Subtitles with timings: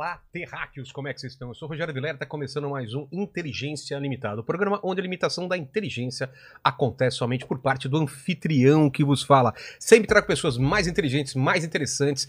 [0.00, 1.48] Olá, terráqueos, como é que vocês estão?
[1.48, 5.02] Eu sou o Rogério Vilera, está começando mais um Inteligência Limitada, o programa onde a
[5.02, 6.30] limitação da inteligência
[6.64, 9.52] acontece somente por parte do anfitrião que vos fala.
[9.78, 12.26] Sempre trago pessoas mais inteligentes, mais interessantes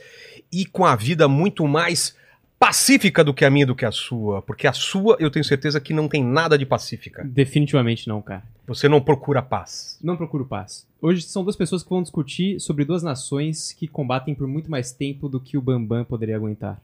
[0.52, 2.14] e com a vida muito mais
[2.60, 5.80] pacífica do que a minha do que a sua, porque a sua eu tenho certeza
[5.80, 7.24] que não tem nada de pacífica.
[7.24, 8.44] Definitivamente não, cara.
[8.68, 9.98] Você não procura paz.
[10.02, 10.86] Não procuro paz.
[11.02, 14.92] Hoje são duas pessoas que vão discutir sobre duas nações que combatem por muito mais
[14.92, 16.80] tempo do que o Bambam poderia aguentar.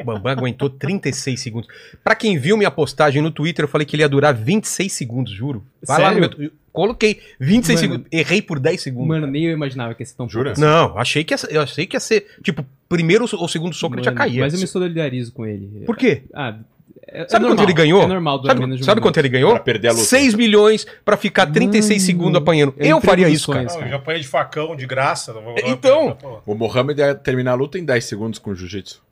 [0.00, 1.68] O Bambam aguentou 36 segundos.
[2.04, 5.32] Pra quem viu minha postagem no Twitter, eu falei que ele ia durar 26 segundos,
[5.32, 5.64] juro.
[5.84, 6.38] Vai lá no Sério?
[6.38, 6.46] meu.
[6.46, 7.92] eu Coloquei 26 Mano.
[7.92, 8.08] segundos.
[8.12, 9.08] Errei por 10 segundos.
[9.08, 10.50] Mano, nem eu imaginava que ia ser tão Jura?
[10.54, 10.60] pouco.
[10.60, 12.28] Não, achei que ia, ser- eu achei que ia ser.
[12.44, 14.40] Tipo, primeiro ou segundo já Mano, caía.
[14.42, 15.82] Mas eu me solidarizo com ele.
[15.84, 16.22] Por quê?
[16.32, 16.56] Ah,
[17.06, 18.02] é, Sabe é quanto ele ganhou?
[18.02, 19.50] É normal Sabe, menos de um sabe quanto ele ganhou?
[19.52, 20.04] Pra perder a luta.
[20.04, 22.74] 6 milhões pra ficar 36 Mano, segundos apanhando.
[22.78, 23.64] é Eu emprego faria isso, cara.
[23.64, 25.32] Não, eu já apanhei de facão, de graça.
[25.32, 26.16] não vou- Então.
[26.20, 29.02] Pô, O Mohamed ia terminar a luta em 10 segundos com o jiu-jitsu.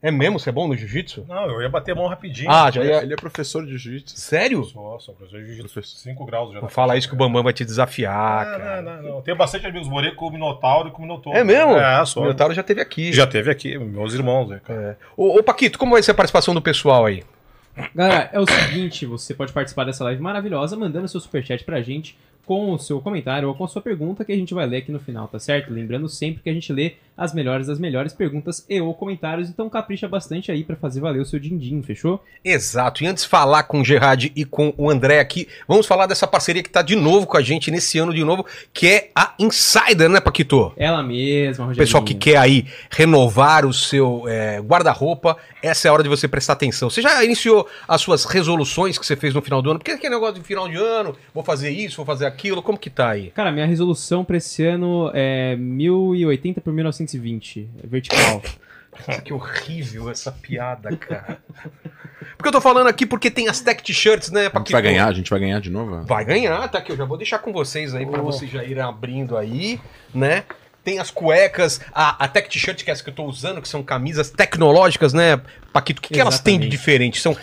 [0.00, 0.38] É mesmo?
[0.38, 1.26] Você é bom no jiu-jitsu?
[1.28, 2.48] Não, eu ia bater a mão rapidinho.
[2.48, 3.02] Ah, já ia.
[3.02, 4.16] Ele é professor de jiu-jitsu.
[4.16, 4.62] Sério?
[4.62, 5.72] Só, só professor de jiu-jitsu.
[5.72, 5.98] Professor.
[5.98, 6.60] 5 graus já.
[6.60, 8.80] Não fala isso que o Bambam vai te desafiar, Ah, cara.
[8.82, 9.22] não, não, não.
[9.22, 11.36] Tenho bastante amigos morei com o Minotauro e com o Minotauro.
[11.36, 11.72] É mesmo?
[11.72, 12.20] É, O.
[12.20, 13.12] Minotauro já teve aqui.
[13.12, 14.96] Já teve aqui, meus irmãos, né, cara.
[15.00, 15.04] É.
[15.16, 17.24] Ô, ô, Paquito, como vai ser a participação do pessoal aí?
[17.94, 22.16] Galera, é o seguinte, você pode participar dessa live maravilhosa mandando seu superchat pra gente
[22.48, 24.90] com o seu comentário ou com a sua pergunta que a gente vai ler aqui
[24.90, 25.70] no final, tá certo?
[25.70, 29.68] Lembrando sempre que a gente lê as melhores das melhores perguntas e ou comentários, então
[29.68, 32.24] capricha bastante aí pra fazer valer o seu din-din, fechou?
[32.42, 33.04] Exato.
[33.04, 36.26] E antes de falar com o Gerard e com o André aqui, vamos falar dessa
[36.26, 39.34] parceria que tá de novo com a gente nesse ano de novo, que é a
[39.38, 40.72] Insider, né, Paquito?
[40.76, 41.76] Ela mesma, O Rogerinho.
[41.76, 46.28] pessoal que quer aí renovar o seu é, guarda-roupa, essa é a hora de você
[46.28, 46.88] prestar atenção.
[46.88, 49.80] Você já iniciou as suas resoluções que você fez no final do ano?
[49.80, 52.90] Porque aquele negócio de final de ano, vou fazer isso, vou fazer aquilo, como que
[52.90, 53.30] tá aí?
[53.30, 58.42] Cara, minha resolução pra esse ano é 1080 por 1920, é vertical.
[59.06, 61.38] Nossa, que horrível essa piada, cara.
[62.36, 65.06] Porque eu tô falando aqui porque tem as tech t-shirts, né, A gente vai ganhar,
[65.06, 66.02] a gente vai ganhar de novo?
[66.02, 66.92] Vai ganhar, tá aqui.
[66.92, 69.80] Eu já vou deixar com vocês aí pra vocês já irem abrindo aí,
[70.14, 70.44] né?
[70.88, 73.68] Tem as cuecas, a, a tech t-shirt que é essa que eu tô usando, que
[73.68, 75.38] são camisas tecnológicas, né,
[75.70, 75.98] Paquito?
[75.98, 77.20] O que, que elas têm de diferente?
[77.20, 77.36] São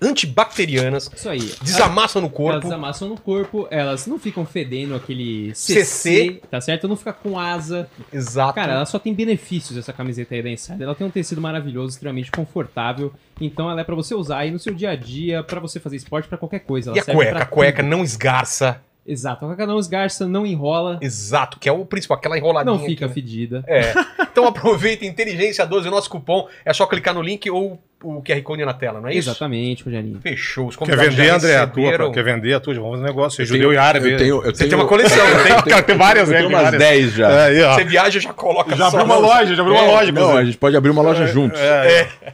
[0.00, 1.52] antibacterianas, Isso aí.
[1.62, 2.60] desamassam no Elas corpo.
[2.60, 5.84] desamassam no corpo, elas não ficam fedendo aquele CC.
[5.84, 6.86] CC, tá certo?
[6.86, 7.88] Não fica com asa.
[8.12, 8.54] Exato.
[8.54, 10.82] Cara, ela só tem benefícios essa camiseta aí da Insider.
[10.82, 13.12] Ela tem um tecido maravilhoso, extremamente confortável.
[13.40, 15.96] Então ela é pra você usar aí no seu dia a dia, pra você fazer
[15.96, 16.90] esporte, pra qualquer coisa.
[16.90, 17.38] Ela e a cueca?
[17.38, 17.90] A cueca tudo.
[17.90, 18.80] não esgarça.
[19.06, 19.44] Exato.
[19.44, 22.72] A cueca não esgarça, não enrola, Exato, que é o principal, aquela enroladinha.
[22.76, 23.14] não fica aqui, né?
[23.14, 23.64] fedida.
[23.66, 23.92] É.
[24.22, 26.46] Então aproveita, Inteligência 12, o nosso cupom.
[26.64, 29.28] É só clicar no link ou o QR Code na tela, não é isso?
[29.30, 30.18] Exatamente, Rogerinho.
[30.20, 30.68] Fechou.
[30.68, 31.82] Os Quer vender, André, a tua?
[31.84, 32.74] receberam- Quer vender a tua?
[32.74, 33.36] Vamos fazer um negócio.
[33.36, 34.10] Você é Eu judeu tenho- e árabe.
[34.12, 35.62] Eu tenho, eu Você tenho, tem uma coleção, não tem?
[35.72, 36.38] Cara, tem várias, eu né?
[36.38, 36.82] tenho tem umas várias.
[36.82, 37.30] 10 já.
[37.30, 37.74] É, aí.
[37.74, 40.12] Você viaja já coloca Já abriu uma loja, já abriu uma É, loja.
[40.12, 41.60] Não, a gente pode abrir uma loja juntos.
[41.60, 42.32] É, é.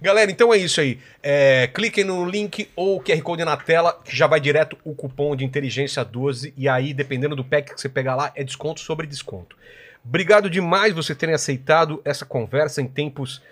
[0.00, 0.98] Galera, então é isso aí.
[1.22, 5.34] É, cliquem no link ou QR Code na tela, que já vai direto o cupom
[5.34, 6.52] de inteligência 12.
[6.56, 9.56] E aí, dependendo do pack que você pegar lá, é desconto sobre desconto.
[10.04, 13.42] Obrigado demais você terem aceitado essa conversa em tempos.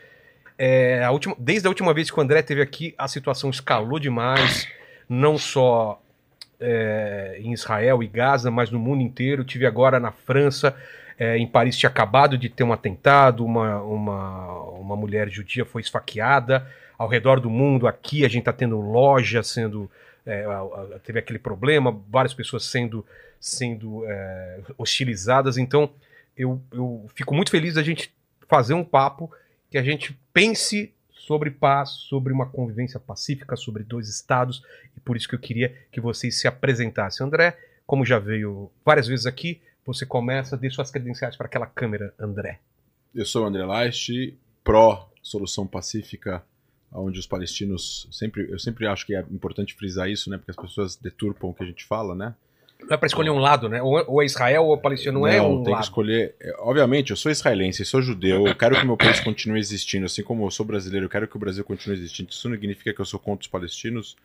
[0.56, 3.98] é, a última, desde a última vez que o André esteve aqui, a situação escalou
[3.98, 4.68] demais.
[5.08, 6.00] Não só
[6.60, 9.44] é, em Israel e Gaza, mas no mundo inteiro.
[9.44, 10.74] Tive agora na França.
[11.18, 15.82] É, em Paris tinha acabado de ter um atentado, uma, uma, uma mulher judia foi
[15.82, 16.68] esfaqueada.
[16.96, 19.90] Ao redor do mundo, aqui a gente está tendo loja sendo.
[20.24, 20.44] é,
[21.02, 23.04] teve aquele problema, várias pessoas sendo,
[23.40, 25.56] sendo é, hostilizadas.
[25.56, 25.90] Então,
[26.36, 28.14] eu, eu fico muito feliz da gente
[28.48, 29.30] fazer um papo
[29.70, 34.62] que a gente pense sobre paz, sobre uma convivência pacífica, sobre dois estados,
[34.96, 37.26] e por isso que eu queria que vocês se apresentassem.
[37.26, 37.56] André,
[37.86, 42.60] como já veio várias vezes aqui, você começa, dê suas credenciais para aquela câmera, André.
[43.14, 46.42] Eu sou o André Leist, pró-solução pacífica,
[46.92, 48.08] onde os palestinos.
[48.10, 50.38] Sempre, eu sempre acho que é importante frisar isso, né?
[50.38, 52.34] Porque as pessoas deturpam o que a gente fala, né?
[52.80, 53.80] Não é para escolher um lado, né?
[53.82, 55.80] Ou é- ou Israel ou é Palestina, não, é um tem lado.
[55.82, 56.34] que escolher.
[56.40, 60.06] é, Obviamente, eu sou israelense, sou judeu, eu quero que o meu país continue existindo,
[60.06, 62.30] assim como eu sou brasileiro, eu quero que o Brasil continue existindo.
[62.30, 64.16] Isso não significa que eu sou contra os palestinos,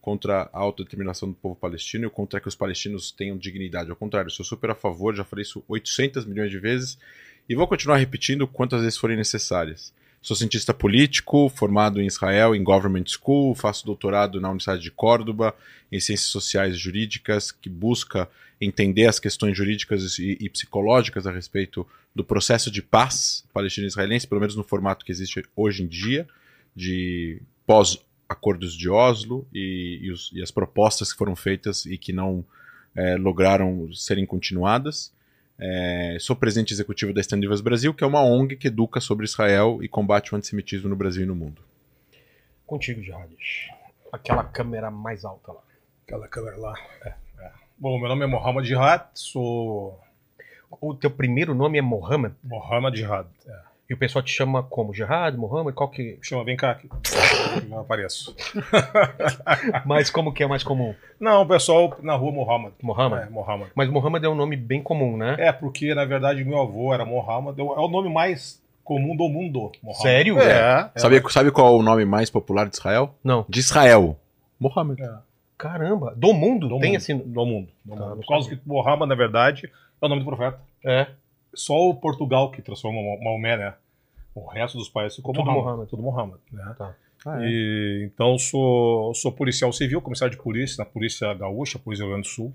[0.00, 3.88] contra a autodeterminação do povo palestino e contra que os palestinos tenham dignidade.
[3.88, 6.98] Ao contrário, eu sou super a favor, já falei isso 800 milhões de vezes
[7.48, 9.92] e vou continuar repetindo quantas vezes forem necessárias.
[10.20, 15.54] Sou cientista político, formado em Israel, em Government School, faço doutorado na Universidade de Córdoba,
[15.90, 18.28] em Ciências Sociais e Jurídicas, que busca
[18.60, 21.84] entender as questões jurídicas e, e psicológicas a respeito
[22.14, 26.28] do processo de paz palestino-israelense, pelo menos no formato que existe hoje em dia,
[26.74, 32.12] de pós-acordos de Oslo e, e os- e as propostas que foram feitas e que
[32.12, 32.44] não
[32.94, 35.12] eh, lograram serem continuadas.
[35.58, 39.24] É, sou presidente executivo da Stand Divas Brasil, que é uma ONG que educa sobre
[39.24, 41.62] Israel e combate o antissemitismo no Brasil e no mundo.
[42.66, 43.36] Contigo, Gerard.
[44.10, 45.62] Aquela câmera mais alta lá.
[46.06, 46.74] Aquela câmera lá.
[47.04, 47.52] É, é.
[47.78, 50.00] Bom, meu nome é Mohamed Jihad, sou
[50.80, 52.34] O teu primeiro nome é Mohammed?
[52.42, 53.28] Mohamed Jihad.
[53.46, 53.71] É.
[53.90, 54.94] E o pessoal te chama como?
[54.94, 55.74] Gerard, Mohammed?
[55.74, 56.18] Qual que...
[56.22, 56.88] Chama, vem cá aqui.
[57.68, 58.34] Não apareço.
[59.84, 60.94] Mas como que é mais comum?
[61.20, 62.72] Não, o pessoal na rua Mohamed.
[62.82, 63.26] Mohammed?
[63.26, 63.70] É, Mohamed.
[63.74, 65.36] Mas Mohammed é um nome bem comum, né?
[65.38, 67.60] É, porque na verdade meu avô era Mohamed.
[67.60, 69.70] É o nome mais comum do mundo.
[69.82, 70.02] Mohamed.
[70.02, 70.38] Sério?
[70.40, 70.90] É.
[70.94, 70.98] é.
[70.98, 73.14] Sabe, sabe qual é o nome mais popular de Israel?
[73.22, 73.44] Não.
[73.48, 74.16] De Israel.
[74.58, 75.02] Mohammed.
[75.02, 75.10] É.
[75.58, 76.14] Caramba.
[76.16, 76.68] Do mundo?
[76.68, 76.96] Do Tem mundo.
[76.96, 77.18] assim...
[77.18, 77.68] Do mundo.
[77.84, 78.16] Do Tá, mundo.
[78.20, 79.70] Por causa que Mohamed, na verdade,
[80.00, 80.58] é o nome do profeta.
[80.84, 81.08] É.
[81.54, 83.74] Só o Portugal que transforma Maomé, né?
[84.34, 85.64] O resto dos países ficou Tudo Mohammed.
[85.64, 85.90] Mohammed.
[85.90, 86.74] Tudo Mohammed, né?
[86.76, 86.94] Tá.
[87.24, 87.48] Ah, é.
[87.48, 92.14] E, então sou, sou policial civil, comissário de polícia na Polícia Gaúcha, Polícia do Rio
[92.14, 92.52] Grande do Sul.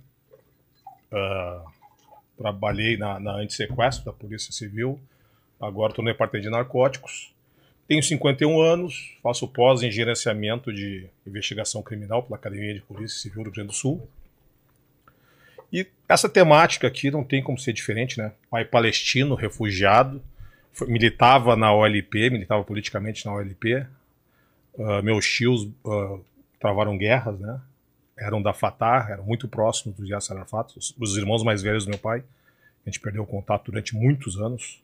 [1.12, 1.64] Ah,
[2.38, 5.00] trabalhei na, na antissequestro da Polícia Civil.
[5.60, 7.34] Agora estou no departamento de narcóticos.
[7.88, 13.44] Tenho 51 anos, faço pós em gerenciamento de investigação criminal pela Academia de Polícia Civil
[13.44, 14.08] do Rio Grande do Sul.
[15.72, 18.32] E essa temática aqui não tem como ser diferente, né?
[18.50, 20.22] Pai palestino, refugiado,
[20.74, 23.86] foi- militava na OLP, militava politicamente na OLP.
[24.80, 26.18] Ah, meus tios ah,
[26.60, 27.60] travaram guerras, né?
[28.18, 31.90] Eram da Fatah, eram muito próximos do Yasser Arafat, os, os irmãos mais velhos do
[31.90, 32.24] meu pai.
[32.86, 34.82] A gente perdeu o contato durante muitos anos.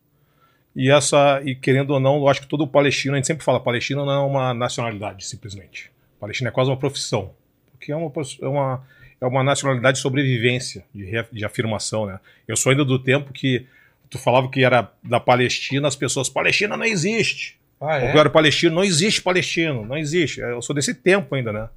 [0.76, 3.60] E essa, e querendo ou não, eu acho que todo palestino, a gente sempre fala,
[3.60, 5.92] palestino não é uma nacionalidade, simplesmente.
[6.20, 7.34] Palestino é quase uma profissão.
[7.72, 8.84] Porque é uma, é uma,
[9.24, 12.20] é uma nacionalidade de sobrevivência, de, re- de afirmação, né?
[12.48, 13.66] Eu sou ainda do tempo que
[14.10, 17.58] tu falava que era da Palestina, as pessoas, Palestina não existe.
[17.82, 20.40] Ah, Eu era palestino, não existe palestino, não existe.
[20.40, 21.70] Eu sou desse tempo ainda, né?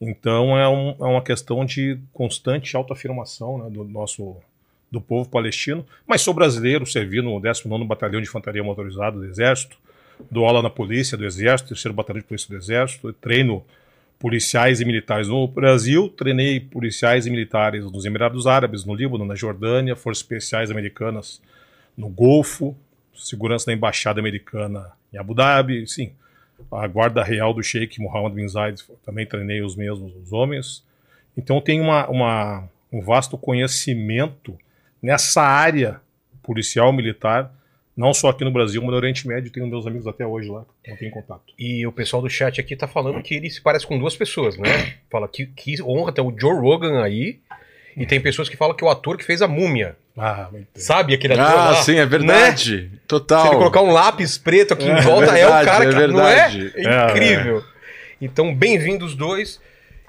[0.00, 4.36] Então é, um- é uma questão de constante autoafirmação né, do nosso
[4.90, 9.76] do povo palestino, mas sou brasileiro, servi no 19º Batalhão de Infantaria Motorizada do Exército,
[10.30, 13.62] dou aula na polícia do Exército, terceiro Batalhão de Polícia do Exército, treino
[14.18, 19.34] policiais e militares no Brasil, treinei policiais e militares nos Emirados Árabes, no Líbano, na
[19.34, 21.40] Jordânia, forças especiais americanas
[21.96, 22.76] no Golfo,
[23.14, 26.12] segurança da embaixada americana em Abu Dhabi, sim.
[26.72, 30.84] A guarda real do Sheikh Mohammed bin Zayed também treinei os mesmos os homens.
[31.36, 34.58] Então tem uma, uma- um vasto conhecimento
[35.00, 36.00] nessa área
[36.42, 37.52] policial militar,
[37.98, 39.50] não só aqui no Brasil, mas no Oriente Médio.
[39.50, 41.42] Tenho meus amigos até hoje lá, não tenho contato.
[41.58, 44.56] E o pessoal do chat aqui tá falando que ele se parece com duas pessoas,
[44.56, 44.94] né?
[45.10, 47.40] Fala que, que honra ter o Joe Rogan aí.
[47.96, 49.96] E tem pessoas que falam que é o ator que fez a múmia.
[50.16, 50.82] Ah, muito bem.
[50.82, 51.74] Sabe aquele ator Ah, lá?
[51.82, 52.92] sim, é verdade.
[53.08, 53.42] Total.
[53.42, 55.94] Se ele colocar um lápis preto aqui em volta, é, o verdade, cara é que
[55.96, 56.12] verdade.
[56.12, 56.72] não é?
[56.76, 57.64] É, É incrível.
[58.20, 59.60] Então, bem-vindos dois.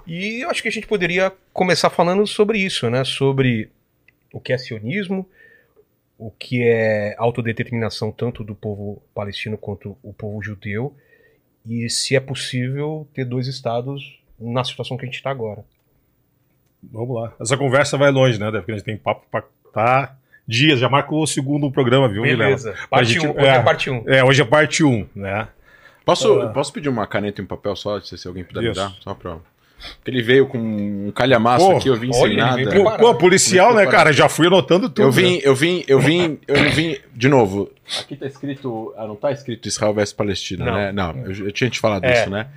[0.06, 3.04] E eu acho que a gente poderia começar falando sobre isso, né?
[3.04, 3.70] Sobre
[4.32, 5.28] o que é sionismo,
[6.20, 10.94] o que é autodeterminação tanto do povo palestino quanto o povo judeu,
[11.66, 15.64] e se é possível ter dois estados na situação que a gente está agora.
[16.84, 17.34] Vamos lá.
[17.40, 18.52] Essa conversa vai longe, né?
[18.52, 19.44] Porque a gente tem papo pra
[19.74, 20.16] tá
[20.48, 20.80] dias.
[20.80, 22.22] Já marcou o segundo programa, viu?
[22.24, 22.74] Beleza.
[22.90, 23.62] Parte gente- 1, um, hoje é é.
[23.62, 23.94] parte 1.
[23.96, 24.04] Um.
[24.10, 25.48] É, hoje é parte 1, né?
[26.06, 26.50] Posso, Ah.
[26.50, 28.80] posso pedir uma caneta e um papel só, se se alguém puder me Isso.
[28.80, 28.92] dar?
[29.02, 29.38] Só pra...
[29.96, 32.98] Porque ele veio com um calhamaço Pô, aqui, eu vim olha, sem nada.
[32.98, 34.12] Pô, policial, né, cara?
[34.12, 35.02] Já fui anotando tudo.
[35.06, 35.42] Eu vim, né?
[35.44, 36.98] eu vim, eu vim, eu não vim.
[37.16, 38.94] De novo, aqui tá escrito.
[38.98, 40.74] Ah, não tá escrito Israel versus Palestina, Não.
[40.74, 40.92] né?
[40.92, 42.14] Não, eu, eu tinha te falado É.
[42.14, 42.48] isso, né?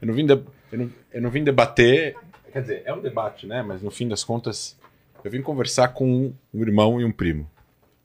[0.00, 2.14] Eu não vim, de- eu, não, eu não vim debater.
[2.52, 3.62] Quer dizer, é um debate, né?
[3.66, 4.78] Mas no fim das contas,
[5.24, 7.48] eu vim conversar com um irmão e um primo.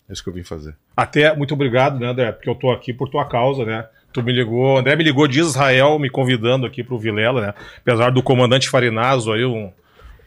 [0.10, 0.76] É isso que eu vim fazer.
[0.98, 2.32] Até, muito obrigado, né, André?
[2.32, 3.86] Porque eu tô aqui por tua causa, né?
[4.14, 7.54] Tu me ligou, André me ligou de Israel, me convidando aqui pro Vilela, né?
[7.80, 9.72] Apesar do comandante Farinazo aí, um-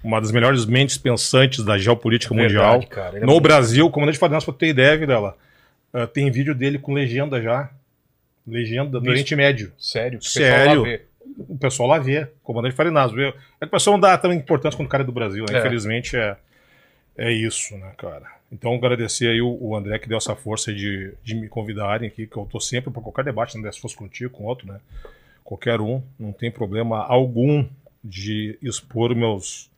[0.02, 2.72] uma das melhores mentes pensantes da geopolítica mundial.
[2.80, 3.08] Verdade, cara.
[3.10, 5.36] Ele é No muito- Brasil, o comandante Farinazo, pra tu ter ideia, Vilela,
[5.94, 7.70] ah, tem vídeo dele com legenda já.
[8.46, 9.08] Legenda do.
[9.10, 9.72] Oriente Médio.
[9.78, 10.18] Sério.
[10.18, 10.82] o pessoal Sério?
[10.82, 11.00] lá vê.
[11.48, 13.14] o pessoal lá vê, comandante Farinazo.
[13.14, 13.28] viu?
[13.28, 15.56] É que o pessoal não dá tanta importância quando o cara é do Brasil, né?
[15.56, 15.58] É.
[15.60, 16.36] Infelizmente é,
[17.18, 18.35] é isso, né, cara?
[18.50, 22.26] Então agradecer aí o, o André que deu essa força de, de me convidarem aqui,
[22.26, 24.78] que eu tô sempre para qualquer debate, André, se fosse contigo, com outro, né?
[25.42, 27.66] Qualquer um, não tem problema algum
[28.02, 29.70] de expor meus,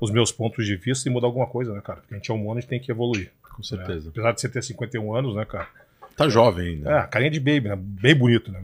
[0.00, 2.00] os meus pontos de vista e mudar alguma coisa, né, cara?
[2.00, 3.30] Porque a gente é humano, a gente tem que evoluir.
[3.42, 3.64] Com né?
[3.64, 4.08] certeza.
[4.10, 5.68] Apesar de você ter 51 anos, né, cara?
[6.16, 6.90] Tá jovem ainda.
[6.98, 7.76] É, carinha de baby, né?
[7.76, 8.60] Bem bonito, né?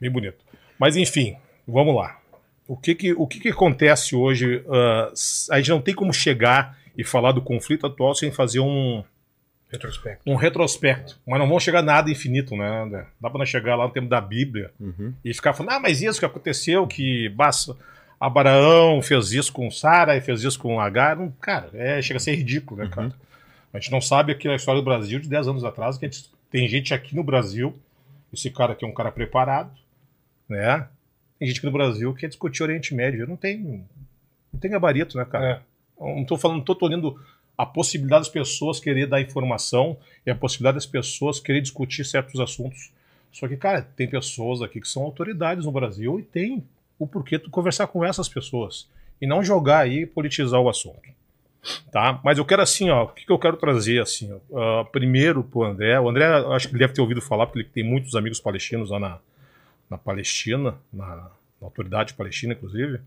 [0.00, 0.38] Bem bonito.
[0.78, 2.18] Mas enfim, vamos lá.
[2.66, 4.64] O que que, o que, que acontece hoje?
[5.12, 9.02] s- a gente não tem como chegar e falar do conflito atual sem fazer um,
[9.70, 10.22] Retrospecto.
[10.28, 11.18] um retrospecto.
[11.26, 12.82] Mas não vamos chegar a nada infinito, né?
[12.82, 13.06] André?
[13.20, 15.14] Dá para nós chegar lá no tempo da Bíblia Uhum.
[15.24, 17.76] e ficar falando, ah, mas isso que aconteceu, que basta.
[18.18, 21.16] Abraão fez isso com Sara e fez isso com Agar.
[21.16, 23.12] Não, cara, é, chega a ser ridículo, né, cara?
[23.72, 26.08] A gente não sabe aqui a história do Brasil de 10 anos atrás, que a
[26.08, 27.74] gente, tem gente aqui no Brasil,
[28.32, 29.70] esse cara aqui é um cara preparado,
[30.48, 30.86] né?
[31.38, 33.26] Tem gente aqui no Brasil que quer discutir Oriente Médio.
[33.26, 33.84] Não tem,
[34.52, 35.62] não tem gabarito, né, cara?
[35.62, 35.69] Eu
[36.00, 37.20] Não tô falando, tô olhando
[37.56, 42.40] a possibilidade das pessoas querer dar informação e a possibilidade das pessoas querer discutir certos
[42.40, 42.90] assuntos.
[43.30, 46.64] Só que, cara, tem pessoas aqui que são autoridades no Brasil e tem
[46.98, 48.88] o porquê tu conversar com essas pessoas
[49.20, 51.08] e não jogar aí e politizar o assunto.
[51.92, 52.18] Tá?
[52.24, 55.44] Mas eu quero assim, ó, o que, que eu quero trazer assim, ó, uh, primeiro
[55.44, 56.00] pro André.
[56.00, 58.90] O André, acho que ele deve ter ouvido falar, porque ele tem muitos amigos palestinos
[58.90, 59.18] lá na,
[59.90, 61.30] na Palestina, na, na
[61.60, 63.00] autoridade palestina, inclusive.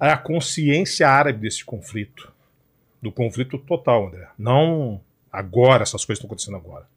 [0.00, 2.32] A consciência árabe desse conflito,
[3.02, 4.28] do conflito total, André.
[4.38, 4.98] Não
[5.30, 6.88] agora, essas coisas estão acontecendo agora.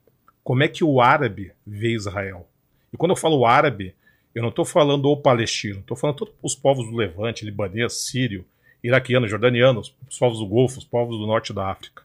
[0.42, 2.48] Como é que o árabe vê Israel?
[2.94, 3.94] E quando eu falo árabe,
[4.34, 8.46] eu não estou falando o palestino, estou falando todos os povos do Levante, libanês, sírio,
[8.82, 12.04] iraquiano, jordaniano, os povos do Golfo, os povos do norte da África.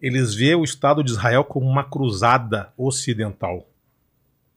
[0.00, 3.66] Eles veem o Estado de Israel como uma cruzada ocidental.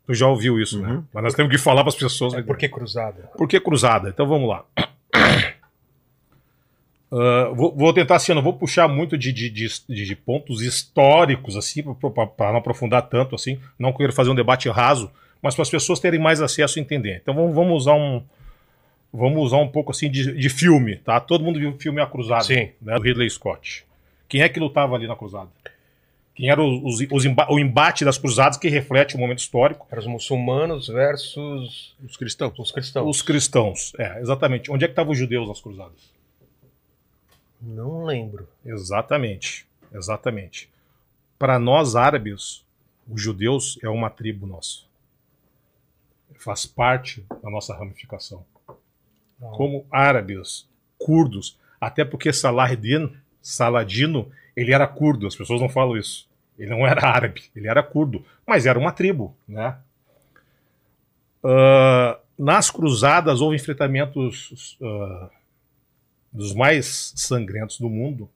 [0.05, 0.89] Tu já ouviu isso, né?
[0.89, 1.03] Uhum.
[1.13, 2.33] Mas nós temos que falar para as pessoas.
[2.33, 2.43] É né?
[2.43, 3.29] por que cruzada?
[3.37, 4.09] Por que cruzada?
[4.09, 4.65] Então vamos lá.
[7.09, 10.61] Uh, vou, vou tentar assim, eu não vou puxar muito de, de, de, de pontos
[10.61, 11.81] históricos, assim,
[12.35, 15.09] para não aprofundar tanto, assim, não quero fazer um debate raso,
[15.41, 17.19] mas para as pessoas terem mais acesso e entender.
[17.21, 18.21] Então vamos, vamos usar um.
[19.15, 21.19] Vamos usar um pouco assim de, de filme, tá?
[21.19, 22.71] Todo mundo viu o filme A Cruzada, Sim.
[22.81, 23.85] né, do Ridley Scott.
[24.27, 25.49] Quem é que lutava ali na cruzada?
[26.35, 29.85] Quem era os, os, o embate das cruzadas que reflete o momento histórico?
[29.91, 32.57] Eram os muçulmanos versus Os cristãos.
[32.57, 33.07] os cristãos.
[33.07, 33.93] Os cristãos.
[33.99, 34.71] É, exatamente.
[34.71, 36.11] Onde é que estavam os judeus nas cruzadas?
[37.61, 38.47] Não lembro.
[38.65, 40.69] Exatamente, exatamente.
[41.37, 42.65] Para nós árabes,
[43.07, 44.81] os judeus é uma tribo nossa.
[46.35, 48.43] Faz parte da nossa ramificação.
[49.39, 56.27] Como árabes, curdos, até porque Salahuddin, Saladino, ele era curdo, as pessoas não falam isso.
[56.57, 59.77] Ele não era árabe, ele era curdo, mas era uma tribo, né?
[61.43, 65.29] Ah, nas cruzadas houve enfrentamentos ah,
[66.31, 68.29] dos mais sangrentos do mundo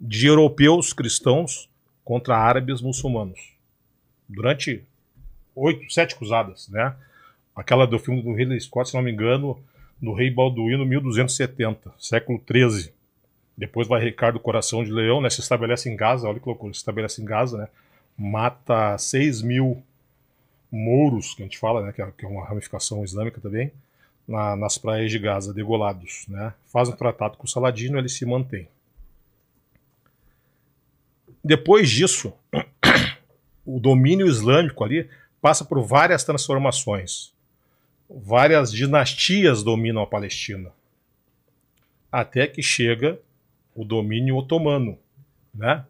[0.00, 1.70] de europeus cristãos
[2.04, 3.52] contra árabes muçulmanos.
[4.28, 4.84] Durante
[5.54, 6.94] oito, sete cruzadas, né?
[7.54, 9.62] Aquela do filme do Ridley Scott, se não me engano,
[10.00, 12.92] do rei Balduíno, 1270, século 13.
[13.56, 15.28] Depois vai Ricardo Coração de Leão, né?
[15.30, 17.68] Se estabelece em Gaza, olha que loucura, se estabelece em Gaza, né?
[18.16, 19.82] Mata 6 mil
[20.70, 21.92] mouros, que a gente fala, né?
[21.92, 23.70] Que é, que é uma ramificação islâmica também,
[24.26, 26.54] na- nas praias de Gaza, degolados, né?
[26.72, 28.68] Faz um tratado com o Saladino, ele se mantém.
[31.44, 32.32] Depois disso,
[33.66, 35.08] o domínio islâmico ali
[35.40, 37.32] passa por várias transformações.
[38.08, 40.70] Várias dinastias dominam a Palestina.
[42.10, 43.18] Até que chega
[43.74, 44.98] o domínio otomano,
[45.54, 45.84] né?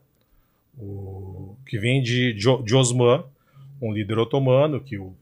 [0.79, 3.25] O, que vem de, de, Osman,
[3.81, 5.15] um líder otomano que, o,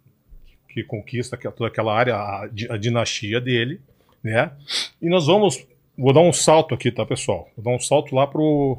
[0.69, 3.81] que conquista toda aquela área, a, a dinastia dele,
[4.23, 4.53] né?
[5.01, 7.51] E nós vamos, vou dar um salto aqui, tá, pessoal?
[7.57, 8.79] Vou dar um salto lá pro,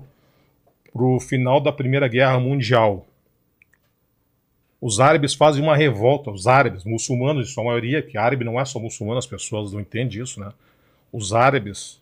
[0.92, 3.06] pro final da Primeira Guerra Mundial.
[4.80, 8.66] Os árabes fazem uma revolta, os árabes, muçulmanos em sua maioria, que árabe não é
[8.66, 10.52] só muçulmano, as pessoas não entendem isso, né?
[11.14, 12.01] Os árabes,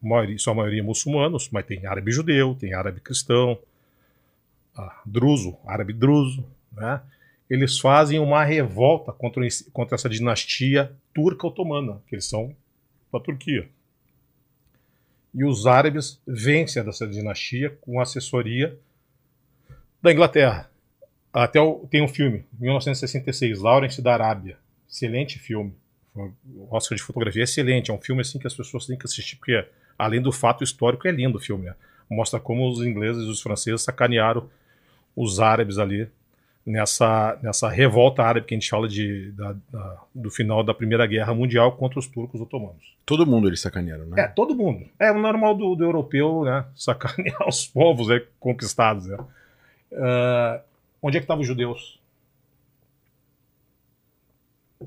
[0.00, 3.58] maioria, sua maioria muçulmanos, mas tem árabe judeu, tem árabe cristão,
[4.76, 7.00] ah, druso, árabe druso, né?
[7.50, 12.54] Eles fazem uma revolta contra, contra essa dinastia turca otomana, que eles são
[13.12, 13.68] da Turquia.
[15.34, 18.78] E os árabes vencem dessa dinastia com assessoria
[20.02, 20.70] da Inglaterra.
[21.32, 24.58] Até o- tem um filme, 1966, Lawrence da Arábia.
[24.88, 25.74] Excelente filme.
[26.70, 27.90] Oscar de fotografia é excelente.
[27.90, 29.64] É um filme assim que as pessoas têm que assistir, porque
[29.98, 31.66] além do fato histórico, é lindo o filme.
[31.66, 31.74] né?
[32.10, 34.48] Mostra como os ingleses e os franceses sacanearam
[35.16, 36.08] os árabes ali
[36.64, 41.06] nessa, nessa revolta árabe que a gente fala de, da- da- do final da Primeira
[41.06, 42.96] Guerra Mundial contra os turcos otomanos.
[43.04, 44.22] Todo mundo eles sacanearam, né?
[44.22, 44.86] É, todo mundo.
[44.98, 46.64] É o normal do, do europeu, né?
[46.76, 49.06] Sacanear os povos né, conquistados.
[49.06, 49.16] Né?
[49.94, 50.60] Ah,
[51.02, 51.98] onde é que estavam os judeus?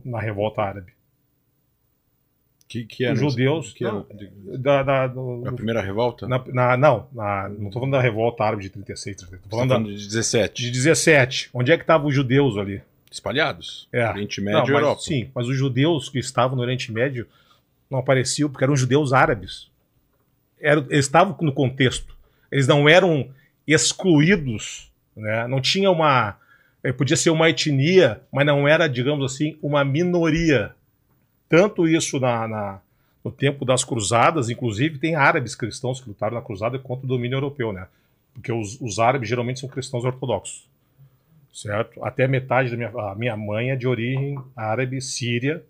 [0.06, 0.94] Na revolta árabe.
[2.72, 4.06] Que, que era Os judeus- Que era, não,
[4.58, 6.26] Da, da- do- a primeira revolta?
[6.26, 9.42] na, na- não, na- não estou falando da revolta árabe de 36, 37.
[9.44, 10.64] Tô Você tá falando da- falando de 17.
[10.64, 11.50] de 17.
[11.54, 12.82] Onde é que estavam os judeus ali?
[13.12, 13.90] Espalhados.
[13.92, 14.08] É.
[14.08, 15.02] Oriente Não, Médio e mas- Europa.
[15.02, 17.28] Sim, mas os judeus que estavam no Oriente Médio
[17.90, 19.70] não apareciam porque eram judeus árabes.
[20.62, 22.16] Eram- eles estavam no contexto.
[22.50, 23.28] Eles não eram
[23.68, 24.90] excluídos.
[25.16, 25.46] Né?
[25.48, 26.38] Não tinha uma.
[26.84, 30.72] eh, Podia ser uma etnia, mas não era, digamos assim, uma minoria.
[31.52, 32.82] Tanto isso na, na-
[33.24, 37.36] No tempo das cruzadas, inclusive, tem árabes cristãos que lutaram na cruzada contra o domínio
[37.36, 37.88] europeu, né?
[38.34, 40.66] Porque os, os árabes geralmente são cristãos ortodoxos,
[41.54, 42.04] certo?
[42.04, 45.64] Até metade da minha, minha mãe é de origem árabe, síria,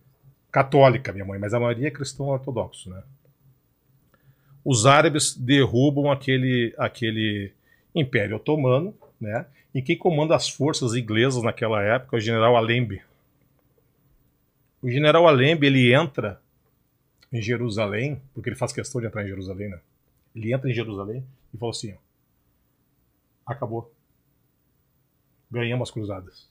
[0.51, 3.03] católica, minha mãe, mas a maioria é cristão ortodoxo, né?
[4.63, 7.51] Os árabes derrubam aquele, aquele
[7.95, 9.45] Império Otomano, né?
[9.73, 13.01] E quem comanda as forças inglesas naquela época é o general Alembe.
[14.81, 16.41] O general Alembe, ele entra
[17.31, 19.79] em Jerusalém, porque ele faz questão de entrar em Jerusalém, né?
[20.35, 21.23] Ele entra em Jerusalém
[21.53, 23.93] e fala assim, ó, acabou.
[25.49, 26.49] Ganhamos as cruzadas.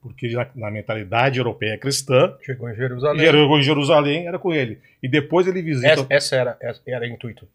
[0.00, 3.26] Porque na, na mentalidade europeia cristã, Chegou em Jerusalém.
[3.26, 4.80] chegou em Jerusalém, era com ele.
[5.02, 5.88] E depois ele visita...
[5.88, 7.48] Essa, essa era, essa era o intuito.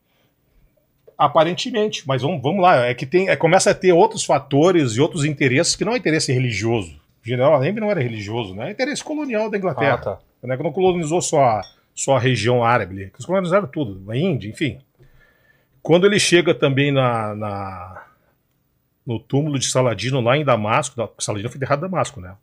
[1.17, 5.01] Aparentemente, mas vamos, vamos lá, é que tem, é, começa a ter outros fatores e
[5.01, 6.99] outros interesses que não é interesse religioso.
[7.23, 8.71] General Alembe não era religioso, né?
[8.71, 9.93] Interesse colonial da Inglaterra.
[9.95, 10.19] Ah, tá.
[10.43, 10.57] Né?
[10.57, 11.61] Que não colonizou só a,
[11.95, 14.79] só a região árabe, eles colonizaram tudo, a Índia, enfim.
[15.81, 18.07] Quando ele chega também na, na-
[19.05, 22.35] no túmulo de Saladino, lá em Damasco, da- Saladino foi enterrado em Damasco, né?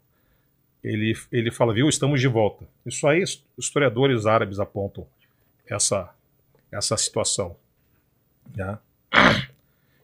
[0.83, 2.65] Ele, ele fala, viu, estamos de volta.
[2.87, 3.23] Isso aí,
[3.59, 5.07] historiadores árabes apontam
[5.69, 6.09] essa,
[6.73, 7.55] essa situação.
[8.57, 8.79] né?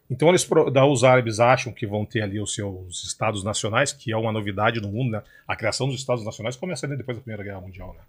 [0.09, 0.47] Então eles,
[0.89, 4.79] os árabes acham que vão ter ali os seus estados nacionais, que é uma novidade
[4.79, 5.21] no mundo, né?
[5.47, 8.01] A criação dos estados nacionais começa depois da Primeira Guerra Mundial, né?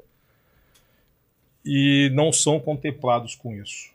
[1.65, 3.91] E não são contemplados com isso.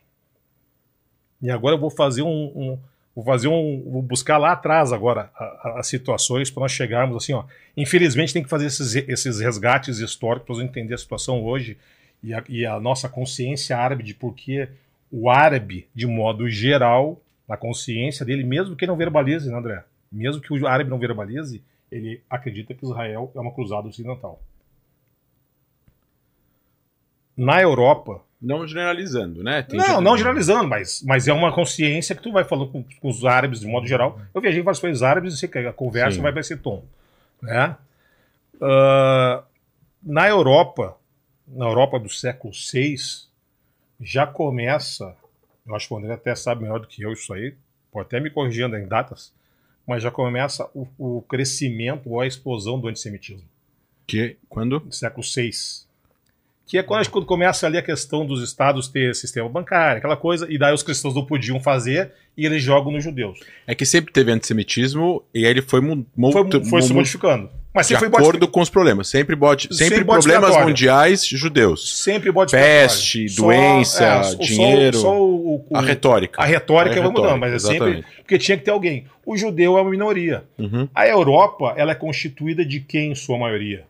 [1.40, 2.78] E agora eu vou fazer um, um-
[3.14, 5.30] vou fazer um, vou buscar lá atrás agora
[5.76, 7.44] as situações para nós chegarmos assim, ó.
[7.76, 11.76] Infelizmente tem que fazer esses, esses resgates históricos para entender a situação hoje
[12.22, 14.68] e a, e a nossa consciência árabe de por que
[15.10, 19.84] o árabe, de modo geral, na consciência dele, mesmo que não verbalize, né, André?
[20.10, 24.40] Mesmo que o árabe não verbalize, ele acredita que Israel é uma cruzada ocidental.
[27.36, 29.62] Na Europa, Não generalizando, né?
[29.62, 33.08] Tem não, não generalizando, mas, mas é uma consciência que tu vai falando com, com
[33.08, 34.20] os árabes de modo geral.
[34.34, 36.22] Eu viajei em vários países árabes e sei que a conversa Sim.
[36.22, 36.84] vai para esse tom.
[37.40, 37.74] Né?
[38.60, 39.42] Ah,
[40.02, 40.96] na Europa,
[41.48, 42.96] na Europa do século VI,
[44.00, 45.16] já começa,
[45.66, 47.54] eu acho que o André até sabe melhor do que eu isso aí,
[47.90, 49.32] pode até me corrigindo em datas,
[49.86, 53.44] mas já começa o, o crescimento ou a explosão do antissemitismo
[54.06, 54.80] Que, quando?
[54.80, 55.50] do século VI.
[56.66, 60.50] Que é quando, quando começa ali a questão dos estados ter sistema bancário, aquela coisa,
[60.50, 63.38] e daí os cristãos não podiam fazer e eles jogam nos judeus.
[63.66, 65.80] É que sempre teve antissemitismo e aí ele foi,
[66.32, 67.50] Foi, foi se modificando.
[67.74, 69.08] Mas de sempre foi acordo bode, com os problemas.
[69.08, 70.66] Sempre, bode, sempre, Sempre problemas expiatório.
[70.68, 71.96] mundiais judeus.
[72.02, 73.60] sempre bode Peste, expiatório.
[73.60, 74.96] doença, só- dinheiro.
[74.96, 76.40] Só, o, o- A retórica.
[76.40, 77.76] a retórica É vai mudando, mas é sempre.
[77.76, 78.06] exatamente.
[78.18, 79.06] Porque tinha que ter alguém.
[79.26, 80.44] O judeu é uma minoria.
[80.56, 80.88] Uhum.
[80.94, 83.84] A Europa, ela é constituída de quem em sua maioria?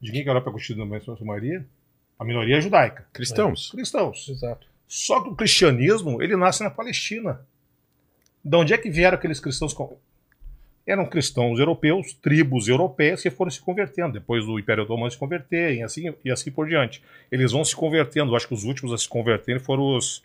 [0.00, 1.64] De quem que a Europa é constituída em sua maioria?
[2.18, 3.06] A minoria é judaica.
[3.12, 3.70] Cristãos.
[3.70, 4.28] Cristãos.
[4.28, 4.66] Exato.
[4.88, 7.40] Só que o cristianismo, ele nasce na Palestina.
[8.44, 9.74] De onde é que vieram aqueles cristãos?
[10.86, 14.12] Eram cristãos europeus, tribos europeias que foram se convertendo.
[14.12, 17.02] Depois do Império Otomano se converterem, e assim, e assim por diante.
[17.32, 18.36] Eles vão se convertendo.
[18.36, 20.22] Acho que os últimos a se converterem foram os,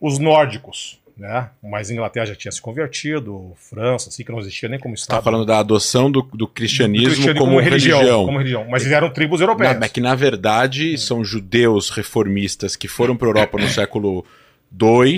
[0.00, 1.00] os nórdicos.
[1.16, 1.50] Né?
[1.62, 5.00] Mas a Inglaterra já tinha se convertido, França, assim, que não existia nem como Tá
[5.00, 5.22] Estado.
[5.22, 8.24] falando da adoção do, do Do cristianismo, cristianismo como, religião.
[8.24, 8.66] Como religião.
[8.68, 9.80] Mas eles eram tribos europeias.
[9.80, 14.24] É que na verdade são judeus reformistas que foram para a Europa no século
[14.72, 15.16] II,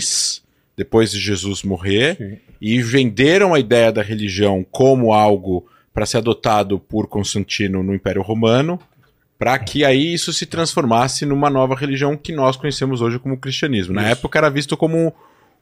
[0.77, 2.39] depois de Jesus morrer, Sim.
[2.67, 8.23] E venderam a ideia da religião como algo para ser adotado por Constantino no Império
[8.23, 8.81] Romano,
[9.39, 13.93] para que aí isso se transformasse numa nova religião que nós conhecemos hoje como cristianismo.
[13.93, 14.13] Na Isso.
[14.13, 15.13] época era visto como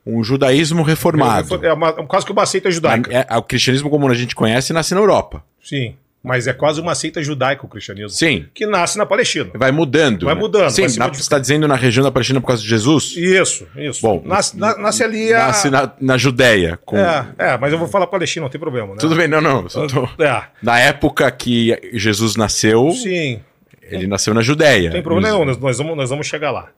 [0.06, 1.52] um judaísmo reformado.
[1.66, 3.12] É, uma, é quase que uma seita judaica.
[3.12, 5.42] É, o cristianismo como a gente conhece nasce na Europa.
[5.60, 5.96] Sim.
[6.24, 8.11] Mas é quase uma seita judaica o cristianismo.
[8.11, 8.46] Sim.
[8.54, 9.50] Que nasce na Palestina.
[9.54, 10.26] Vai mudando.
[10.26, 10.40] Vai né?
[10.40, 13.14] mudando, Sim, vai na- você está dizendo na região da Palestina por causa de Jesus?
[13.16, 14.00] Isso, isso.
[14.02, 15.48] Bom, nasce, na- nasce ali a.
[15.48, 16.78] Nasce na, na Judéia.
[16.85, 18.98] com- É, é, mas eu vou falar Palestina, não tem problema, né?
[19.00, 19.64] Tudo bem, não, não.
[19.66, 23.40] tô- É, Na época que Jesus nasceu, sim,
[23.82, 24.85] ele nasceu na Judéia.
[24.85, 26.68] não tem problema nenhum, nós, nós vamos, nós vamos chegar lá.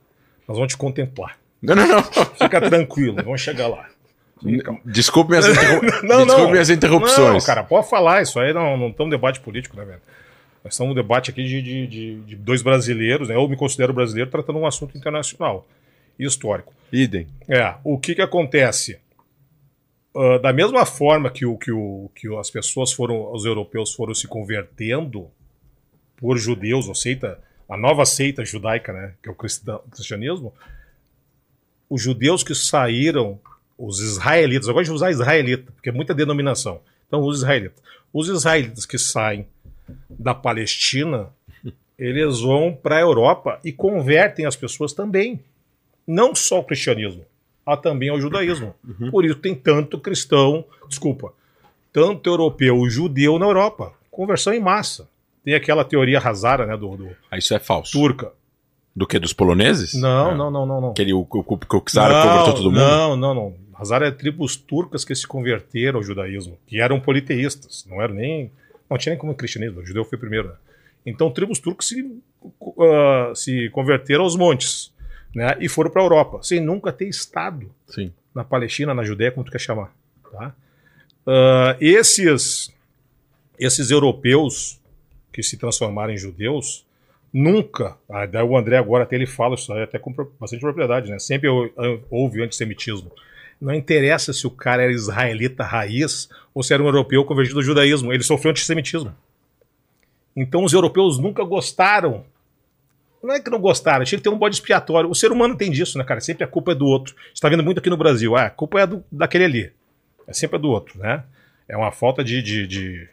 [0.48, 1.36] Nós vamos te contemplar.
[1.62, 2.02] Não, não, não.
[2.02, 3.86] Fica tranquilo, vamos chegar lá.
[4.84, 5.80] Desculpe minhas, interru...
[6.02, 6.26] Não, não.
[6.26, 7.32] Desculpe minhas interrupções.
[7.32, 10.00] Não, cara, pode falar, isso aí não, não estamos um debate político, né, velho?
[10.62, 13.34] Nós estamos um debate aqui de, de, de- de dois brasileiros, né?
[13.36, 15.66] Eu me considero brasileiro tratando um assunto internacional
[16.18, 16.72] e histórico.
[16.92, 17.26] Idem.
[17.48, 18.98] É, o que que acontece?
[20.16, 24.14] Ah, da mesma forma que, o, que, o, que as pessoas foram, os europeus foram
[24.14, 25.28] se convertendo
[26.16, 30.54] por judeus, ou seita, a nova seita judaica, né, que é o cristianismo,
[31.90, 33.38] os judeus que saíram,
[33.78, 36.80] os israelitas, eu gosto de usar israelita, porque é muita denominação.
[37.06, 37.82] Então, os israelitas.
[38.12, 39.46] Os israelitas que saem
[40.08, 41.28] da Palestina,
[41.98, 45.40] eles vão para a Europa e convertem as pessoas também.
[46.06, 47.24] Não só o cristianismo,
[47.66, 48.74] há também ao judaísmo.
[49.10, 51.32] Por isso tem tanto cristão, desculpa,
[51.92, 53.92] tanto europeu judeu na Europa.
[54.10, 55.08] Conversão em massa.
[55.44, 57.92] Tem aquela teoria Hazara, né, do, do Ah, Isso é falso.
[57.92, 58.32] turca.
[58.96, 59.18] Do que?
[59.18, 59.92] Dos poloneses?
[59.94, 60.34] Não, É.
[60.34, 60.90] não, não, não, não.
[60.90, 62.78] Aquele o, o, o, o Czar convertou todo mundo?
[62.80, 63.54] Não, não, não.
[63.76, 68.50] Hazara é tribos turcas que se converteram ao judaísmo, que eram politeístas, não eram nem.
[68.88, 70.48] Não tinha nem como cristianismo, o judeu foi primeiro.
[70.48, 70.54] né?
[71.06, 72.20] Então, tribos turcas se,
[72.80, 74.92] ah, se converteram aos montes
[75.34, 78.12] né, e foram para a Europa, sem nunca ter estado Sim.
[78.34, 79.92] na Palestina, na Judéia, como tu quer chamar.
[80.30, 80.54] Tá?
[81.26, 82.72] Ah, esses,
[83.58, 84.80] esses europeus
[85.32, 86.84] que se transformaram em judeus
[87.32, 91.10] nunca, ah, daí o André agora até ele fala isso aí até com bastante propriedade,
[91.10, 91.18] né?
[91.18, 91.72] Sempre hou-
[92.10, 93.10] houve antissemitismo.
[93.64, 97.62] Não interessa se o cara era israelita raiz ou se era um europeu convertido ao
[97.62, 99.16] judaísmo, ele sofreu antissemitismo.
[100.36, 102.26] Então os europeus nunca gostaram.
[103.22, 105.08] Não é que não gostaram, tinha que ter um bode expiatório.
[105.08, 106.20] O ser humano tem disso, né, cara?
[106.20, 107.14] Sempre a culpa é do outro.
[107.14, 108.36] Você está vendo muito aqui no Brasil.
[108.36, 109.72] Ah, a culpa é do, daquele ali.
[110.26, 111.24] É sempre a do outro, né?
[111.66, 113.08] É uma falta de, de, de,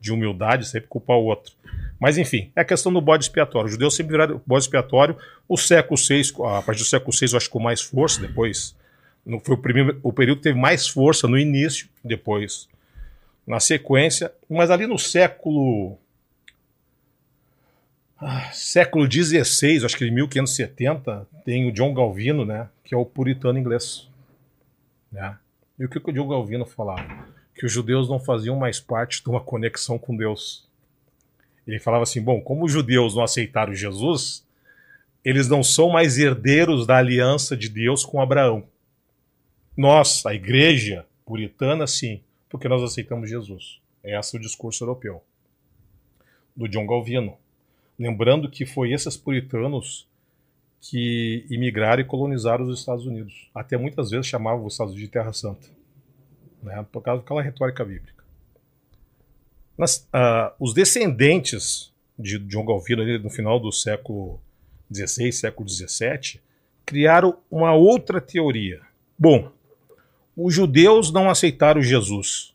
[0.00, 1.52] de humildade sempre culpar o outro.
[2.00, 3.66] Mas enfim, é a questão do bode expiatório.
[3.66, 5.18] Os judeus sempre viraram bode expiatório.
[5.46, 8.74] O século VI, a partir do século VI, eu acho que com mais força, depois.
[9.38, 12.68] Foi o, primeiro, o período que teve mais força no início, depois
[13.46, 14.32] na sequência.
[14.48, 15.98] Mas ali no século.
[18.18, 22.68] ah, século XVI, acho que em 1570, tem o John Galvino, né?
[22.84, 24.08] Que é o puritano inglês.
[25.10, 25.36] Né?
[25.78, 27.28] E o que, que o John Galvino falava?
[27.54, 30.68] Que os judeus não faziam mais parte de uma conexão com Deus.
[31.66, 34.44] Ele falava assim: bom, como os judeus não aceitaram Jesus,
[35.24, 38.64] eles não são mais herdeiros da aliança de Deus com Abraão.
[39.80, 43.80] Nós, a igreja puritana, sim, porque nós aceitamos Jesus.
[44.04, 45.22] Esse é o discurso europeu.
[46.54, 47.38] Do John Galvino.
[47.98, 50.06] Lembrando que foi esses puritanos
[50.82, 53.48] que imigraram e colonizaram os Estados Unidos.
[53.54, 55.66] Até muitas vezes chamavam os Estados Unidos de Terra Santa.
[56.62, 58.22] Né, por causa daquela retórica bíblica.
[59.78, 64.42] Nas- ah, os descendentes de John Galvino, no final do século
[64.94, 66.38] XVI, século XVII,
[66.84, 68.82] criaram uma outra teoria.
[69.18, 69.50] Bom,
[70.36, 72.54] os judeus não aceitaram Jesus.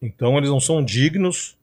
[0.00, 1.56] Então eles não são dignos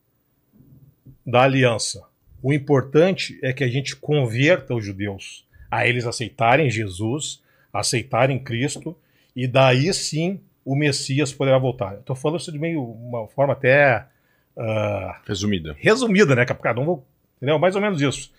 [1.26, 2.04] da aliança.
[2.41, 7.41] O importante é que a gente converta os judeus a eles aceitarem Jesus,
[7.74, 8.96] aceitarem Cristo,
[9.36, 11.96] e daí sim o Messias poderá voltar.
[11.96, 14.06] Estou falando isso de meio uma forma até
[14.58, 15.76] ah, Resumida.
[15.80, 16.46] resumida, né?
[16.46, 17.02] Cada um,
[17.38, 17.60] entendeu?
[17.60, 18.32] Mais ou menos isso.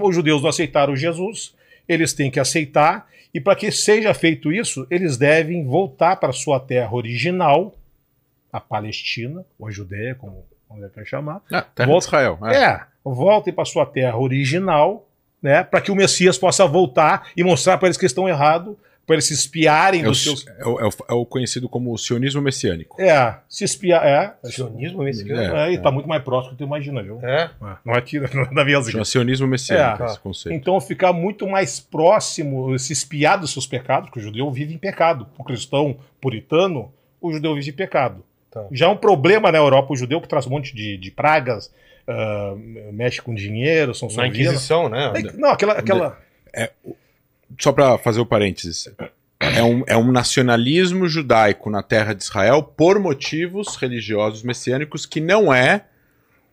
[0.00, 1.54] Os judeus não aceitaram Jesus,
[1.88, 6.58] eles têm que aceitar, e para que seja feito isso, eles devem voltar para sua
[6.60, 7.74] terra original,
[8.52, 11.40] a Palestina, ou a Judéia, como como quer chamar.
[11.52, 12.38] Ah, terra Volta- de Israel.
[12.46, 12.64] É.
[12.64, 15.06] É, voltem para sua terra original,
[15.40, 15.62] né?
[15.62, 18.74] Para que o Messias possa voltar e mostrar para eles que estão errados,
[19.06, 20.46] para eles se espiarem É o, dos seus.
[20.46, 23.00] é o- é o- é o conhecido como sionismo messiânico.
[23.00, 24.04] É, se espiar.
[24.06, 25.40] É, Sionismo mexicano?
[25.56, 25.68] É.
[25.68, 27.18] é, e tá muito mais próximo do que tu imagina, viu?
[27.22, 27.50] É.
[27.84, 30.06] Não é aqui, não é da minha Chama sionismo messiânico É.
[30.06, 30.54] esse conceito.
[30.56, 34.78] Então ficar muito mais próximo, se espiar dos seus pecados, porque o judeu vive em
[34.78, 35.26] pecado.
[35.38, 38.24] O cristão puritano, o judeu vive em pecado.
[38.50, 38.64] Tá.
[38.72, 41.72] Já é um problema na Europa, o judeu que traz um monte de, de pragas,
[42.06, 42.54] ah,
[42.92, 44.26] mexe com dinheiro, são Na.
[44.28, 45.12] Inquisição, né?
[45.36, 45.72] Não, aquela.
[45.74, 46.18] aquela...
[47.58, 48.88] Só para fazer o parênteses.
[49.40, 55.20] É um, é um nacionalismo judaico na terra de Israel por motivos religiosos messiânicos que
[55.20, 55.84] não é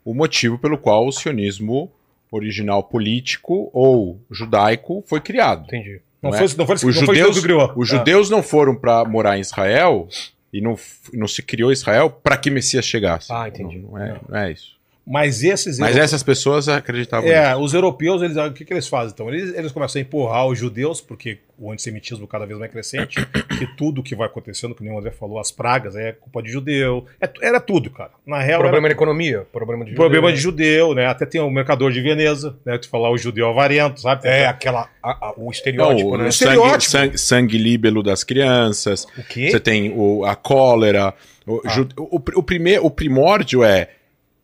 [0.03, 1.91] o motivo pelo qual o sionismo
[2.31, 5.65] original político ou judaico foi criado.
[5.65, 6.01] Entendi.
[6.21, 6.49] Não, Não foi, é?
[6.57, 7.73] não foi, Os não foi judeus, Deus que criou.
[7.75, 10.07] os judeus não foram para morar em Israel
[10.53, 10.75] e não,
[11.13, 13.31] não se criou Israel para que Messias chegasse.
[13.31, 13.79] Ah, entendi.
[13.79, 14.75] Não, não é, não é isso.
[15.05, 15.79] Mas esses.
[15.79, 17.61] Mas europeus- essas pessoas acreditavam É, nisso.
[17.61, 19.11] os europeus, eles, o que, que eles fazem?
[19.13, 23.19] Então, eles, eles começam a empurrar os judeus, porque o antissemitismo cada vez mais crescente,
[23.59, 26.51] e tudo que vai acontecendo, que nem o André falou, as pragas, é culpa de
[26.51, 27.05] judeu.
[27.19, 28.11] É era tudo, cara.
[28.25, 30.35] Na real, Problema era economia, problema de problema judeu.
[30.35, 31.07] de judeu, né?
[31.07, 32.77] Até tem o mercador de Veneza, né?
[32.77, 34.27] Tu falar o judeu avarento, sabe?
[34.27, 34.87] É, aquela.
[35.03, 36.27] a- a- o estereótipo, Não, né?
[36.27, 36.91] o sangue, Estereótipo.
[36.91, 39.49] sangue, sangue líbelo das crianças, O quê?
[39.49, 41.13] Você tem o, a cólera.
[41.47, 41.69] O, Ah.
[41.69, 43.89] ju- o, o, primeiro, o primórdio é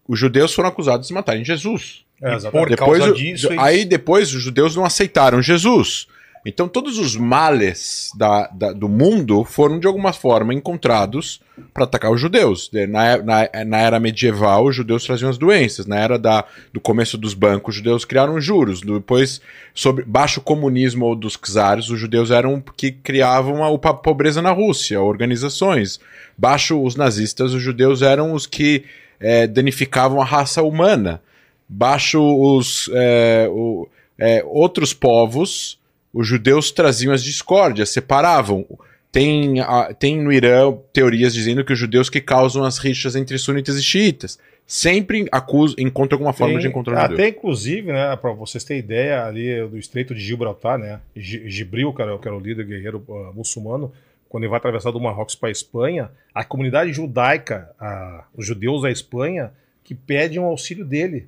[0.08, 2.04] os judeus foram acusados de matarem Jesus.
[2.22, 2.70] É, Por.
[2.70, 6.08] Depois, causa disso, é aí depois os judeus não aceitaram Jesus.
[6.46, 11.42] Então todos os males da, da- do mundo foram de alguma forma encontrados
[11.74, 12.70] para atacar os judeus.
[12.72, 15.86] De- Na, na, na era medieval, os judeus traziam as doenças.
[15.86, 18.80] Na era da, do começo dos bancos, os judeus criaram juros.
[18.82, 19.42] Depois,
[19.74, 24.52] sob baixo comunismo ou dos czares, os judeus eram que criavam a, a pobreza na
[24.52, 26.00] Rússia, organizações.
[26.38, 28.86] Baixo os nazistas, os judeus eram os que
[29.20, 31.22] eh, danificavam a raça humana.
[31.70, 35.78] baixo os é, o- é, outros povos,
[36.14, 38.66] os judeus traziam as discórdias, separavam.
[39.12, 43.38] Tem, a- tem no Irã teorias dizendo que os judeus que causam as rixas entre
[43.38, 44.40] sunitas e xiitas.
[44.66, 47.12] Sempre acusam, encontram alguma forma Tem- de encontrar.
[47.12, 51.92] Até inclusive, né, para vocês terem ideia, ali do Estreito de Gibraltar, né, Gi- Gibril,
[51.94, 53.92] cara, que era o líder guerreiro ah, muçulmano,
[54.30, 58.82] quando ele vai atravessar do Marrocos para a Espanha, a comunidade judaica, a- os judeus
[58.82, 59.52] da Espanha,
[59.84, 61.28] que pedem o auxílio dele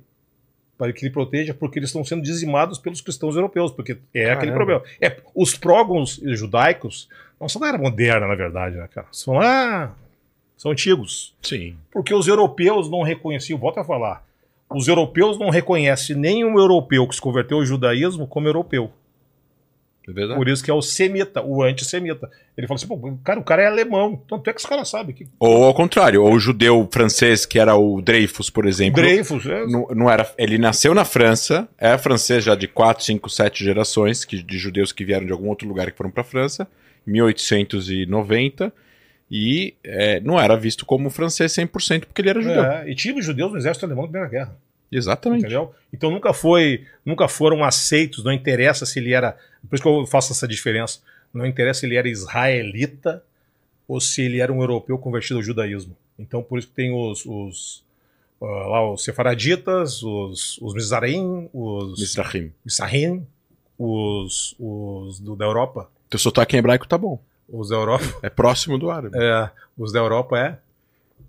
[0.76, 4.52] para que ele proteja, porque eles estão sendo dizimados pelos cristãos europeus, porque é aquele
[4.52, 4.54] Caramba.
[4.54, 4.82] problema.
[5.00, 7.08] É, os prógons judaicos
[7.38, 9.06] não são da era moderna, na verdade, né, cara?
[9.12, 9.94] São lá,
[10.56, 11.34] são antigos.
[11.42, 11.76] Sim.
[11.90, 14.24] Porque os europeus não reconheciam, volta a falar,
[14.70, 18.90] os europeus não reconhecem nenhum europeu que se converteu ao judaísmo como europeu.
[20.16, 20.34] É.
[20.34, 22.30] Por isso que é o semita, o antissemita.
[22.56, 24.20] Ele fala assim, pô, cara, o cara é alemão.
[24.28, 27.58] Tanto é que os caras sabem que Ou ao contrário, ou o judeu francês, que
[27.58, 29.02] era o Dreyfus, por exemplo.
[29.02, 33.28] Dreyfus é, Não, não era, ele nasceu na França, é francês já de 4, 5,
[33.28, 36.24] 7 gerações que, de judeus que vieram de algum outro lugar que foram para a
[36.24, 36.68] França,
[37.06, 38.72] 1890,
[39.30, 42.64] e é, não era visto como francês 100% porque ele era judeu.
[42.64, 44.56] é, e tinha judeus no exército alemão na Primeira Guerra.
[44.90, 45.42] Exatamente.
[45.42, 45.72] Entendeu?
[45.92, 49.36] Então nunca foi, nunca foram aceitos, não interessa se ele era,
[49.68, 51.00] por isso que eu faço essa diferença,
[51.32, 53.22] não interessa se ele era israelita
[53.86, 55.96] ou se ele era um europeu convertido ao judaísmo.
[56.18, 57.84] Então por isso que tem os, os
[58.40, 62.52] ah, lá os sefaraditas, os, os Mizarim, os Mizrahim.
[62.64, 63.26] Mizrahim,
[63.78, 67.20] os, os do, da Europa, Teu sotaque em hebraico tá bom.
[67.48, 69.16] os da Europa, É próximo do árabe.
[69.16, 70.58] é, os da Europa é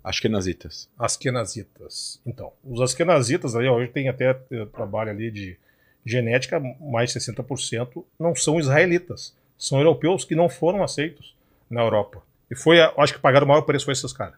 [0.04, 0.88] Acho que é nazitas.
[0.98, 2.20] Askenazitas.
[2.26, 5.56] Então, os Askenazitas aí, ó, hoje tem até eh, trabalho ali de
[6.04, 9.34] genética, mais de 60% não são israelitas.
[9.56, 11.34] São europeus que não foram aceitos
[11.70, 12.22] na Europa.
[12.50, 14.34] E foi, a- acho que pagaram o maior preço foi esses caras,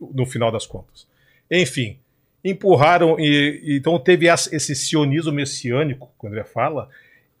[0.00, 1.06] no final das contas.
[1.50, 1.98] Enfim,
[2.44, 6.88] empurraram, e, então teve esse sionismo messiânico, que o André fala,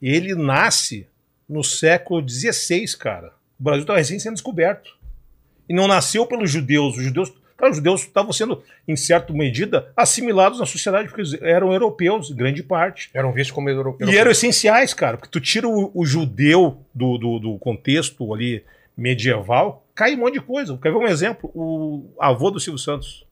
[0.02, 1.06] ele nasce
[1.48, 3.32] no século XVI, cara.
[3.58, 4.96] O Brasil estava recém sendo descoberto
[5.68, 6.96] e não nasceu pelos judeus.
[6.96, 11.40] Os judeus, cara, os judeus estavam sendo, em certa medida, assimilados na sociedade, porque eles
[11.42, 13.10] eram europeus, em grande parte.
[13.14, 14.08] Eram vistos como europeu.
[14.08, 18.62] E eram essenciais, cara, porque tu tira o, o judeu do, do, do contexto ali
[18.96, 20.78] medieval, cai um monte de coisa.
[20.82, 21.50] Quer ver um exemplo?
[21.54, 23.24] O avô do Silvio Santos.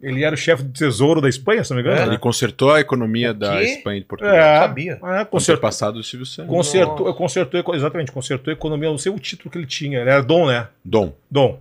[0.00, 1.96] Ele era o chefe do tesouro da Espanha, se não me engano.
[1.96, 2.00] É.
[2.02, 2.06] né?
[2.12, 3.60] Ele consertou a economia da?
[3.60, 4.32] Espanha e de Portugal.
[4.32, 4.92] É, sabia.
[4.92, 6.54] É, Consertou consertou, passado do Silvio Santos.
[6.54, 8.86] consertou, consertou, exatamente, consertou a economia.
[8.86, 9.98] Eu não sei o título que ele tinha.
[9.98, 10.68] Ele era Dom, né?
[10.84, 11.12] Dom.
[11.28, 11.60] Dom.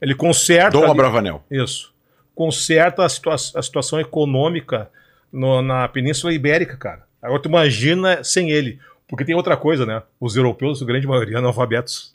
[0.00, 0.70] Ele conserta.
[0.70, 1.42] Dom ali- Abravanel.
[1.50, 1.94] Isso.
[2.34, 4.90] Conserta a, situa a situação econômica
[5.32, 7.06] no- na Península Ibérica, cara.
[7.22, 8.78] Agora tu imagina sem ele.
[9.08, 10.02] Porque tem outra coisa, né?
[10.20, 12.14] Os europeus, a grande maioria, analfabetos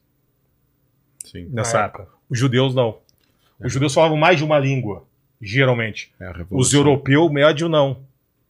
[1.26, 1.48] Sim.
[1.52, 2.08] nessa Na época.
[2.30, 2.98] Os judeus não.
[3.60, 5.06] Os judeus falavam mais de uma língua,
[5.42, 6.12] geralmente.
[6.20, 8.00] É a Os europeus, médio, não.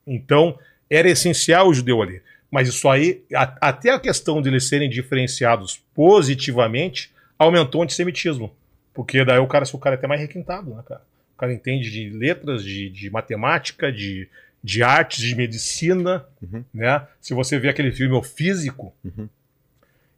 [0.07, 0.57] Então,
[0.89, 2.21] era essencial o judeu ali.
[2.49, 8.51] Mas isso aí, a- até a questão de eles serem diferenciados positivamente, aumentou o antissemitismo.
[8.93, 11.01] Porque daí o cara, se o cara é até mais requintado, né, cara?
[11.36, 14.27] O cara entende de letras, de, de matemática, de,
[14.63, 16.63] de artes, de medicina, Uhum.
[16.73, 17.08] né?
[17.19, 19.27] Se você vê aquele filme O Físico, Uhum.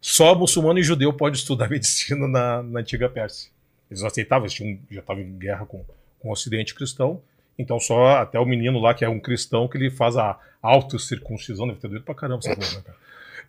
[0.02, 3.50] só muçulmano e judeu pode estudar medicina na, na antiga Pérsia.
[3.90, 5.86] Eles não aceitavam, eles tinham, já estavam em guerra com,
[6.20, 7.22] com o ocidente cristão,
[7.60, 11.68] então só até o menino lá, que é um cristão, que ele faz a autocircuncisão,
[11.68, 12.98] deve ter doido pra caramba essa coisa, né, cara?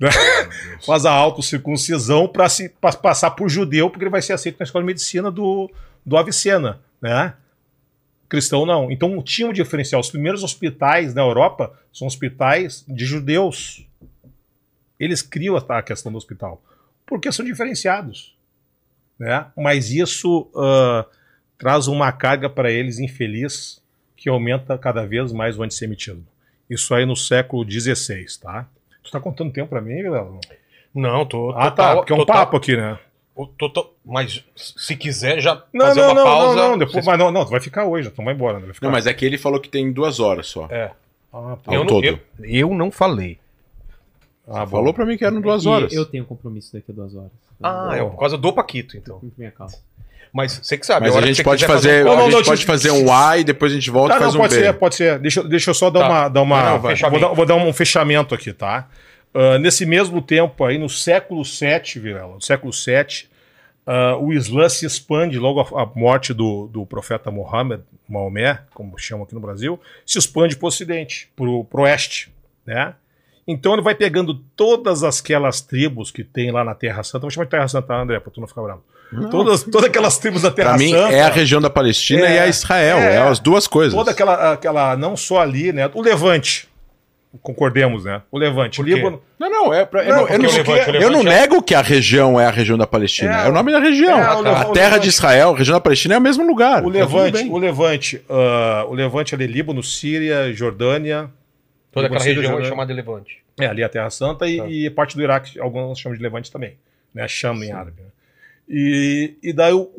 [0.84, 4.64] faz a autocircuncisão para se pra passar por judeu, porque ele vai ser aceito na
[4.64, 5.70] escola de medicina do,
[6.04, 7.34] do Avicena, né?
[8.28, 8.90] Cristão não.
[8.90, 10.00] Então tinha um diferencial.
[10.00, 13.86] Os primeiros hospitais na Europa são hospitais de judeus.
[14.98, 16.62] Eles criam a questão do hospital
[17.06, 18.34] porque são diferenciados,
[19.18, 19.46] né?
[19.56, 21.06] Mas isso ah,
[21.58, 23.82] traz uma carga para eles infeliz
[24.16, 26.26] que aumenta cada vez mais o antissemitismo.
[26.68, 28.66] Isso aí no século XVI, tá?
[29.04, 30.40] Tu tá contando tempo para mim, Léo?
[30.94, 31.50] Não, tô.
[31.56, 32.98] Ah, tá, porque é um papo aqui, né?
[33.36, 36.56] o- total- mas se quiser já Não, fazer não, uma não, pausa.
[36.56, 38.66] não, não, depois, mas não, não, tu vai ficar hoje, então vai embora, né?
[38.66, 38.86] Vai ficar.
[38.86, 40.66] Não, mas é que ele falou que tem duas horas só.
[40.70, 40.92] É.
[41.32, 41.56] Ah.
[41.66, 42.04] Ao Eu não, todo.
[42.04, 43.38] eu, eu não falei.
[44.46, 44.64] Ah.
[44.66, 45.92] Falou pra mim que eram duas E horas.
[45.92, 47.30] eu tenho compromisso daqui a duas horas.
[47.62, 49.20] Ah, é por causa do Paquito, então.
[49.36, 49.78] Minha causa.
[50.34, 51.06] Mas você que sabe.
[51.06, 52.90] Mas a que gente pode quiser fazer, Não, a não, gente não, pode deixa- fazer
[52.90, 54.60] um A e depois a gente volta e faz não, um pode B.
[54.62, 55.18] ser, pode ser.
[55.20, 56.08] Deixa, deixa eu só dar Tá.
[56.08, 56.28] uma.
[56.28, 56.78] Dar uma Não, vai.
[56.80, 57.20] vou, Fechamento.
[57.28, 58.88] dar, vou dar um fechamento aqui, tá?
[59.32, 63.26] Ah, nesse mesmo tempo aí, no século VII, Vilela, no século VII,
[63.86, 69.24] ah, o Islã se expande logo à morte do, do profeta Mohammed, Maomé, como chamam
[69.24, 72.32] aqui no Brasil, se expande para o ocidente, para o oeste,
[72.66, 72.94] né?
[73.46, 77.20] Então ele vai pegando todas aquelas tribos que tem lá na Terra Santa.
[77.20, 78.82] Vou chamar de Terra Santa, André, pra tu não ficar bravo.
[79.30, 81.12] Todas, todas aquelas tribos da Terra Pra mim, Santa.
[81.14, 82.98] é a região da Palestina É, e a Israel.
[82.98, 83.14] é.
[83.14, 83.94] É, as duas coisas.
[83.94, 84.96] Toda aquela, aquela.
[84.96, 85.88] Não só ali, né?
[85.94, 86.68] O Levante.
[87.42, 88.22] Concordemos, né?
[88.30, 88.80] O Levante.
[88.80, 88.84] O?
[88.84, 89.20] Líbano.
[89.38, 91.40] Não, não, é pra, eu Não, não, eu não, o Levante- eu não Levante é-
[91.40, 93.42] nego que a região é a região da Palestina.
[93.42, 94.18] É, É, o nome da região.
[94.18, 96.84] é, o a Levante- terra de Israel, a região da Palestina é o mesmo lugar.
[96.84, 101.28] O Tá Levante, o Levante, ah, o Levante ali, Líbano, Síria, Jordânia.
[101.92, 102.70] Toda Líbano, aquela Síria, região é Jordânia.
[102.70, 103.38] chamada de Levante.
[103.60, 104.66] É, ali a Terra Santa e, Tá.
[104.68, 106.76] e parte do Iraque, alguns chamam de Levante também.
[107.12, 107.26] Né?
[107.28, 108.00] Chama em árabe.
[108.00, 108.08] né?
[108.68, 109.90] E, e daí o-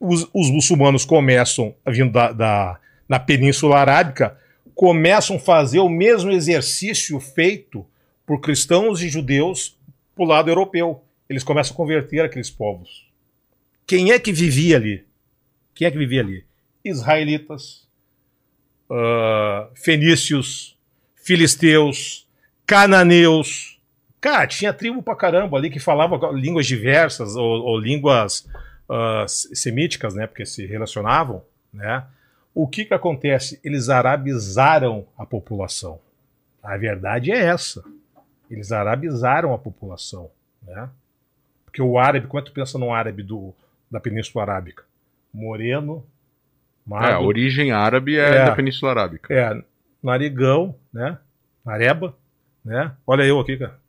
[0.00, 4.38] os, os muçulmanos começam, vindo da, da, na Península Arábica,
[4.74, 7.86] começam a fazer o mesmo exercício feito
[8.26, 9.78] por cristãos e judeus
[10.14, 11.02] pro lado europeu.
[11.28, 13.06] Eles começam a converter aqueles povos.
[13.86, 15.04] Quem é que vivia ali?
[15.74, 16.44] Quem é que vivia ali?
[16.84, 17.86] Israelitas,
[18.90, 20.76] ah, fenícios,
[21.14, 22.26] filisteus,
[22.66, 23.73] cananeus.
[24.24, 28.48] Cara, tinha tribo pra caramba ali que falava línguas diversas ou, ou línguas
[28.88, 30.26] ah, semíticas, né?
[30.26, 32.06] Porque se relacionavam, né?
[32.54, 33.60] O que que acontece?
[33.62, 36.00] Eles arabizaram a população.
[36.62, 37.84] A verdade é essa.
[38.50, 40.30] Eles arabizaram a população,
[40.62, 40.88] né?
[41.66, 43.52] Porque o árabe, como é que tu pensa no árabe do,
[43.90, 44.84] da Península Arábica?
[45.34, 46.02] Moreno,
[46.90, 48.44] É, a magro, origem árabe é, É.
[48.46, 49.34] da Península Arábica.
[49.34, 49.62] é,
[50.02, 51.18] narigão, né?
[51.62, 52.16] Nareba,
[52.64, 52.92] né?
[53.06, 53.83] Olha eu aqui, cara.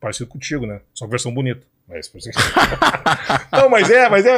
[0.00, 0.80] Parecido contigo, né?
[0.94, 1.66] Só que versão bonita.
[1.88, 2.30] Mas, por isso-
[3.52, 4.36] não, mas é, mas é.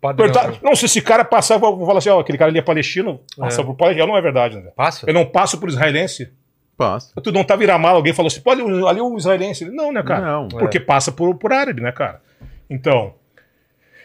[0.00, 0.30] Padrão.
[0.30, 2.62] perguntar- não, se esse cara passar, eu vou falar assim, ó, aquele cara ali é
[2.62, 3.64] palestino, passa É.
[3.64, 4.70] por palestino, não é verdade, né?
[4.76, 5.04] Passa?
[5.08, 6.30] Eu não passo por israelense.
[6.76, 7.12] Passa.
[7.22, 8.62] Tu não tá virar mal, alguém falou assim, pô, ali,
[9.00, 9.64] o- israelense.
[9.66, 10.20] Não, né, cara?
[10.26, 10.48] Não.
[10.48, 12.20] Porque passa por, por árabe, né, cara?
[12.68, 13.14] Então,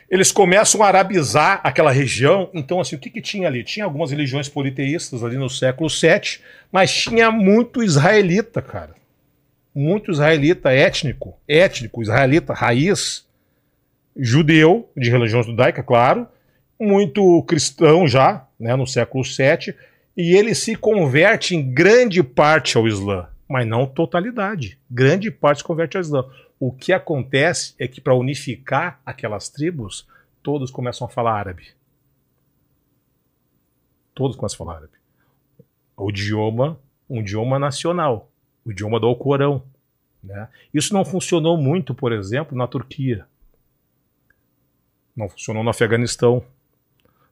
[0.09, 2.49] eles começam a arabizar aquela região.
[2.53, 3.63] Então, assim, o que, que tinha ali?
[3.63, 6.39] Tinha algumas religiões politeístas ali no século VII,
[6.71, 8.95] mas tinha muito israelita, cara.
[9.81, 13.25] Muito israelita étnico, étnico, israelita, raiz,
[14.13, 16.27] judeu, de religião judaica, claro,
[16.77, 19.73] muito cristão já, né, no século VII,
[20.17, 24.77] e ele se converte em grande parte ao Islã, mas não totalidade.
[24.91, 26.29] Grande parte se converte ao Islã.
[26.59, 30.05] O que acontece é que para unificar aquelas tribos,
[30.43, 31.69] todos começam a falar árabe.
[34.13, 34.97] Todos começam a falar árabe.
[35.95, 36.77] O idioma,
[37.09, 38.29] um idioma nacional,
[38.65, 39.63] o idioma do Alcorão.
[40.23, 40.47] Né?
[40.73, 43.25] Isso não funcionou muito, por exemplo, na Turquia.
[45.15, 46.43] Não funcionou no Afeganistão.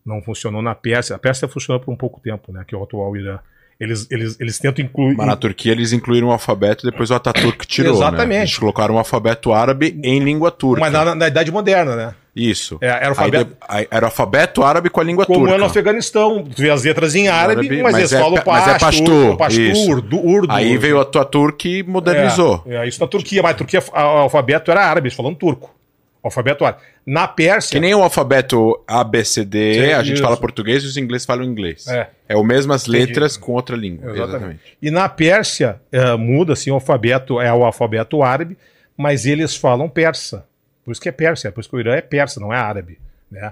[0.05, 1.15] Não funcionou na Pérsia.
[1.15, 2.63] A Pérsia funcionou por um pouco tempo, né?
[2.65, 3.39] Que é o atual Irã.
[3.79, 5.15] Eles, eles, eles tentam incluir.
[5.15, 7.93] Mas na Turquia eles incluíram o alfabeto e depois o Ataturk tirou.
[7.93, 8.29] Exatamente.
[8.29, 8.39] Né?
[8.39, 10.81] Eles colocaram o alfabeto árabe em língua turca.
[10.81, 12.15] Mas na, na Idade Moderna, né?
[12.37, 12.77] Isso.
[12.81, 13.45] É, era alfabeto.
[13.51, 15.55] de- era o alfabeto árabe com a língua Como turca.
[15.55, 16.43] é no Afeganistão.
[16.43, 19.35] Tu vê as letras em árabe, Árabe, mas, mas eles é falam mas é pashto,
[19.37, 19.89] pasto, isso.
[19.91, 20.53] urdu, urdu.
[20.53, 22.63] Aí veio o Ataturk e modernizou.
[22.67, 25.33] É, é, isso na Turquia, mas a Turquia, a- o alfabeto era árabe, eles falam
[25.33, 25.75] turco.
[26.23, 26.81] Alfabeto árabe.
[27.05, 27.71] Na Pérsia.
[27.71, 30.23] Que nem o alfabeto ABCD, Sim, a gente isso.
[30.23, 31.87] fala português e os ingleses falam inglês.
[31.87, 32.07] É.
[32.27, 33.05] É, o mesmo as Entendi.
[33.05, 34.11] letras com outra língua.
[34.11, 34.29] Exatamente.
[34.29, 34.77] Exatamente.
[34.81, 38.57] E na Pérsia, é, muda assim, o alfabeto é o alfabeto árabe,
[38.97, 40.45] mas eles falam persa.
[40.87, 42.97] Por isso que é Pérsia, por isso que o Irã é persa, não é árabe.
[43.29, 43.51] Né?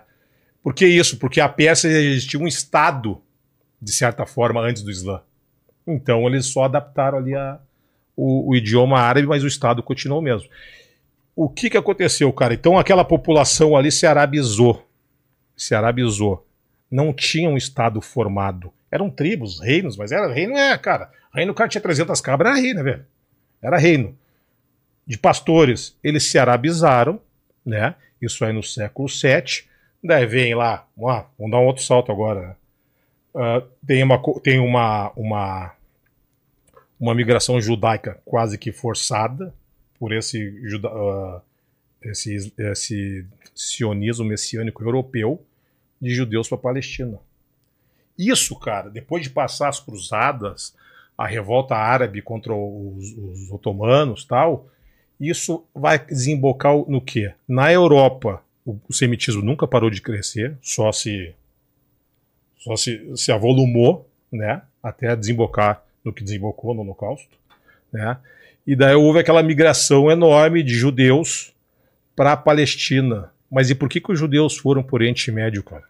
[0.64, 1.18] Por que isso?
[1.18, 3.22] Porque a Pérsia existia um estado,
[3.82, 5.22] de certa forma, antes do Islã.
[5.86, 7.60] Então eles só adaptaram ali a,
[8.16, 10.48] o, o idioma árabe, mas o estado continuou mesmo.
[11.36, 12.54] O que, que aconteceu, cara?
[12.54, 14.88] Então aquela população ali se arabizou.
[15.58, 16.48] Se arabizou.
[16.90, 18.72] Não tinha um estado formado.
[18.90, 21.12] Eram tribos, reinos, mas era reino, é, cara.
[21.34, 23.06] Reino, o cara tinha 300 cabras, era reino, né, velho?
[23.62, 24.18] Era reino.
[25.06, 27.20] De pastores, eles se arabizaram,
[27.66, 27.96] né?
[28.22, 29.66] Isso aí no século VII.
[30.04, 32.58] Daí vem lá, vamos dar um outro salto agora?
[33.36, 35.74] Ah, tem uma, tem uma, uma,
[37.00, 39.54] uma migração judaica quase que forçada
[40.00, 41.42] por esse, juda, ah,
[42.04, 45.44] esse, esse sionismo messiânico europeu
[46.00, 47.20] de judeus para a Palestina.
[48.18, 50.74] Isso, cara, depois de passar as cruzadas,
[51.18, 54.70] a revolta árabe contra os, os otomanos tal,
[55.20, 57.34] isso vai desembocar no quê?
[57.48, 61.34] Na Europa, o, semitismo nunca parou de crescer, só se
[62.58, 67.38] só se, se avolumou, né, até desembocar no que desembocou no Holocausto,
[67.94, 68.18] né?
[68.66, 71.54] E daí houve aquela migração enorme de judeus
[72.16, 73.32] para a Palestina.
[73.52, 75.84] Mas e por que, que os judeus foram por Oriente Médio, cara?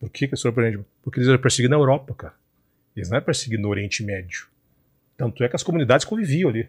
[0.00, 0.90] Por que, que eles foram por Oriente Médio?
[1.02, 2.34] Porque eles eram perseguidos na Europa, cara.
[2.96, 4.48] Eles não eram perseguidos no Oriente Médio.
[5.16, 6.68] Tanto é que as comunidades conviviam ali.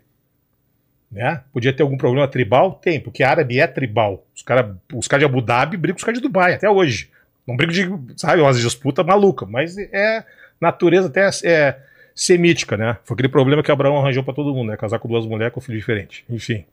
[1.12, 1.42] Né?
[1.52, 2.74] Podia ter algum problema tribal?
[2.74, 4.24] Tem, porque árabe é tribal.
[4.36, 7.10] Os caras os cara de Abu Dhabi brigam com os caras de Dubai, até hoje.
[7.48, 10.24] Não brigo de, sabe, umas disputas malucas, mas é
[10.62, 11.80] natureza até é,
[12.14, 12.98] semítica, né?
[13.04, 14.78] Foi aquele problema que Abraão arranjou para todo mundo, né?
[14.78, 16.24] Casar com duas mulheres com filho diferente.
[16.30, 16.64] Enfim.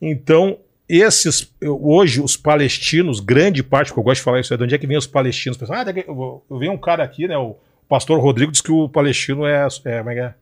[0.00, 4.64] Então, esses, hoje, os palestinos, grande parte, que eu gosto de falar isso, é de
[4.64, 5.56] onde é que vem os palestinos?
[5.56, 7.38] Pessoal, ah, eu, vi um cara aqui, né?
[7.38, 7.56] O
[7.88, 10.34] pastor Rodrigo diz que o palestino é, é, como é, que é?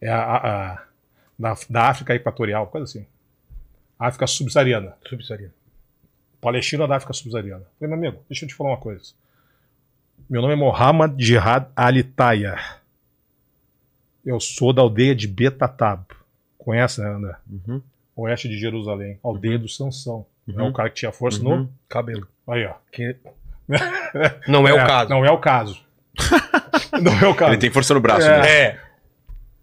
[0.00, 0.82] É a- a-
[1.38, 3.06] da, da África Equatorial, coisa assim.
[3.98, 4.94] África subsaariana.
[5.08, 5.52] Subsaariano.
[6.40, 7.64] Palestina da África subsaariana.
[7.78, 9.12] Falei, meu amigo, deixa eu te falar uma coisa.
[10.28, 12.80] Meu nome é Mohammad Jihad Ali Tayyar.
[14.24, 16.04] Eu sou da aldeia de Betatab.
[16.58, 17.36] Conhece, né, André?
[17.50, 17.82] Uhum.
[18.16, 19.18] Oeste de Jerusalém.
[19.22, 20.24] Aldeia do Sansão.
[20.48, 20.68] É Uhum.
[20.68, 21.56] o cara que tinha força Uhum.
[21.62, 21.72] no.
[21.88, 22.26] Cabelo.
[22.48, 22.74] Aí, ó.
[22.90, 23.16] Que...
[24.48, 25.10] Não é, o caso.
[25.10, 25.80] Não é o caso.
[27.00, 27.52] não é o caso.
[27.52, 28.40] Ele tem força no braço, É.
[28.40, 28.48] né?
[28.60, 28.80] É.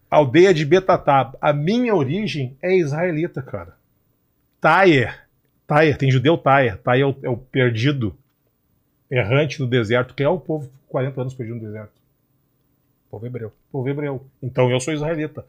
[0.10, 1.36] Aldeia de Betatab.
[1.40, 3.78] A minha origem é israelita, cara.
[4.60, 5.28] Tayer.
[5.68, 6.78] Tayer, tem judeu Tayer.
[6.78, 8.16] Tayer é o, é o perdido,
[9.10, 11.94] errante no deserto, que é o povo 40 anos perdido no deserto.
[13.10, 13.52] Povo hebreu.
[13.72, 14.26] povo hebreu.
[14.42, 15.46] Então eu sou israelita.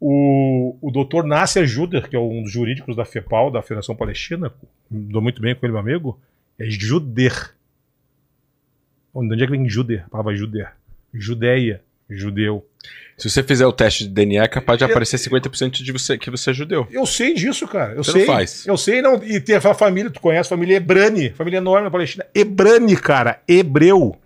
[0.00, 4.52] O, o doutor Nasser Juder, que é um dos jurídicos da FEPAL, da Federação Palestina,
[4.90, 6.20] dou muito bem com ele, meu amigo,
[6.58, 7.54] é Juder.
[9.12, 10.04] Onde é que vem Juder?
[10.06, 10.74] A palavra Juder.
[11.12, 12.64] Judeia, judeu.
[13.16, 16.30] Se você fizer o teste de DNA, é capaz de aparecer 50% de você que
[16.30, 16.86] você é judeu.
[16.90, 17.92] Eu sei disso, cara.
[17.94, 18.26] Eu Você sei.
[18.26, 18.66] não faz.
[18.66, 19.22] Eu sei, não.
[19.22, 22.26] E tem a família, tu conhece, a família Ebrani, família enorme na Palestina.
[22.34, 24.16] Ebrani, cara, hebreu.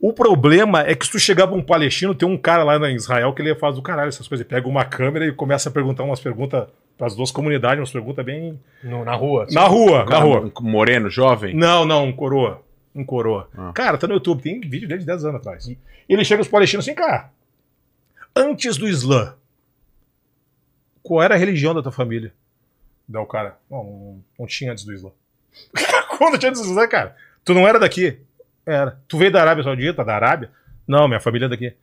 [0.00, 2.94] O problema é que se tu chegar pra um palestino, tem um cara lá em
[2.96, 4.44] Israel que ele faz do caralho essas coisas.
[4.46, 6.66] Ele pega uma câmera e começa a perguntar umas perguntas
[6.98, 8.58] pras duas comunidades, umas perguntas bem.
[8.82, 9.46] No- na rua.
[9.50, 10.52] Na rua, na Cara, rua.
[10.60, 11.54] um moreno, jovem.
[11.54, 12.62] Não, não, um coroa.
[12.94, 13.48] Um coroa.
[13.56, 13.72] Ah.
[13.74, 15.68] Cara, tá no YouTube, tem vídeo dele de 10 anos atrás.
[16.08, 17.30] Ele chega aos palestinos assim, cara.
[18.36, 19.34] Antes do Islã,
[21.02, 22.32] qual era a religião da tua família?
[23.08, 25.10] Daí o cara, não, não, não tinha antes do Islã.
[26.18, 27.16] Quando tinha antes do Islã, cara?
[27.44, 28.18] Tu não era daqui?
[28.64, 28.98] Era.
[29.08, 30.50] Tu veio da Arábia Saudita, da Arábia?
[30.86, 31.74] Não, minha família é daqui.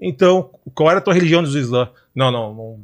[0.00, 1.90] Então, qual era a tua religião antes do Islã?
[2.14, 2.80] Não, não, não,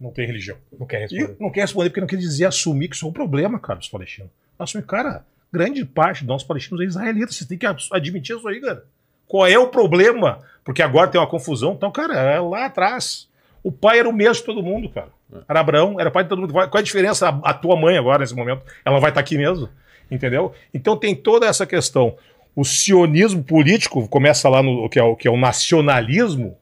[0.00, 0.56] não tem religião.
[0.76, 1.36] Não quer E responder.
[1.38, 3.88] não quer responder porque não quer dizer assumir que isso é um problema, cara, dos
[3.88, 4.30] palestinos.
[4.58, 7.32] Assumir, cara, grande parte dos nossos palestinos é israelita.
[7.32, 8.84] Você tem que ad- admitir isso aí, cara.
[9.26, 10.38] Qual é o problema?
[10.64, 11.72] Porque agora tem uma confusão.
[11.72, 13.28] Então, cara, é lá atrás.
[13.62, 15.08] O pai era o mesmo de todo mundo, cara.
[15.48, 16.52] Era Abraão, era pai de todo mundo.
[16.52, 17.28] Qual é a diferença?
[17.42, 19.68] A, tua mãe agora, nesse momento, ela vai estar aqui mesmo?
[20.10, 20.54] Entendeu?
[20.72, 22.16] Então tem toda essa questão.
[22.56, 26.56] O sionismo político começa lá no que é o, que é o nacionalismo,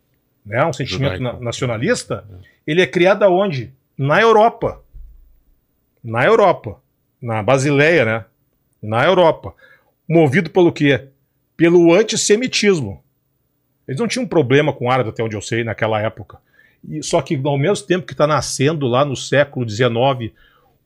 [0.45, 0.65] né?
[0.65, 2.25] um sentimento na- nacionalista.
[2.67, 3.73] Ele é criado aonde?
[3.97, 4.83] Na Europa.
[6.03, 6.81] Na Europa.
[7.23, 8.25] Na Basileia, né?
[8.83, 9.55] Na Europa.
[10.09, 11.07] Movido pelo quê?
[11.57, 13.03] Pelo antissemitismo.
[13.87, 16.39] Eles não tinham problema com árabe, até onde eu sei, naquela época.
[16.89, 20.33] E- só que, ao mesmo tempo que está nascendo lá no século XIX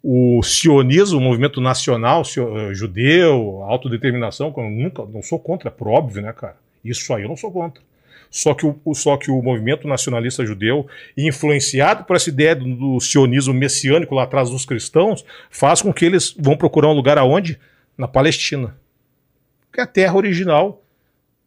[0.03, 6.23] o sionismo, o movimento nacional eh, judeu, autodeterminação, eu nunca não sou contra, por óbvio,
[6.23, 6.57] né, cara?
[6.83, 7.83] Isso aí eu não sou contra.
[8.31, 10.87] Só que o- só que o movimento nacionalista judeu,
[11.19, 16.07] influenciado por essa ideia do, do sionismo messiânico lá atrás dos cristãos, faz com que
[16.07, 17.59] eles vão procurar um lugar aonde?
[18.01, 18.75] Na Palestina.
[19.71, 20.83] Que é a terra original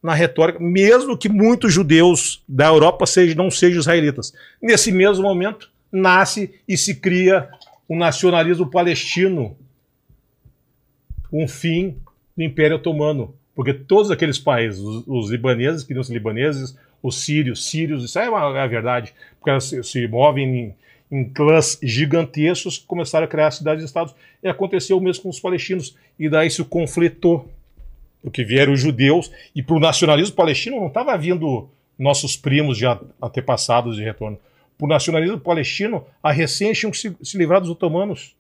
[0.04, 4.34] na retórica, mesmo que muitos judeus da Europa sejam, não sejam israelitas.
[4.62, 7.50] Nesse mesmo momento, nasce e se cria
[7.88, 9.58] o nacionalismo palestino,
[11.32, 11.98] um fim
[12.36, 13.34] do Império Otomano.
[13.56, 18.30] Porque todos aqueles países, os, os libaneses, queriam ser libaneses, os sírios, sírios, isso é,
[18.30, 20.76] uma, é a verdade, porque elas se, se movem
[21.14, 26.28] em, clãs gigantescos, começaram a criar cidades-estados, e aconteceu o mesmo com os palestinos, e
[26.28, 27.48] daí se conflitou,
[28.22, 33.00] porque vieram os judeus, e para o nacionalismo palestino não estava vindo nossos primos já
[33.22, 34.40] antepassados de retorno.
[34.78, 38.36] Para o nacionalismo palestino, a recém tinham se, se livrar dos otomanos.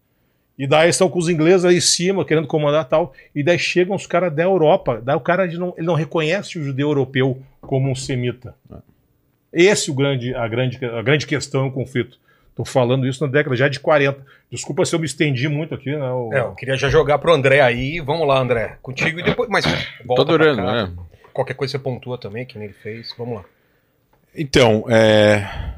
[0.58, 3.14] E daí estão com os ingleses aí em cima, querendo comandar tal.
[3.34, 5.02] E daí chegam os caras da Europa.
[5.04, 8.56] Daí o cara não, ele não reconhece o judeu europeu como um semita.
[9.52, 12.20] Esse é o grande, a, grande, a grande questão, o conflito.
[12.54, 14.24] Estou falando isso na década já de 40.
[14.52, 16.08] Desculpa se eu me estendi muito aqui, né?
[16.12, 18.00] o- É, eu queria já jogar pro André aí.
[18.00, 18.78] Vamos lá, André.
[18.80, 19.50] Contigo e depois.
[19.50, 19.72] Mas Tô
[20.06, 20.94] volta pra adorando, né?
[21.34, 23.12] Qualquer coisa você pontua também, que nem ele fez.
[23.18, 23.46] Vamos lá.
[24.36, 25.74] Então, é...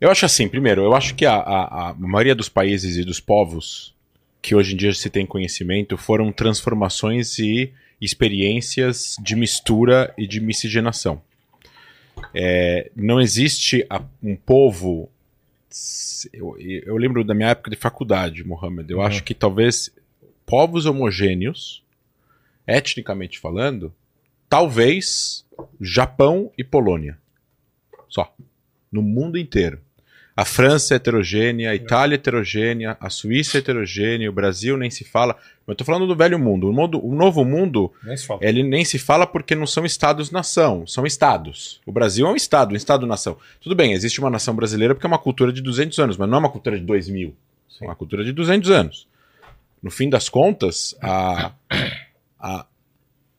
[0.00, 3.20] eu acho assim, primeiro, eu acho que a, a- a maioria dos países e dos
[3.20, 3.94] povos
[4.42, 10.40] que hoje em dia se tem conhecimento foram transformações e experiências de mistura e de
[10.40, 11.22] miscigenação.
[12.34, 15.08] É, não existe a- um povo.
[16.32, 18.90] Eu, eu lembro da minha época de faculdade, Mohamed.
[18.90, 19.04] Eu Uhum.
[19.04, 19.90] acho que talvez
[20.46, 21.82] povos homogêneos,
[22.66, 23.92] etnicamente falando,
[24.48, 25.44] talvez
[25.80, 27.18] Japão e Polônia.
[28.08, 28.32] Só.
[28.90, 29.80] No mundo inteiro.
[30.36, 34.90] A França é heterogênea, a Itália é heterogênea, a Suíça é heterogênea, o Brasil nem
[34.90, 35.36] se fala.
[35.66, 36.68] Eu tô falando do velho mundo.
[36.68, 38.40] O, mundo, o novo mundo, Nem se fala.
[38.42, 41.80] ele nem se fala porque não são estados-nação, são estados.
[41.86, 43.36] O Brasil é um estado, um estado-nação.
[43.60, 46.36] Tudo bem, existe uma nação brasileira porque é uma cultura de 200 anos, mas não
[46.36, 47.32] é uma cultura de 2000.
[47.80, 49.06] É uma cultura de 200 anos.
[49.80, 51.52] No fim das contas, a,
[52.40, 52.66] a,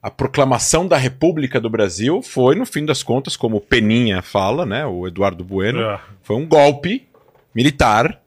[0.06, 4.64] a proclamação da República do Brasil foi, no fim das contas, como o Peninha fala,
[4.64, 6.00] né, o Eduardo Bueno, É.
[6.22, 7.08] foi um golpe
[7.56, 8.22] militar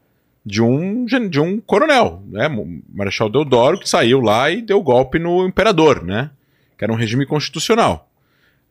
[0.45, 2.49] de um, de um coronel, né?
[2.93, 6.31] Marechal Deodoro, que saiu lá e deu golpe no imperador, né?
[6.77, 8.09] Que era um regime constitucional.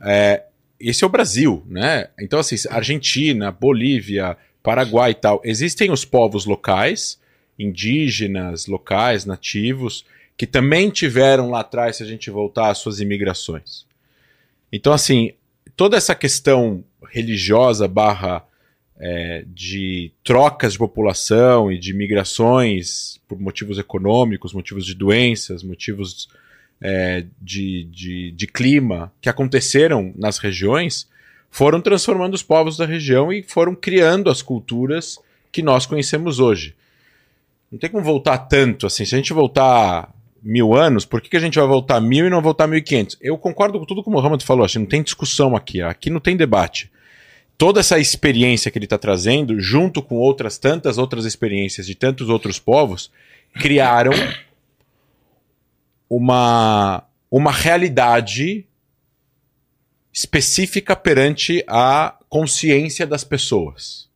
[0.03, 0.43] É,
[0.79, 2.09] esse é o Brasil, né?
[2.21, 7.19] Então, assim, Argentina, Bolívia, Paraguai e tal, existem os povos locais,
[7.59, 10.05] indígenas, locais, nativos,
[10.39, 13.85] que também tiveram lá atrás, se a gente voltar às suas imigrações.
[14.73, 15.33] Então, assim,
[15.77, 18.47] toda essa questão religiosa barra
[19.01, 26.29] é, de trocas de população e de migrações por motivos econômicos, motivos de doenças, motivos
[26.81, 31.09] é, de, de, de clima que aconteceram nas regiões,
[31.51, 35.19] foram transformando os povos da região e foram criando as culturas
[35.51, 36.77] que nós conhecemos hoje.
[37.73, 39.05] Não tem como voltar tanto assim.
[39.05, 42.31] Se a gente voltar mil anos, por que, que a gente vai voltar mil e
[42.31, 43.17] não voltar mil e quinhentos?
[43.21, 44.67] Eu concordo com tudo que o Mohamed falou.
[44.67, 45.83] Que não tem discussão aqui.
[45.83, 46.91] Aqui não tem debate
[47.59, 52.29] toda essa experiência que ele está trazendo, junto com outras tantas outras experiências de tantos
[52.29, 53.11] outros povos,
[53.55, 54.13] criaram
[56.09, 58.65] uma, uma realidade
[60.13, 64.09] específica perante a consciência das pessoas.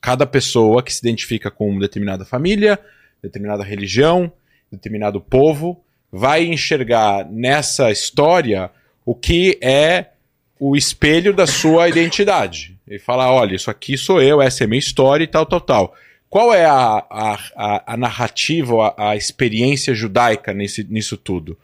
[0.00, 2.78] Cada pessoa que se identifica com determinada família,
[3.22, 4.32] determinada religião,
[4.76, 8.70] determinado povo, vai enxergar nessa história
[9.04, 10.06] o que é
[10.58, 12.76] o espelho da sua identidade.
[12.88, 15.94] E falar, olha, isso aqui sou eu, essa é minha história e tal, tal, tal.
[16.28, 21.56] Qual é a, a, a, a narrativa, a, a experiência judaica nesse, nisso tudo?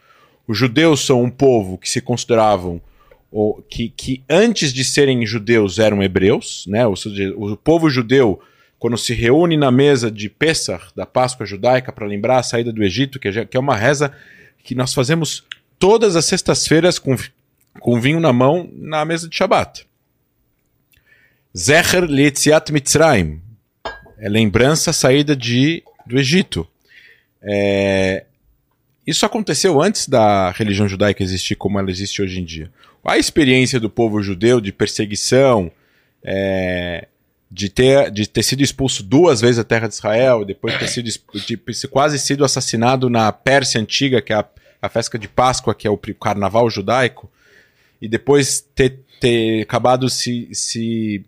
[0.47, 2.81] Os judeus são um povo que se consideravam,
[3.31, 6.85] ou, que, que antes de serem judeus eram hebreus, né?
[6.85, 8.41] Ou seja, o povo judeu,
[8.83, 12.83] quando se reúne na mesa de Pessah, da Páscoa judaica, para lembrar a saída do
[12.83, 14.11] Egito, que é, que é uma reza
[14.61, 15.45] que nós fazemos
[15.79, 17.15] todas as sextas-feiras com
[17.79, 19.87] com vinho na mão na mesa de Shabat.
[21.57, 23.41] Zecher Letziat Mitzrayim.
[24.17, 26.67] É lembrança a saída de, do Egito.
[27.41, 28.25] É,
[29.07, 32.69] isso aconteceu antes da religião judaica existir como ela existe hoje em dia.
[33.01, 35.71] A experiência do povo judeu de perseguição,
[36.21, 37.07] é,
[37.53, 40.87] de, ter, de ter sido expulso duas vezes da terra de Israel, depois de ter
[40.87, 44.45] sido, de ter quase sido assassinado na Pérsia Antiga, que é a,
[44.81, 47.31] a festa de Páscoa, que é o carnaval judaico,
[48.01, 51.23] e depois ter, ter acabado se, se,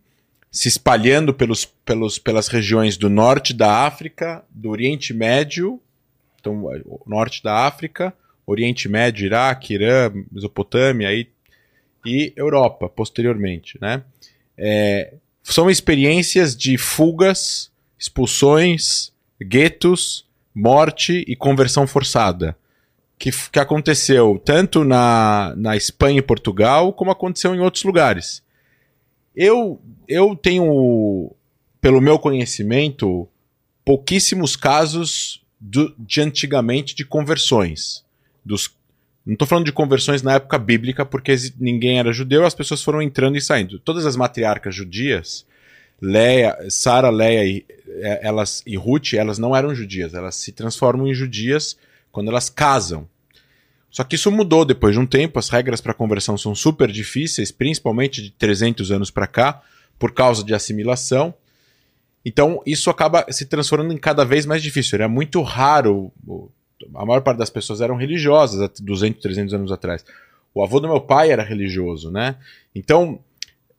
[0.51, 5.80] se espalhando pelos, pelos, pelas regiões do norte da África, do Oriente Médio,
[6.39, 8.13] então, o norte da África,
[8.47, 11.28] Oriente Médio, Iraque, Irã, Mesopotâmia e,
[12.03, 13.80] e Europa, posteriormente.
[13.80, 14.03] Né?
[14.57, 15.13] É,
[15.53, 22.57] são experiências de fugas, expulsões, guetos, morte e conversão forçada
[23.17, 28.43] que, que aconteceu tanto na, na Espanha e Portugal, como aconteceu em outros lugares.
[29.35, 31.31] Eu, eu tenho,
[31.81, 33.27] pelo meu conhecimento,
[33.83, 38.03] pouquíssimos casos do, de antigamente de conversões.
[38.43, 38.75] Dos,
[39.26, 43.01] não estou falando de conversões na época bíblica, porque ninguém era judeu, as pessoas foram
[43.01, 43.80] entrando e saindo.
[43.80, 45.45] Todas as matriarcas judias,
[45.99, 47.65] Leia, Sara, Leia e,
[48.21, 51.76] elas, e Ruth, elas não eram judias, elas se transformam em judias
[52.11, 53.07] quando elas casam.
[53.89, 57.49] Só que isso mudou depois de um tempo, as regras para conversão são super difíceis,
[57.49, 59.61] principalmente de 300 anos para cá,
[59.97, 61.34] por causa de assimilação.
[62.23, 64.97] Então isso acaba se transformando em cada vez mais difícil.
[64.97, 66.11] Era muito raro,
[66.93, 70.05] a maior parte das pessoas eram religiosas há 200, 300 anos atrás.
[70.53, 72.36] O avô do meu pai era religioso, né?
[72.73, 73.19] Então, o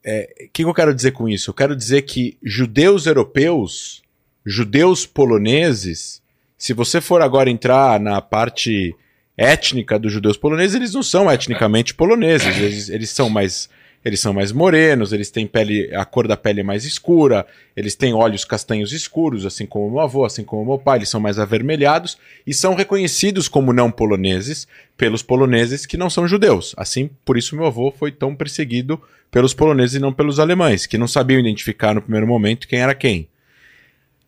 [0.05, 1.51] é, que eu quero dizer com isso?
[1.51, 4.03] Eu quero dizer que judeus europeus,
[4.45, 6.23] judeus poloneses,
[6.57, 8.95] se você for agora entrar na parte
[9.37, 13.69] étnica dos judeus poloneses, eles não são etnicamente poloneses, eles, eles são mais
[14.07, 17.45] eles são mais morenos, eles têm pele, a cor da pele é mais escura,
[17.77, 21.21] eles têm olhos castanhos escuros, assim como meu avô, assim como meu pai, eles são
[21.21, 26.73] mais avermelhados e são reconhecidos como não poloneses pelos poloneses que não são judeus.
[26.77, 30.97] Assim, por isso meu avô foi tão perseguido pelos poloneses e não pelos alemães, que
[30.97, 33.29] não sabiam identificar no primeiro momento quem era quem.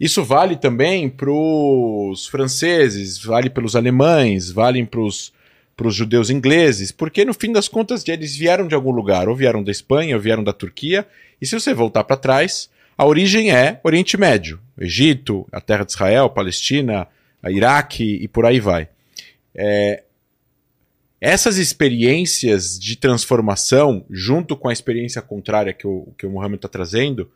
[0.00, 5.32] Isso vale também para os franceses, vale pelos alemães, vale para os
[5.94, 9.70] judeus ingleses, porque no fim das contas eles vieram de algum lugar, ou vieram da
[9.70, 11.06] Espanha, ou vieram da Turquia,
[11.40, 12.68] e se você voltar para trás,
[13.00, 17.06] A origem é Oriente Médio, Egito, a terra de Israel, Palestina,
[17.48, 18.88] Iraque e por aí vai.
[19.54, 20.02] É,
[21.20, 26.68] essas experiências de transformação, junto com a experiência contrária que o, que o Muhammad está
[26.68, 27.30] trazendo,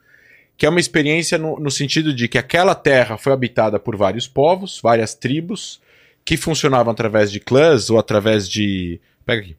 [0.56, 4.26] que é uma experiência no, no sentido de que aquela terra foi habitada por vários
[4.26, 5.80] povos, várias tribos,
[6.24, 9.00] que funcionavam através de clãs ou através de.
[9.24, 9.56] Pega aqui.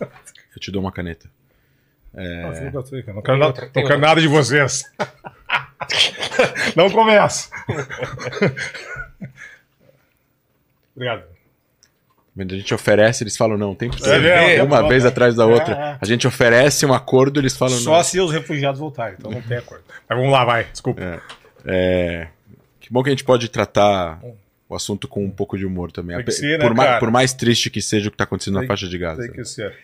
[0.00, 1.28] Eu te dou uma caneta.
[2.14, 2.70] É...
[2.70, 4.84] Não quero, nada, não quero nada de vocês.
[6.76, 7.50] não começa.
[10.94, 11.34] Obrigado.
[12.34, 15.04] Quando a gente oferece, eles falam não, tem que ser é, é, uma é, vez
[15.04, 15.74] atrás da outra.
[15.74, 15.98] É, é.
[16.00, 18.02] A gente oferece um acordo, eles falam Só não.
[18.02, 19.84] se os refugiados voltarem, então não tem acordo.
[20.08, 21.22] Mas vamos lá, vai, desculpa.
[21.64, 22.26] É,
[22.80, 24.20] que bom que a gente pode tratar
[24.74, 26.16] o assunto com um pouco de humor também.
[26.30, 28.68] Ser, né, por, mais, por, mais, triste que seja o que está acontecendo tem, na
[28.68, 29.22] faixa de Gaza.
[29.22, 29.74] Tem que ser.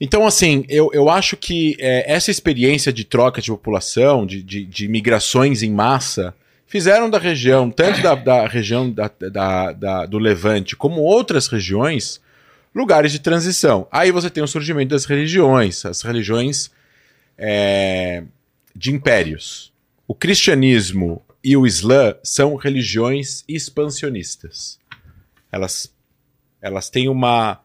[0.00, 4.88] Então, assim, eu, eu acho que essa experiência de troca de população, de, de, de
[4.88, 6.34] migrações em massa,
[6.66, 12.20] fizeram da região, tanto da, da região da, da, da, do Levante como outras regiões,
[12.74, 13.86] lugares de transição.
[13.92, 16.70] Aí você tem o surgimento das religiões, as religiões
[17.36, 18.22] é,
[18.74, 19.72] de impérios.
[20.08, 24.78] O cristianismo e o islã são religiões expansionistas.
[25.50, 25.92] Elas,
[26.60, 27.60] elas têm uma,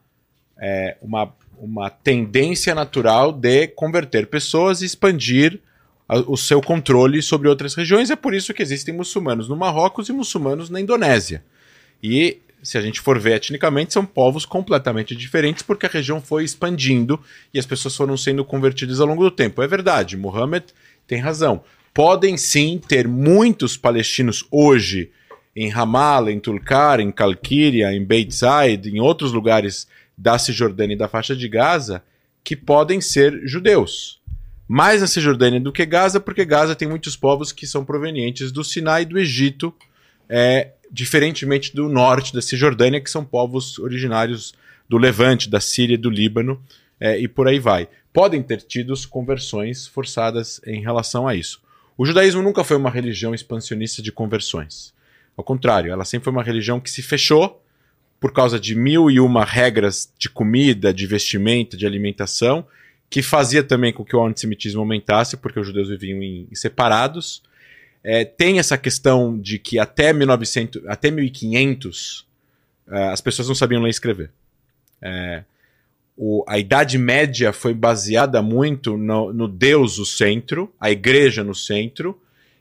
[0.59, 5.61] é, uma, uma tendência natural de converter pessoas e expandir
[6.25, 8.09] o seu controle sobre outras regiões.
[8.09, 11.43] É por isso que existem muçulmanos no Marrocos e muçulmanos na Indonésia.
[12.01, 16.43] E se a gente for ver etnicamente, são povos completamente diferentes porque a região foi
[16.43, 17.19] expandindo
[17.53, 19.61] e as pessoas foram sendo convertidas ao longo do tempo.
[19.61, 20.65] É verdade, Mohammed
[21.05, 21.63] tem razão.
[21.97, 25.09] Podem sim ter muitos palestinos hoje
[25.55, 30.97] em Ramallah, em Tulkar, em Kalkiria, em Beit Zaid, em outros lugares da Cisjordânia e
[30.97, 32.03] da faixa de Gaza,
[32.43, 34.21] que podem ser judeus
[34.67, 38.63] mais na Cisjordânia do que Gaza, porque Gaza tem muitos povos que são provenientes do
[38.63, 39.73] Sinai e do Egito,
[40.29, 44.53] é, diferentemente do norte da Cisjordânia, que são povos originários
[44.87, 46.61] do Levante, da Síria do Líbano,
[46.99, 47.89] é, e por aí vai.
[48.13, 51.65] Podem ter tido conversões forçadas em relação a isso.
[51.97, 54.93] O judaísmo nunca foi uma religião expansionista de conversões.
[55.35, 57.63] Ao contrário, ela sempre foi uma religião que se fechou
[58.19, 62.65] por causa de mil e uma regras de comida, de vestimenta, de alimentação,
[63.09, 67.41] que fazia também com que o antissemitismo aumentasse, porque os judeus viviam em, em separados.
[68.03, 72.19] É, tem essa questão de que até 1900, até 1500,
[72.87, 74.31] uh, é, as pessoas não sabiam ler e escrever.
[75.01, 75.43] É,
[76.17, 81.53] o, a Idade Média foi baseada muito no, no, Deus o centro, a igreja no
[81.53, 82.19] centro,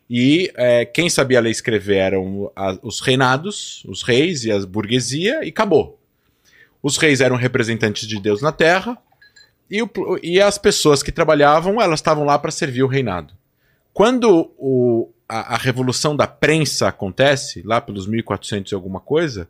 [0.08, 4.58] e é, quem sabia ler e escrever eram a, os reinados, os reis e a
[4.60, 5.98] burguesia, e acabou.
[6.82, 8.98] Os reis eram representantes de Deus na terra,
[9.70, 9.90] e, o,
[10.22, 13.34] e as pessoas que trabalhavam, elas estavam lá para servir o reinado.
[13.92, 19.48] Quando o, a, a, revolução da prensa acontece, lá pelos 1400 e alguma coisa,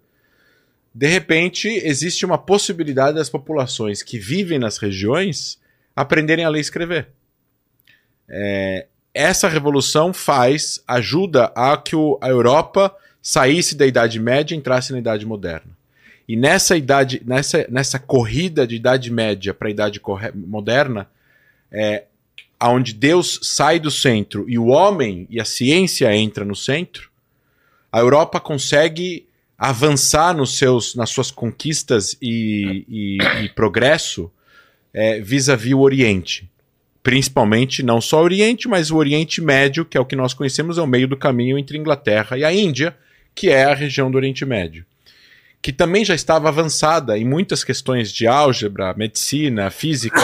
[0.96, 5.58] de repente existe uma possibilidade das populações que vivem nas regiões
[5.94, 7.08] aprenderem a ler e escrever.
[8.26, 14.58] É, essa revolução faz, ajuda a que o, a Europa saísse da Idade Média e
[14.58, 15.76] entrasse na Idade Moderna.
[16.26, 20.00] E nessa idade, nessa, nessa corrida de idade média para a idade
[20.34, 21.06] moderna,
[21.70, 22.04] é,
[22.62, 27.10] onde Deus sai do centro e o homem e a ciência entra no centro,
[27.92, 29.26] a Europa consegue
[29.58, 34.30] avançar nos seus, nas suas conquistas e, e, e progresso
[34.92, 36.50] é, vis-à-vis o Oriente.
[37.02, 40.78] Principalmente, não só o Oriente, mas o Oriente Médio, que é o que nós conhecemos,
[40.78, 42.96] é o meio do caminho entre Inglaterra e a Índia,
[43.34, 44.84] que é a região do Oriente Médio
[45.66, 50.20] que também já estava avançada em muitas questões de álgebra, medicina, física.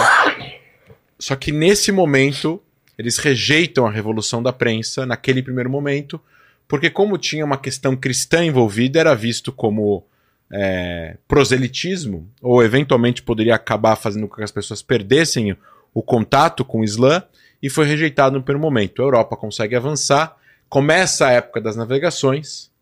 [1.18, 2.62] Só que nesse momento
[2.96, 6.20] eles rejeitam a revolução da prensa naquele primeiro momento,
[6.66, 10.04] porque como tinha uma questão cristã envolvida, era visto como
[10.50, 15.56] é, proselitismo, ou eventualmente poderia acabar fazendo com que as pessoas perdessem
[15.94, 17.22] o contato com o Islã,
[17.62, 19.00] e foi rejeitado no primeiro momento.
[19.00, 20.36] A Europa consegue avançar,
[20.68, 22.72] começa a época das navegações,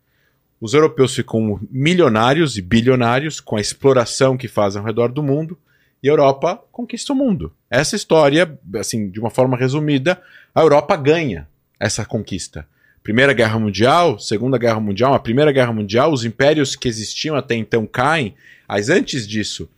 [0.61, 5.59] os europeus ficam milionários e bilionários com a exploração que fazem ao redor do mundo
[6.03, 7.53] e a Europa conquista o mundo.
[7.70, 10.20] Essa história, assim, de uma forma resumida,
[10.55, 12.66] a Europa ganha essa conquista.
[13.03, 17.55] Primeira Guerra Mundial, Segunda Guerra Mundial, a Primeira Guerra Mundial, os impérios que existiam até
[17.55, 18.34] então caem,
[18.68, 19.68] mas antes disso,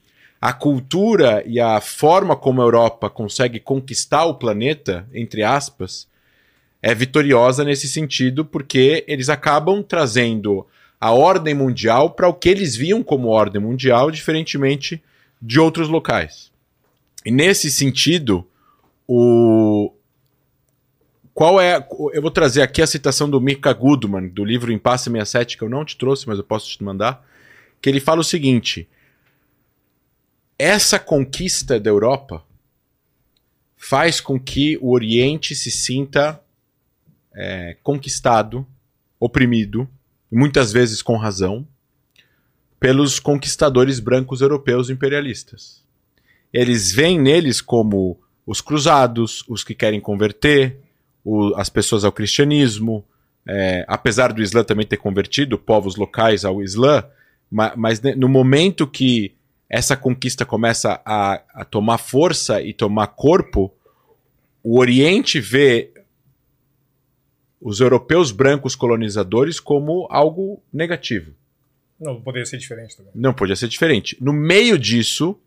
[0.40, 6.08] a cultura e a forma como a Europa consegue conquistar o planeta, entre aspas,
[6.82, 10.66] é vitoriosa nesse sentido, porque eles acabam trazendo
[11.00, 15.00] a ordem mundial para o que eles viam como ordem mundial, diferentemente
[15.40, 16.50] de outros locais.
[17.24, 18.44] E nesse sentido,
[19.06, 19.92] o,
[21.42, 21.84] qual é.
[22.12, 25.68] Eu vou trazer aqui a citação do Mika Goodman, do livro Impasse 67, que eu
[25.68, 27.26] não te trouxe, mas eu posso te mandar.
[27.80, 28.88] Que ele fala o seguinte:
[30.56, 32.44] essa conquista da Europa
[33.76, 36.40] faz com que o Oriente se sinta
[37.34, 38.64] é, conquistado,
[39.18, 39.88] oprimido,
[40.30, 41.66] muitas vezes com razão,
[42.78, 45.82] pelos conquistadores brancos europeus imperialistas.
[46.52, 48.16] Eles veem neles como
[48.46, 50.78] os cruzados, os que querem converter,
[51.24, 53.04] o, as pessoas ao cristianismo,
[53.46, 57.04] é, apesar do Islã também ter convertido povos locais ao Islã,
[57.50, 59.34] ma, mas no momento que
[59.68, 63.72] essa conquista começa a, a tomar força e tomar corpo,
[64.62, 65.90] o Oriente vê
[67.60, 71.32] os europeus brancos colonizadores como algo negativo.
[71.98, 73.12] Não poderia ser diferente também.
[73.14, 74.16] Não podia ser diferente.
[74.20, 75.38] No meio disso,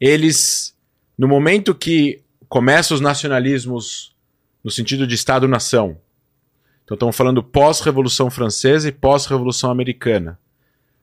[0.00, 0.74] eles,
[1.16, 4.13] no momento que começam os nacionalismos
[4.64, 5.98] no sentido de Estado-nação,
[6.84, 10.38] então estamos falando pós-Revolução Francesa e pós-Revolução Americana,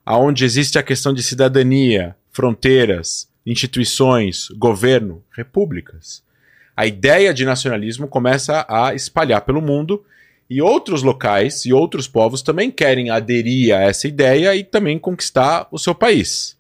[0.06, 6.24] aonde existe a questão de cidadania, fronteiras, instituições, governo, repúblicas.
[6.78, 10.04] A ideia de nacionalismo começa a espalhar pelo mundo
[10.48, 15.68] e outros locais e outros povos também querem aderir a essa ideia e também conquistar
[15.72, 16.58] o seu país.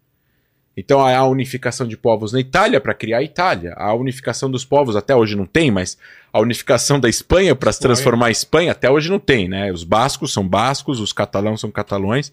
[0.84, 3.73] Então há a unificação de povos na Itália para criar a Itália.
[3.77, 5.97] A unificação dos povos até hoje não tem, mas
[6.34, 9.71] a unificação da Espanha para se transformar em Espanha até hoje não tem, né?
[9.71, 12.32] Os bascos são bascos, os catalãos são catalões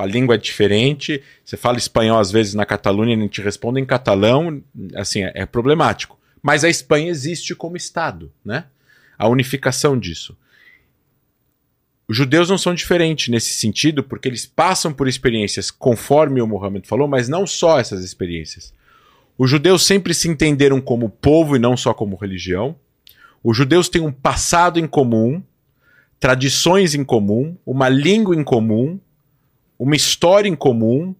[0.00, 1.22] a língua é diferente.
[1.44, 4.62] Você fala espanhol às vezes na Catalunha e te responde em catalão,
[4.94, 6.18] assim, é, é problemático.
[6.42, 8.64] Mas a Espanha existe como Estado, né?
[9.18, 10.36] A unificação disso.
[12.10, 16.84] Os judeus não são diferentes nesse sentido, porque eles passam por experiências, conforme o Mohammed
[16.84, 18.74] falou, mas não só essas experiências.
[19.38, 22.74] Os judeus sempre se entenderam como povo e não só como religião.
[23.44, 25.40] Os judeus têm um passado em comum,
[26.18, 28.98] tradições em comum, uma língua em comum,
[29.78, 31.14] uma história em comum,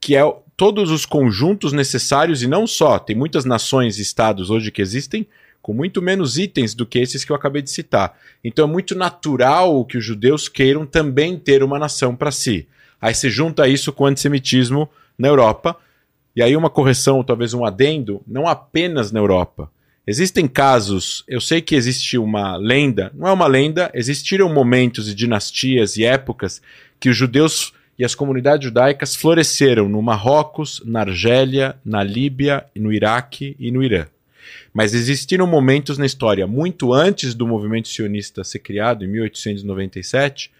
[0.00, 0.22] que é
[0.56, 5.24] todos os conjuntos necessários, e não só, tem muitas nações e estados hoje que existem
[5.62, 8.18] com muito menos itens do que esses que eu acabei de citar.
[8.42, 12.66] Então é muito natural que os judeus queiram também ter uma nação para si.
[13.00, 15.76] Aí se junta isso com o antissemitismo na Europa,
[16.34, 19.70] e aí uma correção, talvez um adendo, não apenas na Europa.
[20.04, 25.14] Existem casos, eu sei que existe uma lenda, não é uma lenda, existiram momentos e
[25.14, 26.60] dinastias e épocas
[26.98, 32.92] que os judeus e as comunidades judaicas floresceram no Marrocos, na Argélia, na Líbia, no
[32.92, 34.06] Iraque e no Irã.
[34.72, 40.50] Mas existiram momentos na história, muito antes do movimento sionista ser criado, em 1897,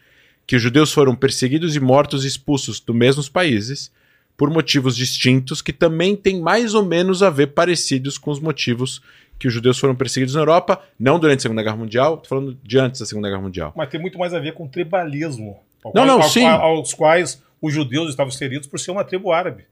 [0.46, 3.90] que os judeus foram perseguidos e mortos e expulsos dos mesmos países
[4.36, 9.02] por motivos distintos que também têm mais ou menos a ver parecidos com os motivos
[9.38, 12.58] que os judeus foram perseguidos na Europa, não durante a Segunda Guerra Mundial, estou falando
[12.62, 13.72] de antes da Segunda Guerra Mundial.
[13.76, 15.60] Mas tem muito mais a ver com tribalismo
[15.94, 16.44] não, não, sim.
[16.44, 19.64] Aos quais os judeus estavam inseridos por ser uma tribo árabe.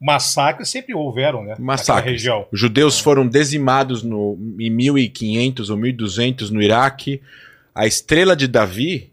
[0.00, 1.56] Massacres sempre houveram, né?
[1.58, 2.12] Massacres.
[2.12, 2.46] região.
[2.50, 7.20] Os judeus foram dizimados no, em 1500 ou 1200 no Iraque.
[7.74, 9.12] A estrela de Davi.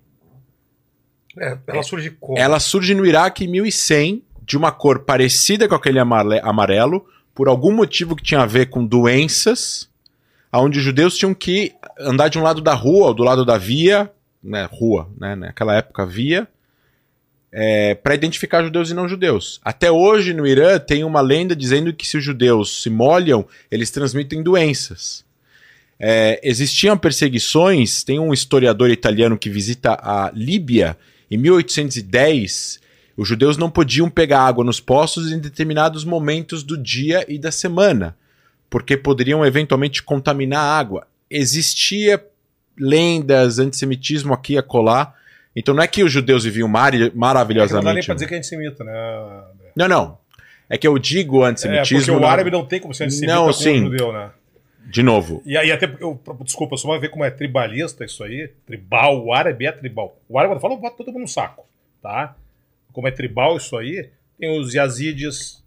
[1.38, 2.38] É, ela surge como?
[2.38, 7.76] Ela surge no Iraque em 1100, de uma cor parecida com aquele amarelo, por algum
[7.76, 9.90] motivo que tinha a ver com doenças,
[10.52, 13.58] onde os judeus tinham que andar de um lado da rua ou do lado da
[13.58, 14.10] via
[14.48, 16.48] né, rua, né, naquela época via,
[17.60, 19.60] é, para identificar judeus e não judeus.
[19.66, 23.90] Até hoje no Irã tem uma lenda dizendo que se os judeus se molham, eles
[23.90, 25.26] transmitem doenças.
[26.00, 30.96] É, existiam perseguições, tem um historiador italiano que visita a Líbia
[31.32, 32.80] em 1810.
[33.18, 37.52] Os judeus não podiam pegar água nos poços em determinados momentos do dia e da
[37.52, 38.16] semana,
[38.70, 41.08] porque poderiam eventualmente contaminar a água.
[41.28, 42.24] Existia
[42.78, 45.16] lendas, antissemitismo aqui e acolá.
[45.58, 47.74] Então não é que os judeus viviam mar maravilhosamente.
[47.74, 48.94] É não dá nem pra dizer que é antissemita, né?
[49.76, 50.18] Não, não.
[50.70, 51.98] É que eu digo antissemitismo.
[51.98, 53.80] É, porque o árabe não tem como ser antissemita não, sim.
[53.80, 54.30] judeu, né?
[54.86, 55.42] De novo.
[55.44, 55.86] E aí, até.
[56.00, 58.52] Eu, desculpa, só vai ver como é tribalista isso aí.
[58.68, 60.22] Tribal, o árabe é tribal.
[60.30, 61.66] O árabe, quando fala, bota todo mundo no saco.
[62.04, 62.36] Tá?
[62.94, 65.64] Como é tribal isso aí, tem os yazidis,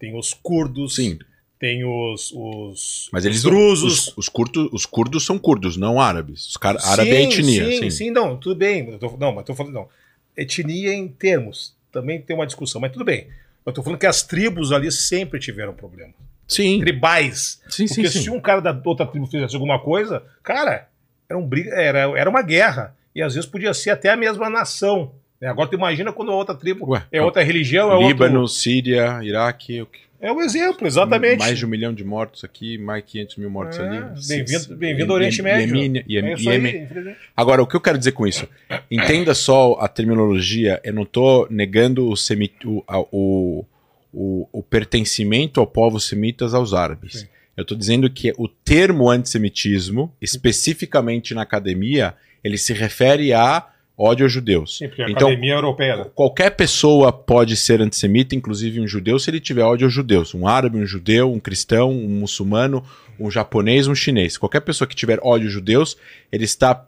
[0.00, 0.96] tem os curdos.
[0.96, 1.20] Sim
[1.58, 4.14] tem os, os, mas eles os drusos.
[4.16, 4.28] Os,
[4.72, 6.46] os, curdos são curdos, não árabes.
[6.46, 7.66] Os car árabe é etnia.
[7.66, 8.96] Sim, sim, sim, não, tudo bem.
[8.98, 9.88] Tô, não, mas tô falando, não.
[10.36, 11.74] Etnia em termos.
[11.90, 13.26] Também tem uma discussão, mas tudo bem.
[13.66, 16.14] Eu tô falando que as tribos ali sempre tiveram problema.
[16.46, 16.78] Sim.
[16.78, 17.60] Tribais.
[17.68, 18.30] Sim, Porque sim, se sim.
[18.30, 20.88] um cara da outra tribo fizesse alguma coisa, cara,
[21.28, 22.96] era, um briga, era, era uma guerra.
[23.14, 25.12] E às vezes podia ser até a mesma nação.
[25.42, 28.54] Agora tu imagina quando a outra tribo Ué, é outra religião, é Líbano, outro...
[28.54, 29.86] Síria, Iraque.
[30.20, 31.38] É o exemplo, exatamente.
[31.38, 33.98] Mais de um milhão de mortos aqui, mais 500 mil mortos É, ali.
[34.26, 35.76] Bem-vindo bem ao Oriente Médio.
[35.76, 37.16] Iêmen- é aí.
[37.36, 38.48] Agora, o que eu quero dizer com isso?
[38.90, 40.80] Entenda só a terminologia.
[40.82, 43.64] Eu não estou negando o, semi, o, o,
[44.12, 47.20] o, o pertencimento ao povo semitas aos árabes.
[47.20, 47.26] Sim.
[47.56, 53.66] Eu estou dizendo que o termo antissemitismo, especificamente na academia, ele se refere a
[53.98, 54.78] ódio aos judeus.
[54.78, 55.96] Sim, porque a Então, academia europeia.
[55.96, 56.06] né?
[56.14, 60.34] Qualquer pessoa pode ser antissemita, inclusive um judeu, se ele tiver ódio aos judeus.
[60.34, 62.84] Um árabe, um judeu, um cristão, um muçulmano,
[63.18, 64.38] um japonês, um chinês.
[64.38, 65.96] Qualquer pessoa que tiver ódio aos judeus,
[66.30, 66.86] ele está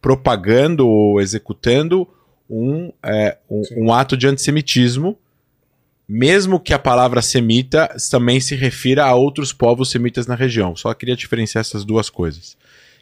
[0.00, 2.08] propagando ou executando
[2.48, 5.18] um, é, um, um ato de antissemitismo,
[6.08, 10.74] mesmo que a palavra semita também se refira a outros povos semitas na região.
[10.74, 12.56] Só queria diferenciar essas duas coisas.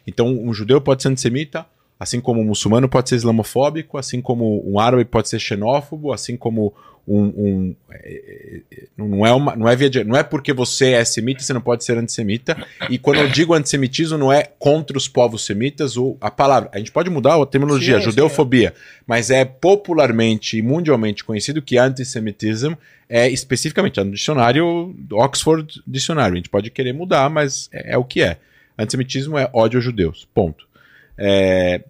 [0.05, 1.65] Então, um judeu pode ser antissemita,
[1.99, 6.37] assim como um muçulmano pode ser islamofóbico, assim como um árabe pode ser xenófobo, assim
[6.37, 6.73] como
[7.07, 7.23] um.
[7.25, 11.41] um- é, é, não, é uma, não, é via não é porque você é semita
[11.41, 12.57] você não pode ser antissemita.
[12.89, 16.69] E quando eu digo antissemitismo, não é contra os povos semitas ou a palavra.
[16.73, 18.73] A gente pode mudar a terminologia, Sim, judeofobia,
[19.05, 22.77] mas é popularmente e mundialmente conhecido que antissemitismo
[23.09, 26.33] é especificamente no dicionário Oxford Dicionário.
[26.33, 28.37] A gente pode querer mudar, mas é, é o que é.
[28.77, 30.27] Antissemitismo é ódio aos judeus.
[30.33, 30.66] Ponto.
[31.17, 31.83] É,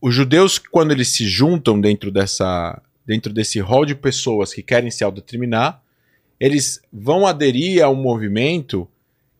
[0.00, 4.90] Os judeus, quando eles se juntam dentro dessa dentro desse rol de pessoas que querem
[4.90, 5.82] se autodeterminar,
[6.38, 8.88] eles vão aderir a um movimento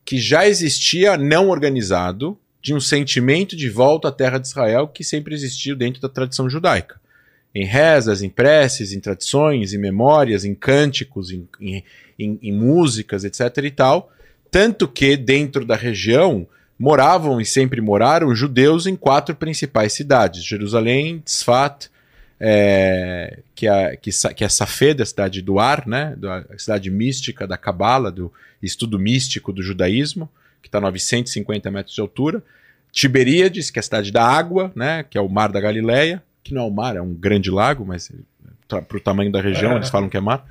[0.03, 5.01] que já existia não organizado de um sentimento de volta à terra de Israel que
[5.03, 6.99] sempre existiu dentro da tradição judaica.
[7.55, 11.83] Em rezas, em preces, em tradições, em memórias, em cânticos, em, em,
[12.19, 13.57] em- em músicas, etc.
[13.63, 14.11] e tal.
[14.51, 16.45] Tanto que dentro da região
[16.83, 21.89] moravam e sempre moraram judeus em quatro principais cidades: Jerusalém, Tzfat,
[22.37, 27.47] é, que, é, que, que é Safed, a cidade do Ar, né, da cidade mística
[27.47, 28.29] da Cabala, do
[28.61, 30.29] estudo místico do judaísmo,
[30.61, 32.43] que está a 950 metros de altura.
[32.91, 36.53] Tiberíades, que é a cidade da água, né, que é o mar da Galileia, que
[36.53, 38.11] não é um mar, é um grande lago, mas
[38.67, 40.45] para o tamanho da região eles falam que é mar.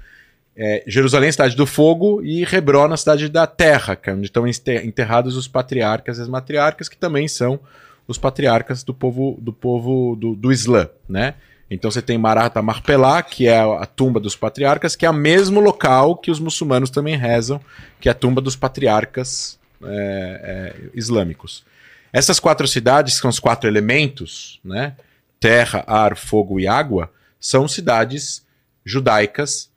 [0.54, 4.46] É, Jerusalém, cidade do fogo, e Hebron, a cidade da terra, que é onde estão
[4.46, 7.58] enter- enterrados os patriarcas e as matriarcas, que também são
[8.06, 11.34] os patriarcas do povo do povo do, do Islã, né?
[11.70, 15.58] Então você tem Marat Marpelá, que é a tumba dos patriarcas, que é o mesmo
[15.58, 17.58] local que os muçulmanos também rezam,
[17.98, 21.64] que é a tumba dos patriarcas é, é, islâmicos.
[22.12, 24.96] Essas quatro cidades, que são os quatro elementos, né?
[25.40, 28.44] Terra, ar, fogo e água, são cidades
[28.84, 29.71] judaicas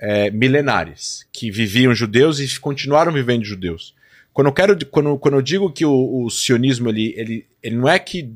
[0.00, 3.94] é, milenares, que viviam judeus e continuaram vivendo judeus.
[4.32, 7.88] Quando eu, quero, quando, quando eu digo que o, o sionismo ele, ele, ele não
[7.88, 8.32] é que.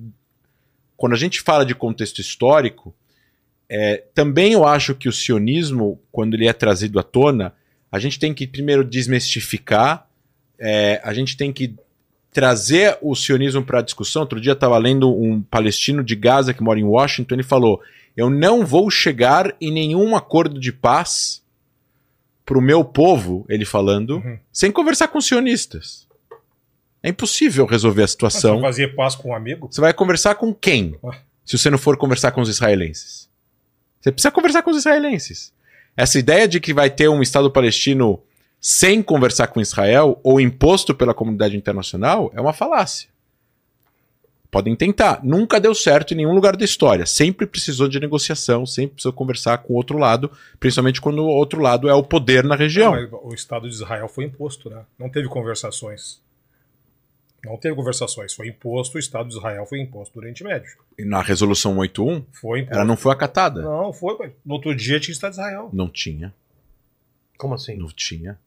[0.97, 2.95] Quando a gente fala de contexto histórico,
[3.69, 7.55] é, também eu acho que o sionismo, quando ele é trazido à tona,
[7.91, 10.09] a gente tem que primeiro desmistificar,
[10.59, 11.75] é, a gente tem que
[12.33, 14.23] trazer o sionismo para a discussão.
[14.23, 17.81] Outro dia estava lendo um palestino de Gaza que mora em Washington, ele falou:
[18.17, 21.44] Eu não vou chegar em nenhum acordo de paz
[22.45, 24.39] para o meu povo, ele falando, Uhum.
[24.53, 26.07] sem conversar com sionistas.
[27.03, 28.57] É impossível resolver a situação.
[28.57, 29.69] você fazia paz com um amigo?
[29.71, 30.97] Você vai conversar com quem?
[31.03, 31.19] Ué.
[31.45, 33.29] Se você não for conversar com os israelenses.
[34.01, 35.53] Você precisa conversar com os israelenses.
[35.97, 38.21] Essa ideia de que vai ter um Estado palestino
[38.61, 43.09] sem conversar com Israel ou imposto pela comunidade internacional é uma falácia.
[44.55, 45.19] Podem tentar.
[45.25, 47.05] Nunca deu certo em nenhum lugar da história.
[47.07, 50.31] Sempre precisou de negociação, sempre precisou conversar com o outro lado,
[50.61, 52.93] principalmente quando o outro lado é o poder na região.
[52.93, 54.85] Mas o Estado de Israel foi imposto, né?
[54.97, 56.23] Não teve conversações.
[57.45, 58.33] Não teve conversações.
[58.33, 60.71] Foi imposto, o Estado de Israel foi imposto do Oriente Médio.
[60.97, 62.77] E na resolução 81, Foi imposto.
[62.77, 63.61] ela não foi acatada.
[63.61, 64.17] Não, foi.
[64.21, 65.69] mas No outro dia tinha Estado de Israel.
[65.73, 66.33] Não tinha.
[67.37, 67.77] Como assim?
[67.77, 68.39] Não tinha.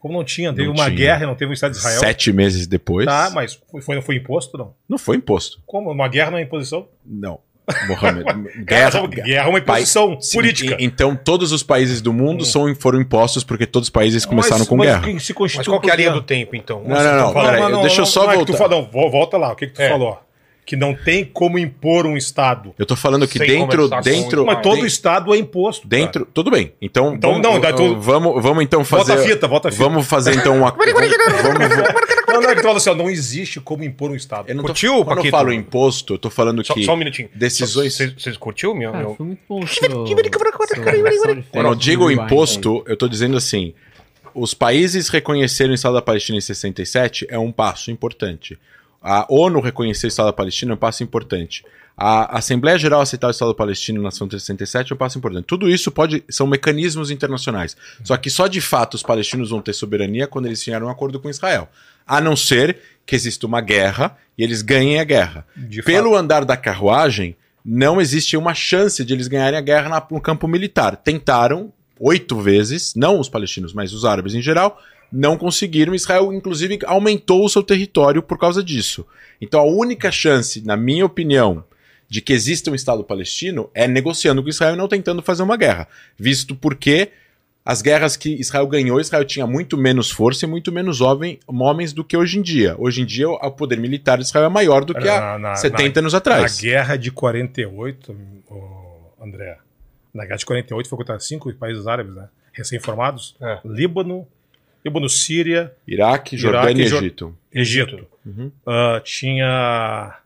[0.00, 0.50] Como não tinha?
[0.52, 0.96] Teve Não uma tinha.
[0.96, 2.00] guerra e não teve um Estado de Israel.
[2.00, 3.04] Sete meses depois.
[3.06, 4.72] Tá, mas foi, foi, foi imposto, não?
[4.88, 5.60] Não foi imposto.
[5.66, 5.90] Como?
[5.90, 6.88] Uma guerra não é imposição?
[7.06, 7.38] Não.
[7.86, 8.24] Mohamed.
[8.64, 9.26] Guerra, guerra.
[9.26, 10.76] guerra é uma imposição Sim, política.
[10.80, 12.44] e- então todos os países do mundo Hum.
[12.44, 15.02] são, foram impostos porque todos os países começaram Mas- com mas guerra.
[15.56, 16.82] Mas qual que é a linha do tempo, então?
[16.82, 17.32] Não, não, não.
[17.32, 18.68] Fala, peraí, mas deixa eu só não é que tu voltar.
[18.68, 19.88] fala- não, vo- volta lá, o que, que tu É.
[19.88, 20.18] falou?
[20.70, 22.72] Que não tem como impor um Estado.
[22.78, 23.88] Eu tô falando que dentro.
[24.04, 25.88] dentro Mas todo den- Estado é imposto.
[25.88, 26.00] cara.
[26.04, 26.24] Dentro.
[26.32, 26.72] Tudo bem.
[26.80, 27.12] Então.
[27.12, 29.14] Então, vamos, não, tudo- vamos, vamos então fazer.
[29.16, 29.82] Volta a fita, volta a fita.
[29.82, 30.70] Vamos fazer então uma.
[31.42, 31.76] vamos,
[32.28, 34.48] Não, não, tu fala assim, ó, não existe como impor um Estado.
[34.48, 36.84] eu não tô, Curtiu, quando eu falo imposto, eu tô falando Só, que.
[36.84, 37.28] só um minutinho.
[37.34, 39.60] decisões- Vocês curtiu meu, Cara, foi muito bom.
[41.50, 43.74] Quando eu digo imposto, eu tô dizendo assim:
[44.32, 48.56] os países reconheceram o Estado da Palestina em 67 é um passo importante.
[49.00, 51.64] A ONU reconhecer o Estado da Palestina é um passo importante.
[51.96, 55.44] A Assembleia Geral aceitar o Estado palestino na Nação 67 é um passo importante.
[55.44, 57.76] Tudo isso pode são mecanismos internacionais.
[58.02, 61.20] Só que só de fato os palestinos vão ter soberania quando eles fizeram um acordo
[61.20, 61.68] com Israel.
[62.06, 65.46] A não ser que exista uma guerra e eles ganhem a guerra.
[65.54, 70.20] De Pelo andar da carruagem, não existe uma chance de eles ganharem a guerra no
[70.20, 70.96] campo militar.
[70.96, 74.80] Tentaram oito vezes, não os palestinos, mas os árabes em geral,
[75.12, 75.94] não conseguiram.
[75.94, 79.06] Israel, inclusive, aumentou o seu território por causa disso.
[79.40, 81.64] Então, a única chance, na minha opinião,
[82.08, 85.56] de que exista um Estado palestino é negociando com Israel e não tentando fazer uma
[85.56, 85.86] guerra.
[86.18, 87.10] Visto porque
[87.64, 91.92] as guerras que Israel ganhou, Israel tinha muito menos força e muito menos homem- homens
[91.92, 92.74] do que hoje em dia.
[92.78, 95.56] Hoje em dia, o poder militar de Israel é maior do que há Na- na-
[95.56, 96.58] 70 anos Na atrás.
[96.58, 98.16] guerra de 48,
[98.50, 99.58] ô, André,
[100.12, 102.28] na guerra de 48 foi contra cinco países árabes, né?
[102.52, 103.36] Recém-formados.
[103.40, 103.58] É.
[103.64, 104.26] Líbano,
[104.84, 107.36] Líbano, Síria, Iraque, Jordânia Iraque, e Egito.
[107.52, 108.06] Egito.
[108.24, 108.50] Uhum.
[108.66, 110.16] Ah, tinha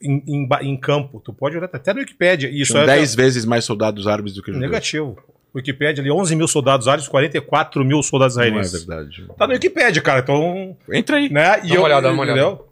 [0.00, 3.44] em, em em campo, tu pode olhar até no Wikipedia, isso São é 10 vezes
[3.44, 4.70] mais soldados árabes do que judeus.
[4.70, 5.16] negativo.
[5.54, 8.84] Wikipedia ali, 11 mil soldados árabes, 44 mil soldados Não é israelenses.
[8.84, 9.24] verdade.
[9.38, 10.76] Tá no Wikipedia, cara, então...
[10.92, 11.30] Entra aí.
[11.30, 11.60] Né?
[11.64, 12.40] E Dá uma olhada, dá uma olhada.
[12.40, 12.68] entendeu?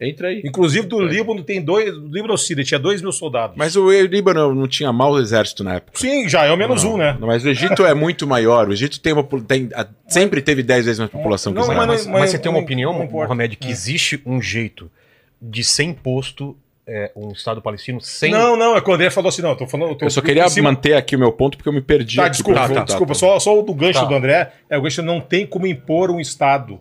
[0.00, 0.42] Entra aí.
[0.44, 3.56] Inclusive do Líbano tem dois, do Líbano Síria tinha 2 mil soldados.
[3.56, 5.96] Mas o Líbano não tinha mau exército na época.
[5.98, 7.16] Sim, já é o menos um, né?
[7.18, 8.68] Não, Mas o Egito é muito maior.
[8.68, 11.86] O Egito tem uma, tem- a- sempre teve 10 vezes mais população que Não, Israel.
[11.86, 13.06] Mas, mas mas você tem uma não- opinião, não.
[13.06, 14.90] Mohamed, que existe um jeito
[15.40, 18.30] de ser imposto é, um Estado palestino sem.
[18.32, 19.94] Não, não, é que o André falou assim, não, eu tô falando...
[19.94, 22.16] tô Eu só queria manter aqui o meu ponto porque eu me perdi.
[22.16, 23.18] Tá, desculpa, pra vou- voltar, desculpa, tá?
[23.18, 24.04] só, só o do gancho Tá.
[24.04, 26.78] do André, é o gancho não tem como impor um Estado.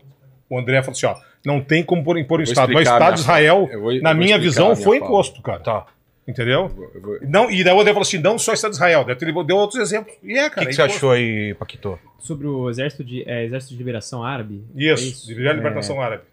[0.49, 1.15] O André falou assim, ó,
[1.45, 2.71] não tem como por- impor Vou Estado.
[2.73, 4.99] Mas o Estado de Israel, Eu vou- eu na vou minha visão, a minha foi
[4.99, 5.09] fala.
[5.11, 5.59] imposto, cara.
[5.59, 5.85] Tá.
[6.27, 6.71] Entendeu?
[6.95, 9.03] Eu vou- Não, e daí o André falou assim, não só o Estado de Israel,
[9.03, 10.13] daí ele deu outros exemplos.
[10.23, 10.65] E é, O que, cara.
[10.67, 11.99] que é você achou aí, Paquito?
[12.19, 14.63] Sobre o exército de, é, exército de liberação árabe.
[14.77, 16.23] é Isso, de libertação árabe.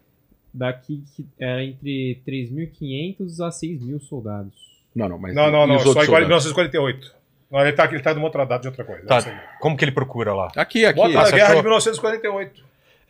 [0.53, 4.53] Daqui que era entre 3.500 a 6.000 soldados.
[4.95, 5.33] Não, não, mas.
[5.33, 6.45] Não, não, não, só outros igual em soldados?
[6.45, 7.15] 1948.
[7.49, 9.05] Não, ele tá, ele tá numa outra data de outra coisa.
[9.05, 9.15] Tá.
[9.15, 9.29] é isso.
[9.59, 10.49] Como que ele procura lá?
[10.55, 10.95] Aqui, aqui.
[10.97, 11.57] Bota Ah, na você guerra achou?
[11.57, 12.63] de 1948.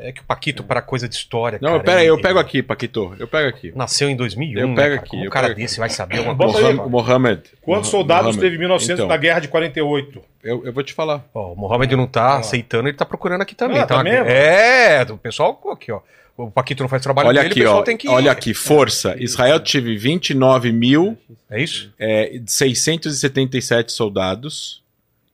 [0.03, 1.59] É que o Paquito, para coisa de história.
[1.61, 3.13] Não, cara, pera aí, eu ele- pego aqui, Paquito.
[3.19, 3.71] Eu pego aqui.
[3.75, 4.59] Nasceu em 2001.
[4.61, 4.99] Eu né, pego cara?
[5.01, 5.61] aqui, Como eu um cara pego aqui.
[5.61, 6.67] desse vai saber uma Bota coisa.
[6.69, 6.73] aí.
[6.73, 6.91] Mohamed.
[6.91, 7.41] Mohamed.
[7.61, 8.41] Quantos soldados Mohamed.
[8.41, 10.21] teve em 1900 Então, na guerra de 48?
[10.43, 11.23] eu, eu vou te falar.
[11.33, 13.77] Ó, o Mohamed não tá aceitando, ele tá procurando aqui também.
[13.79, 14.25] Ah, Então, tá mesmo?
[14.27, 15.99] É, o pessoal aqui, ó.
[16.37, 17.83] O Paquito não faz trabalho Olha dele, o aqui, pessoal ó.
[17.83, 18.07] tem que.
[18.09, 19.15] Olha aqui, força.
[19.19, 21.17] Israel teve 29.677
[21.51, 21.93] É isso?
[21.99, 24.80] é, 677 soldados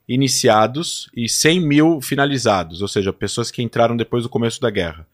[0.08, 5.06] iniciados e 100 mil finalizados, ou seja, pessoas que entraram depois do começo da guerra.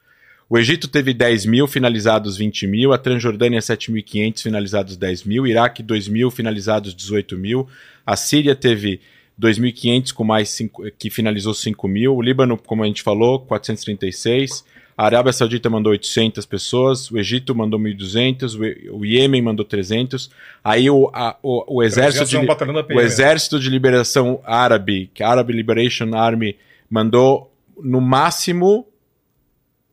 [0.49, 5.83] O Egito teve 10 mil, finalizados 20 mil, a Transjordânia 7.500, finalizados 10 mil, Iraque
[5.83, 7.67] 2 mil, finalizados 18 mil,
[8.07, 9.01] a Síria teve
[9.41, 14.65] 2.500, com mais cinco, que finalizou 5 mil, o Líbano, como a gente falou, 436,
[14.97, 20.31] a Arábia Saudita mandou 800 pessoas, o Egito mandou 1.200, o Iêmen mandou 300,
[20.63, 23.01] aí o, a- o, o exército de, o PM.
[23.03, 26.57] Exército de Liberação Árabe, que é a Arab Liberation Army,
[26.89, 28.87] mandou no máximo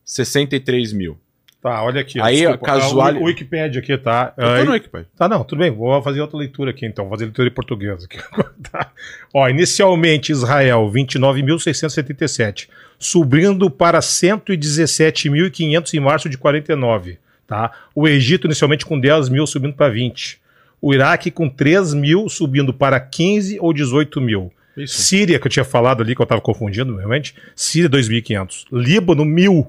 [0.06, 1.18] 63 mil.
[1.62, 2.20] Tá, olha aqui.
[2.20, 2.66] Aí, desculpa.
[2.66, 4.34] casual- Ah, O Wikipedia aqui, tá?
[4.36, 5.08] Eu tô Aí- no Wikipedia.
[5.16, 5.70] Tá, não, tudo bem.
[5.70, 7.06] Vou fazer outra leitura aqui, então.
[7.06, 8.18] Vou fazer leitura em português aqui.
[8.72, 8.90] Tá.
[9.34, 12.70] Ó, inicialmente Israel, 29.677,
[13.02, 17.18] subindo para 117.500 em março de 49.
[17.48, 17.72] Tá?
[17.96, 20.40] O Egito, inicialmente, com 10 mil, subindo para 20.
[20.80, 24.54] O Iraque, com 3 mil, subindo para 15 ou 18 mil.
[24.78, 25.02] Isso.
[25.02, 27.36] Síria, que eu tinha falado ali, que eu estava confundindo, realmente.
[27.56, 28.66] Síria, 2.500.
[28.72, 29.68] Líbano, 1.000.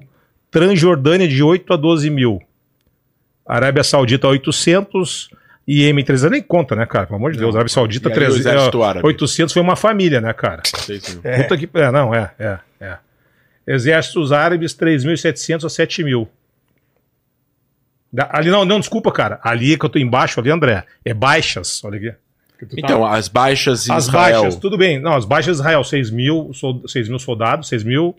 [0.51, 2.39] Transjordânia, de 8 a 12 mil.
[3.45, 5.29] Arábia Saudita 800
[5.67, 7.07] e Iêmen 300 nem conta, né, cara?
[7.07, 7.59] Pelo amor de Deus, Não.
[7.59, 9.07] Arábia Saudita E aí o 300, exército é, árabe?
[9.07, 10.61] 800 foi uma família, né, cara?
[10.65, 11.21] 6 mil.
[11.41, 12.97] Puta que, é, não, é, é, é.
[13.65, 16.27] Exércitos árabes 3.700 a 7 mil.
[18.11, 19.39] Da- Ali não, não, desculpa, cara.
[19.43, 22.11] Ali que eu tô embaixo, ali, André, é baixas, olha aqui.
[22.11, 22.17] Tá-
[22.77, 24.99] Então, as baixas em as Israel, baixas, tudo bem.
[24.99, 28.15] Não, as baixas de Israel, 6 mil, sol- 6 mil soldados, 6 mil.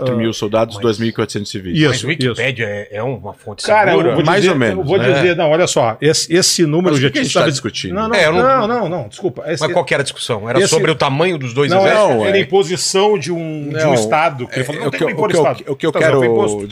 [0.00, 1.76] 4 mil soldados, mas- 2.400 civis.
[1.78, 4.22] Isso, Mas o Wikipedia é, é uma fonte Cara, segura.
[4.24, 5.12] Mais dizer, ou menos, Eu vou né?
[5.12, 7.94] dizer, não, olha só, esse, esse número Mas já que a gente tava- tá discutindo?
[7.94, 9.42] Não, não, É, não- não, não, não, desculpa.
[9.50, 10.48] Esse- Mas qual que era a discussão?
[10.48, 12.14] Era Esse- sobre o tamanho dos dois não, é, exércitos?
[12.16, 14.46] Não, era é- imposição de um, de um Não, Estado.
[14.48, 15.64] Que ele falou, É, não o, tem que, impor Estado.
[15.68, 16.26] o que eu Tá, quero, de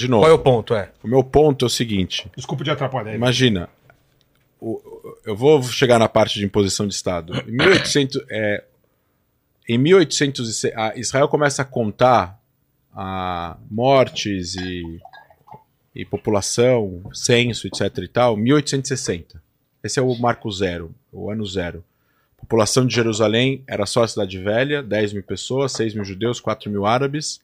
[0.08, 0.74] Qual é o novo, ponto?
[0.74, 0.88] É.
[1.02, 3.14] o meu ponto é o seguinte, Desculpa te atrapalhar.
[3.14, 3.68] Imagina,
[5.26, 7.32] eu vou chegar na parte de imposição de Estado.
[7.48, 8.62] Em 1800, é,
[9.68, 12.38] em 1800 e- a Israel começa a contar
[12.94, 15.00] a mortes e,
[15.94, 19.42] e população, censo, etc e tal, 1860.
[19.82, 21.82] Esse é o marco zero, o ano zero.
[22.38, 26.40] A população de Jerusalém era só a cidade velha, 10 mil pessoas, 6 mil judeus,
[26.40, 27.40] 4 mil árabes.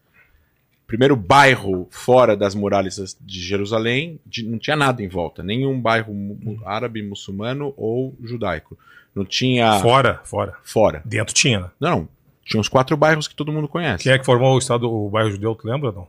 [0.87, 6.15] primeiro bairro fora das muralhas de Jerusalém, de- não tinha nada em volta, nenhum bairro
[6.15, 8.79] mu- mu- árabe, muçulmano ou judaico.
[9.15, 10.55] Não tinha Fora, fora.
[10.65, 11.03] fora.
[11.05, 11.71] Dentro tinha, né?
[11.79, 12.09] Não, não.
[12.49, 14.05] Tinha uns quatro bairros que todo mundo conhece.
[14.05, 16.09] Quem é que formou o estado, o bairro judeu, tu lembra não?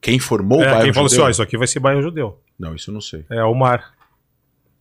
[0.00, 1.26] Quem formou o é, bairro quem falou assim, judeu?
[1.26, 2.38] ó, isso aqui vai ser bairro judeu.
[2.58, 3.24] Não, isso eu não sei.
[3.30, 3.94] É o mar.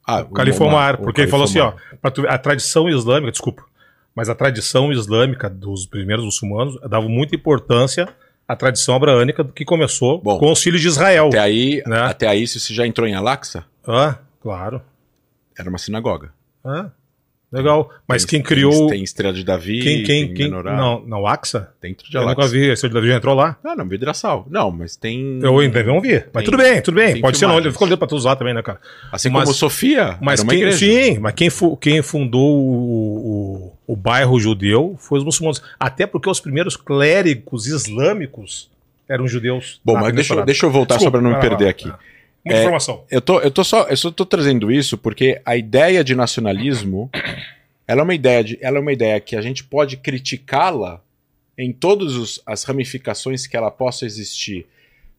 [0.05, 1.73] Ah, O Califo Omar, porque ele falou assim, ó,
[2.13, 3.63] tu- a tradição islâmica, desculpa,
[4.13, 8.09] mas a tradição islâmica dos primeiros muçulmanos dava muita importância
[8.45, 11.27] à tradição abraânica que começou Bom, com os filhos de Israel.
[11.27, 11.99] Até aí, Né?
[12.01, 14.81] até aí, se você já entrou em Al-Aqsa, Ah, claro.
[15.57, 16.33] era uma sinagoga.
[16.65, 16.89] Ah,
[17.53, 17.89] legal.
[18.07, 18.71] Mas Tem- quem criou...
[18.71, 21.69] Tem, tem Estrela de Davi, quem, quem, tem quem, não, não, Axa?
[21.81, 23.57] dentro de Eu nunca vi, esse de Davi já entrou lá?
[23.63, 24.45] Ah, não, Vidraçal.
[24.49, 25.39] Não, mas tem...
[25.41, 26.13] Eu ainda não vi.
[26.33, 27.21] Mas Tem- tudo bem, tudo bem.
[27.21, 27.51] Pode ser, não.
[27.51, 27.65] filmagens.
[27.65, 28.79] Ele ficou olhando pra tu usar também, né, cara?
[29.11, 30.77] Assim mas- como Sofia, Mas quem, igreja.
[30.77, 35.61] sim, mas quem, fu- quem fundou o, o, o bairro judeu foi os muçulmanos.
[35.79, 38.69] Até porque os primeiros clérigos islâmicos
[39.07, 39.79] eram judeus.
[39.83, 41.87] Bom, mas deixa, deixa eu voltar Desculpa, só para não me lá, perder vai aqui.
[41.87, 41.99] lá.
[42.43, 43.03] Muita É, informação.
[43.09, 47.09] Eu tô, eu tô só, eu só tô trazendo isso porque a ideia de nacionalismo,
[47.87, 51.01] ela é uma ideia de, ela é uma ideia que a gente pode criticá-la
[51.57, 54.65] em todas as ramificações que ela possa existir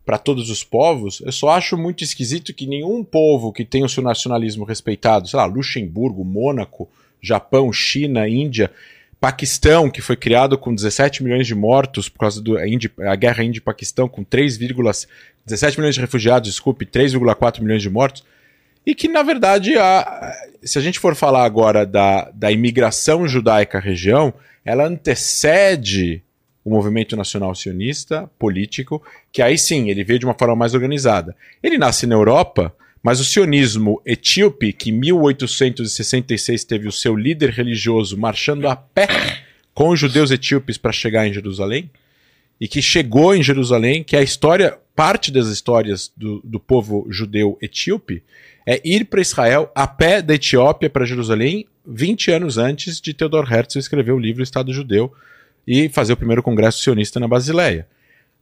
[0.04, 1.22] para todos os povos.
[1.24, 5.38] Eu só acho muito esquisito que nenhum povo que tem o seu nacionalismo respeitado, sei
[5.38, 6.88] lá, Luxemburgo, Mônaco,
[7.22, 8.70] Japão, China, Índia,
[9.24, 14.22] Paquistão, que foi criado com 17 milhões de mortos por causa da guerra Índia-Paquistão, com
[14.22, 18.22] 3,17 milhões de refugiados, desculpe, 3,4 milhões de mortos,
[18.84, 20.30] e que, na verdade, a,
[20.62, 24.30] se a gente for falar agora da, da imigração judaica à região,
[24.62, 26.22] ela antecede
[26.62, 29.02] o movimento nacional sionista político,
[29.32, 31.34] que aí sim, ele veio de uma forma mais organizada.
[31.62, 37.50] Ele nasce na Europa, mas o sionismo etíope, que em 1866 teve o seu líder
[37.50, 39.06] religioso marchando a pé
[39.74, 41.90] com os judeus etíopes para chegar em Jerusalém,
[42.58, 47.06] e que chegou em Jerusalém, que é a história, parte das histórias do, do povo
[47.10, 48.22] judeu etíope,
[48.66, 53.52] é ir para Israel a pé da Etiópia para Jerusalém 20 anos antes de Theodor
[53.52, 55.12] Herzl escrever o livro Estado Judeu
[55.66, 57.86] e fazer o primeiro congresso sionista na Basileia.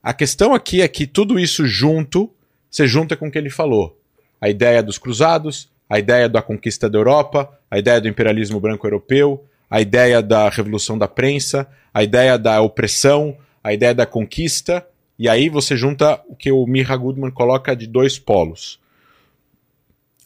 [0.00, 2.30] A questão aqui é que tudo isso junto,
[2.70, 4.00] se junta com o que ele falou.
[4.42, 8.84] A ideia dos cruzados, a ideia da conquista da Europa, a ideia do imperialismo branco
[8.84, 14.84] europeu, a ideia da revolução da prensa, a ideia da opressão, a ideia da conquista,
[15.16, 18.80] e aí você junta o que o Mirra Goodman coloca de dois polos.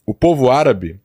[0.07, 0.99] O povo árabe,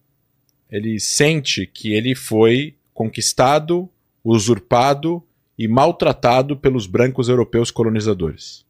[0.69, 3.89] ele sente que ele foi conquistado,
[4.23, 5.21] usurpado
[5.57, 8.65] e maltratado pelos brancos europeus colonizadores.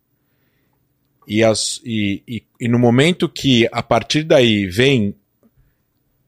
[1.28, 5.16] E, as, e, e, e no momento que a partir daí vem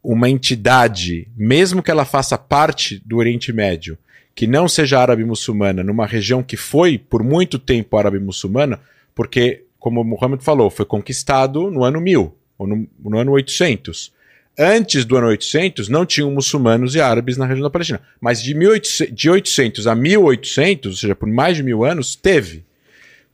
[0.04, 3.98] uma entidade, mesmo que ela faça parte do Oriente Médio,
[4.36, 8.80] que não seja árabe muçulmana, numa região que foi por muito tempo árabe muçulmana,
[9.16, 14.12] porque, como o Muhammad falou, foi conquistado no ano 1000, ou no, no ano 800.
[14.58, 18.02] Antes do ano 800, não tinham muçulmanos e árabes na região da Palestina.
[18.20, 22.64] Mas de, 1800, de 800 a 1800, ou seja, por mais de mil anos, teve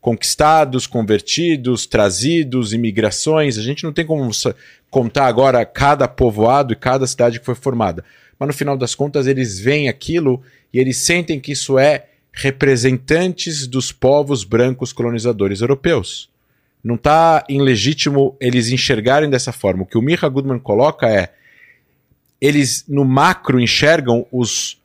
[0.01, 3.57] conquistados, convertidos, trazidos, imigrações.
[3.57, 4.29] A gente não tem como
[4.89, 8.03] contar agora cada povoado e cada cidade que foi formada.
[8.37, 10.41] Mas no final das contas, eles veem aquilo
[10.73, 16.29] e eles sentem que isso é representantes dos povos brancos colonizadores europeus.
[16.81, 19.83] Não está ilegítimo eles enxergarem dessa forma.
[19.83, 21.33] O que o Mirra Goodman coloca é
[22.39, 24.81] eles no macro enxergam os,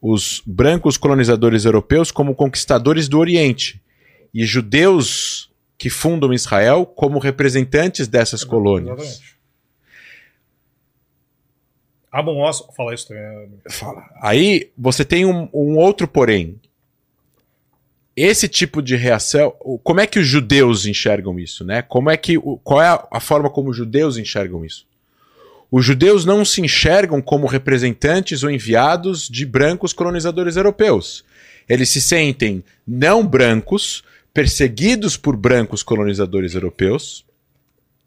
[0.00, 3.83] os brancos colonizadores europeus como conquistadores do Oriente
[4.34, 8.98] e judeus que fundam Israel como representantes dessas colônias.
[8.98, 9.34] Exatamente.
[12.10, 13.50] Abon Oz fala isso também.
[13.68, 14.04] Fala.
[14.22, 16.60] Aí você tem um, um, outro porém.
[18.16, 21.82] Esse tipo de reação, como é que os judeus enxergam isso, né?
[21.82, 24.86] Como é que qual é a forma como os judeus enxergam isso?
[25.68, 31.24] Os judeus não se enxergam como representantes ou enviados de brancos colonizadores europeus.
[31.68, 34.04] Eles se sentem não brancos,
[34.34, 37.24] perseguidos por brancos colonizadores europeus,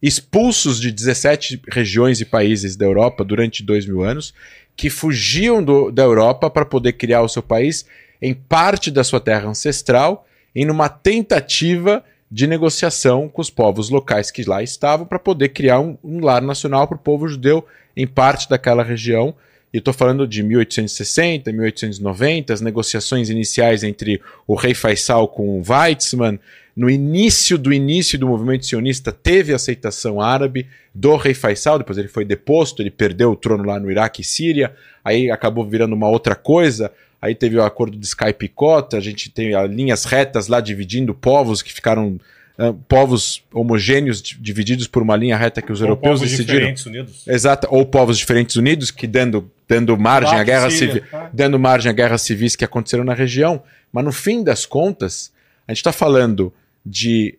[0.02, 4.34] expulsos de 17 regiões e países da Europa durante dois mil anos,
[4.76, 7.86] que fugiam do, da Europa para poder criar o seu país
[8.22, 14.30] em parte da sua terra ancestral, em uma tentativa de negociação com os povos locais
[14.30, 18.06] que lá estavam para poder criar um, um lar nacional para o povo judeu em
[18.06, 19.34] parte daquela região.
[19.80, 26.40] Estou falando de 1860, 1890, as negociações iniciais entre o rei Faisal com o Weizmann.
[26.76, 32.08] No início do início do movimento sionista, teve aceitação árabe do rei Faisal, depois ele
[32.08, 36.08] foi deposto, ele perdeu o trono lá no Iraque e Síria, aí acabou virando uma
[36.08, 36.92] outra coisa.
[37.20, 41.64] Aí teve o acordo de Skype Cota, a gente tem linhas retas lá dividindo povos
[41.64, 42.20] que ficaram
[42.58, 46.56] ah, povos homogêneos di- divididos por uma linha reta que os Ou europeus povos decidiram.
[46.60, 47.28] diferentes unidos.
[47.28, 51.30] Exato, ou povos diferentes unidos que dando, dando margem à guerra Síria, civil, tá?
[51.34, 53.62] dando margem a guerras civis que aconteceram na região.
[53.92, 55.32] Mas no fim das contas,
[55.68, 56.52] a gente está falando
[56.86, 57.38] de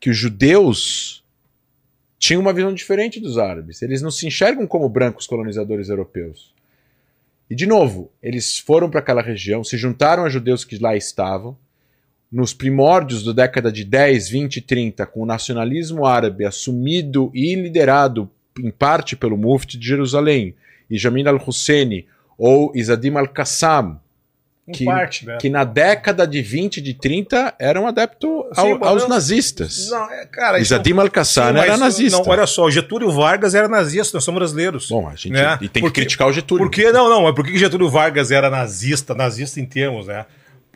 [0.00, 1.24] que os judeus
[2.18, 3.82] tinham uma visão diferente dos árabes.
[3.82, 6.54] Eles não se enxergam como brancos colonizadores europeus.
[7.48, 11.56] E de novo, eles foram para aquela região, se juntaram a judeus que lá estavam.
[12.30, 17.54] Nos primórdios da década de 10, 20 e 30, com o nacionalismo árabe assumido e
[17.54, 18.28] liderado
[18.58, 20.54] em parte pelo Mufti de Jerusalém,
[20.90, 22.06] e Jamin al-Husseini
[22.38, 24.00] ou Isadim al-Qassam,
[24.72, 25.38] que- parte, né?
[25.40, 29.88] que na década de 20 e de 30 eram adeptos ao- Sim, aos não- nazistas.
[29.90, 32.18] Não, é, cara, Isadim al-Qassam Sim, era nazista.
[32.18, 34.88] Não, olha só, o Getúlio Vargas era nazista, nós somos brasileiros.
[34.88, 35.58] Bom, a gente Né?
[35.60, 36.64] e tem Porque- que criticar o Getúlio.
[36.64, 37.22] Por que não, não?
[37.22, 40.26] Mas por que que Getúlio Vargas era nazista, nazista em termos, né?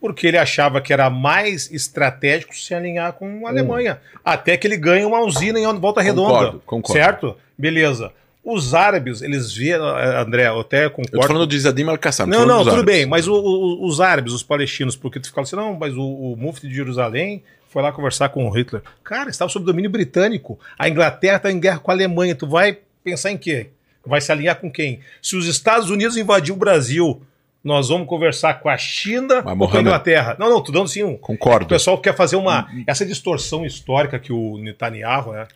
[0.01, 4.01] Porque ele achava que era mais estratégico se alinhar com a Alemanha.
[4.25, 6.29] Até que ele ganha uma usina em Volta Redonda.
[6.33, 6.99] Concordo, concordo.
[6.99, 7.37] Certo?
[7.59, 8.13] Beleza.
[8.43, 11.17] Os árabes, eles vêem, André, eu até concordo.
[11.17, 12.27] Eu tô falando de Isadim al-Qassam.
[12.27, 12.85] Não, não, tudo árabes.
[12.95, 16.03] bem, mas o- o- os árabes, os palestinos, porque tu fala assim, não, mas o,
[16.03, 18.81] o Mufti de Jerusalém foi lá conversar com o Hitler.
[19.05, 20.59] Cara, estava sob domínio britânico.
[20.79, 22.35] A Inglaterra está em guerra com a Alemanha.
[22.35, 23.69] Tu vai pensar em quê?
[24.07, 25.01] Vai se alinhar com quem?
[25.21, 27.21] Se os Estados Unidos invadir o Brasil,
[27.63, 30.37] nós vamos conversar com a China ou com a Inglaterra?
[30.39, 31.13] Não, não, tô dando sim um.
[31.15, 31.67] O Concordo.
[31.67, 32.69] pessoal quer fazer uma.
[32.87, 35.47] Essa distorção histórica que o Netanyahu, né?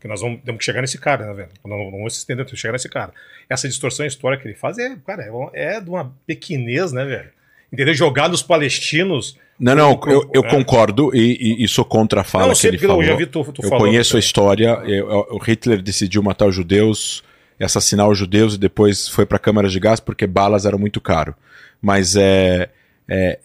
[0.00, 1.48] Que nós vamos, temos que chegar nesse cara, né, velho?
[1.64, 3.12] Não, não vamos se estender, temos que chegar nesse cara.
[3.48, 5.22] Essa distorção histórica que ele faz é, cara,
[5.54, 7.30] é, é de uma pequenez, né, velho?
[7.72, 7.94] Entendeu?
[7.94, 9.38] Jogar nos palestinos.
[9.58, 10.50] Não, não, eu, eu É.
[10.50, 13.02] concordo e, e- e sou contra a fala não, que ele falou.
[13.02, 14.82] eu já vi tu, tu eu conheço a história.
[14.86, 17.22] eu- o Hitler decidiu matar os judeus,
[17.62, 21.34] assassinar os judeus e depois foi para câmaras de gás porque balas eram muito caro.
[21.80, 22.70] Mas é,
[23.08, 23.38] é,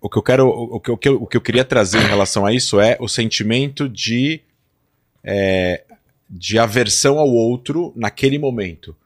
[0.00, 2.44] o que eu quero, o que o que o que eu queria trazer em relação
[2.44, 4.40] a isso é o sentimento de
[5.22, 5.84] é,
[6.28, 8.96] de aversão ao outro naquele momento.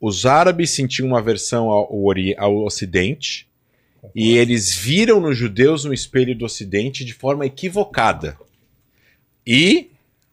[0.00, 1.88] Os árabes sentiam uma aversão ao,
[2.36, 3.48] ao Ocidente
[4.14, 8.38] e eles viram nos judeus um espelho do Ocidente de forma equivocada.
[9.46, 9.90] E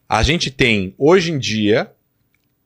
[0.08, 1.92] a gente tem, hoje em dia,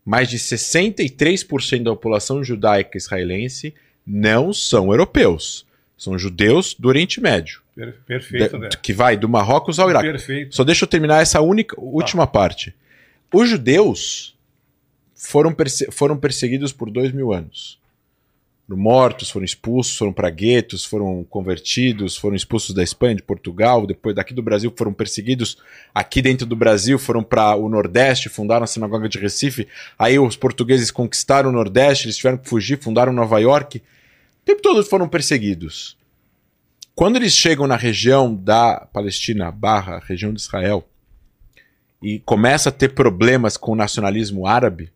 [0.09, 3.75] mais de 63% da população judaica israelense
[4.05, 5.67] não são europeus.
[5.95, 7.61] São judeus do Oriente Médio.
[7.75, 8.69] Per- Perfeito, Da- né?
[8.81, 10.09] que vai do Marrocos ao Iraque.
[10.09, 10.55] Perfeito.
[10.55, 12.73] Só deixa eu terminar essa única, última parte.
[13.31, 14.35] Os judeus
[15.13, 17.78] foram, perse- foram perseguidos por dois mil anos.
[18.77, 24.15] Mortos, foram expulsos, foram para guetos, foram convertidos, foram expulsos da Espanha, de Portugal, depois
[24.15, 25.57] daqui do Brasil foram perseguidos.
[25.93, 29.67] Aqui dentro do Brasil foram para o Nordeste, fundaram a sinagoga de Recife.
[29.97, 33.79] Aí os portugueses conquistaram o Nordeste, eles tiveram que fugir, fundaram Nova York.
[33.79, 35.97] O tempo todo foram perseguidos.
[36.93, 40.85] Quando eles chegam na região da Palestina barra região de Israel
[42.03, 44.91] e começa a ter problemas com o nacionalismo árabe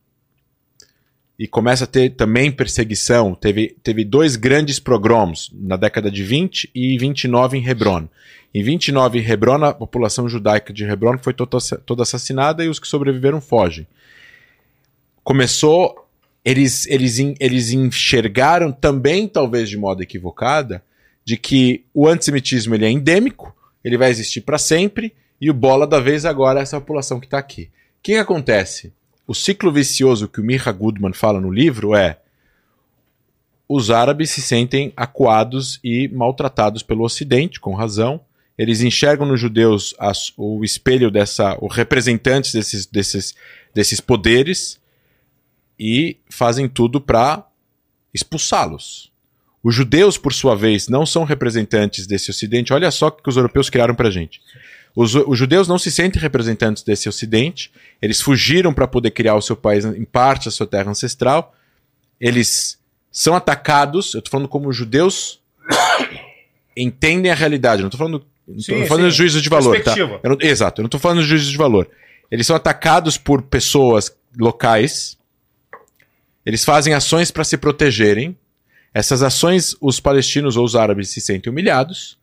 [1.43, 6.71] e começa a ter também perseguição, teve, teve dois grandes pogroms na década de 20
[6.73, 8.07] e 29 em Hebron.
[8.55, 12.79] Em 29 em Hebron, a população judaica de Hebron foi toda, toda assassinada e os
[12.79, 13.85] que sobreviveram fogem.
[15.21, 16.07] Começou,
[16.45, 20.81] eles, eles, eles enxergaram também, talvez de modo equivocada,
[21.25, 23.53] de que o antissemitismo ele é endêmico,
[23.83, 27.25] ele vai existir para sempre, e o bola da vez agora é essa população que
[27.25, 27.63] está aqui.
[27.63, 27.67] O
[28.01, 28.93] que, que acontece?
[29.25, 32.19] O ciclo vicioso que o Mirra Goodman fala no livro é
[33.67, 38.19] os árabes se sentem acuados e maltratados pelo Ocidente, com razão.
[38.57, 43.33] Eles enxergam nos judeus as- o espelho dessa, os representantes desses, desses,
[43.73, 44.79] desses poderes
[45.79, 47.47] e fazem tudo para
[48.13, 49.11] expulsá-los.
[49.63, 52.73] Os judeus, por sua vez, não são representantes desse Ocidente.
[52.73, 54.41] Olha só o que os europeus criaram para gente.
[54.95, 57.71] Os, os judeus não se sentem representantes desse Ocidente.
[58.01, 61.55] Eles fugiram para poder criar o seu país, em parte, a sua terra ancestral.
[62.19, 62.79] Eles
[63.11, 64.13] são atacados.
[64.13, 65.41] Eu estou falando como os judeus
[66.77, 67.81] entendem a realidade.
[67.81, 69.09] Não estou falando, não Sim, falando sim.
[69.09, 69.81] de juízos de valor.
[69.81, 69.95] Tá?
[69.97, 71.89] Eu não- exato, eu não estou falando de juízos de valor.
[72.29, 75.17] Eles são atacados por pessoas locais.
[76.45, 78.37] Eles fazem ações para se protegerem.
[78.93, 82.17] Essas ações, os palestinos ou os árabes se sentem humilhados.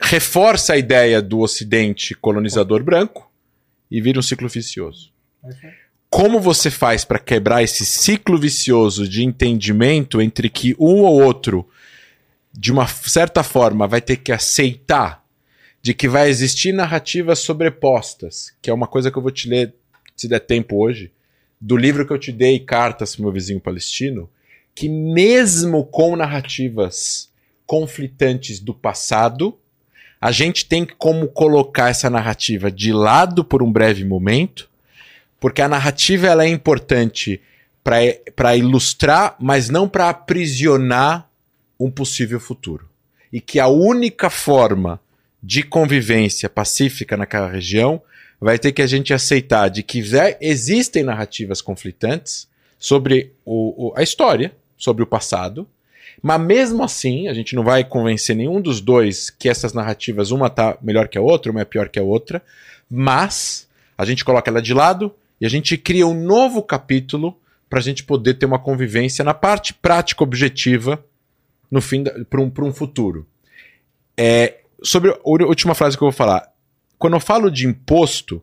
[0.00, 3.30] Reforça a ideia do Ocidente colonizador branco
[3.90, 5.12] e vira um ciclo vicioso.
[6.10, 11.68] Como você faz para quebrar esse ciclo vicioso de entendimento entre que um ou outro,
[12.52, 15.24] de uma certa forma, vai ter que aceitar
[15.82, 19.74] de que vai existir narrativas sobrepostas, que é uma coisa que eu vou te ler,
[20.16, 21.12] se der tempo hoje,
[21.60, 24.28] do livro que eu te dei, Cartas para meu vizinho palestino,
[24.74, 27.30] que mesmo com narrativas
[27.66, 29.58] conflitantes do passado,
[30.20, 34.68] a gente tem como colocar essa narrativa de lado por um breve momento,
[35.38, 37.40] porque a narrativa ela é importante
[38.34, 41.28] para ilustrar, mas não para aprisionar
[41.78, 42.88] um possível futuro.
[43.32, 45.00] E que a única forma
[45.42, 48.02] de convivência pacífica naquela região
[48.40, 50.02] vai ter que a gente aceitar de que
[50.40, 55.66] existem narrativas conflitantes sobre o, o, a história, sobre o passado,
[56.22, 60.50] mas mesmo assim, a gente não vai convencer nenhum dos dois que essas narrativas, uma
[60.50, 62.42] tá melhor que a outra, uma é pior que a outra,
[62.90, 67.38] mas a gente coloca ela de lado e a gente cria um novo capítulo
[67.68, 71.04] para a gente poder ter uma convivência na parte prática objetiva
[71.70, 73.26] no fim para um, um futuro.
[74.16, 76.50] É, sobre a última frase que eu vou falar.
[76.98, 78.42] Quando eu falo de imposto,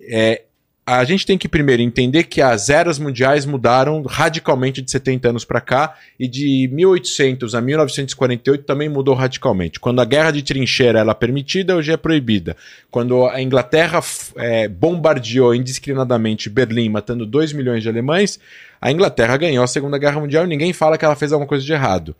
[0.00, 0.44] é,
[0.88, 5.44] a gente tem que primeiro entender que as eras mundiais mudaram radicalmente de 70 anos
[5.44, 9.80] para cá e de 1800 a 1948 também mudou radicalmente.
[9.80, 12.56] Quando a guerra de trincheira era permitida, hoje é proibida.
[12.88, 14.00] Quando a Inglaterra
[14.36, 18.38] é, bombardeou indiscriminadamente Berlim, matando 2 milhões de alemães,
[18.80, 21.64] a Inglaterra ganhou a Segunda Guerra Mundial e ninguém fala que ela fez alguma coisa
[21.64, 22.14] de errado.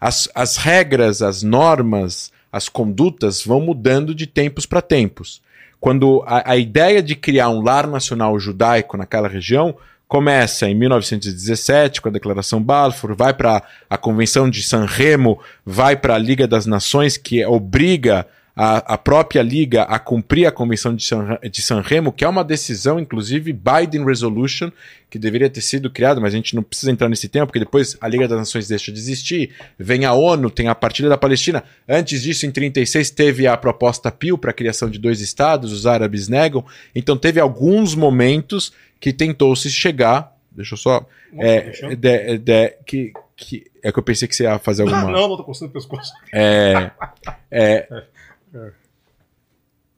[0.00, 5.44] As, as regras, as normas, as condutas vão mudando de tempos para tempos
[5.86, 9.76] quando a, a ideia de criar um lar nacional judaico naquela região
[10.08, 15.94] começa em 1917 com a Declaração Balfour, vai para a Convenção de San Remo, vai
[15.94, 18.26] para a Liga das Nações que obriga
[18.56, 22.28] a, a própria Liga a cumprir a Convenção de San, de San Remo, que é
[22.28, 24.72] uma decisão, inclusive, Biden Resolution,
[25.10, 27.98] que deveria ter sido criada, mas a gente não precisa entrar nesse tempo, porque depois
[28.00, 31.62] a Liga das Nações deixa de existir, vem a ONU, tem a partilha da Palestina.
[31.86, 35.86] Antes disso, em 36, teve a proposta Pio para a criação de dois estados, os
[35.86, 36.64] árabes negam.
[36.94, 40.34] Então teve alguns momentos que tentou-se chegar.
[40.50, 41.06] Deixa eu só.
[41.38, 45.02] É, de, de, que, que, é que eu pensei que você ia fazer alguma.
[45.02, 46.10] Ah, não, não tô coçando o pescoço.
[46.32, 46.90] É,
[47.50, 48.02] é,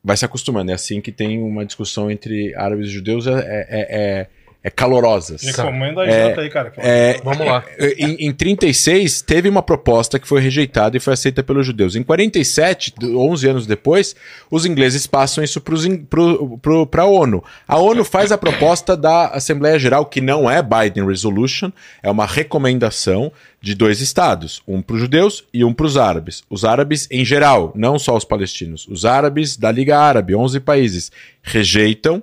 [0.02, 0.70] vai se acostumando.
[0.70, 3.26] É assim que tem uma discussão entre árabes e judeus.
[3.26, 4.30] É, é, é,
[4.62, 5.42] é calorosas.
[5.42, 6.72] Recomenda a janta aí, cara.
[6.78, 7.64] É, Vamos lá.
[7.98, 11.94] Em, em 36, teve uma proposta que foi rejeitada e foi aceita pelos judeus.
[11.94, 14.16] Em 47, 11 anos depois,
[14.50, 17.42] os ingleses passam isso para a ONU.
[17.66, 21.70] A ONU faz a proposta da Assembleia Geral, que não é Biden Resolution,
[22.02, 26.42] é uma recomendação de dois estados, um para os judeus e um para os árabes.
[26.50, 28.86] Os árabes em geral, não só os palestinos.
[28.88, 31.12] Os árabes da Liga Árabe, 11 países,
[31.42, 32.22] rejeitam,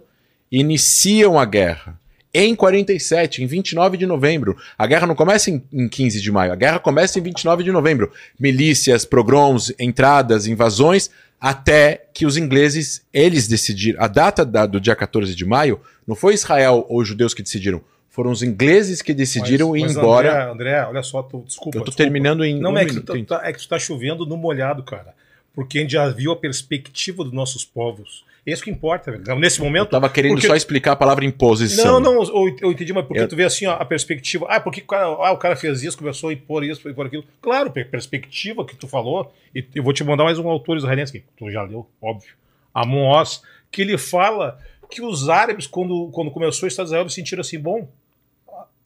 [0.51, 1.97] iniciam a guerra.
[2.37, 4.57] Em 47, em 29 de novembro.
[4.77, 7.71] A guerra não começa em, em 15 de maio, a guerra começa em 29 de
[7.71, 8.11] novembro.
[8.37, 11.09] Milícias, pogroms, entradas, invasões,
[11.39, 14.03] até que os ingleses, eles decidiram.
[14.03, 17.41] A data da, do dia 14 de maio não foi Israel ou os judeus que
[17.41, 20.51] decidiram, foram os ingleses que decidiram mas, ir mas embora.
[20.51, 21.77] André, André, olha só, tu, desculpa.
[21.77, 22.03] Eu tô desculpa.
[22.03, 22.59] terminando em.
[22.59, 25.13] Não, um é, que tu, tá, é que tu tá chovendo no molhado, cara.
[25.53, 28.25] Porque a gente já viu a perspectiva dos nossos povos.
[28.47, 29.21] É isso que importa, velho.
[29.21, 29.85] Então, nesse momento.
[29.85, 30.45] Eu tava querendo porque...
[30.45, 31.99] só explicar a palavra imposição.
[31.99, 32.23] Não, não,
[32.61, 33.27] eu, entendi, mas porque eu...
[33.27, 34.45] tu vê assim, ó, a perspectiva.
[34.47, 37.25] Ah, porque o cara, ah, o cara fez isso, começou a impor isso, impor aquilo.
[37.41, 39.33] Claro, perspectiva que tu falou.
[39.53, 42.33] E eu vou te mandar mais um autor israelense que tu já leu, óbvio.
[42.71, 43.41] Amon Oz,
[43.71, 44.59] que ele fala
[44.91, 47.87] que os árabes, quando, quando começou o Estado de Israel, sentiram assim, bom,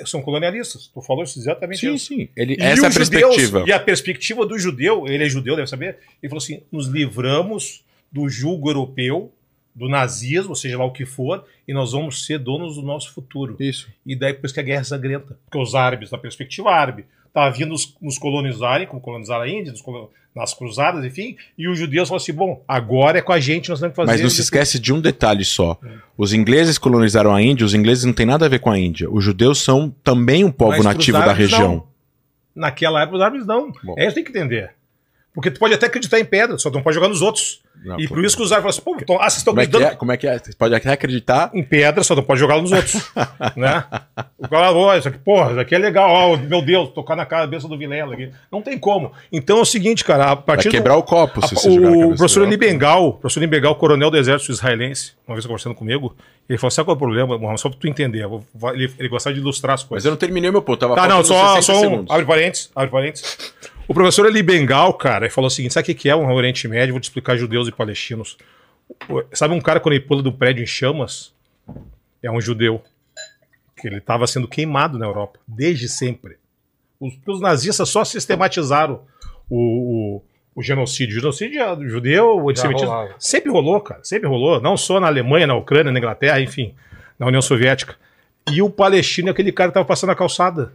[0.06, 0.88] são colonialistas.
[0.88, 2.08] Tu falou isso exatamente sim, isso.
[2.08, 2.30] Sim, sim.
[2.36, 3.60] Ele, essa é a perspectiva.
[3.60, 6.88] Judeus, e a perspectiva do judeu, ele é judeu, deve saber, ele falou assim: nos
[6.88, 9.34] livramos do julgo europeu,
[9.80, 13.56] do nazismo, seja lá o que for, e nós vamos ser donos do nosso futuro.
[13.58, 13.88] Isso.
[14.06, 15.40] E daí, por isso que a guerra é sangrenta.
[15.46, 19.72] Porque os árabes, na perspectiva árabe, tá vindo nos, nos colonizarem, como colonizaram a Índia,
[19.72, 19.82] nos,
[20.36, 23.80] nas cruzadas, enfim, e os judeus falam assim: bom, agora é com a gente, nós
[23.80, 24.12] temos que fazer.
[24.12, 25.88] Mas não se esquece de um detalhe só: é.
[26.18, 29.10] os ingleses colonizaram a Índia, os ingleses não têm nada a ver com a Índia.
[29.10, 31.76] Os judeus são também um povo Mas nativo da região.
[31.76, 31.90] Não.
[32.54, 33.72] Naquela época, os árabes não.
[33.82, 33.96] Bom.
[33.98, 34.74] É isso que tem que entender.
[35.34, 37.62] Porque tu pode até acreditar em pedra, só não pode jogar nos outros.
[37.84, 39.62] Não, e por isso que os árabes falam assim, pô, então, ah, vocês estão como.
[39.62, 39.96] É que é?
[39.96, 40.38] Como é que é?
[40.38, 41.50] Você pode até acreditar.
[41.54, 43.10] Em pedra, só não pode jogar nos outros.
[43.56, 43.84] né?
[44.38, 47.26] O cara, ó, isso aqui, porra, isso aqui é legal, ó, meu Deus, tocar na
[47.26, 48.32] cabeça do Vilela aqui.
[48.52, 49.12] Não tem como.
[49.32, 51.70] Então é o seguinte, cara, a partir Vai quebrar do, o copo, se a, você
[51.70, 56.16] O, o professor Libengal, o professor Libengal, coronel do exército israelense, uma vez conversando comigo,
[56.50, 57.62] ele falou: sabe qual é o problema, Mohamed?
[57.62, 58.26] Só pra tu entender.
[58.74, 60.04] Ele, ele gostava de ilustrar as coisas.
[60.04, 60.80] Mas eu não terminei meu ponto.
[60.80, 62.06] Tava tá, não, só, só um.
[62.10, 63.54] Abre parênteses, abre parênteses.
[63.90, 66.68] O professor Eli Bengal, cara, ele falou o seguinte: sabe o que é um Oriente
[66.68, 66.94] Médio?
[66.94, 68.38] Vou te explicar judeus e palestinos.
[69.34, 71.34] Sabe um cara quando ele pula do prédio em chamas?
[72.22, 72.84] É um judeu.
[73.76, 76.38] Que ele estava sendo queimado na Europa, desde sempre.
[77.00, 79.02] Os, os nazistas só sistematizaram
[79.50, 81.18] o, o, o genocídio.
[81.18, 82.94] O genocídio é judeu, o antissemitismo.
[83.18, 84.04] Sempre rolou, cara.
[84.04, 84.62] Sempre rolou.
[84.62, 86.76] Não só na Alemanha, na Ucrânia, na Inglaterra, enfim,
[87.18, 87.96] na União Soviética.
[88.52, 90.74] E o palestino é aquele cara que estava passando a calçada.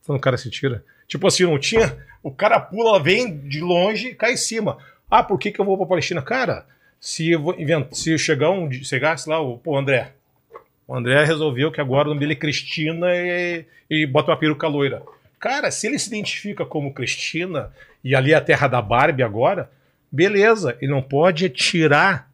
[0.00, 0.82] Falando, cara, se tira.
[1.06, 1.94] Tipo assim, não tinha.
[2.22, 4.78] O cara pula, vem de longe cai em cima.
[5.10, 6.22] Ah, por que, que eu vou para a Palestina?
[6.22, 6.64] Cara,
[7.00, 7.44] se eu,
[7.92, 10.12] se eu chegar um chegasse lá, o pô, André.
[10.86, 14.66] O André resolveu que agora o nome dele é Cristina e, e bota uma peruca
[14.68, 15.02] loira.
[15.38, 17.72] Cara, se ele se identifica como Cristina
[18.04, 19.70] e ali é a terra da Barbie agora,
[20.10, 22.30] beleza, ele não pode tirar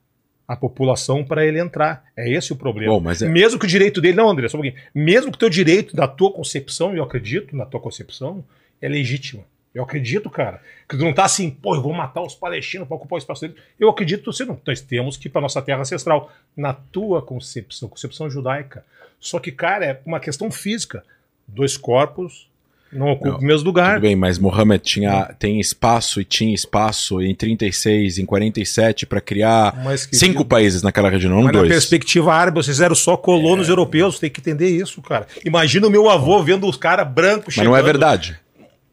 [0.46, 2.04] a população para ele entrar.
[2.16, 2.92] É esse o problema.
[2.92, 4.16] Bom, mas é- Mesmo que o direito dele.
[4.16, 4.82] Não, André, só um pouquinho.
[4.94, 8.44] Mesmo que o teu direito da tua concepção, e eu acredito na tua concepção,
[8.80, 9.44] é legítimo.
[9.78, 10.60] Eu acredito, cara.
[10.88, 13.42] Que tu não tá assim, pô, eu vou matar os palestinos para ocupar o espaço
[13.42, 13.56] deles.
[13.78, 14.60] Eu acredito que você não.
[14.66, 16.32] Nós temos que ir para nossa terra ancestral.
[16.56, 18.84] Na tua concepção, concepção judaica.
[19.20, 21.04] Só que, cara, é uma questão física.
[21.46, 22.48] Dois corpos
[22.92, 23.94] não ocupam o mesmo lugar.
[23.94, 29.20] Tudo bem, mas Mohammed tinha, tem espaço e tinha espaço em 36, em 47 para
[29.20, 29.74] criar
[30.12, 31.70] cinco países naquela região, não Mas na dois.
[31.70, 35.28] perspectiva árabe, vocês eram só colonos europeus, tem que entender isso, cara.
[35.44, 38.40] Imagina o meu avô vendo os caras brancos Mas não é verdade.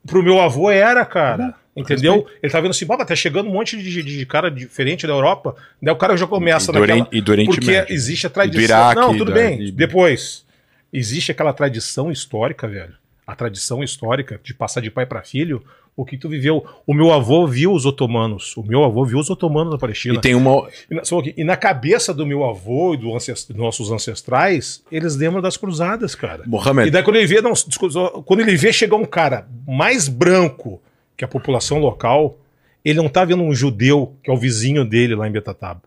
[0.06, 1.54] Pro meu avô era, cara.
[1.76, 2.26] Entendeu?
[2.42, 5.56] Ele tá vendo assim, tá chegando um monte de, de- cara diferente da Europa.
[5.82, 7.94] Daí o cara já começa E do Oriente- e do Oriente Porque Médio.
[7.94, 8.64] existe a tradição.
[8.64, 9.62] Iraque, não, tudo bem.
[9.62, 10.46] e- Depois,
[10.94, 12.94] existe aquela tradição histórica, velho.
[13.28, 15.62] A tradição histórica de passar de pai para filho.
[15.98, 16.66] O que tu viveu.
[16.86, 18.56] O meu avô viu os otomanos.
[18.58, 20.16] O meu avô viu os otomanos na Palestina.
[20.16, 20.68] E tem uma.
[20.92, 21.02] E na,
[21.38, 25.56] e na cabeça do meu avô e do ancest- dos nossos ancestrais, eles lembram das
[25.56, 26.44] cruzadas, cara.
[26.46, 27.54] E Mohammed, daí quando ele vê, não,
[28.26, 30.82] quando ele vê chegar um cara mais branco
[31.16, 32.38] que a população local,
[32.84, 35.80] ele não tá vendo um judeu, que é o vizinho dele lá em Betatab.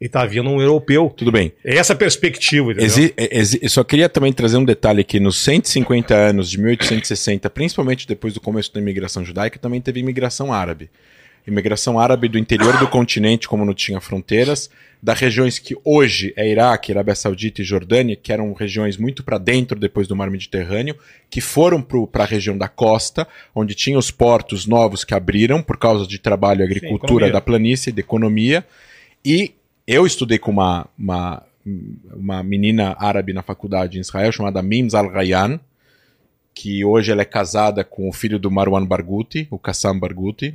[0.00, 1.12] Ele tá vendo um europeu.
[1.16, 1.52] tudo bem.
[1.64, 2.72] É essa perspectiva?
[2.78, 5.18] Exi- é- exi- eu só queria também trazer um detalhe aqui.
[5.18, 10.52] Nos 150 anos de 1860, principalmente depois do começo da imigração judaica, também teve imigração
[10.52, 10.90] árabe.
[11.46, 14.68] Imigração árabe do interior do continente, como não tinha fronteiras,
[15.00, 19.38] das regiões que hoje é Iraque, Arábia Saudita e Jordânia, que eram regiões muito para
[19.38, 20.96] dentro depois do Mar Mediterrâneo,
[21.30, 25.78] que foram para a região da costa, onde tinha os portos novos que abriram por
[25.78, 27.32] causa de trabalho e agricultura economia.
[27.32, 28.64] da planície, de economia.
[29.24, 29.54] E
[29.86, 31.42] eu estudei com uma, uma,
[32.12, 35.60] uma menina árabe na faculdade em Israel, chamada Mims Al-Ghayan,
[36.54, 40.54] que hoje ela é casada com o filho do Marwan Barghouti, o Qassam Barghouti,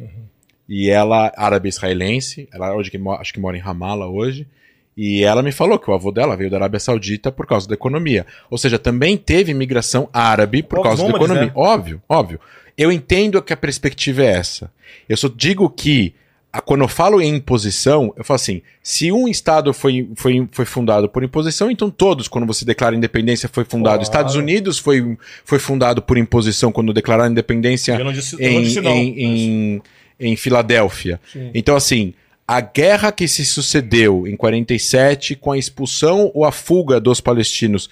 [0.68, 4.48] e ela árabe israelense, ela hoje que acho que mora em Ramallah hoje,
[4.96, 7.74] e ela me falou que o avô dela veio da Arábia Saudita por causa da
[7.74, 8.26] economia.
[8.50, 11.46] Ou seja, também teve imigração árabe por causa da economia.
[11.46, 11.52] né?
[11.56, 12.40] Óbvio, óbvio.
[12.78, 14.72] Eu entendo que a perspectiva é essa.
[15.08, 16.14] Eu só digo que
[16.60, 21.08] quando eu falo em imposição, eu falo assim: se um Estado foi, foi, foi fundado
[21.08, 23.96] por imposição, então todos, quando você declara independência, foi fundado.
[23.96, 24.04] Claro.
[24.04, 28.60] Estados Unidos foi, foi fundado por imposição quando declararam independência Eu não disse, eu não
[28.60, 28.92] em, disse não.
[28.92, 29.82] em, em,
[30.20, 31.22] em Filadélfia.
[31.32, 31.52] Sim.
[31.54, 32.14] Então, assim,
[32.46, 37.90] a guerra que se sucedeu em 47 com a expulsão ou a fuga dos palestinos,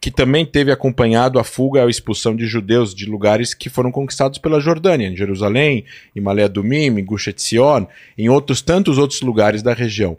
[0.00, 3.92] que também teve acompanhado a fuga ou a expulsão de judeus de lugares que foram
[3.92, 5.84] conquistados pela Jordânia, em Jerusalém,
[6.16, 7.84] em Malé Adumim, em Gush Etzion,
[8.16, 10.16] em outros tantos outros lugares da região.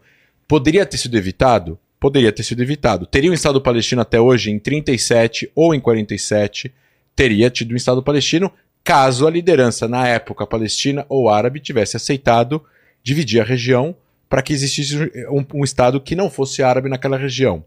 [0.47, 1.79] Poderia ter sido evitado?
[1.99, 3.07] Poderia ter sido evitado.
[3.07, 6.71] Teria um Estado palestino até hoje em 37 ou em 47?
[7.15, 8.51] Teria tido um Estado palestino
[8.83, 12.63] caso a liderança na época palestina ou árabe tivesse aceitado
[13.03, 13.95] dividir a região
[14.29, 14.95] para que existisse
[15.29, 17.63] um, um Estado que não fosse árabe naquela região.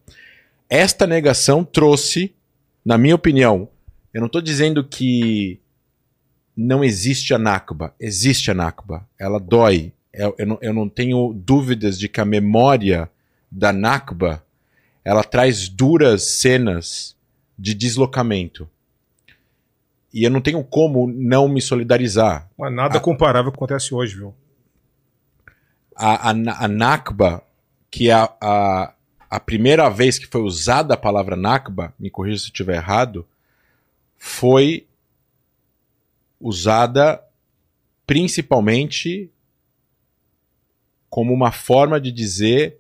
[0.69, 2.35] Esta negação trouxe,
[2.85, 3.69] na minha opinião,
[4.13, 5.61] eu não estou dizendo que
[6.57, 7.95] não existe a Nakba.
[7.99, 9.07] Existe a Nakba.
[9.19, 9.93] Ela dói.
[10.13, 13.11] Eu, eu não, eu não tenho dúvidas de que a memória
[13.51, 14.45] da Nakba
[15.05, 17.17] ela traz duras cenas
[17.59, 18.69] de deslocamento.
[20.13, 22.49] E eu não tenho como não me solidarizar.
[22.57, 24.35] Mas nada comparável ao que acontece hoje, viu?
[25.95, 27.43] A, a, a Nakba,
[27.91, 28.95] que é a, a,
[29.35, 33.27] a primeira vez que foi usada a palavra Nakba, me corrija se estiver errado,
[34.17, 34.87] foi
[36.41, 37.21] usada
[38.07, 39.29] principalmente
[41.11, 42.79] como uma forma de dizer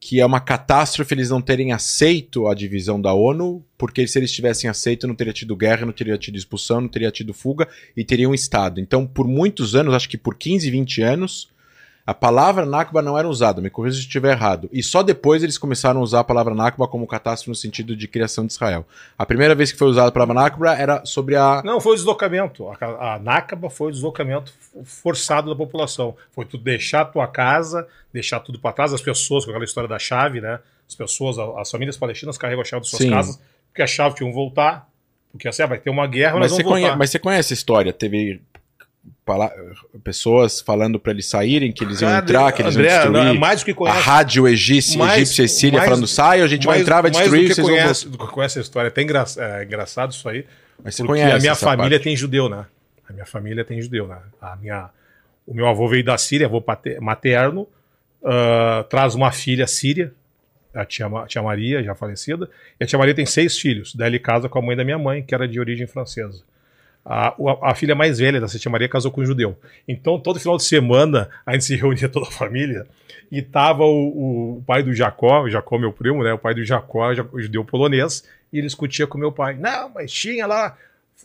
[0.00, 4.32] que é uma catástrofe eles não terem aceito a divisão da ONU, porque se eles
[4.32, 8.02] tivessem aceito não teria tido guerra, não teria tido expulsão, não teria tido fuga e
[8.02, 8.80] teria um Estado.
[8.80, 11.50] Então, por muitos anos, acho que por 15, 20 anos,
[12.08, 14.66] a palavra Nakba não era usada, me corrija se estiver errado.
[14.72, 18.08] E só depois eles começaram a usar a palavra Nakba como catástrofe no sentido de
[18.08, 18.86] criação de Israel.
[19.18, 21.60] A primeira vez que foi usada a palavra Nakba era sobre a.
[21.62, 22.66] Não, foi o deslocamento.
[22.66, 24.54] A, a Nakba foi o deslocamento
[24.84, 26.16] forçado da população.
[26.32, 29.86] Foi tu deixar a tua casa, deixar tudo para trás, as pessoas, com aquela história
[29.86, 30.60] da chave, né?
[30.88, 33.10] As pessoas, as famílias palestinas carregam a chave de suas Sim.
[33.10, 34.88] casas, porque a chave que iam voltar,
[35.30, 36.82] porque assim, ah, vai ter uma guerra, Mas nós você, vamos conhe...
[36.84, 36.96] voltar.
[36.96, 37.92] mas você conhece a história?
[37.92, 38.40] Teve
[40.02, 43.12] pessoas falando para eles saírem, que eles iam Cara, entrar, que eles André, iam não,
[43.20, 43.36] destruir.
[43.36, 44.00] é mais do que A conhece.
[44.00, 47.10] rádio egípcia, Mais- egípcia e síria mais- falando, sai, a gente vai mais- entrar, vai
[47.10, 48.88] mais destruir, do que vocês vão conhece, que conhece a história.
[48.88, 50.44] É até engra- é, engraçado isso aí.
[50.82, 52.04] Mas você porque conhece a minha família parte.
[52.04, 52.66] tem judeu, né?
[53.08, 54.18] A minha família tem judeu, né?
[54.40, 54.90] A minha,
[55.46, 56.62] O meu avô veio da Síria, avô
[57.00, 57.66] materno,
[58.22, 60.12] ah, traz uma filha síria,
[60.74, 63.94] a tia, Ma- tia Maria, já falecida, e a tia Maria tem seis filhos.
[63.94, 66.42] Daí ele casa com a mãe da minha mãe, que era de origem francesa.
[67.10, 69.56] A, a filha mais velha da tia Maria casou com um judeu.
[69.88, 72.86] Então, todo final de semana, a gente se reunia toda a família
[73.32, 76.34] e tava o, o pai do Jacó, o Jacó, meu primo, né?
[76.34, 79.54] O pai do Jacó, judeu polonês, e ele discutia com meu pai.
[79.54, 80.76] Não, mas tinha lá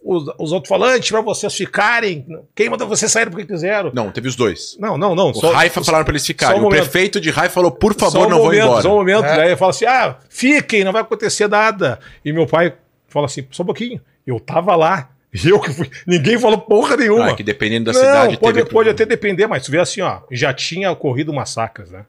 [0.01, 2.25] os, os alto-falantes para vocês ficarem.
[2.55, 3.91] Quem mandou vocês saírem porque quiseram?
[3.93, 4.77] Não, teve os dois.
[4.79, 5.31] Não, não, não.
[5.31, 6.55] O Haifa falaram pra eles ficarem.
[6.55, 6.81] só um o momento.
[6.81, 8.81] prefeito de Haifa falou, por favor, Só um não vou momento, embora.
[8.81, 9.25] Só um momento.
[9.25, 9.35] É.
[9.35, 11.99] Daí ele fala assim: ah, fiquem, não vai acontecer nada.
[12.23, 12.73] E meu pai
[13.07, 14.01] fala assim: só um pouquinho.
[14.25, 15.09] Eu tava lá.
[15.45, 15.89] Eu que fui.
[16.05, 17.25] Ninguém falou porra nenhuma.
[17.25, 19.79] Ah, é que dependendo da não, cidade pode, teve pode até depender, mas tu vê
[19.79, 22.05] assim, ó, já tinha ocorrido massacres, né?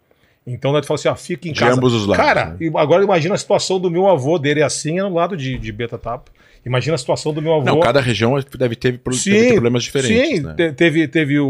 [0.46, 1.76] Então daí tu fala assim, ó, fica em De casa.
[1.78, 2.70] ambos os lados, Cara, né?
[2.76, 6.30] agora imagina a situação do meu avô dele assim, é no lado de, de Betatapa.
[6.66, 7.64] Imagina a situação do meu avô.
[7.64, 10.28] Não, cada região deve ter, pro- deve ter problemas diferentes.
[10.38, 10.55] Sim, né?
[10.55, 11.46] te- teve, teve o,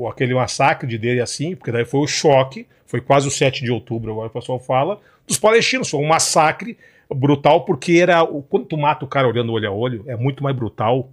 [0.00, 3.62] o- aquele massacre de dele assim, porque daí foi o choque, foi quase o 7
[3.64, 5.88] de outubro, agora o pessoal fala, dos palestinos.
[5.88, 6.76] Foi um massacre
[7.14, 8.22] brutal, porque era.
[8.22, 11.08] o- Quando tu mata o cara olhando olho a olho, é muito mais brutal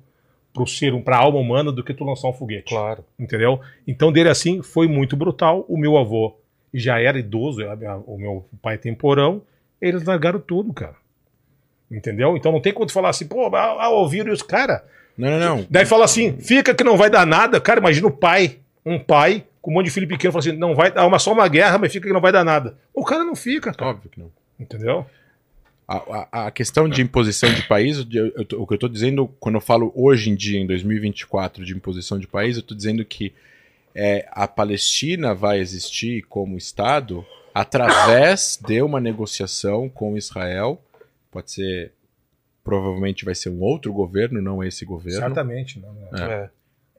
[0.54, 2.70] pro ser, pra alma humana do que tu lançar um foguete.
[2.74, 3.04] Claro.
[3.20, 3.60] Entendeu?
[3.88, 5.66] Então dele assim foi muito brutal.
[5.68, 6.36] O meu avô
[6.74, 9.42] já era idoso, a minha- o meu pai tem porão,
[9.82, 10.96] eles largaram tudo, cara.
[11.92, 12.36] Entendeu?
[12.36, 14.84] Então não tem como tu falar assim, pô, ah, ouviram os cara.
[15.18, 15.68] Não, não, não.
[15.70, 17.62] Daí fala assim, fica que não vai dar nada.
[17.62, 20.74] Cara, imagina o pai, um pai com um monte de filho pequeno, fala assim, não
[20.74, 22.76] vai dar uma, só uma guerra, mas fica que não vai dar nada.
[22.94, 23.92] O cara não fica, cara.
[23.92, 24.32] Óbvio que não.
[24.60, 25.06] Entendeu?
[25.88, 25.98] A,
[26.32, 29.56] a- a questão de imposição de país, eu- eu o que eu estou dizendo, quando
[29.56, 33.34] eu falo hoje em dia, em 2024, de imposição de país, eu estou dizendo que
[33.96, 37.24] é, a Palestina vai existir como Estado
[37.54, 40.82] através de uma negociação com Israel.
[41.32, 41.92] Pode ser,
[42.64, 45.20] provavelmente vai ser um outro governo, não esse governo.
[45.20, 45.80] Certamente.
[45.80, 46.18] Não, não.
[46.28, 46.50] É.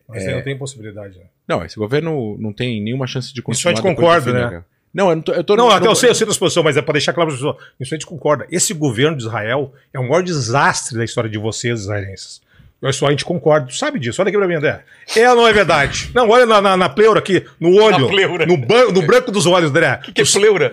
[0.06, 1.18] Mas aí não tem possibilidade.
[1.18, 1.24] Né?
[1.48, 3.74] Não, esse governo não tem nenhuma chance de Isso a continuar.
[3.74, 4.64] gente concorda, né?
[4.94, 5.32] Não, eu não tô.
[5.32, 6.92] Eu tô Não, eu até eu sei, eu sei da sua posição, mas é para
[6.92, 7.56] deixar claro para as pessoas.
[7.80, 8.46] Isso a gente concorda.
[8.50, 12.40] Esse governo de Israel é o maior desastre da história de vocês, israelenses.
[12.80, 13.66] Olha só, a gente concorda.
[13.68, 14.20] Tu sabe disso.
[14.20, 14.84] Olha aqui pra mim, André.
[15.16, 16.10] É ou não é verdade?
[16.14, 17.98] Não, olha na, na, na pleura aqui, no olho.
[18.00, 18.46] Na pleura.
[18.46, 20.00] No, ban- no branco dos olhos, André.
[20.06, 20.72] O que é pleura?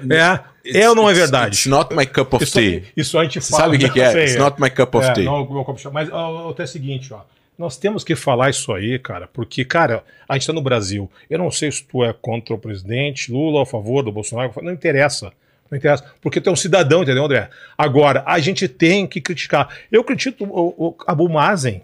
[0.66, 1.56] É, é ou não é It's- verdade?
[1.56, 2.84] It's not my cup of Isso, tea.
[2.96, 3.64] isso a gente Você fala.
[3.64, 4.12] sabe o que, que é?
[4.12, 5.24] Sei, It's not my cup of É, tea.
[5.24, 5.90] não, meu copo de chá.
[5.90, 7.22] Mas ó, até é o seguinte, ó.
[7.62, 11.08] Nós temos que falar isso aí, cara, porque, cara, a gente tá no Brasil.
[11.30, 14.72] Eu não sei se tu é contra o presidente, Lula, a favor do Bolsonaro, não
[14.72, 15.32] interessa.
[15.70, 16.12] Não interessa.
[16.20, 17.52] Porque tu é um cidadão, entendeu, André?
[17.78, 19.70] Agora, a gente tem que criticar.
[19.92, 21.84] Eu critico o, o Abu Mazen,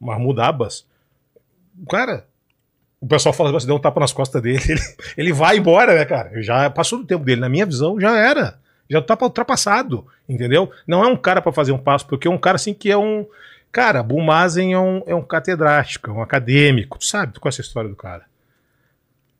[0.00, 0.84] Mahmoud Abbas.
[1.88, 2.26] Cara,
[3.00, 4.58] o pessoal fala que você deu um tapa nas costas dele.
[4.68, 4.80] Ele,
[5.16, 6.42] ele vai embora, né, cara?
[6.42, 7.40] Já passou do tempo dele.
[7.40, 8.58] Na minha visão, já era.
[8.90, 10.72] Já tá ultrapassado, entendeu?
[10.88, 12.96] Não é um cara para fazer um passo, porque é um cara assim que é
[12.96, 13.24] um.
[13.74, 17.90] Cara, Abu Mazen é um, é um catedrático, é um acadêmico, sabe com essa história
[17.90, 18.24] do cara.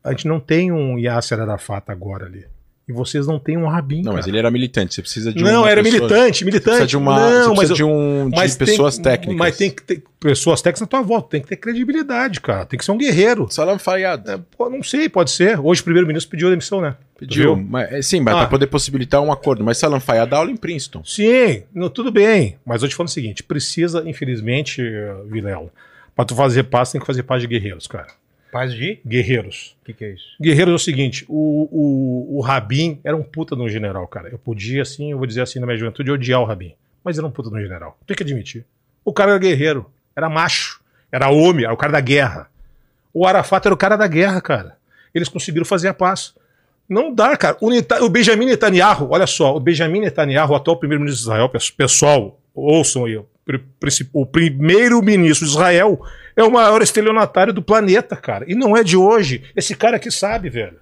[0.03, 2.45] A gente não tem um Yasser Arafat agora ali.
[2.87, 3.97] E vocês não têm um Rabin.
[3.97, 4.17] Não, cara.
[4.17, 4.93] mas ele era militante.
[4.93, 6.65] Você precisa de Não, uma era pessoa- militante, Você militante.
[6.65, 7.19] precisa de uma.
[7.31, 9.35] não, você mas de, um, de mas tem- pessoas técnicas.
[9.37, 12.63] Mas tem que ter pessoas técnicas na tua volta, tem que ter credibilidade, cara.
[12.63, 13.47] Tem que ser um guerreiro.
[13.49, 14.29] Salam Fayyad.
[14.29, 14.39] É,
[14.69, 15.59] não sei, pode ser.
[15.59, 16.95] Hoje o primeiro-ministro pediu a demissão, né?
[17.17, 17.55] Pediu.
[17.55, 18.39] Mas, é, sim, mas Ah.
[18.41, 19.63] para poder possibilitar um acordo.
[19.63, 21.03] Mas Salam Fayyad dá aula em Princeton.
[21.03, 22.57] Sim, não, tudo bem.
[22.63, 25.69] Mas eu te falo o seguinte: precisa, infelizmente, eh, Vilela,
[26.15, 28.07] pra tu fazer paz, tem que fazer paz de guerreiros, cara.
[28.55, 28.99] Paz de?
[29.05, 29.75] Guerreiros.
[29.81, 30.23] O que, que é isso?
[30.41, 34.29] Guerreiros é o seguinte: o, o, o Rabin era um puta de um general, cara.
[34.29, 36.71] Eu podia, assim, eu vou dizer assim, na minha juventude, odiar o Rabin.
[37.03, 37.97] Mas era um puta de um general.
[38.07, 38.63] Tem que admitir.
[39.03, 40.79] O cara era guerreiro, era macho,
[41.11, 42.49] era homem, era o cara da guerra.
[43.13, 44.77] O Arafat era o cara da guerra, cara.
[45.13, 46.33] Eles conseguiram fazer a paz.
[46.87, 47.57] Não dá, cara.
[47.59, 51.49] O, Neta- o Benjamin Netanyahu, olha só, o Benjamin Netanyahu, o atual primeiro-ministro de Israel,
[51.49, 53.17] pes- pessoal, ouçam aí,
[54.13, 55.99] o primeiro-ministro de Israel
[56.35, 58.45] é o maior estelionatário do planeta, cara.
[58.47, 59.43] E não é de hoje.
[59.55, 60.77] Esse cara aqui sabe, velho.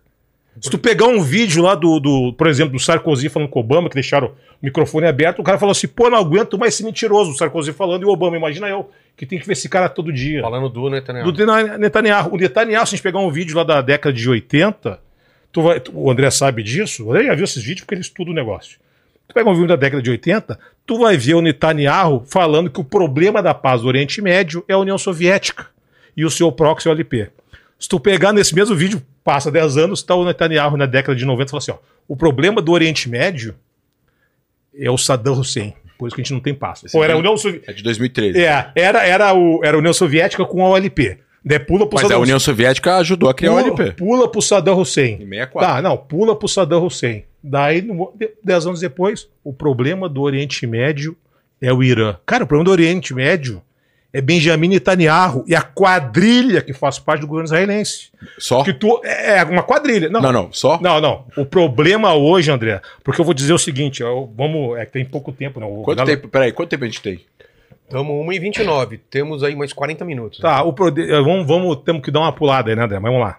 [0.62, 3.64] Se tu pegar um vídeo lá do, do, por exemplo, do Sarkozy falando com o
[3.64, 6.84] Obama, que deixaram o microfone aberto, o cara falou assim, pô, não aguento mais esse
[6.84, 9.90] mentiroso, o Sarkozy falando, e o Obama, imagina eu, que tem que ver esse cara
[9.90, 10.42] todo dia.
[10.42, 11.32] Falando do Netanyahu.
[11.32, 12.34] Do Neta- Netanyahu.
[12.36, 15.00] O Netanyahu, se a gente pegar um vídeo lá da década de 80,
[15.52, 18.02] tu vai, tu- o André sabe disso, o André já viu esses vídeos porque ele
[18.02, 18.78] estuda o negócio.
[19.28, 22.80] Tu pega um vídeo da década de 80, tu vai ver o Netanyahu falando que
[22.80, 25.68] o problema da paz do Oriente Médio é a União Soviética
[26.16, 27.30] e o seu proxy é o LP.
[27.80, 31.26] Se tu pegar nesse mesmo vídeo, passa 10 anos, está o Netanyahu na década de
[31.26, 31.78] 90 e fala assim: ó,
[32.08, 33.56] o problema do Oriente Médio
[34.78, 35.74] é o Saddam Hussein.
[35.98, 36.84] Por isso que a gente não tem paz.
[36.84, 37.72] Esse Ou era a vídeo- União Soviética.
[37.72, 38.40] É de 2013.
[38.44, 41.18] É, era, era, o, era a União Soviética com a OLP.
[41.46, 43.92] Daí pula pro Mas a Saddam União Soviética ajudou a criar o pula, LP.
[43.92, 45.16] pula pro Saddam Hussein.
[45.16, 45.60] Em 64.
[45.76, 47.24] Tá, não, pula pro Saddam Hussein.
[47.44, 47.86] Daí,
[48.44, 51.18] dez anos depois, o problema do Oriente Médio
[51.62, 52.16] é o Irã.
[52.26, 53.62] Cara, o problema do Oriente Médio
[54.14, 58.10] é Benjamin Netanyahu e a quadrilha que faz parte do governo israelense.
[58.38, 58.64] Só?
[58.64, 60.08] Que tu, é é uma quadrilha.
[60.08, 60.80] Não, Não, não, só?
[60.82, 61.26] não, não.
[61.36, 65.04] O problema hoje, André, porque eu vou dizer o seguinte, eu- vamos, é que tem
[65.04, 65.68] pouco tempo, não.
[65.68, 66.28] O Quanto Ronaldo- tempo?
[66.30, 67.20] Peraí, quanto tempo a gente tem?
[67.94, 69.00] Estamos 1h29.
[69.10, 70.40] Temos aí mais 40 minutos.
[70.40, 72.98] Tá, o prode- eh, vamos, vamos, temos que dar uma pulada aí, né, André?
[73.00, 73.38] Mas vamos lá.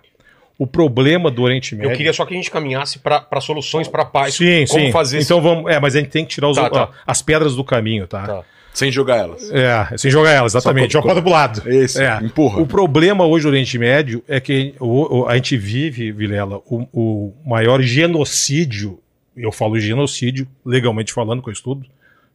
[0.57, 1.91] O problema do Oriente Médio.
[1.91, 4.35] Eu queria só que a gente caminhasse para soluções para paz.
[4.35, 4.93] Sim, Como sim.
[4.93, 5.69] fazer então vamos.
[5.73, 6.85] É, mas a gente tem que tirar os- Tá, tá.
[6.85, 8.23] ó, as pedras do caminho, tá?
[8.25, 8.45] Tá.
[8.73, 9.51] Sem jogar elas.
[9.53, 10.93] É, sem jogar elas, exatamente.
[10.93, 11.69] Joga pro lado.
[11.69, 12.19] Esse, É.
[12.23, 12.61] empurra.
[12.61, 16.87] O problema hoje do Oriente Médio é que o- o- a gente vive, Vilela, o,
[16.93, 19.01] o maior genocídio,
[19.37, 21.85] eu falo genocídio, legalmente falando, eu estudo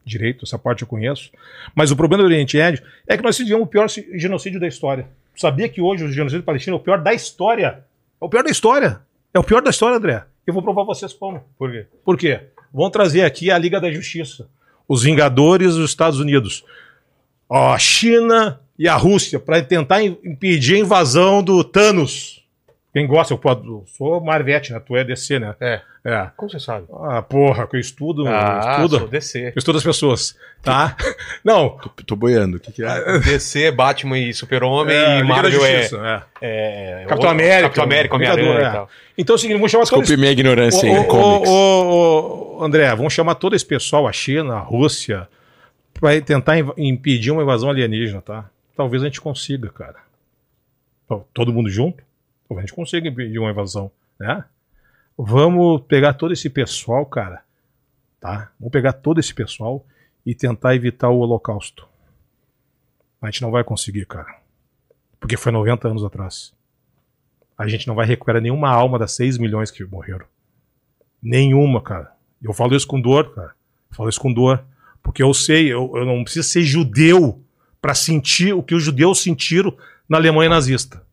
[0.09, 1.31] direito, essa parte eu conheço,
[1.73, 5.07] mas o problema do Oriente Médio é que nós vivemos o pior genocídio da história.
[5.35, 7.83] Sabia que hoje o genocídio palestino é o pior da história?
[8.21, 8.99] É o pior da história.
[9.33, 10.23] É o pior da história, André.
[10.45, 11.41] Eu vou provar vocês como.
[11.57, 11.85] Por quê?
[12.03, 12.39] Por quê?
[12.73, 14.49] Vamos trazer aqui a Liga da Justiça.
[14.87, 16.65] Os Vingadores dos Estados Unidos.
[17.49, 22.43] A China e a Rússia para tentar im- impedir a invasão do Thanos.
[22.93, 24.79] Quem gosta, eu, eu sou Marvete, né?
[24.79, 25.55] Tu é DC, né?
[25.59, 25.81] É.
[26.03, 26.29] É.
[26.37, 26.85] Como você sabe?
[27.03, 28.99] Ah, porra, que eu estudo, eu Ah, estudo.
[28.99, 29.47] sou DC.
[29.47, 30.95] Eu estudo as pessoas, tá?
[31.43, 31.69] Não.
[31.77, 32.55] Tô, tô boiando.
[32.57, 33.19] O que, que é?
[33.19, 37.01] DC, Batman e Super-Homem é, e Liga da Marvel é, Justiça, é.
[37.01, 37.61] é, Capitão o- América.
[37.63, 38.61] Capitão América, Homem-Aranha é.
[38.61, 38.89] e tal.
[39.17, 41.49] Então é o seguinte, vamos chamar todos Desculpe minha ignorância ô, comics.
[41.49, 45.27] ô, ô, ô, André, vamos chamar todo esse pessoal, a China, a Rússia,
[45.93, 48.49] para tentar inv- impedir uma invasão alienígena, tá?
[48.75, 49.95] Talvez a gente consiga, cara.
[51.33, 52.01] Todo mundo junto?
[52.47, 54.43] Talvez a gente consiga impedir uma invasão, né?
[55.21, 57.43] Vamos pegar todo esse pessoal, cara,
[58.21, 58.53] tá?
[58.57, 59.85] Vamos pegar todo esse pessoal
[60.25, 61.85] e tentar evitar o holocausto.
[63.21, 64.39] A gente não vai conseguir, cara.
[65.19, 66.53] Porque foi 90 anos atrás.
[67.57, 70.25] A gente não vai recuperar nenhuma alma das 6 milhões que morreram.
[71.21, 72.13] Nenhuma, cara.
[72.41, 73.51] Eu falo isso com dor, cara.
[73.91, 74.63] Eu falo isso com dor.
[75.03, 77.43] Porque eu sei, eu, eu não preciso ser judeu
[77.81, 79.77] para sentir o que os judeus sentiram
[80.07, 81.05] na Alemanha nazista.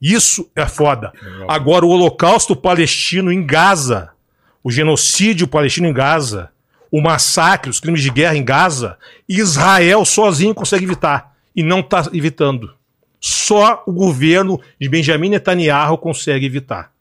[0.00, 1.12] Isso é foda.
[1.48, 4.10] Agora, o holocausto palestino em Gaza,
[4.62, 6.50] o genocídio palestino em Gaza,
[6.90, 8.98] o massacre, os crimes de guerra em Gaza,
[9.28, 11.34] Israel sozinho consegue evitar.
[11.54, 12.74] E não está evitando.
[13.18, 16.92] Só o governo de Benjamin Netanyahu consegue evitar.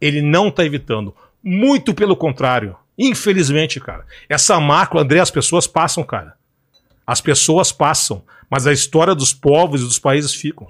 [0.00, 1.14] Ele não está evitando.
[1.42, 2.76] Muito pelo contrário.
[2.98, 4.04] Infelizmente, cara.
[4.28, 6.34] Essa mácula, André, as pessoas passam, cara.
[7.06, 8.24] As pessoas passam.
[8.50, 10.66] Mas a história dos povos e dos países ficam.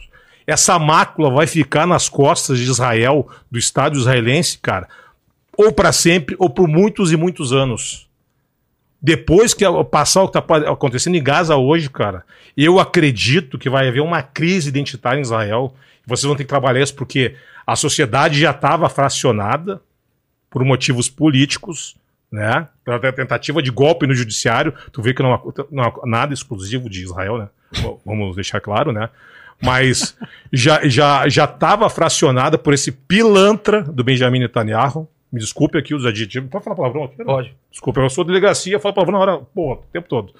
[0.48, 4.88] Essa mácula vai ficar nas costas de Israel, do Estado israelense, cara,
[5.54, 8.08] ou para sempre, ou por muitos e muitos anos.
[9.00, 12.24] Depois que passar o que está acontecendo em Gaza hoje, cara,
[12.56, 15.74] eu acredito que vai haver uma crise identitária em Israel.
[16.06, 17.34] Vocês vão ter que trabalhar isso porque
[17.66, 19.82] a sociedade já estava fracionada
[20.48, 21.94] por motivos políticos,
[22.32, 22.66] né?
[22.82, 24.72] Pela tentativa de golpe no judiciário.
[24.90, 27.48] Tu vê que não, não é nada exclusivo de Israel, né?
[28.06, 29.10] Vamos deixar claro, né?
[29.60, 30.16] Mas
[30.52, 35.08] já já já estava fracionada por esse pilantra do Benjamin Netanyahu.
[35.30, 36.48] Me desculpe aqui os adjetivos.
[36.48, 37.22] Pode falar palavrão aqui?
[37.22, 37.54] Pode.
[37.70, 40.32] Desculpa, eu sou delegacia, falo palavrão na hora, pô, o tempo todo.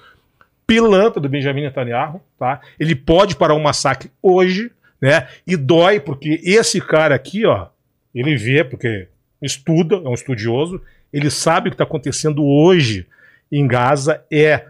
[0.65, 2.61] Pilantra do Benjamin Netanyahu, tá?
[2.79, 4.71] Ele pode parar um massacre hoje,
[5.01, 5.27] né?
[5.45, 7.67] E dói, porque esse cara aqui, ó,
[8.13, 9.07] ele vê, porque
[9.41, 10.81] estuda, é um estudioso,
[11.11, 13.07] ele sabe o que está acontecendo hoje
[13.51, 14.65] em Gaza, é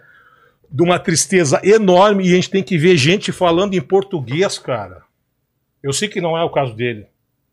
[0.72, 5.04] de uma tristeza enorme e a gente tem que ver gente falando em português, cara.
[5.82, 7.08] Eu sei que não é o caso dele.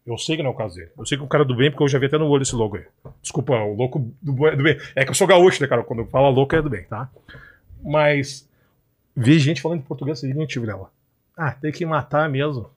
[0.06, 0.90] Eu sei que não é o caso dele.
[0.96, 2.54] Eu sei que o cara do bem, porque eu já vi até no olho esse
[2.54, 2.84] logo aí.
[3.20, 4.78] Desculpa, o louco do, do bem.
[4.94, 5.82] É que eu sou gaúcho, né, cara?
[5.82, 7.10] Quando eu falo louco é do bem, tá?
[7.82, 8.48] Mas
[9.16, 10.90] ver gente falando em português é seguinte, Vilela.
[11.36, 12.70] Ah, tem que matar mesmo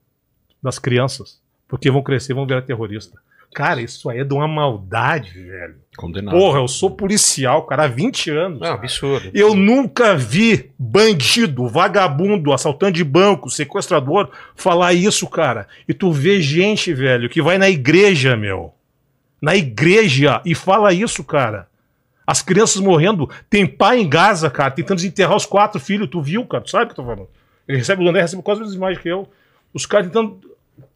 [0.61, 1.39] das crianças.
[1.67, 3.19] Porque vão crescer vão virar terrorista.
[3.53, 5.75] Cara, isso aí é de uma maldade, velho.
[5.97, 6.37] Condenado.
[6.37, 8.59] Porra, eu sou policial, cara, há 20 anos.
[8.61, 9.31] Não, absurdo.
[9.33, 15.67] Eu nunca vi bandido, vagabundo, assaltante de banco, sequestrador falar isso, cara.
[15.87, 18.73] E tu vê gente, velho, que vai na igreja, meu.
[19.41, 21.67] Na igreja e fala isso, cara.
[22.25, 23.29] As crianças morrendo.
[23.49, 26.07] Tem pai em Gaza, cara, tentando desenterrar os quatro filhos.
[26.09, 26.63] Tu viu, cara?
[26.63, 27.27] Tu sabe o que eu tô falando?
[27.67, 29.27] Ele recebe o André, recebe quase as mesmas imagens que eu.
[29.73, 30.39] Os caras tentando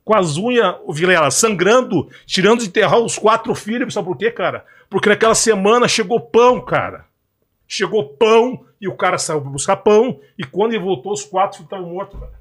[0.04, 3.94] com as unhas, Vilela, sangrando, tirando de enterrar os quatro filhos.
[3.94, 4.66] Sabe por quê, cara?
[4.90, 7.06] Porque naquela semana chegou pão, cara.
[7.68, 10.20] Chegou pão e o cara saiu buscar pão.
[10.38, 12.34] E quando ele voltou, os quatro filhos estavam mortos, cara.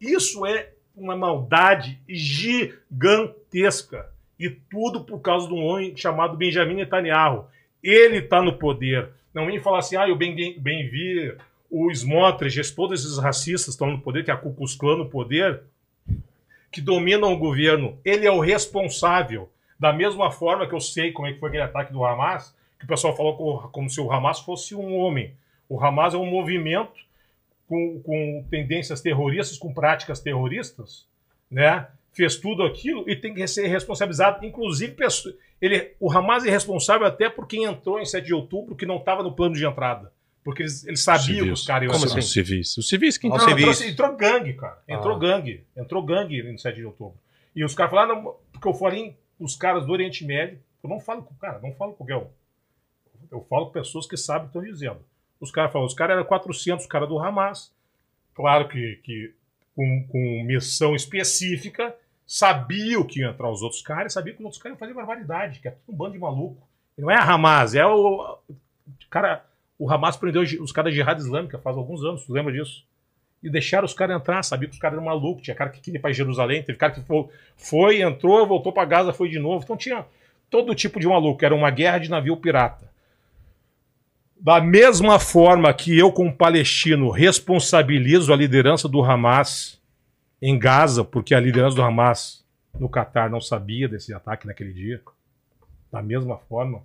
[0.00, 4.06] Isso é uma maldade gigantesca.
[4.38, 7.46] E tudo por causa de um homem chamado Benjamin Netanyahu.
[7.82, 9.08] Ele tá no poder.
[9.32, 11.34] Não vem falar assim, ah, eu bem, bem vi
[11.70, 14.54] o Smotrich, todos esses racistas estão no poder, que é a Ku
[14.96, 15.62] no poder
[16.70, 19.50] que dominam o governo, ele é o responsável.
[19.78, 22.84] Da mesma forma que eu sei como é que foi aquele ataque do Hamas, que
[22.84, 25.34] o pessoal falou como se o Hamas fosse um homem.
[25.68, 27.00] O Hamas é um movimento
[27.68, 31.06] com, com tendências terroristas, com práticas terroristas,
[31.50, 31.86] né?
[32.12, 34.96] Fez tudo aquilo e tem que ser responsabilizado, inclusive
[35.60, 38.96] ele, o Hamas é responsável até por quem entrou em 7 de outubro que não
[38.96, 40.12] estava no plano de entrada.
[40.48, 42.18] Porque eles, eles sabiam que os caras iam Como entrar.
[42.20, 42.26] assim?
[42.26, 42.78] Os civis.
[42.78, 43.82] Os civis que Aos Não, civis.
[43.82, 44.82] entrou, entrou gangue, cara.
[44.88, 45.18] Entrou Ah.
[45.18, 45.64] gangue.
[45.76, 47.18] Entrou gangue no 7 de outubro.
[47.54, 50.88] E os caras falaram, não, porque eu falei com os caras do Oriente Médio, eu
[50.88, 52.28] não falo com cara, não falo com qualquer um.
[53.30, 55.04] Eu falo com pessoas que sabem o que estão dizendo.
[55.38, 57.70] Os caras falaram, os caras eram 400, os caras do Hamas.
[58.32, 59.34] Claro que, que
[59.76, 61.94] com, com missão específica,
[62.26, 65.60] sabiam que iam entrar os outros caras, sabiam que os outros caras iam fazer barbaridade,
[65.60, 66.66] que é tudo um bando de maluco.
[66.96, 68.38] Não é a Hamas, é o.
[69.10, 69.44] Cara,
[69.78, 72.84] o Hamas prendeu os caras da Jihad Islâmica faz alguns anos, tu lembra disso?
[73.42, 75.98] E deixaram os caras entrar, sabia que os caras eram malucos, tinha cara que queria
[75.98, 77.26] ir pra Jerusalém, teve cara que foi,
[77.56, 79.62] foi, entrou, voltou pra Gaza, foi de novo.
[79.62, 80.04] Então tinha
[80.50, 82.90] todo tipo de maluco, era uma guerra de navio pirata.
[84.40, 89.80] Da mesma forma que eu, como palestino, responsabilizo a liderança do Hamas
[90.42, 92.44] em Gaza, porque a liderança do Hamas
[92.78, 95.00] no Catar não sabia desse ataque naquele dia.
[95.90, 96.82] Da mesma forma,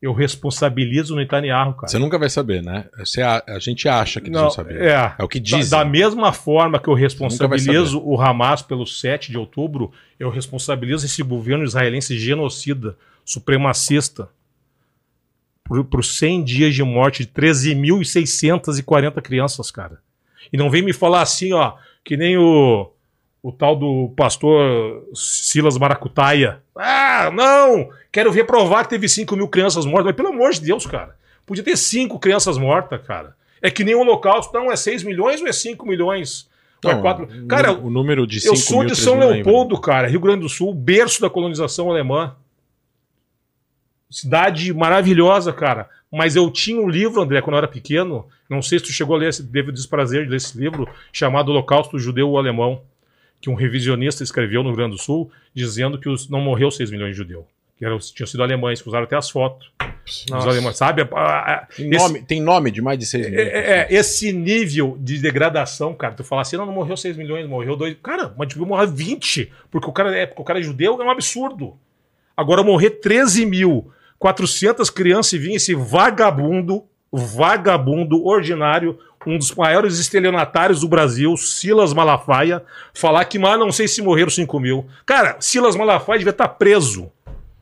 [0.00, 1.88] eu responsabilizo o Netanyahu, cara.
[1.88, 2.86] Você nunca vai saber, né?
[2.98, 4.80] Você, a, a gente acha que eles Não, vão saber.
[4.82, 5.14] é.
[5.18, 5.70] É o que Da, dizem.
[5.78, 11.22] da mesma forma que eu responsabilizo o Hamas pelo 7 de outubro, eu responsabilizo esse
[11.22, 14.28] governo israelense genocida, supremacista,
[15.64, 19.98] por, por 100 dias de morte de 13.640 crianças, cara.
[20.52, 22.90] E não vem me falar assim, ó, que nem o,
[23.42, 26.62] o tal do pastor Silas Maracutaia.
[26.76, 27.90] Ah, não!
[28.10, 30.06] Quero ver provar que teve 5 mil crianças mortas.
[30.06, 31.16] Mas pelo amor de Deus, cara.
[31.44, 33.36] Podia ter 5 crianças mortas, cara.
[33.60, 34.52] É que nem o holocausto.
[34.52, 36.48] Não, é 6 milhões ou é 5 milhões?
[36.84, 37.24] Ou é Não, quatro?
[37.24, 40.20] o Cara, o número de eu 5 sou mil, de 3 São Leopoldo, cara, Rio
[40.20, 42.36] Grande do Sul, berço da colonização alemã.
[44.10, 45.88] Cidade maravilhosa, cara.
[46.10, 48.26] Mas eu tinha um livro, André, quando eu era pequeno.
[48.48, 51.50] Não sei se tu chegou a ler, teve o desprazer de ler esse livro, chamado
[51.50, 52.80] Holocausto Judeu-Alemão,
[53.40, 56.90] que um revisionista escreveu no Rio Grande do Sul, dizendo que os, não morreu 6
[56.90, 57.44] milhões de judeus.
[57.78, 59.70] Que eram, tinham sido alemães, que usaram até as fotos.
[60.06, 61.04] Os alemães, sabe?
[61.76, 63.38] Tem esse- nome, tem nome de mais de 6 mil.
[63.38, 67.16] é, é, é, esse nível de degradação, cara, tu falar assim, não, não morreu 6
[67.16, 67.96] milhões, morreu 2.
[68.02, 71.04] Cara, mas devia morrer 20, porque o cara é, porque o cara é judeu, é
[71.04, 71.76] um absurdo.
[72.36, 79.98] Agora morrer 13 mil, 400 crianças e vinha esse vagabundo, vagabundo ordinário, um dos maiores
[79.98, 82.62] estelionatários do Brasil, Silas Malafaia,
[82.94, 84.86] falar que, mas não sei se morreram 5 mil.
[85.04, 87.10] Cara, Silas Malafaia devia estar preso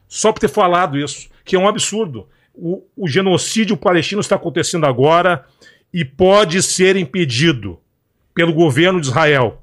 [0.08, 2.28] só por ter falado isso, que é um absurdo.
[2.54, 5.44] O, o genocídio palestino está acontecendo agora
[5.92, 7.78] e pode ser impedido
[8.34, 9.62] pelo governo de Israel.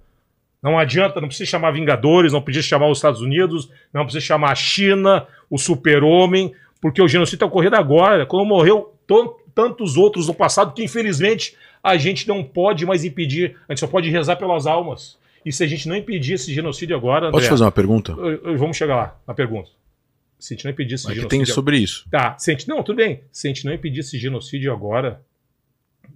[0.62, 4.52] Não adianta, não precisa chamar Vingadores, não precisa chamar os Estados Unidos, não precisa chamar
[4.52, 10.28] a China, o super-homem, porque o genocídio está ocorrendo agora, quando morreu tan- tantos outros
[10.28, 14.38] no passado, que infelizmente a gente não pode mais impedir, a gente só pode rezar
[14.38, 15.18] pelas almas.
[15.46, 18.16] E se a gente não impedir esse genocídio agora, André, Posso fazer uma pergunta?
[18.58, 19.70] vamos chegar lá, na pergunta.
[20.44, 21.30] Se a gente não impedir esse que genocídio...
[21.30, 22.06] tem sobre isso.
[22.12, 23.24] Tá, se a gente, não, tudo bem.
[23.32, 25.24] Se a gente não impedir esse genocídio agora,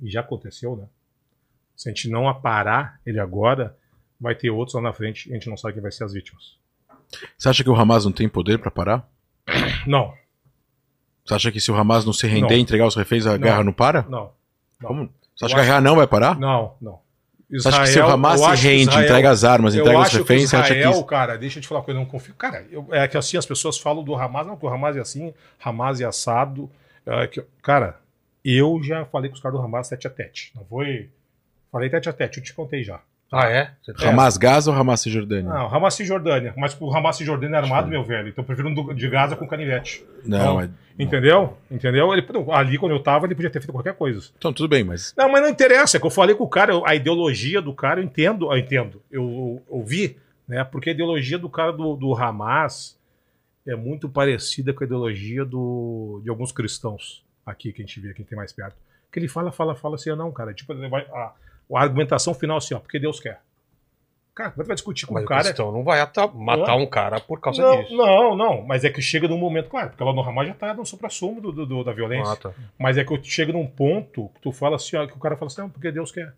[0.02, 0.86] e já aconteceu, né?
[1.78, 3.78] Se a gente não aparar ele agora,
[4.20, 6.12] vai ter outros lá na frente e a gente não sabe quem vai ser as
[6.12, 6.58] vítimas.
[7.38, 9.10] Você acha que o Hamas não tem poder pra parar?
[9.88, 10.14] Não,
[11.24, 12.58] Você acha que se o Hamas não se render Não.
[12.58, 13.40] e entregar os reféns, a Não.
[13.40, 14.02] guerra não para?
[14.10, 14.34] não.
[14.82, 15.10] Não?
[15.38, 16.38] Você acha que a guerra não vai parar?
[16.38, 16.76] não.
[16.82, 17.00] não.
[17.50, 20.12] Você acha que se o Hamas se acho rende, Israel- entrega as armas, entrega acho
[20.12, 21.10] que reféns, acha Israel, que.
[21.10, 22.34] cara, deixa eu te falar uma coisa, eu não confio.
[22.36, 25.00] Cara, eu- é que assim as pessoas falam do Hamas, não, que o Hamas é
[25.00, 25.34] assim,
[25.64, 26.70] Hamas é assado.
[27.06, 28.00] é que- cara,
[28.44, 30.52] eu já falei com os caras do Hamas tete a tete.
[30.56, 31.10] Não foi.
[31.72, 33.00] Falei tete a tete, eu te contei já.
[33.32, 33.72] Ah, é?
[34.06, 35.50] Hamas Gaza ou Hamas Cisjordânia?
[35.52, 36.54] Não, Hamas Cisjordânia.
[36.56, 38.30] Mas o Hamas Cisjordânia é armado, meu velho.
[38.30, 40.06] Então eu prefiro um do- de Gaza com canivete.
[40.26, 40.62] Não, Não.
[40.62, 41.58] é- Entendeu?
[41.70, 42.12] Entendeu?
[42.14, 44.30] Ele, ali, quando eu tava, ele podia ter feito qualquer coisa.
[44.38, 45.14] Então, tudo bem, mas.
[45.18, 45.98] Não, mas não interessa.
[45.98, 48.52] É que eu falei com o cara, a ideologia do cara, eu entendo.
[48.52, 49.02] Eu entendo.
[49.12, 50.18] Eu, ouvi,
[50.48, 50.64] né?
[50.64, 52.98] Porque a ideologia do cara do, do Hamas
[53.68, 58.10] é muito parecida com a ideologia do, de alguns cristãos aqui, que a gente vê,
[58.12, 58.76] aqui tem mais perto.
[59.12, 60.54] Que ele fala, fala, fala assim, não, cara.
[60.54, 61.32] Tipo, ele vai, a,
[61.76, 63.40] a argumentação final assim, ó, porque Deus quer.
[64.36, 65.44] Cara, como é que vai discutir com Mas o cara?
[65.46, 67.98] cristão não vai ata- matar um cara por causa Não, disso.
[67.98, 70.74] não, não, mas é que chega num momento, claro, porque lá no Hamas já tá
[70.76, 72.34] no supra-sumo do, do- do- da violência.
[72.34, 72.52] Ah, tá.
[72.78, 75.48] Mas é que chega num ponto que tu fala assim, ó, que o cara fala
[75.48, 76.34] assim, não, porque Deus quer.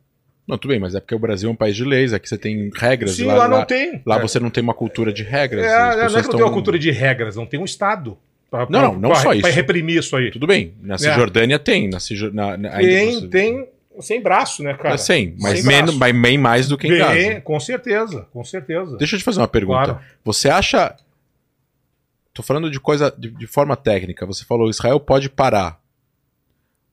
[0.47, 2.37] Não, tudo bem, mas é porque o Brasil é um país de leis, aqui você
[2.37, 3.11] tem regras.
[3.17, 4.01] Sim, lá, lá, lá, não tem.
[4.05, 4.21] lá É.
[4.21, 5.65] você não tem uma cultura de regras.
[5.65, 8.17] É, as não é que não tem uma cultura de regras, não tem um Estado.
[8.49, 9.47] Pra, Não, não, não pra- só Pra isso.
[9.49, 10.31] reprimir isso aí.
[10.31, 11.87] Tudo bem, na Cisjordânia tem.
[11.87, 13.67] Na, Cisjor- na, na, Tem, você- tem
[13.99, 14.97] sem braço, né, cara?
[14.97, 17.41] Sem, mas menos, mas bem mais do que em Bem, Gaza.
[17.41, 18.97] com certeza, com certeza.
[18.97, 19.85] Deixa eu te fazer uma pergunta.
[19.85, 19.99] Claro.
[20.23, 20.95] Você acha.
[22.33, 24.25] Tô falando de coisa de, de forma técnica.
[24.25, 25.79] Você falou Israel pode parar.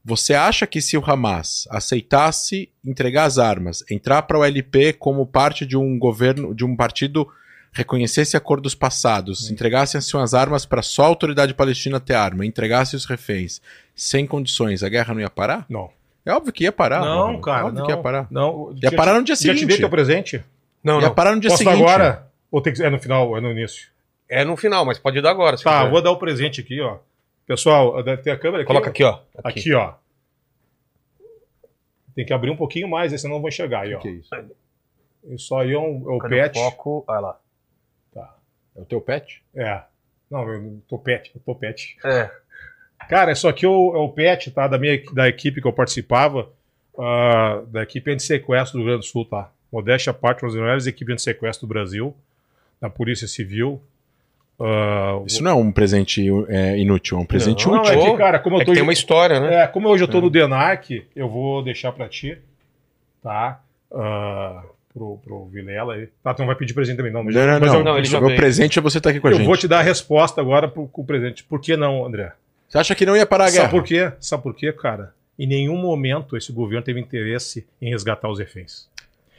[0.04, 5.26] Você acha que se o Hamas aceitasse entregar as armas, entrar para o LP como
[5.26, 7.28] parte de um governo, de um partido,
[7.72, 12.94] reconhecesse acordos passados, entregasse as suas armas para só a autoridade palestina ter arma, entregasse
[12.94, 13.60] os reféns,
[13.96, 15.66] sem condições, a guerra não ia parar?
[15.68, 15.90] Não.
[16.26, 17.00] É óbvio que ia parar.
[17.00, 17.40] Não, mano.
[17.40, 17.60] cara.
[17.60, 18.26] É óbvio não, que ia parar.
[18.30, 18.74] Não.
[18.82, 19.66] Ia parar no dia Já te seguinte.
[19.66, 20.44] dei teu presente?
[20.82, 21.14] Não, ia não.
[21.14, 21.80] parar no dia Posso seguinte.
[21.80, 22.28] agora?
[22.50, 22.82] Ou tem que...
[22.82, 23.88] É no final, é no início.
[24.28, 25.56] É no final, mas pode dar agora.
[25.56, 25.90] Tá, quiser.
[25.90, 26.98] vou dar o presente aqui, ó.
[27.46, 28.66] Pessoal, deve ter a câmera aqui.
[28.66, 29.20] Coloca aqui, ó.
[29.44, 29.94] Aqui, ó.
[32.14, 34.00] Tem que abrir um pouquinho mais, aí senão não vou enxergar aí, ó.
[34.00, 34.30] Que é isso?
[35.28, 36.58] Isso aí é, um, é o Cadê pet.
[36.58, 37.04] foco?
[37.06, 37.40] Olha lá.
[38.76, 39.42] É o teu pet?
[39.54, 39.82] É.
[40.30, 41.96] Não, eu tô pet, eu tô pet.
[42.04, 42.30] É.
[43.08, 44.66] Cara, isso aqui é o, é o pet, tá?
[44.66, 46.48] Da, minha, da equipe que eu participava,
[46.98, 49.50] ah, da equipe anti-sequestro do Rio Grande do Sul, tá?
[49.72, 52.14] Modéstia à parte, uma das melhores equipes anti-sequestro do Brasil,
[52.80, 53.80] da Polícia Civil.
[54.58, 57.92] Ah, Isso não é um presente é, inútil, é um presente Não, não, útil.
[57.92, 58.12] é útil.
[58.12, 58.70] que, cara, como eu É tô.
[58.70, 59.62] que tem uma história, né?
[59.62, 62.38] É, como hoje eu tô no DENAC, eu vou deixar pra ti,
[63.22, 63.60] tá?
[63.92, 64.62] Ah,
[64.94, 66.08] pro, pro Vilela aí.
[66.22, 67.22] Tá, tu não vai pedir presente também, não.
[67.22, 67.78] Não, não, mas não.
[67.80, 68.40] eu, Não, ele já Meu veio.
[68.40, 69.46] presente é você estar aqui com a eu gente.
[69.46, 71.44] vou te dar a resposta agora pro, com o presente.
[71.44, 72.32] Por que não, André?
[72.68, 73.62] Você acha que não ia parar a guerra?
[73.64, 74.12] Sabe por quê?
[74.20, 75.14] Sabe por quê, cara?
[75.38, 78.88] Em nenhum momento esse governo teve interesse em resgatar os reféns.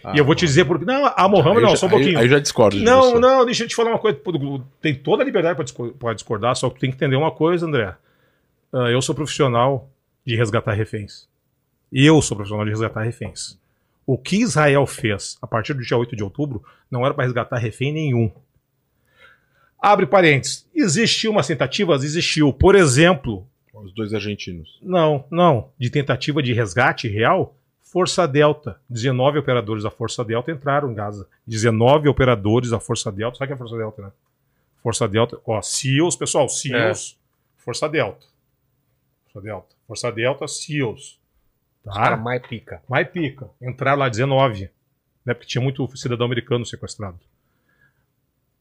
[0.04, 0.86] Ah, e eu vou te dizer porque.
[0.86, 2.20] Não, a Mohamed, aí não, já- só um aí- pouquinho.
[2.20, 3.20] Aí, eu já discordo não, você.
[3.20, 4.20] não, deixa eu te falar uma coisa.
[4.80, 5.58] Tem toda a liberdade
[5.98, 7.96] para discordar, só que tu tem que entender uma coisa, André.
[8.72, 9.90] Ah, eu sou profissional
[10.26, 11.28] de resgatar reféns.
[11.92, 13.58] Eu sou profissional de resgatar reféns.
[14.06, 17.58] O que Israel fez a partir do dia 8 de outubro não era para resgatar
[17.58, 18.32] refém nenhum.
[19.80, 20.68] Abre parênteses.
[20.74, 21.94] Existiu uma tentativa?
[21.96, 22.52] Existiu.
[22.52, 24.80] Por exemplo, Os dois argentinos.
[24.82, 25.70] não, não.
[25.78, 28.80] De tentativa de resgate real, Força Delta.
[28.90, 31.28] 19 operadores da Força Delta entraram em Gaza.
[31.46, 33.38] 19 operadores da Força Delta.
[33.38, 34.12] Sabe o que é Força Delta, né?
[34.84, 37.18] Força Delta, ó, SEALs, pessoal, SEALs,
[37.58, 38.26] Força Delta.
[39.26, 39.76] Força Delta.
[39.88, 41.20] Força Delta, SEALs.
[41.86, 42.24] Os caras Tá?
[42.24, 42.82] mais pica.
[42.90, 43.50] Mais pica.
[43.62, 44.70] Entraram lá 19.
[45.26, 45.34] Né?
[45.34, 47.20] Porque tinha muito cidadão americano sequestrado.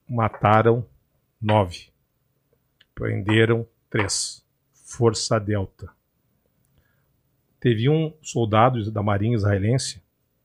[0.09, 0.84] Mataram
[1.41, 1.89] 9.
[2.95, 4.45] Prenderam 3.
[4.73, 5.91] Força Delta.
[7.61, 10.03] Teve um soldado da Marinha israelense.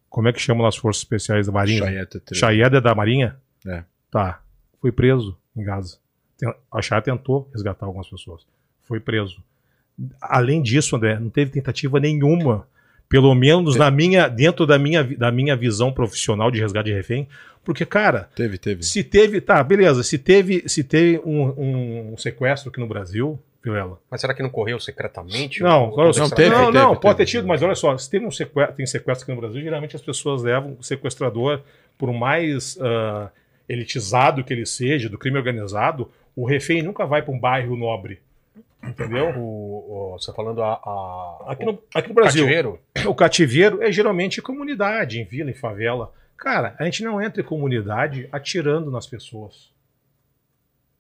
[0.10, 2.06] Como é que chamam as forças especiais da Marinha?
[2.06, 2.38] Três.
[2.38, 3.40] Chayeda da Marinha?
[3.66, 3.84] É.
[4.10, 4.42] Tá.
[4.80, 5.98] Foi preso em Gaza.
[6.72, 8.46] A Chayeda tentou resgatar algumas pessoas.
[8.82, 9.44] Foi preso.
[10.20, 12.68] Além disso, André, não teve tentativa nenhuma,
[13.12, 17.28] pelo menos na minha, dentro da minha, da minha visão profissional de resgate de refém,
[17.64, 18.82] porque, cara, Teve, teve.
[18.84, 24.00] se teve, tá, beleza, se teve, se teve um, um sequestro aqui no Brasil, Vilela,
[24.10, 25.62] Mas será que não correu secretamente?
[25.62, 27.02] não, Ou- não, extra- teve, não, teve, não, teve.
[27.02, 29.62] pode ter tido, mas olha só, se tem um sequestro, tem sequestro aqui no Brasil,
[29.62, 31.62] geralmente as pessoas levam o sequestrador,
[32.00, 33.30] por mais ah,
[33.70, 38.20] elitizado que ele seja, do crime organizado, o refém nunca vai para um bairro nobre.
[38.84, 39.30] Entendeu?
[39.38, 40.74] O, o- você falando a.
[40.74, 42.80] a Aqui no, aqui no Brasil, cativeiro?
[43.08, 46.12] o cativeiro é geralmente comunidade, em vila, em favela.
[46.38, 49.70] Cara, a gente não entra em comunidade atirando nas pessoas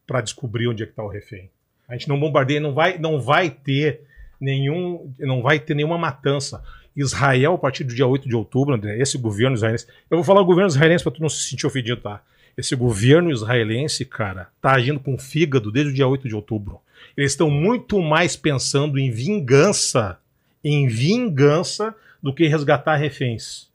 [0.05, 1.49] para descobrir onde é que está o refém.
[1.87, 4.01] A gente não bombardeia, não vai, não vai ter
[4.39, 6.63] nenhum, não vai ter nenhuma matança.
[6.95, 9.87] Israel, a partir do dia 8 de outubro, André, esse governo israelense.
[10.09, 12.21] Eu vou falar o governo israelense para tu não se sentir ofendido, tá?
[12.57, 16.81] Esse governo israelense, cara, tá agindo com fígado desde o dia 8 de outubro.
[17.17, 20.17] Eles estão muito mais pensando em vingança,
[20.63, 23.69] em vingança, do que resgatar reféns.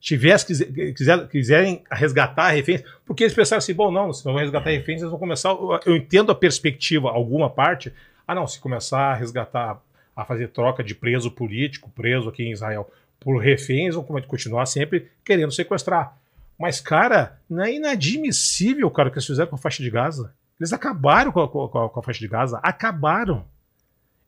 [0.00, 4.42] Tivesse, quiser, quiser- quiserem resgatar reféns, porque eles pensaram assim, bom, não, se não vão
[4.42, 5.50] resgatar reféns, eles vão começar.
[5.50, 7.92] Eu eu entendo a perspectiva, alguma parte.
[8.26, 9.80] Ah, não, se começar a resgatar,
[10.16, 12.90] a fazer troca de preso político, preso aqui em Israel,
[13.20, 16.16] por reféns, vão continuar sempre querendo sequestrar.
[16.58, 20.34] Mas, cara, não é inadmissível, cara, o que eles fizeram com a faixa de Gaza.
[20.62, 22.58] Eles acabaram com a, com a- com a faixa de Gaza.
[22.62, 23.44] Acabaram.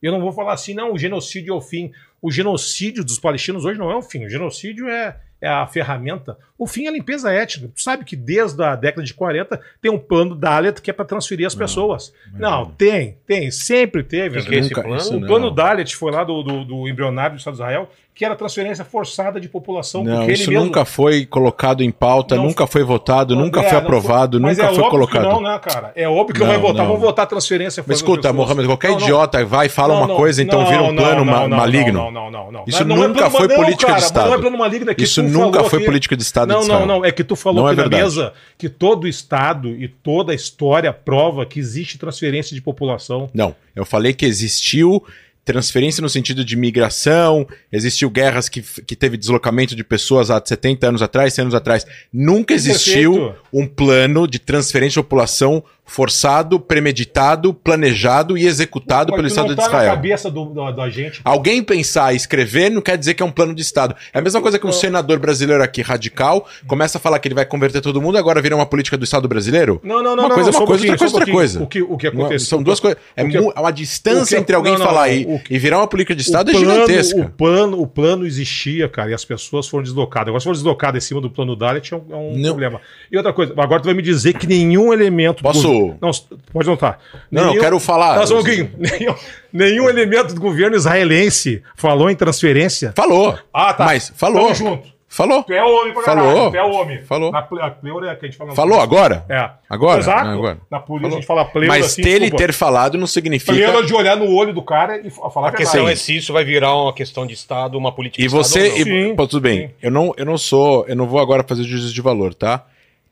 [0.02, 1.90] Eu não vou falar assim, não, o genocídio é o fim.
[2.20, 4.24] O genocídio dos palestinos hoje não é o fim.
[4.26, 6.36] O genocídio é, é a ferramenta.
[6.58, 7.68] O fim é a limpeza étnica.
[7.74, 11.04] Tu sabe que desde a década de 40 tem um plano Dalet que é para
[11.06, 12.12] transferir as pessoas.
[12.34, 13.50] Não, tem, tem.
[13.50, 14.42] Sempre teve.
[14.42, 14.96] Que que é esse plano?
[14.96, 15.26] isso O não.
[15.26, 18.84] plano Dalet foi lá do, do, do embrionário do Estado de Israel, que era transferência
[18.84, 20.04] forçada de população.
[20.04, 20.66] Não, isso ele mesmo...
[20.66, 24.72] nunca foi colocado em pauta, Não- nunca foi votado, nunca foi aprovado, mas nunca é
[24.72, 25.22] foi óbvio colocado.
[25.24, 25.92] Não, né, cara?
[25.96, 26.86] É óbvio que Não, vai votar.
[26.86, 28.48] Vamos votar transferência Mas forçada escuta, das pessoas.
[28.48, 32.04] Mohamed, qualquer idiota vai fala uma coisa, então vira um plano maligno.
[32.04, 32.64] Não, não, não, não.
[32.68, 34.28] Isso é nunca foi política de Estado.
[34.28, 37.04] Não é plano maligno, é que Isso nunca foi política de Estado Não, não, não.
[37.04, 40.92] É que tu falou é aqui na mesa que todo Estado e toda a história
[40.92, 43.28] prova que existe transferência de população.
[43.34, 45.02] Não, eu falei que existiu
[45.44, 50.88] transferência no sentido de migração, existiu guerras que, que teve deslocamento de pessoas há 70
[50.88, 51.86] anos atrás, 100 anos atrás.
[52.12, 53.40] Nunca existiu Perfeito.
[53.52, 59.54] um plano de transferência de população forçado, premeditado, planejado e executado Mas pelo Estado não
[59.54, 59.88] de tá Israel.
[59.90, 61.20] na cabeça do, do- da gente.
[61.22, 63.94] Alguém pensar e escrever não quer dizer que é um plano de Estado.
[64.12, 67.34] É a mesma coisa que um senador brasileiro aqui radical começa a falar que ele
[67.34, 69.78] vai converter todo mundo e agora vira uma política do Estado brasileiro.
[69.84, 70.24] Não, não, não.
[70.24, 71.62] Uma não, coisa é uma um coisa, outra coisa é outra coisa.
[71.62, 72.48] O que, o que aconteceu?
[72.48, 72.98] São duas coisas.
[73.14, 75.78] É que- uma distância que- entre alguém não, não, falar não, e, o e virar
[75.78, 77.20] uma política de Estado é gigantesca.
[77.20, 80.28] O plano, o plano existia, cara, e as pessoas foram deslocadas.
[80.28, 82.80] Agora, se foram deslocadas em cima do plano Dalit, é um, é um problema.
[83.10, 85.38] E outra coisa, agora tu vai me dizer que nenhum elemento.
[85.38, 86.10] do Posso- governo- Não,
[86.52, 86.98] pode notar.
[87.30, 88.16] Não, não, eu quero falar.
[88.18, 88.70] Não, só um pouquinho.
[88.78, 89.14] Nenhum,
[89.52, 92.92] nenhum elemento do governo israelense falou em transferência.
[92.96, 93.38] Falou.
[93.52, 93.84] Ah, tá.
[93.84, 94.42] Mas falou.
[94.44, 94.93] Tamo junto.
[95.14, 95.44] Falou.
[95.44, 96.24] Tu é homem pra Falou.
[96.34, 97.02] caralho, Tu é homem.
[97.04, 97.30] Falou.
[97.30, 98.54] Na ple- a pleura é que a gente fala.
[98.54, 99.24] Falou agora?
[99.28, 99.48] É.
[99.70, 100.00] Agora?
[100.00, 100.24] Exato.
[100.24, 100.58] Não, agora.
[100.70, 101.16] Na polícia Falou.
[101.16, 102.46] a gente fala pleura Mas assim, ter ele desculpa.
[102.46, 103.52] ter falado não significa.
[103.52, 105.92] Pleura de olhar no olho do cara e fa- falar A questão Sim.
[105.92, 108.70] é se isso vai virar uma questão de Estado, uma política E de Estado você.
[108.70, 109.12] ou não.
[109.12, 109.68] e- pô, tudo bem.
[109.68, 109.74] sim.
[109.80, 110.84] Eu não, eu não sou.
[110.88, 112.64] Eu não vou agora fazer juízo de valor, tá?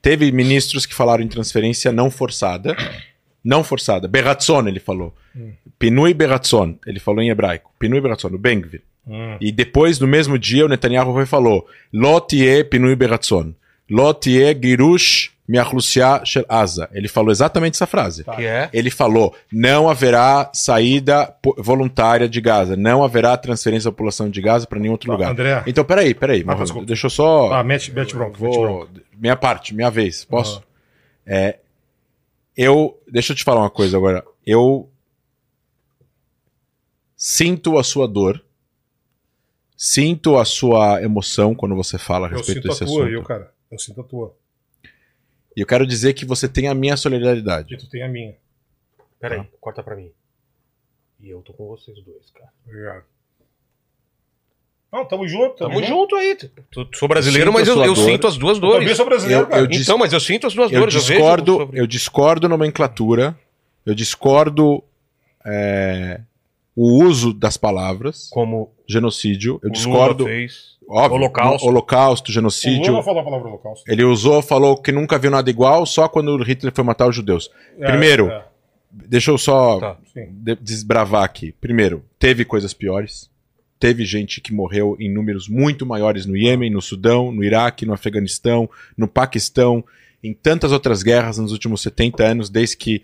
[0.02, 2.76] Teve ministros que falaram em transferência não forçada.
[3.44, 4.06] Não forçada.
[4.08, 5.14] Berratson, ele falou.
[5.36, 5.52] Hum.
[5.78, 7.70] Pinui Berratson, ele falou em hebraico.
[7.78, 8.82] Pinui Berratson, o Bengvir.
[9.06, 9.36] Hum.
[9.40, 13.52] E depois, no mesmo dia, o Netanyahu foi e falou: Lo tie Pinui Berratson.
[13.90, 16.88] Lo tie Girush Miachlusia Shel Asa.
[16.92, 18.22] Ele falou exatamente essa frase.
[18.24, 18.70] Que é?
[18.72, 24.66] Ele falou: não haverá saída voluntária de Gaza, não haverá transferência da população de Gaza
[24.66, 25.32] para nenhum outro Tá, lugar.
[25.32, 25.62] André.
[25.66, 26.44] Então, peraí, peraí.
[26.44, 26.86] Mohamed, desculpa.
[26.86, 27.52] deixa eu só.
[27.52, 28.88] Ah, mete, mete bronca, vou,
[29.18, 30.24] minha parte, minha vez.
[30.24, 30.58] Posso?
[30.58, 30.64] Aham.
[31.26, 31.58] É,
[32.56, 32.96] eu.
[33.10, 34.24] Deixa eu te falar uma coisa agora.
[34.46, 34.88] Eu
[37.16, 38.42] sinto a sua dor.
[39.84, 43.12] Sinto a sua emoção quando você fala a Eu respeito sinto a desse tua, assunto.
[43.12, 43.52] eu, cara.
[43.68, 44.36] Eu sinto a tua.
[45.56, 47.74] E eu quero dizer que você tem a minha solidariedade.
[47.74, 48.32] E tu tem a minha.
[49.20, 49.48] Pera aí, Tá.
[49.60, 50.12] corta pra mim.
[51.20, 52.48] E eu tô com vocês dois, cara.
[52.64, 53.02] Obrigado.
[54.92, 55.56] Não, tamo junto.
[55.56, 56.36] Tamo junto aí.
[56.36, 58.96] Tu- tu- sou brasileiro, Sinto mas eu, eu sinto as duas Eu também dores.
[58.96, 59.62] sou brasileiro, Eu- cara.
[59.62, 60.94] eu dis- Então, mas eu sinto as duas Eu dores.
[60.94, 63.36] discordo, sobre- eu discordo nomenclatura,
[63.84, 64.84] eu discordo
[65.44, 66.20] é,
[66.76, 70.76] o uso das palavras, Como genocídio, eu o discordo, Lula fez.
[70.88, 71.66] óbvio, Holocausto.
[71.68, 72.90] holocausto, O genocídio.
[72.92, 73.90] Lula falou a palavra holocausto.
[73.90, 77.16] Ele usou, falou que nunca viu nada igual, só quando o Hitler foi matar os
[77.16, 77.50] judeus.
[77.78, 78.44] É, Primeiro, é,
[78.92, 79.98] deixa eu só Tá.
[80.60, 81.52] desbravar aqui.
[81.60, 83.30] Primeiro, teve coisas piores.
[83.78, 87.92] Teve gente que morreu em números muito maiores no Iêmen, no Sudão, no Iraque, no
[87.92, 89.84] Afeganistão, no Paquistão,
[90.22, 93.02] em tantas outras guerras nos últimos 70 anos, desde que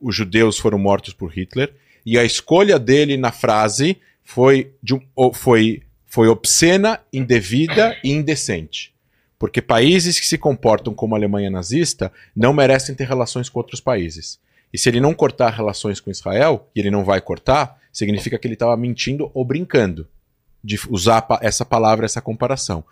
[0.00, 1.74] os judeus foram mortos por Hitler.
[2.06, 8.92] E a escolha dele na frase foi, de um- foi, foi obscena, indevida e indecente.
[9.38, 13.80] Porque países que se comportam como a Alemanha nazista não merecem ter relações com outros
[13.80, 14.38] países.
[14.72, 18.46] E se ele não cortar relações com Israel, e ele não vai cortar, significa que
[18.46, 20.08] ele estava mentindo ou brincando
[20.62, 22.84] de usar essa palavra, essa comparação.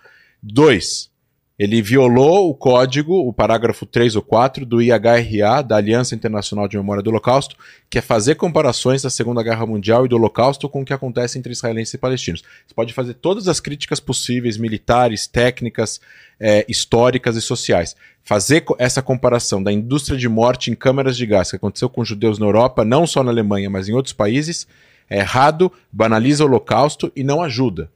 [0.42, 1.10] Dois,
[1.58, 6.76] ele violou o código, o parágrafo 3 ou 4 do IHRA, da Aliança Internacional de
[6.76, 7.56] Memória do Holocausto,
[7.90, 11.38] que é fazer comparações da Segunda Guerra Mundial e do Holocausto com o que acontece
[11.38, 12.42] entre israelenses e palestinos.
[12.66, 16.00] Você pode fazer todas as críticas possíveis, militares, técnicas,
[16.40, 17.94] eh, históricas e sociais.
[18.24, 22.38] Fazer essa comparação da indústria de morte em câmaras de gás que aconteceu com judeus
[22.38, 24.66] na Europa, não só na Alemanha, mas em outros países,
[25.08, 27.90] é errado, banaliza o Holocausto e não ajuda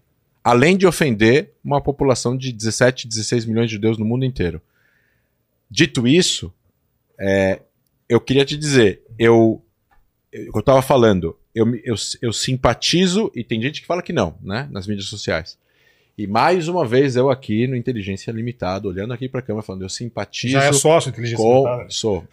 [0.47, 4.62] além de ofender uma população de 17, 16 milhões de judeus no mundo inteiro.
[5.68, 6.55] Dito isso,
[7.18, 7.59] é,
[8.09, 9.60] eu queria te dizer, eu,
[10.31, 14.39] eu, eu estava falando, eu, eu, eu simpatizo, e tem gente que fala que não,
[14.40, 15.59] né, nas mídias sociais.
[16.16, 19.82] E mais uma vez eu aqui no Inteligência Limitada, olhando aqui para a câmera, falando,
[19.82, 21.64] eu simpatizo Já é sócio inteligência com...
[21.64, 21.90] limitada.
[21.90, 22.24] Sou.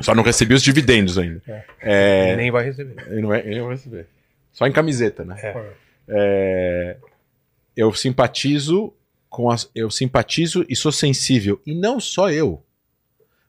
[0.00, 1.42] Só não recebi os dividendos ainda.
[1.78, 3.04] É, Nem vai receber.
[3.06, 4.06] ele não, é, ele não vai receber.
[4.50, 5.36] Só em camiseta, né?
[6.08, 6.96] É.
[7.80, 8.92] Eu simpatizo
[9.30, 12.62] com as, eu simpatizo e sou sensível e não só eu.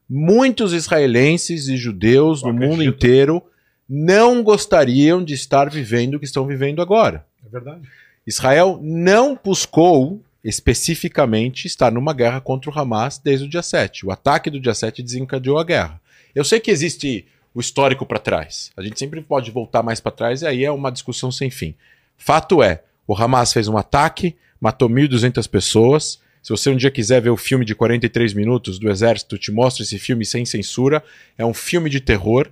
[0.10, 3.44] Muitos israelenses e judeus Eu no mundo inteiro
[3.90, 7.26] não gostariam de estar vivendo o que estão vivendo agora.
[7.46, 7.82] É verdade.
[8.26, 14.06] Israel não buscou especificamente estar numa guerra contra o Hamas desde o dia 7.
[14.06, 16.00] O ataque do dia 7 desencadeou a guerra.
[16.34, 18.72] Eu sei que existe o histórico para trás.
[18.78, 21.76] A gente sempre pode voltar mais para trás e aí é uma discussão sem fim.
[22.16, 22.82] Fato é,
[23.12, 26.22] o Hamas fez um ataque, matou 1.200 pessoas.
[26.42, 29.84] Se você um dia quiser ver o filme de 43 minutos do Exército, te mostro
[29.84, 31.04] esse filme sem censura.
[31.38, 32.50] É um filme de terror.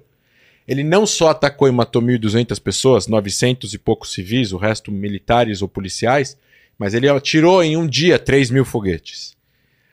[0.68, 5.62] Ele não só atacou e matou 1.200 pessoas, 900 e poucos civis, o resto militares
[5.62, 6.38] ou policiais,
[6.78, 9.38] mas ele atirou em um dia 3 mil foguetes.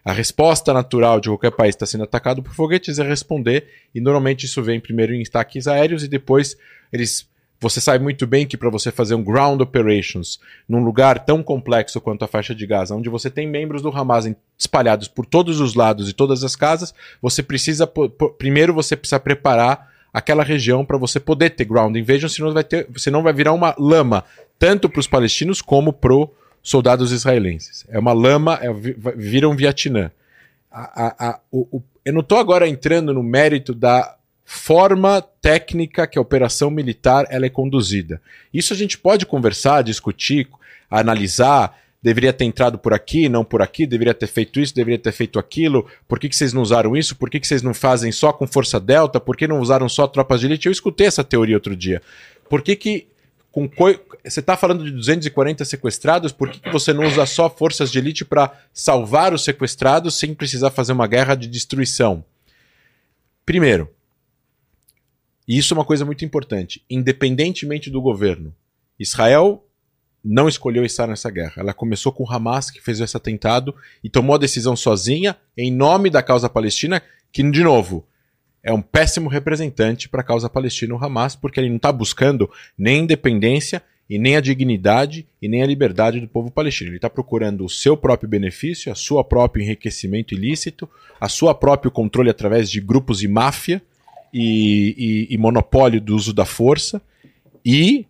[0.05, 4.01] A resposta natural de qualquer país que está sendo atacado por foguetes é responder, e
[4.01, 6.57] normalmente isso vem primeiro em ataques aéreos e depois
[6.93, 7.29] eles
[7.61, 10.39] Você sabe muito bem que para você fazer um ground operations
[10.69, 14.31] num lugar tão complexo quanto a faixa de Gaza, onde você tem membros do Hamas
[14.59, 17.87] espalhados por todos os lados e todas as casas, você precisa
[18.39, 22.87] primeiro você precisa preparar aquela região para você poder ter ground invasion, senão vai ter,
[23.23, 24.25] vai virar uma lama
[24.59, 26.29] tanto para os palestinos como para os
[26.63, 27.85] soldados israelenses.
[27.89, 28.73] É uma lama, é,
[29.15, 30.11] vira um Vietnã.
[30.71, 34.17] A, a, a, o, o, eu não estou agora entrando no mérito da
[34.49, 38.23] forma técnica que a operação militar ela é conduzida.
[38.55, 40.49] Isso a gente pode conversar, discutir,
[40.89, 41.77] analisar.
[42.01, 45.41] Deveria ter entrado por aqui, não por aqui, deveria ter feito isso, deveria ter feito
[45.41, 45.85] aquilo.
[46.07, 47.17] Por que, que vocês não usaram isso?
[47.17, 49.19] Por que, que vocês não fazem só com força delta?
[49.19, 50.67] Por que não usaram só tropas de elite?
[50.67, 52.01] Eu escutei essa teoria outro dia.
[52.49, 53.09] Por que, que
[53.51, 53.69] com
[54.23, 57.99] você está falando de 240 sequestrados, por que, que você não usa só forças de
[57.99, 62.23] elite para salvar os sequestrados sem precisar fazer uma guerra de destruição?
[63.45, 63.89] Primeiro,
[65.47, 66.85] e isso é uma coisa muito importante.
[66.89, 68.55] Independentemente do governo,
[68.99, 69.65] Israel
[70.25, 71.55] não escolheu estar nessa guerra.
[71.59, 76.11] Ela começou com Hamas, que fez esse atentado, e tomou a decisão sozinha, em nome
[76.11, 77.01] da causa palestina,
[77.33, 78.05] que, de novo,
[78.63, 82.51] é um péssimo representante para a causa palestina, o Hamas, porque ele não está buscando
[82.77, 86.91] nem independência, e nem a dignidade e nem a liberdade do povo palestino.
[86.91, 90.89] Ele está procurando o seu próprio benefício, a sua próprio enriquecimento ilícito,
[91.21, 93.83] a sua próprio controle através de grupos de máfia
[94.39, 97.01] e, e, e monopólio do uso da força
[97.65, 98.05] e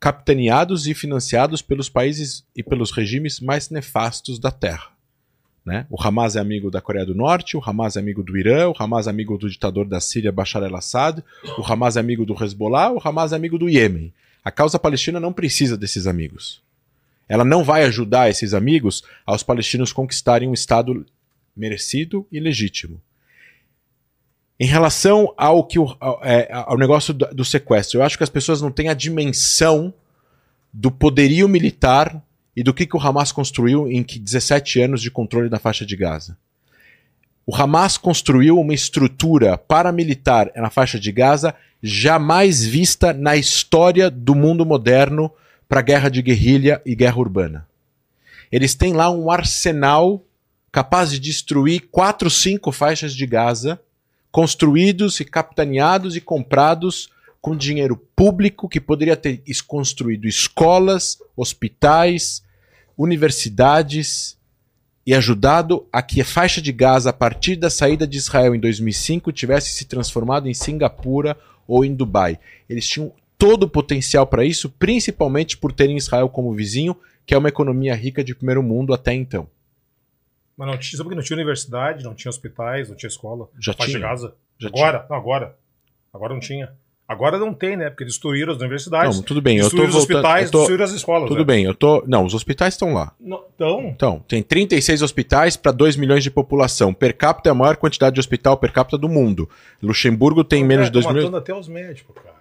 [0.00, 4.90] capitaneados e financiados pelos países e pelos regimes mais nefastos da Terra.
[5.64, 5.86] Né?
[5.88, 8.74] O Hamas é amigo da Coreia do Norte, o Hamas é amigo do Irã, o
[8.76, 11.22] Hamas é amigo do ditador da Síria Bashar al-Assad,
[11.56, 14.12] o Hamas é amigo do Hezbollah, o Hamas é amigo do Iêmen.
[14.42, 16.60] A causa palestina não precisa desses amigos.
[17.28, 21.06] Ela não vai ajudar esses amigos aos palestinos conquistarem um Estado
[21.54, 23.00] merecido e legítimo.
[24.60, 28.24] Em relação ao que o, ao, é, ao negócio do, do, sequestro, eu acho que
[28.24, 29.94] as pessoas não têm a dimensão
[30.70, 32.22] do poderio militar
[32.54, 35.96] e do que, que o Hamas construiu em 17 anos de controle da faixa de
[35.96, 36.36] Gaza.
[37.46, 44.34] O Hamas construiu uma estrutura paramilitar na faixa de Gaza jamais vista na história do
[44.34, 45.32] mundo moderno
[45.66, 47.66] para guerra de guerrilha e guerra urbana.
[48.52, 50.22] Eles têm lá um arsenal
[50.70, 53.80] capaz de destruir quatro, cinco faixas de Gaza
[54.30, 62.42] construídos e capitaneados e comprados com dinheiro público que poderia ter construído escolas, hospitais,
[62.96, 64.38] universidades
[65.06, 68.60] e ajudado a que a faixa de Gaza, a partir da saída de Israel em
[68.60, 71.36] 2005, tivesse se transformado em Singapura
[71.66, 72.38] ou em Dubai.
[72.68, 76.94] Eles tinham todo o potencial para isso, principalmente por terem Israel como vizinho,
[77.24, 79.48] que é uma economia rica de primeiro mundo até então.
[80.60, 83.48] Mas não tinha, porque não tinha universidade, não tinha hospitais, não tinha escola.
[83.58, 83.98] Já tinha.
[83.98, 84.34] Gaza.
[84.58, 85.08] Já agora, tinha.
[85.08, 85.56] Não, agora.
[86.12, 86.72] Agora não tinha.
[87.08, 87.88] Agora não tem, né?
[87.88, 89.16] Porque destruíram as universidades.
[89.16, 89.56] Não, tudo bem.
[89.56, 91.28] Destruíram eu tô os voltando, hospitais, eu tô, destruíram as escolas.
[91.28, 91.44] Tudo né?
[91.44, 92.04] bem, eu tô.
[92.06, 93.14] Não, os hospitais estão lá.
[93.18, 93.80] Então.
[93.86, 96.92] Então, tem 36 hospitais para 2 milhões de população.
[96.92, 99.48] Per capita é a maior quantidade de hospital per capita do mundo.
[99.82, 101.24] Luxemburgo tem menos de 2 milhões.
[101.24, 102.36] matando até os médicos, cara.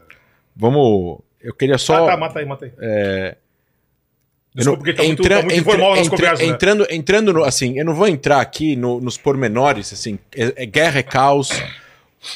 [0.53, 1.19] Vamos.
[1.39, 2.03] Eu queria só.
[2.03, 2.73] Ah, tá, mata aí, mata aí.
[2.79, 3.37] É...
[4.53, 6.53] Desculpa, porque tá muito, entra, tá muito entra, entra, conversas, né?
[6.53, 10.65] entrando, entrando no, assim, eu não vou entrar aqui no, nos pormenores, assim, é, é
[10.65, 11.51] guerra é caos,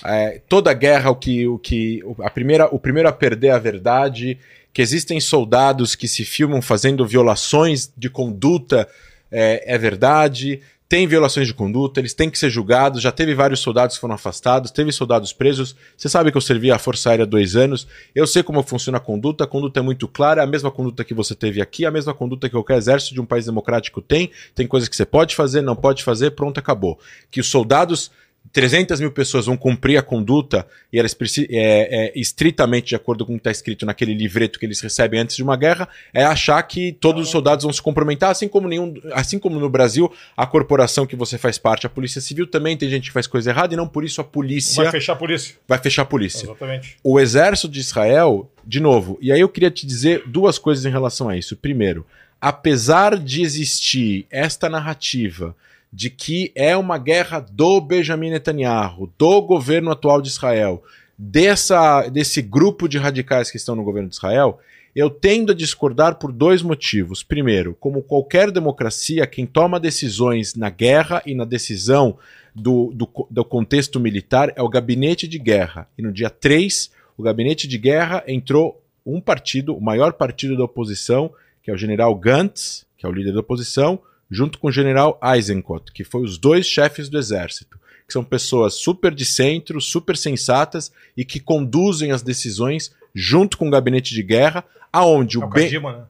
[0.05, 4.37] é, toda guerra o que, o que a primeira, o primeiro a perder a verdade,
[4.71, 8.87] que existem soldados que se filmam fazendo violações de conduta
[9.31, 10.61] é, é verdade,
[10.93, 13.01] tem violações de conduta, eles têm que ser julgados.
[13.01, 15.75] Já teve vários soldados que foram afastados, teve soldados presos.
[15.97, 17.87] Você sabe que eu servi a Força Aérea há dois anos.
[18.13, 19.43] Eu sei como funciona a conduta.
[19.43, 22.13] A conduta é muito clara, é a mesma conduta que você teve aqui, a mesma
[22.13, 24.29] conduta que qualquer exército de um país democrático tem.
[24.53, 26.99] Tem coisas que você pode fazer, não pode fazer, pronto, acabou.
[27.31, 28.11] Que os soldados
[28.51, 33.33] 300 mil pessoas vão cumprir a conduta e elas é, é, estritamente de acordo com
[33.33, 36.61] o que está escrito naquele livreto que eles recebem antes de uma guerra, é achar
[36.63, 40.45] que todos os soldados vão se comprometer, assim como, nenhum, assim como no Brasil, a
[40.45, 43.73] corporação que você faz parte, a Polícia Civil, também tem gente que faz coisa errada
[43.73, 44.83] e não por isso a polícia.
[44.83, 45.55] Vai fechar a polícia.
[45.67, 46.45] Vai fechar a polícia.
[46.45, 46.97] Exatamente.
[47.03, 50.91] O exército de Israel, de novo, e aí eu queria te dizer duas coisas em
[50.91, 51.55] relação a isso.
[51.55, 52.05] Primeiro,
[52.39, 55.55] apesar de existir esta narrativa
[55.93, 60.83] de que é uma guerra do Benjamin Netanyahu, do governo atual de Israel,
[61.15, 64.59] dessa, desse grupo de radicais que estão no governo de Israel,
[64.95, 67.21] eu tendo a discordar por dois motivos.
[67.21, 72.17] Primeiro, como qualquer democracia, quem toma decisões na guerra e na decisão
[72.55, 75.87] do, do, do contexto militar é o gabinete de guerra.
[75.95, 80.63] E no dia 3, o gabinete de guerra entrou um partido, o maior partido da
[80.63, 83.99] oposição, que é o general Gantz, que é o líder da oposição,
[84.33, 88.73] junto com o general Eisenkot, que foi os dois chefes do exército, que são pessoas
[88.73, 94.23] super de centro, super sensatas e que conduzem as decisões junto com o gabinete de
[94.23, 95.65] guerra, aonde É o o Ben...
[95.65, 96.03] Kadima, né?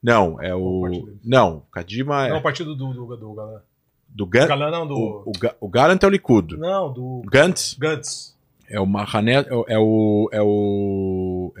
[0.00, 1.08] Não, é O.
[1.24, 3.60] Não, Kadima é Não, o partido do, do, do Galã.
[4.08, 4.46] do Gan...
[4.46, 4.94] Galã não, do...
[4.94, 6.56] O, o, Ga- o Gallant é o Likud.
[6.56, 8.36] Não, do Gantz Gantz.
[8.70, 9.44] é o Mahané...
[9.48, 9.64] É o...
[9.68, 10.30] É o...
[10.32, 11.52] É o...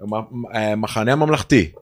[0.00, 0.08] É o...
[0.52, 0.76] É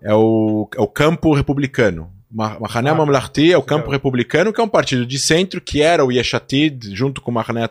[0.03, 2.13] é o, é o campo republicano.
[2.31, 5.81] Ma- Mahané Ah, Mamlarti é o campo republicano, que é um partido de centro, que
[5.81, 7.69] era o Yeshatid, junto com o Mahané...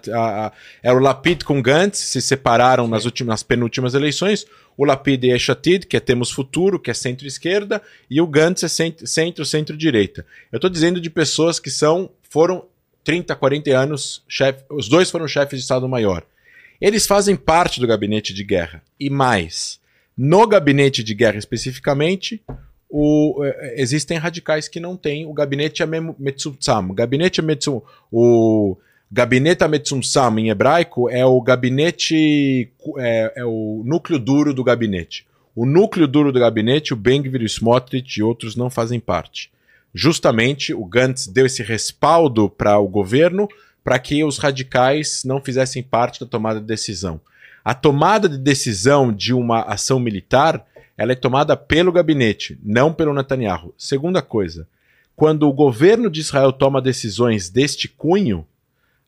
[0.82, 4.46] Era o Lapid com Gantz, se separaram nas, últimas, nas penúltimas eleições.
[4.78, 8.68] O Lapid é Yeshatid, que é Temos Futuro, que é centro-esquerda, e o Gantz é
[8.68, 10.26] cent- centro, centro-direita.
[10.52, 12.66] Eu estou dizendo de pessoas que são, foram
[13.04, 16.24] 30, 40 anos, chefe, os dois foram chefes de Estado-Maior.
[16.82, 18.82] Eles fazem parte do gabinete de guerra.
[19.00, 19.80] E mais,
[20.18, 22.42] no gabinete de guerra especificamente,
[22.90, 26.90] o- eh, existem radicais que não têm o gabinete Ametzumtsam.
[26.90, 27.82] O gabinete Ametzum,
[28.12, 28.78] o
[29.12, 35.26] gabinete Ametzumtsam em hebraico é o gabinete, é, é o núcleo duro do gabinete.
[35.56, 39.50] O núcleo duro do gabinete, o Ben-Gvir, o Smotrich e outros não fazem parte.
[39.94, 43.48] Justamente o Gantz deu esse respaldo para o governo
[43.84, 47.22] para que os radicais não fizessem parte da tomada de decisão.
[47.66, 50.64] A tomada de decisão de uma ação militar,
[50.96, 53.74] ela é tomada pelo gabinete, não pelo Netanyahu.
[53.76, 54.68] Segunda coisa,
[55.16, 58.46] quando o governo de Israel toma decisões deste cunho,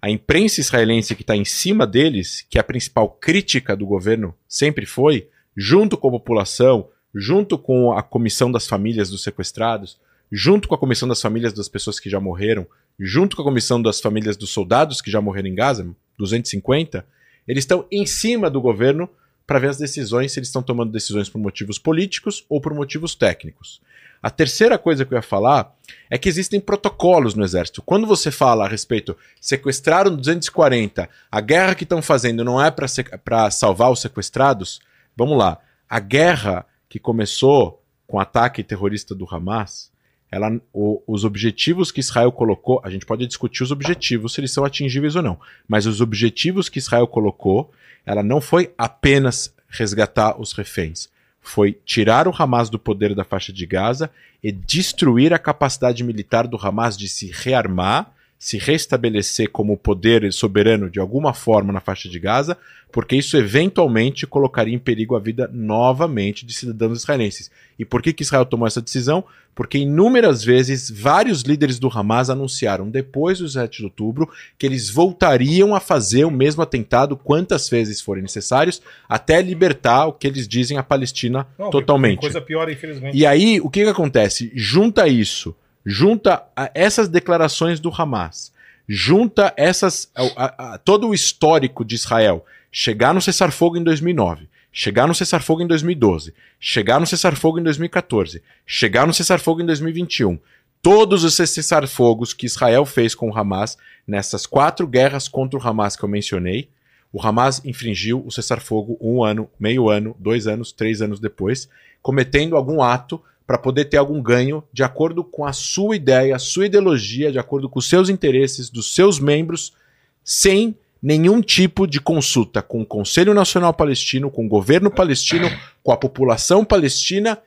[0.02, 4.34] a imprensa israelense que está em cima deles, que é a principal crítica do governo
[4.48, 10.00] sempre foi, junto com a população, junto com a comissão das famílias dos sequestrados,
[10.32, 12.66] junto com a comissão das famílias das pessoas que já morreram,
[13.00, 17.06] junto com a comissão das famílias dos soldados que já morreram em Gaza, 250,
[17.48, 19.10] eles estão em cima do governo
[19.46, 23.16] para ver as decisões, se eles estão tomando decisões por motivos políticos ou por motivos
[23.16, 23.82] técnicos.
[24.22, 25.74] A terceira coisa que eu ia falar
[26.10, 27.82] é que existem protocolos no exército.
[27.82, 33.50] Quando você fala a respeito, sequestraram 240, a guerra que estão fazendo não é para
[33.52, 34.82] salvar os sequestrados,
[35.16, 35.60] vamos lá.
[35.88, 39.92] A guerra que começou com o ataque terrorista do Hamas,
[40.32, 44.52] ela, o- os objetivos que Israel colocou, a gente pode discutir os objetivos, se eles
[44.52, 47.72] são atingíveis ou não, mas os objetivos que Israel colocou,
[48.06, 51.10] ela não foi apenas resgatar os reféns,
[51.42, 54.10] foi tirar o Hamas do poder da faixa de Gaza
[54.44, 60.90] e destruir a capacidade militar do Hamas de se rearmar, se restabelecer como poder soberano
[60.90, 62.58] de alguma forma na faixa de Gaza,
[62.92, 67.52] porque isso eventualmente colocaria em perigo a vida novamente de cidadãos israelenses.
[67.78, 69.24] E por que, que Israel tomou essa decisão?
[69.54, 74.90] Porque inúmeras vezes vários líderes do Hamas anunciaram depois do 7 de outubro que eles
[74.90, 80.48] voltariam a fazer o mesmo atentado quantas vezes forem necessários até libertar o que eles
[80.48, 82.22] dizem a Palestina Não, totalmente.
[82.22, 83.18] Coisa pior, infelizmente.
[83.18, 84.52] E aí, o que, que acontece?
[84.56, 85.56] Junta isso,
[85.90, 86.44] junta
[86.74, 88.52] essas declarações do Hamas,
[88.90, 95.08] junta essas a- a- todo o histórico de Israel, chegar no cessar-fogo em 2009, chegar
[95.08, 100.38] no cessar-fogo em 2012, chegar no cessar-fogo em 2014, chegar no cessar-fogo em 2021.
[100.82, 105.96] Todos os cessar-fogos que Israel fez com o Hamas nessas quatro guerras contra o Hamas
[105.96, 106.70] que eu mencionei,
[107.14, 111.70] o Hamas infringiu o cessar-fogo um ano, meio ano, dois anos, três anos depois,
[112.02, 116.40] cometendo algum ato para poder ter algum ganho de acordo com a sua ideia, a
[116.40, 119.74] sua ideologia, de acordo com os seus interesses, dos seus membros,
[120.22, 125.50] sem nenhum tipo de consulta com o Conselho Nacional Palestino, com o governo palestino,
[125.82, 127.38] com a população palestina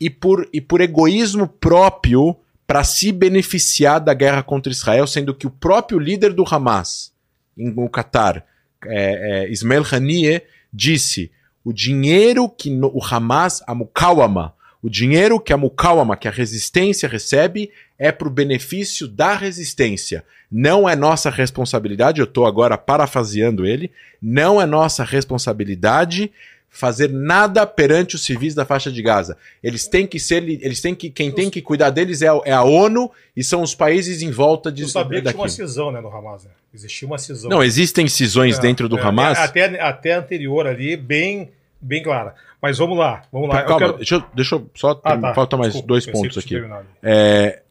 [0.00, 2.36] e por, e por egoísmo próprio
[2.66, 7.12] para se beneficiar da guerra contra Israel, sendo que o próprio líder do Hamas,
[7.56, 8.44] no Catar,
[8.84, 10.42] é, é, Ismail Haniyeh,
[10.72, 11.30] disse
[11.64, 16.30] o dinheiro que no- o Hamas, a Mukawama, o dinheiro que a Mukawama, que a
[16.30, 20.24] resistência recebe, é para o benefício da resistência.
[20.50, 23.90] Não é nossa responsabilidade, eu estou agora parafraseando ele,
[24.22, 26.30] não é nossa responsabilidade
[26.70, 29.36] fazer nada perante os civis da faixa de Gaza.
[29.62, 32.52] Eles têm que ser, eles têm que, quem tem que cuidar deles é a, é
[32.52, 35.90] a ONU e são os países em volta de Tu sabia que tinha uma cisão,
[35.90, 36.50] né, no Hamas, né?
[36.72, 37.50] Existia uma cisão.
[37.50, 39.38] Não, existem cisões É, dentro do é, Hamas.
[39.38, 41.50] é, Até, até anterior ali, bem,
[41.80, 42.34] bem clara.
[42.60, 43.60] Mas vamos lá, vamos lá.
[43.60, 45.00] Eu Calma, quero- deixa, eu, deixa eu só.
[45.04, 45.34] Ah, tá.
[45.34, 46.56] Falta mais Desculpa, dois pontos aqui.
[47.02, 47.62] É,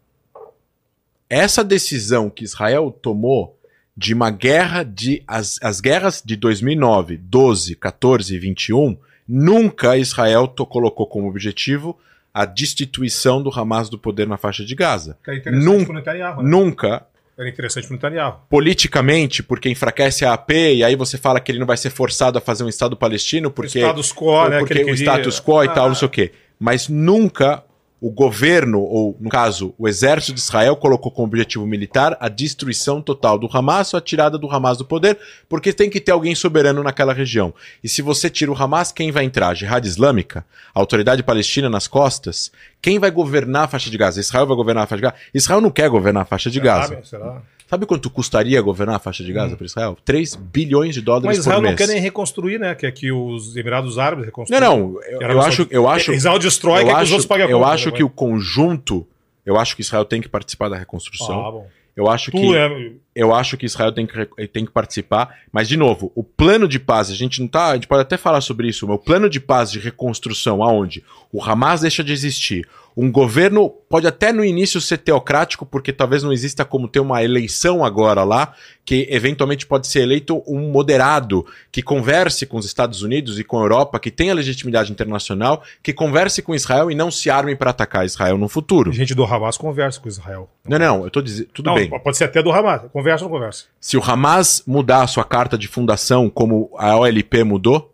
[1.29, 3.57] essa decisão que Israel tomou
[3.95, 5.23] de uma guerra de.
[5.27, 8.97] As, as guerras de 2009, 12, 14 e 21,
[9.27, 11.97] nunca Israel to- colocou como objetivo
[12.33, 15.17] a destituição do Hamas do poder na faixa de Gaza.
[15.27, 16.35] Interessante Nunca- né?
[16.43, 17.05] Nunca,
[17.37, 18.39] Era interessante pro Netanyahu.
[18.49, 22.37] politicamente, porque enfraquece a AP, e aí você fala que ele não vai ser forçado
[22.37, 23.77] a fazer um Estado palestino, porque.
[23.77, 24.59] o status quo, né?
[24.59, 24.95] porque que o queria.
[25.03, 26.31] status quo e Ah, tal, não sei o quê.
[26.59, 27.63] Mas nunca
[27.99, 33.01] o governo, ou no caso, o exército de Israel, colocou como objetivo militar a destruição
[33.01, 35.17] total do Hamas, a tirada do Hamas do poder,
[35.49, 37.53] porque tem que ter alguém soberano naquela região.
[37.83, 39.49] E se você tira o Hamas, quem vai entrar?
[39.49, 40.45] A Jihad Islâmica?
[40.75, 42.51] A autoridade palestina nas costas?
[42.81, 44.19] Quem vai governar a faixa de Gaza?
[44.19, 45.15] Israel vai governar a faixa de Gaza?
[45.33, 46.89] Israel não quer governar a faixa de Gaza.
[46.89, 47.07] Sabe?
[47.07, 47.41] Será?
[47.69, 49.97] Sabe quanto custaria governar a faixa de Gaza para Israel?
[50.05, 52.73] 3 bilhões de dólares Mas Israel por não quer nem reconstruir, né?
[52.73, 54.61] Quer que os Emirados Árabes reconstruam.
[54.61, 57.27] Não, não, eu, eu acho, eu acho, Israel destrói, eu quer que os acho, outros
[57.27, 57.97] paguem a eu conta, acho né?
[57.97, 59.05] que o conjunto,
[59.45, 61.45] eu acho que Israel tem que participar da reconstrução.
[61.45, 61.67] Ah, bom.
[61.97, 62.91] Eu acho Tu que é...
[63.15, 66.79] eu acho que Israel tem que, tem que participar, mas de novo, o plano de
[66.79, 69.27] paz, a gente não tá, a gente pode até falar sobre isso, mas o plano
[69.27, 71.03] de paz de reconstrução aonde
[71.33, 76.23] o Hamas deixa de existir, um governo pode até no início ser teocrático, porque talvez
[76.23, 81.45] não exista como ter uma eleição agora lá, que eventualmente pode ser eleito um moderado
[81.71, 85.93] que converse com os Estados Unidos e com a Europa, que tenha legitimidade internacional, que
[85.93, 88.91] converse com Israel e não se arme para atacar Israel no futuro.
[88.91, 90.49] Gente do Hamas conversa com Israel.
[90.67, 91.87] Não, não, eu tô dizendo, tudo não, bem.
[91.87, 92.81] pode ser até do Hamas.
[92.91, 93.65] Conversa ou não conversa?
[93.79, 97.93] Se o Hamas mudar a sua carta de fundação como a OLP mudou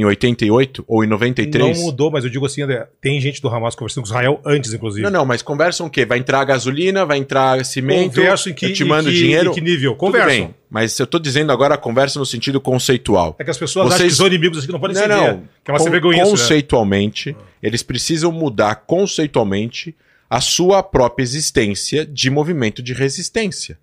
[0.00, 1.76] em 88 ou em 93?
[1.76, 4.72] Não mudou, mas eu digo assim, André, tem gente do Hamas conversando com Israel antes,
[4.72, 5.02] inclusive.
[5.02, 6.06] Não, não, mas conversam o quê?
[6.06, 9.50] Vai entrar gasolina, vai entrar cimento, Conversa em que, eu te em mando que- dinheiro.
[9.50, 9.96] em que nível?
[9.96, 10.50] Conversa.
[10.70, 13.34] mas eu tô dizendo agora a conversa no sentido conceitual.
[13.40, 15.42] É que as pessoas Vocês- acham que inimigos aqui não podem Não, se não.
[15.64, 16.30] Que é uma Con- sem vergonhice, né?
[16.30, 19.94] conceitualmente, eles precisam mudar conceitualmente
[20.30, 23.78] a sua própria existência de movimento de resistência.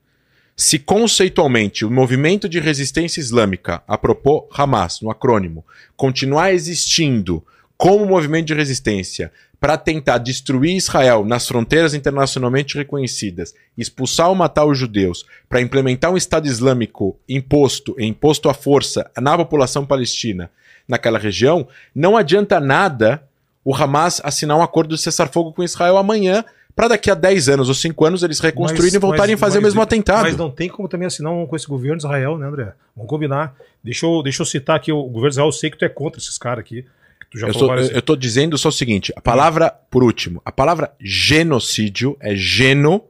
[0.57, 5.65] Se conceitualmente o movimento de resistência islâmica, a propor Hamas, no acrônimo,
[5.97, 7.43] continuar existindo
[7.77, 14.63] como movimento de resistência para tentar destruir Israel nas fronteiras internacionalmente reconhecidas, expulsar ou matar
[14.65, 20.49] os judeus, para implementar um Estado Islâmico imposto, imposto à força na população palestina
[20.87, 23.21] naquela região, não adianta nada
[23.61, 26.45] o Hamas assinar um acordo de cessar-fogo com Israel amanhã,
[26.75, 29.45] para daqui a 10 anos ou 5 anos eles reconstruírem Mas- e voltarem mas- a
[29.45, 30.23] fazer mas- o mesmo atentado.
[30.23, 32.73] Mas não tem como também assinar um com esse governo de Israel, né, André?
[32.95, 33.55] Vamos combinar.
[33.83, 35.47] Deixa eu, deixa eu citar aqui o governo de Israel.
[35.47, 36.85] Eu sei que tu é contra esses caras aqui.
[37.33, 40.51] Eu, sou- várias eu- eu tô dizendo só o seguinte: a palavra, por último, a
[40.51, 43.03] palavra genocídio é geno,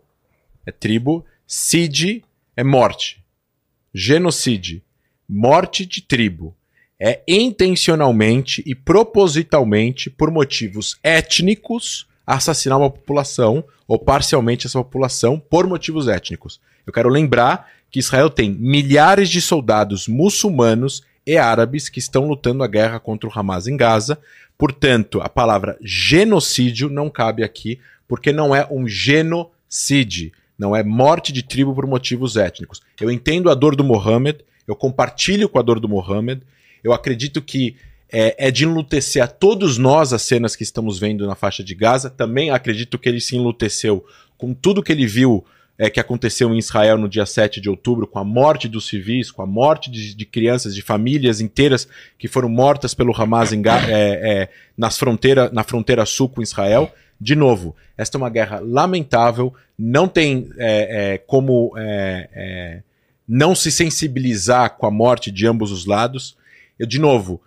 [0.66, 2.24] é tribo, cid
[2.58, 3.24] é morte.
[3.94, 4.82] Genocídio,
[5.28, 6.56] morte de tribo.
[7.00, 15.68] É intencionalmente e propositalmente, por motivos étnicos, assassinar uma população, ou parcialmente essa população, por
[15.68, 16.60] motivos étnicos.
[16.86, 22.64] Eu quero lembrar que Israel tem milhares de soldados muçulmanos e árabes que estão lutando
[22.64, 24.20] a guerra contra o Hamas em Gaza.
[24.58, 31.34] Portanto, a palavra genocídio não cabe aqui, porque não é um genocídio, não é morte
[31.34, 32.82] de tribo por motivos étnicos.
[33.00, 36.42] Eu entendo a dor do Mohammed, eu compartilho com a dor do Mohammed,
[36.84, 37.76] eu acredito que
[38.11, 41.73] é, é de enlutecer a todos nós as cenas que estamos vendo na faixa de
[41.76, 42.10] Gaza.
[42.10, 44.06] Também acredito que ele se enluteceu
[44.38, 45.45] com tudo que ele viu
[45.77, 49.30] é, que aconteceu em Israel no dia 7 de outubro, com a morte dos civis,
[49.30, 51.88] com a morte de, de crianças, de famílias inteiras
[52.18, 56.91] que foram mortas pelo Hamas em é, é, nas fronteira, na fronteira sul com Israel.
[57.19, 61.73] De novo, esta é uma guerra lamentável, não tem é, é, como
[63.27, 66.38] não se sensibilizar com a morte de ambos os lados.
[66.77, 67.41] Eu, de novo,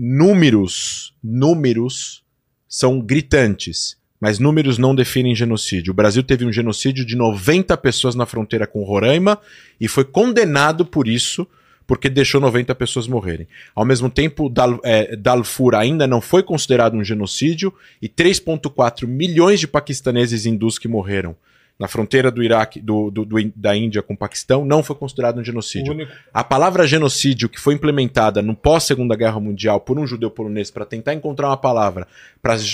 [0.00, 2.22] números, números
[2.68, 5.90] são gritantes, mas números não definem genocídio.
[5.90, 9.40] O Brasil teve um genocídio de 90 pessoas na fronteira com Roraima
[9.80, 11.44] e foi condenado por isso,
[11.84, 13.48] porque deixou 90 pessoas morrerem.
[13.74, 15.18] Ao mesmo tempo, Dal, é,
[15.76, 21.34] ainda não foi considerado um genocídio e 3,4 milhões de paquistaneses hindus que morreram
[21.78, 25.38] na fronteira do Iraque, do, do- do- da Índia com o Paquistão, não foi considerado
[25.38, 25.92] um genocídio.
[25.92, 30.72] Único- A palavra genocídio que foi implementada no pós-Segunda Guerra Mundial por um judeu polonês
[30.72, 32.08] para tentar encontrar uma palavra,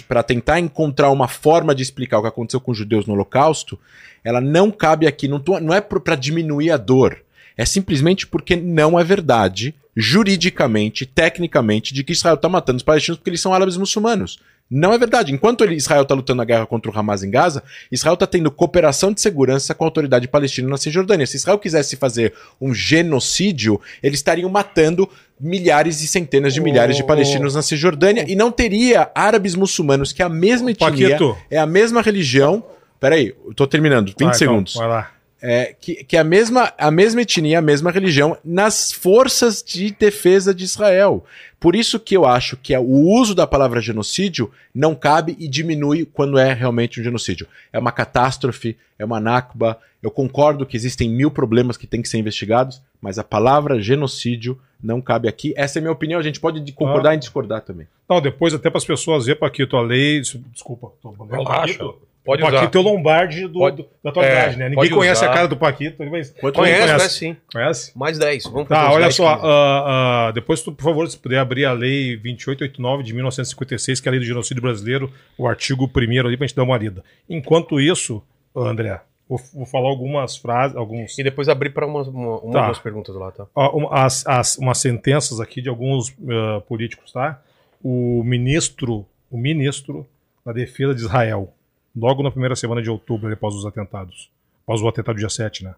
[0.08, 3.78] para tentar encontrar uma forma de explicar o que aconteceu com os judeus no Holocausto,
[4.24, 5.28] ela não cabe aqui.
[5.28, 7.18] Não, tô- não é para diminuir a dor.
[7.58, 13.18] É simplesmente porque não é verdade, juridicamente, tecnicamente, de que Israel está matando os palestinos
[13.18, 14.38] porque eles são árabes muçulmanos.
[14.70, 15.32] Não é verdade.
[15.32, 17.62] Enquanto ele- Israel está lutando a guerra contra o Hamas em Gaza,
[17.92, 21.26] Israel está tendo cooperação de segurança com a autoridade palestina na Cisjordânia.
[21.26, 25.08] Se Israel quisesse fazer um genocídio, eles estariam matando
[25.38, 30.22] milhares e centenas de milhares de palestinos na Cisjordânia e não teria árabes muçulmanos, que
[30.22, 31.36] é a mesma etnia, Paquito.
[31.50, 32.64] é a mesma religião.
[32.98, 34.74] Peraí, eu tô terminando, 20 Vai, então, segundos.
[34.74, 35.10] vai lá.
[35.46, 39.90] É, que, que é a mesma, a mesma etnia, a mesma religião nas forças de
[39.90, 41.22] defesa de Israel.
[41.60, 45.46] Por isso que eu acho que é o uso da palavra genocídio não cabe e
[45.46, 47.46] diminui quando é realmente um genocídio.
[47.70, 49.78] É uma catástrofe, é uma nakba.
[50.02, 54.58] Eu concordo que existem mil problemas que têm que ser investigados, mas a palavra genocídio
[54.82, 55.52] não cabe aqui.
[55.58, 56.18] Essa é a minha opinião.
[56.18, 57.14] A gente pode concordar Ah.
[57.16, 57.86] e discordar também.
[58.08, 60.22] Não, depois até para as pessoas ver, Paquito, a lei.
[60.22, 61.74] Desculpa, tô Relaxa.
[61.74, 62.13] Paquito.
[62.24, 62.60] Pode o usar.
[62.60, 64.68] Paquito é o Lombardi do, Pode- do- da atualidade, é, né?
[64.70, 65.30] Ninguém conhece usar.
[65.30, 65.96] a cara do Paquito.
[65.98, 66.86] Quanto Conhece, conhece?
[66.96, 67.36] conhece sim.
[67.52, 67.92] Conhece?
[67.98, 68.44] Mais 10.
[68.44, 69.28] Vamos Tá, olha 10 só.
[69.28, 74.08] ah, ah, depois, tu, por favor, se puder abrir a lei 2889 de 1956, que
[74.08, 77.04] é a lei do genocídio brasileiro, o artigo 1 ali, pra gente dar uma lida.
[77.28, 78.22] Enquanto isso,
[78.56, 81.18] André, vou, vou falar algumas frases, alguns.
[81.18, 82.60] E depois abrir para umas, uma, uma Tá.
[82.60, 83.46] ou duas perguntas lá, tá?
[83.74, 87.38] Um- as, as- umas sentenças aqui de alguns ah, políticos, tá?
[87.82, 90.06] O ministro, o ministro
[90.46, 91.52] da defesa de Israel,
[91.94, 94.30] logo na primeira semana de outubro, após os atentados,
[94.62, 95.74] após o atentado do dia 7, né?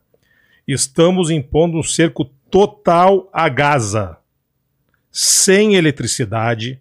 [0.66, 4.18] Estamos impondo um cerco total a Gaza,
[5.12, 6.80] sem eletricidade,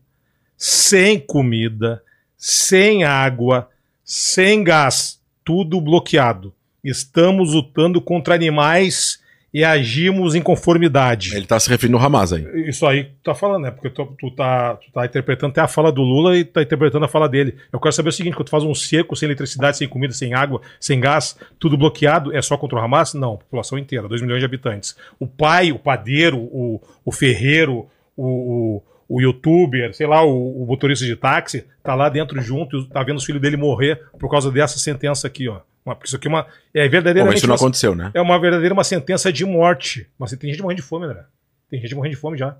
[0.57, 2.01] sem comida,
[2.37, 3.69] sem água,
[4.03, 6.53] sem gás, tudo bloqueado.
[6.83, 9.19] Estamos lutando contra animais
[9.55, 11.33] e agimos em conformidade.
[11.33, 12.45] Ele tá se referindo ao Hamas aí.
[12.67, 13.71] Isso aí que tu tá falando, né?
[13.71, 17.05] Porque tu, tu, tá, tu tá interpretando até a fala do Lula e tá interpretando
[17.05, 17.55] a fala dele.
[17.71, 20.33] Eu quero saber o seguinte: quando tu faz um cerco sem eletricidade, sem comida, sem
[20.33, 23.13] água, sem gás, tudo bloqueado, é só contra o Hamas?
[23.13, 24.93] Não, população inteira, 2 milhões de habitantes.
[25.17, 27.87] O pai, o padeiro, o, o ferreiro,
[28.17, 32.77] o, o, o youtuber, sei lá, o, o motorista de táxi, tá lá dentro junto,
[32.77, 35.61] e tá vendo os filhos dele morrer por causa dessa sentença aqui, ó.
[35.85, 36.47] Uma- Porque isso aqui é uma.
[36.73, 38.11] É Bom, mas isso não uma- aconteceu, né?
[38.13, 40.07] é uma verdadeira uma sentença de morte.
[40.17, 41.23] Mas tem gente morrendo de fome, André.
[41.69, 42.57] Tem gente morrendo de fome já.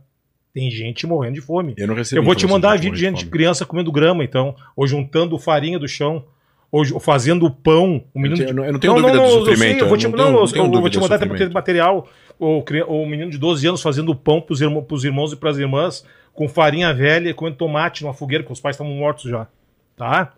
[0.54, 1.74] Tem gente morrendo de fome.
[1.78, 4.56] Eu não recebi Eu vou te mandar de vídeo de gente, criança comendo grama, então.
[4.76, 6.24] Ou juntando farinha do chão.
[6.72, 8.04] Ou fazendo pão.
[8.14, 10.12] Um menino Eu tenho- eu não tenho dúvida do eu sofrimento, eu vou te, eu
[10.12, 10.32] não não,
[10.68, 11.54] não vou te do mandar até sofrimento.
[11.54, 12.08] material.
[12.40, 16.06] O, o menino de 12 anos fazendo pão pros, irmão, pros irmãos e pras irmãs,
[16.34, 19.48] com farinha velha, comendo tomate numa fogueira, porque os pais estavam mortos já.
[19.96, 20.34] Tá?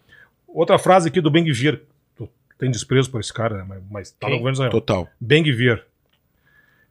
[0.47, 1.81] Outra frase aqui do Ben Gvir.
[2.57, 3.65] Tem desprezo por esse cara, né?
[3.67, 4.39] Mas, mas tá no Quem?
[4.39, 4.71] governo de Israel.
[4.71, 5.07] Total.
[5.19, 5.83] Ben Gvir.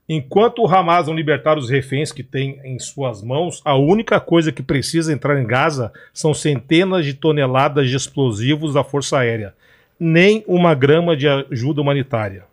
[0.08, 4.52] Enquanto o Hamas não libertar os reféns que tem em suas mãos, a única coisa
[4.52, 9.52] que precisa entrar em Gaza são centenas de toneladas de explosivos da Força Aérea.
[9.98, 12.44] Nem uma grama de ajuda humanitária.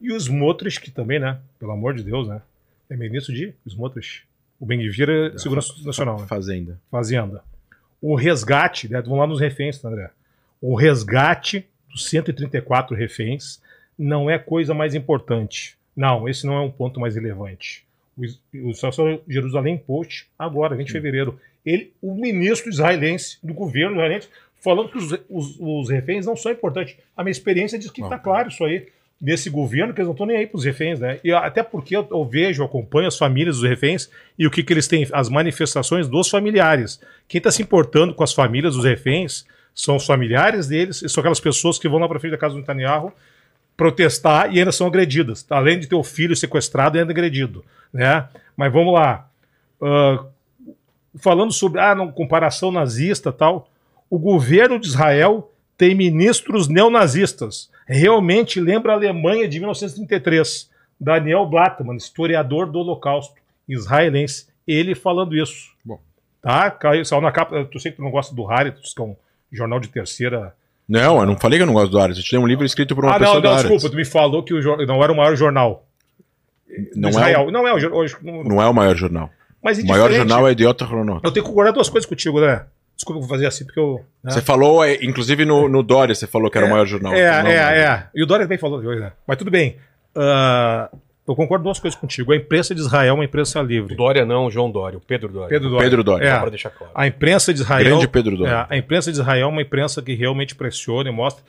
[0.00, 1.38] E os Smotrich, que também, né?
[1.58, 2.40] Pelo amor de Deus, né?
[2.88, 4.22] É ministro de Smotrich.
[4.60, 6.26] O Ben é Segurança Nacional, né?
[6.26, 6.78] Fazenda.
[6.90, 7.42] Fazenda.
[8.00, 10.10] O resgate, né, vamos lá nos reféns, tá, André?
[10.60, 11.66] O resgate
[11.96, 13.60] 134 reféns
[13.98, 15.76] não é coisa mais importante.
[15.96, 17.84] Não, esse não é um ponto mais relevante.
[18.16, 24.28] O, o Jerusalém Post, agora, 20 de fevereiro, ele, o ministro israelense, do governo israelense,
[24.60, 26.96] falando que os, os, os reféns não são importantes.
[27.16, 28.86] A minha experiência diz que está claro isso aí.
[29.20, 31.18] Nesse governo, que eles não estão nem aí para os reféns, né?
[31.22, 34.72] E até porque eu, eu vejo, acompanho as famílias dos reféns e o que, que
[34.72, 37.00] eles têm, as manifestações dos familiares.
[37.28, 41.20] Quem está se importando com as famílias dos reféns são os familiares deles, e são
[41.20, 43.12] aquelas pessoas que vão lá para frente da casa do Netanyahu
[43.76, 45.44] protestar e ainda são agredidas.
[45.50, 47.64] Além de ter o filho sequestrado e ainda agredido.
[47.92, 48.28] Né?
[48.56, 49.28] Mas vamos lá.
[49.82, 50.24] Ah,
[51.18, 53.68] falando sobre ah, não, comparação nazista tal,
[54.08, 57.70] o governo de Israel tem ministros neonazistas.
[57.86, 60.70] Realmente lembra a Alemanha de 1933.
[60.98, 63.34] Daniel Blattmann, historiador do Holocausto
[63.68, 64.46] israelense.
[64.66, 65.72] Ele falando isso.
[65.84, 66.00] Bom.
[66.40, 66.70] Tá?
[66.70, 67.64] Caiu, saiu na capa.
[67.64, 69.16] Tu sei que tu não gosta do Haritos, que é um
[69.54, 70.54] jornal de terceira
[70.88, 72.16] Não, eu não falei que eu não gosto do Ares.
[72.18, 74.04] Eu te dei um livro escrito por uma ah, pessoa não, não, desculpa, tu me
[74.04, 75.86] falou que o jor- não era o maior jornal
[76.94, 77.46] Não é, Israel.
[77.46, 77.78] o, Não é o
[78.22, 79.30] não- não é o maior jornal.
[79.62, 81.26] Mas O maior jornal é Idiota Cronota.
[81.26, 82.66] Eu tenho que concordar duas coisas contigo, né?
[82.94, 84.04] Desculpa, eu fazer assim porque eu.
[84.22, 84.30] né?
[84.30, 87.14] Você falou, é, inclusive no, no Dória, você falou que era o maior jornal.
[87.14, 87.50] É, não.
[87.50, 88.06] é, é.
[88.14, 89.12] E o Dória também falou hoje, né?
[89.26, 89.76] Mas tudo bem.
[90.14, 90.90] Ah,
[91.26, 92.32] eu concordo duas coisas contigo.
[92.32, 93.94] A imprensa de Israel é uma imprensa livre.
[93.94, 95.48] Dória não, João Dória, o Pedro Dória.
[95.48, 95.84] Pedro Dória.
[95.84, 96.26] Pedro Dória.
[96.26, 96.34] É.
[96.34, 96.92] Só pra deixar claro.
[96.94, 97.84] A imprensa de Israel.
[97.84, 98.66] Grande Pedro Dória.
[98.70, 101.44] É, a imprensa de Israel é uma imprensa que realmente pressiona e mostra.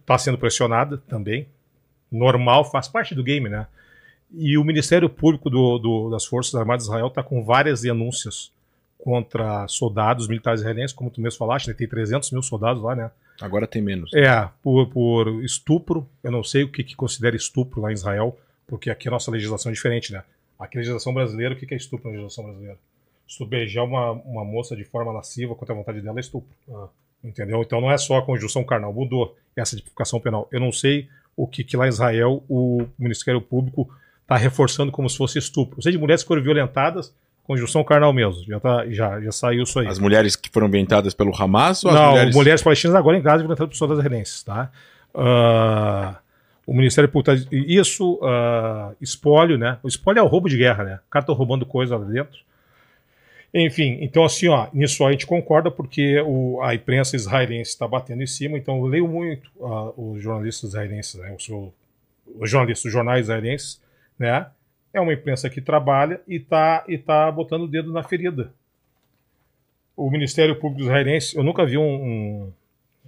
[0.00, 1.46] Está sendo pressionada também.
[2.12, 3.66] Normal, faz parte do game, né?
[4.34, 8.52] E o Ministério Público do- do- das Forças Armadas de Israel está com várias denúncias
[8.98, 11.74] contra soldados militares israelenses, como tu mesmo falaste, né?
[11.74, 13.10] tem 300 mil soldados lá, né?
[13.40, 14.12] Agora tem menos.
[14.14, 16.08] É, por, por estupro.
[16.24, 18.36] Eu não sei o que, que considera estupro lá em Israel,
[18.66, 20.22] porque aqui a nossa legislação é diferente, né?
[20.58, 22.78] Aqui a legislação brasileira, o que é estupro na legislação brasileira?
[23.28, 26.48] Se tu beijar uma, uma moça de forma lasciva contra a vontade dela, é estupro.
[26.70, 26.88] Ah.
[27.22, 27.60] Entendeu?
[27.62, 30.48] Então não é só a conjunção carnal, mudou essa tipificação penal.
[30.52, 33.88] Eu não sei o que, que lá em Israel o Ministério Público
[34.22, 35.76] está reforçando como se fosse estupro.
[35.76, 37.12] Ou seja, de mulheres que foram violentadas,
[37.44, 38.44] conjunção carnal mesmo.
[38.44, 39.86] Já, tá, já, já saiu isso aí.
[39.86, 42.34] As mulheres que foram ambientadas pelo Hamas ou as Não, mulheres...
[42.34, 42.62] mulheres...
[42.62, 44.70] palestinas agora em Gaza violentadas por soldados israelenses, tá?
[45.14, 46.18] Ah,
[46.66, 47.38] O Ministério Público.
[47.38, 49.78] tá- Isso, ah, espólio, né?
[49.82, 51.00] O espólio é o roubo de guerra, né?
[51.06, 52.40] O cara tá roubando coisa lá dentro.
[53.54, 58.22] Enfim, então assim, ó, nisso a gente concorda porque o, a imprensa israelense está batendo
[58.22, 61.34] em cima, então eu leio muito ah, os jornalistas israelenses, né?
[62.38, 63.80] Os jornalistas, os jornais israelenses,
[64.18, 64.46] né?
[64.92, 68.52] É uma imprensa que trabalha e tá, e tá botando o dedo na ferida.
[69.96, 72.52] O Ministério Público israelense, eu nunca vi um, um,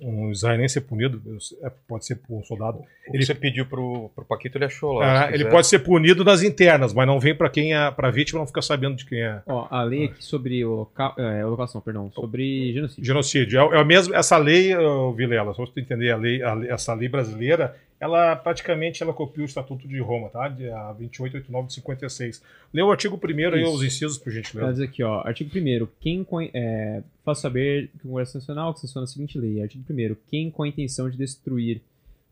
[0.01, 1.21] um israelense ser punido,
[1.63, 2.79] é, pode ser por um soldado.
[3.09, 5.25] O que você pediu pro, pro Paquito, ele achou lá.
[5.25, 8.11] Ah, se ele pode ser punido nas internas, mas não vem para quem é, para
[8.11, 9.41] vítima não ficar sabendo de quem é.
[9.47, 11.13] Ó, a lei aqui sobre holoca...
[11.19, 13.05] é, holocação, perdão, sobre genocídio.
[13.05, 13.61] Genocídio.
[13.61, 14.75] É, é o mesmo, essa lei,
[15.17, 19.43] Vilela, só tu entender, a lei, a lei- essa lei brasileira, ela praticamente ela copia
[19.43, 20.49] o Estatuto de Roma, tá?
[20.49, 22.43] De, a 2889 de 56.
[22.73, 24.73] Lê o artigo 1 aí, os incisos, por Ela gentileza.
[24.73, 29.05] diz aqui, ó, artigo 1 quem é, faz saber que o Congresso Nacional que sanciona
[29.05, 29.63] a seguinte lei.
[29.63, 31.81] Artigo 1 quem com a intenção de destruir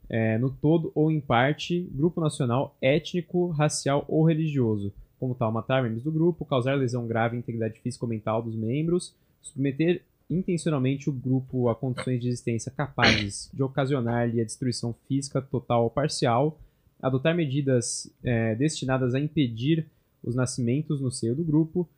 [0.09, 5.83] é, no todo ou em parte grupo nacional, étnico, racial ou religioso, como tal, matar
[5.83, 11.09] membros do grupo, causar lesão grave à integridade física ou mental dos membros, submeter intencionalmente
[11.09, 16.59] o grupo a condições de existência capazes de ocasionar-lhe a destruição física total ou parcial,
[17.01, 19.87] adotar medidas é, destinadas a impedir
[20.25, 21.89] os nascimentos no seio do grupo,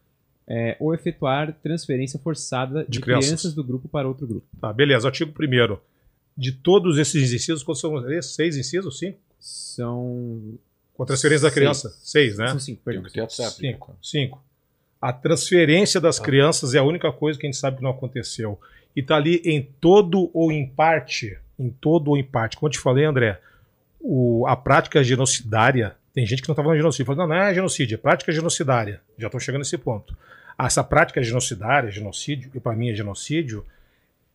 [0.47, 3.27] é, ou efetuar transferência forçada de, De crianças.
[3.29, 3.55] crianças.
[3.55, 4.47] do grupo para outro grupo.
[4.61, 5.07] Tá, beleza.
[5.09, 5.79] Artigo 1
[6.37, 7.95] De todos esses incisos, quantos são?
[8.23, 8.99] Seis incisos?
[8.99, 9.19] Cinco?
[9.39, 10.59] São.
[10.95, 11.55] Com a transferência da Seis.
[11.55, 11.99] criança?
[12.03, 12.49] Seis, né?
[12.49, 13.05] São cinco, perdão.
[13.29, 13.97] Cinco.
[14.03, 14.43] Cinco.
[15.01, 18.61] A transferência das crianças é a única coisa que a gente sabe que não aconteceu.
[18.97, 21.39] E tá ali em todo ou em parte.
[21.59, 22.57] Em todo ou em parte.
[22.57, 23.41] Como eu te falei, André,
[24.01, 25.97] o- a prática genocidária.
[26.13, 27.07] Tem gente que não tá falando de genocídio.
[27.07, 29.01] Fala, não, não é genocídio, é prática genocidária.
[29.17, 30.17] Já estou chegando nesse ponto.
[30.59, 33.65] Essa prática genocidária, genocídio, que para mim é genocídio,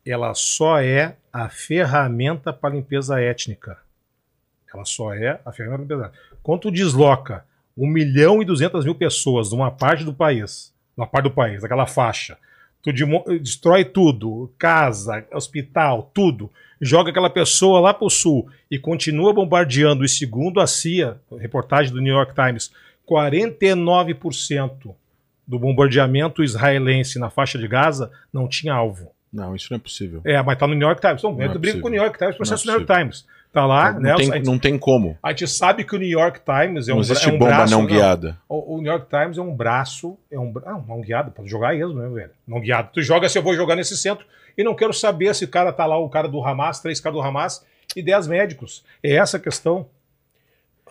[0.05, 3.77] ela só é a ferramenta para limpeza étnica.
[4.73, 6.37] Ela só é a ferramenta para limpeza étnica.
[6.41, 7.45] Quando tu desloca
[7.77, 11.85] 1 milhão e 200 mil pessoas numa parte do país, numa parte do país, daquela
[11.85, 12.37] faixa,
[12.81, 12.91] tu
[13.39, 16.51] destrói tudo, casa, hospital, tudo,
[16.81, 22.01] joga aquela pessoa lá pro sul e continua bombardeando, e segundo a CIA, reportagem do
[22.01, 22.71] New York Times,
[23.09, 24.93] 49%
[25.47, 29.11] do bombardeamento israelense na faixa de Gaza não tinha alvo.
[29.31, 30.21] Não, isso não é possível.
[30.23, 31.19] É, mas tá no New York Times.
[31.19, 31.89] Então, Não é eu brigo com o possível.
[31.89, 33.25] New York Times, processo do é New York Times.
[33.53, 34.15] Tá lá, não, né?
[34.15, 35.15] tem, gente, não tem como.
[35.21, 37.37] a gente sabe que o New York Times é Não um, bra- existe é um
[37.37, 38.37] bomba braço, não guiada.
[38.49, 41.75] O, o New York Times é um braço, é um, ah, não guiado, pode jogar
[41.75, 42.31] mesmo, né, velho?
[42.47, 42.89] Não guiado.
[42.91, 44.25] Tu joga se eu vou jogar nesse centro
[44.57, 47.15] e não quero saber se o cara tá lá, o cara do Hamas, três caras
[47.19, 47.63] do Hamas
[47.95, 48.83] e dez médicos.
[49.03, 49.85] É essa a questão,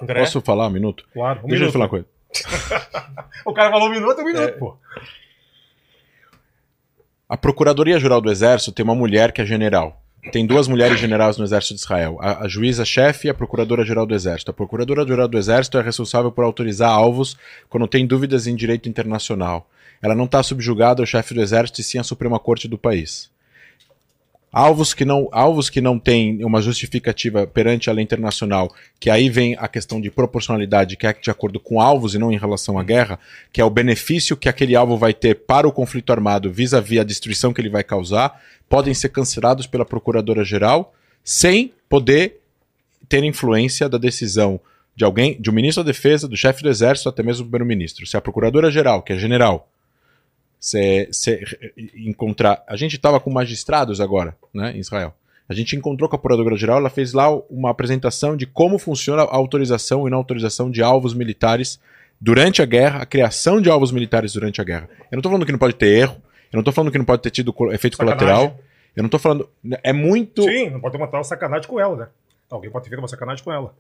[0.01, 0.21] André?
[0.21, 1.05] Posso falar um minuto?
[1.13, 1.41] claro.
[1.43, 1.71] Um Deixa eu minuto.
[1.71, 2.07] te falar uma coisa.
[3.45, 4.77] O cara falou um minuto, um minuto, pô.
[7.29, 10.02] A Procuradoria-Geral do Exército tem uma mulher que é general.
[10.31, 12.17] Tem duas mulheres generais no Exército de Israel.
[12.21, 14.53] A, a juíza-chefe e a Procuradora-Geral do Exército.
[14.53, 17.37] A Procuradora-Geral do Exército é responsável por autorizar alvos
[17.69, 19.69] quando tem dúvidas em direito internacional.
[20.01, 23.32] Ela não está subjugada ao chefe do Exército e sim à Suprema Corte do país.
[24.53, 28.71] Alvos que não, alvos que não têm uma justificativa perante a lei internacional,
[29.01, 32.31] que aí vem a questão de proporcionalidade, que é de acordo com alvos e não
[32.31, 33.19] em relação à guerra,
[33.51, 37.05] que é o benefício que aquele alvo vai ter para o conflito armado vis-à-vis a
[37.05, 42.41] destruição que ele vai causar, podem ser cancelados pela Procuradora-Geral sem poder
[43.09, 44.61] ter influência da decisão
[44.95, 48.07] de alguém, de um ministro da Defesa, do chefe do Exército, até mesmo do primeiro-ministro.
[48.07, 49.72] Se a Procuradora-Geral, que é general,
[50.63, 51.45] se, se
[51.97, 52.63] encontrar.
[52.69, 55.13] A gente estava com magistrados agora, né, em Israel.
[55.49, 59.35] A gente encontrou com a Procuradora-Geral, ela fez lá uma apresentação de como funciona a
[59.37, 61.81] autorização e não autorização de alvos militares
[62.21, 64.89] durante a guerra, a criação de alvos militares durante a guerra.
[65.11, 66.15] Eu não estou falando que não pode ter erro,
[66.53, 68.19] eu não estou falando que não pode ter tido efeito Sacanagem.
[68.29, 68.61] colateral.
[68.95, 69.49] Eu não estou falando.
[69.83, 70.45] É muito.
[70.45, 72.09] Sim, não pode ter uma sacanagem com ela, né?
[72.49, 73.75] Alguém pode ter feito uma sacanagem com ela.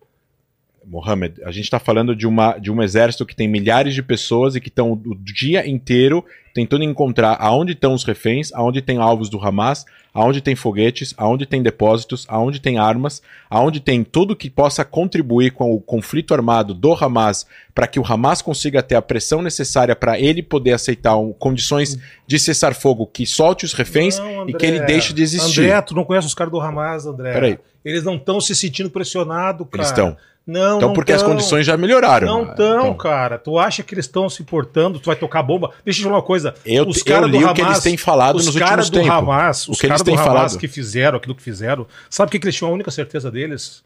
[0.86, 4.54] Mohamed, a gente está falando de, uma, de um exército que tem milhares de pessoas
[4.54, 9.30] e que estão o dia inteiro tentando encontrar aonde estão os reféns, aonde tem alvos
[9.30, 14.50] do Hamas, aonde tem foguetes, aonde tem depósitos, aonde tem armas, aonde tem tudo que
[14.50, 19.00] possa contribuir com o conflito armado do Hamas para que o Hamas consiga ter a
[19.02, 24.18] pressão necessária para ele poder aceitar um- condições de cessar fogo que solte os reféns
[24.18, 25.62] Não, e que ele deixe de existir.
[25.62, 27.32] André, tu não conhece os caras do Hamas, André.
[27.32, 27.58] Peraí.
[27.82, 29.82] Eles não estão se sentindo pressionados, cara.
[29.82, 30.16] Eles estão.
[30.44, 31.30] Não, Então, não porque as tão.
[31.30, 32.26] condições já melhoraram.
[32.26, 32.94] Não Ah, estão, então.
[32.96, 33.38] cara.
[33.38, 34.98] Tu acha que eles estão se importando?
[34.98, 35.70] Tu vai tocar bomba?
[35.84, 36.54] Deixa eu te falar uma coisa.
[36.66, 38.90] Eu, os eu li do o que Hamas- eles têm falado os nos caras últimos
[38.90, 39.28] do tempos.
[39.34, 40.58] Hamas, O os caras do têm Hamas falado.
[40.58, 43.84] que fizeram aquilo que fizeram, sabe o que, que eles tinham a única certeza deles?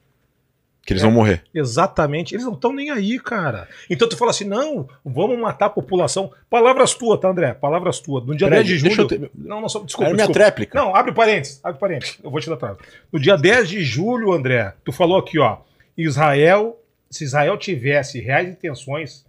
[0.86, 1.42] Que eles vão morrer.
[1.52, 2.34] Exatamente.
[2.34, 3.68] Eles não estão nem aí, cara.
[3.90, 6.30] Então tu fala assim, não, vamos matar a população.
[6.48, 7.52] Palavras tuas, tá, André?
[7.54, 8.24] Palavras tuas.
[8.24, 9.06] No dia Peraí, 10 de julho...
[9.08, 10.40] ter- Não, não, só, desculpa, Era minha desculpa.
[10.40, 10.78] tréplica.
[10.78, 12.18] Não, abre parênteses, abre parênteses.
[12.22, 12.76] Eu vou te dar atrás.
[13.12, 15.56] No dia 10 de julho, André, tu falou aqui, ó.
[15.96, 16.78] Israel,
[17.10, 19.24] se Israel tivesse reais intenções,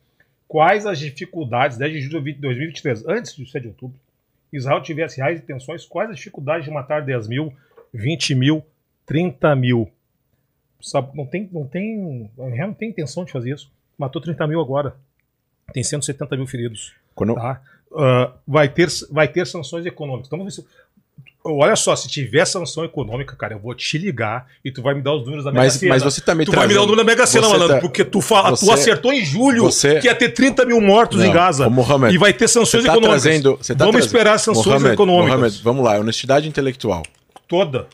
[0.48, 3.98] quais as dificuldades, 10 de julho de 2023, antes de 7 de outubro,
[4.52, 7.53] Israel tivesse reais intenções, quais as dificuldades de matar 10 mil,
[7.94, 8.65] 20 mil,
[9.06, 9.89] 30 mil?
[10.81, 13.72] Sabe, não tem, não tem, não tem intenção de fazer isso.
[13.98, 14.95] Matou 30 mil agora.
[15.73, 16.94] Tem 170 mil feridos.
[17.15, 17.61] Quando, Tá?
[17.95, 20.27] Ah, vai, ter, vai ter sanções econômicas.
[20.27, 20.68] Então, vamos ver se-
[21.43, 25.01] olha só, se tiver sanção econômica, cara, eu vou te ligar e tu vai me
[25.01, 25.93] dar os números da Mega mas, Sena.
[25.93, 27.81] mas você tá me Tu vai me dar o número da Mega Sena, malandro, tá-
[27.81, 31.22] porque tu, fala, tu você- acertou em julho você- que ia ter 30 mil mortos
[31.23, 31.68] em Não, Gaza.
[31.68, 33.22] ô, Mohamed, e vai ter sanções tá econômicas.
[33.23, 33.51] trazendo.
[33.57, 35.30] Tá Vamos trazendo- esperar sanções Mohamed, econômicas.
[35.38, 37.03] Mohamed, vamos lá, honestidade intelectual.
[37.47, 37.88] Toda.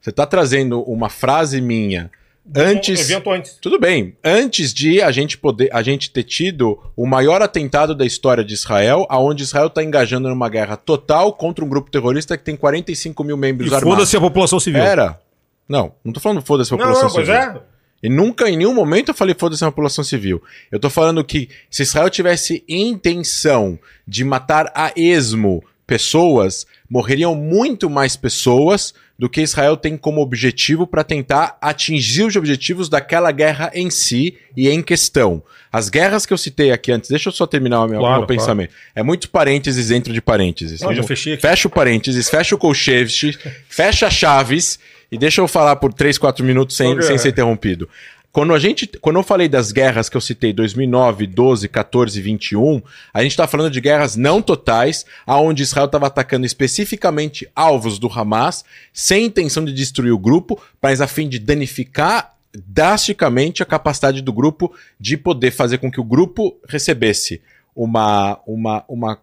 [0.00, 2.10] Você tá trazendo uma frase minha
[2.56, 2.98] antes.
[2.98, 3.58] Um evento antes.
[3.60, 4.16] Tudo bem.
[4.24, 8.54] Antes de a gente poder, a gente ter tido o maior atentado da história de
[8.54, 13.22] Israel, aonde Israel está engajando numa guerra total contra um grupo terrorista que tem 45
[13.24, 13.94] mil membros E armados.
[13.94, 14.82] foda-se a população civil.
[14.82, 15.20] Era.
[15.68, 17.40] Não, não tô falando foda-se a Não, população não, pois civil.
[17.40, 17.60] é.
[18.02, 20.42] E nunca, em nenhum momento, eu falei foda-se a população civil.
[20.72, 27.88] Eu tô falando que se Israel tivesse intenção de matar a esmo pessoas, morreriam muito
[27.88, 28.92] mais pessoas
[29.22, 34.36] do que Israel tem como objetivo para tentar atingir os objetivos daquela guerra em si
[34.56, 35.40] e em questão.
[35.70, 38.26] As guerras que eu citei aqui antes, deixa eu só terminar o meu, Claro, meu
[38.26, 38.74] pensamento.
[38.96, 40.80] É muito parênteses dentro de parênteses.
[40.80, 40.88] Não,
[41.36, 41.40] aqui.
[41.40, 43.38] Fecha o parênteses, fecha o colchete,
[43.68, 44.80] fecha chaves
[45.12, 47.88] e deixa eu falar por 3, 4 minutos sem, sem ser interrompido.
[48.32, 52.22] Quando, a gente, quando eu falei das guerras que eu citei, 2009, 12, 14 e
[52.22, 52.80] 21,
[53.12, 58.10] a gente está falando de guerras não totais, aonde Israel estava atacando especificamente alvos do
[58.10, 64.22] Hamas, sem intenção de destruir o grupo, mas a fim de danificar drasticamente a capacidade
[64.22, 67.42] do grupo de poder fazer com que o grupo recebesse
[67.76, 69.18] uma, uma, uma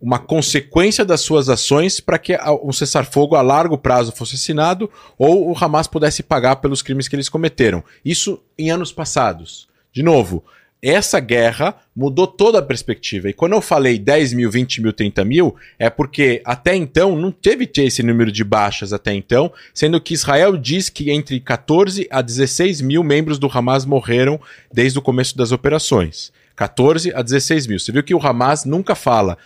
[0.00, 5.50] uma consequência das suas ações para que um cessar-fogo a largo prazo fosse assinado ou
[5.50, 7.82] o Hamas pudesse pagar pelos crimes que eles cometeram.
[8.04, 9.68] Isso em anos passados.
[9.92, 10.44] De novo,
[10.82, 13.28] essa guerra mudou toda a perspectiva.
[13.28, 17.32] E quando eu falei 10 mil, 20 mil, 30 mil, é porque até então não
[17.32, 22.20] teve esse número de baixas até então, sendo que Israel diz que entre 14 a
[22.20, 24.40] 16 mil membros do Hamas morreram
[24.72, 26.32] desde o começo das operações.
[26.54, 27.78] 14 a 16 mil.
[27.78, 29.36] Você viu que o Hamas nunca fala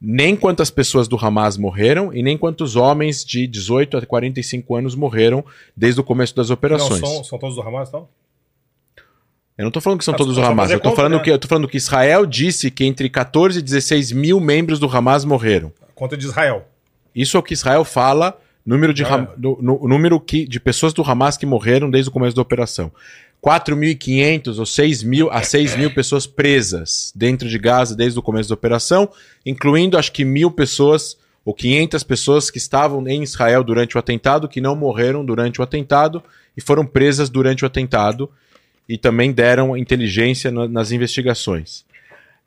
[0.00, 4.94] nem quantas pessoas do Hamas morreram e nem quantos homens de 18 a 45 anos
[4.94, 5.44] morreram
[5.76, 7.00] desde o começo das Não, operações.
[7.00, 8.08] são, são todos do Hamas, então?
[9.58, 11.22] Eu não tô falando que são Ah, todos do Hamas, eu tô, conta, falando né?
[11.22, 15.22] que, eu falando que Israel disse que entre 14 e 16 mil membros do Hamas
[15.24, 15.70] morreram.
[15.94, 16.66] Conta de Israel.
[17.14, 20.94] Isso é o que Israel fala, número de, Ah, do- no- número que, de pessoas
[20.94, 22.90] do Hamas que morreram desde o começo da operação.
[23.42, 28.48] 4.500 ou 6 mil a 6 mil pessoas presas dentro de Gaza desde o começo
[28.48, 29.08] da operação,
[29.44, 34.46] incluindo acho que mil pessoas ou 500 pessoas que estavam em Israel durante o atentado,
[34.48, 36.22] que não morreram durante o atentado
[36.56, 38.30] e foram presas durante o atentado
[38.88, 41.84] e também deram inteligência na- nas investigações.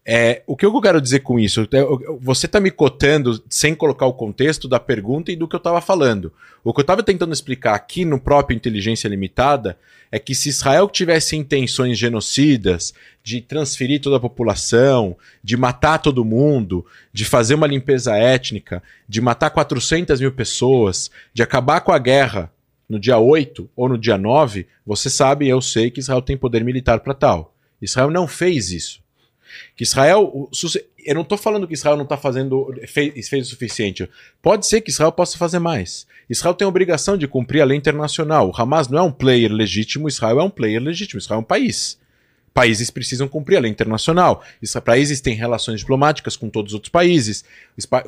[0.06, 1.66] É, o que eu quero dizer com isso?
[1.72, 5.60] Eu- Você está me cotando sem colocar o contexto da pergunta e do que eu
[5.60, 6.32] estava falando.
[6.64, 9.78] O que eu estava tentando explicar aqui no próprio Inteligência Limitada
[10.12, 12.94] é que se Israel tivesse intenções genocidas
[13.24, 19.22] de transferir toda a população, de matar todo mundo, de fazer uma limpeza étnica, de
[19.22, 22.52] matar 400 mil pessoas, de acabar com a guerra
[22.88, 26.64] no dia 8 ou no dia 9, você sabe, eu sei que Israel tem poder
[26.64, 27.56] militar para tal.
[27.82, 29.02] Israel não fez isso.
[29.76, 30.50] Que Israel.
[31.06, 32.74] Eu não estou falando que Israel não está fazendo.
[32.88, 34.10] Fez, fez o suficiente.
[34.42, 36.08] Pode ser que Israel possa fazer mais.
[36.30, 38.50] Israel tem a obrigação de cumprir a lei internacional.
[38.50, 41.20] O Hamas não é um player legítimo, Israel é um player legítimo.
[41.20, 41.98] Israel é um país.
[42.54, 44.44] Países precisam cumprir a lei internacional.
[44.86, 47.44] Países têm relações diplomáticas com todos os outros países.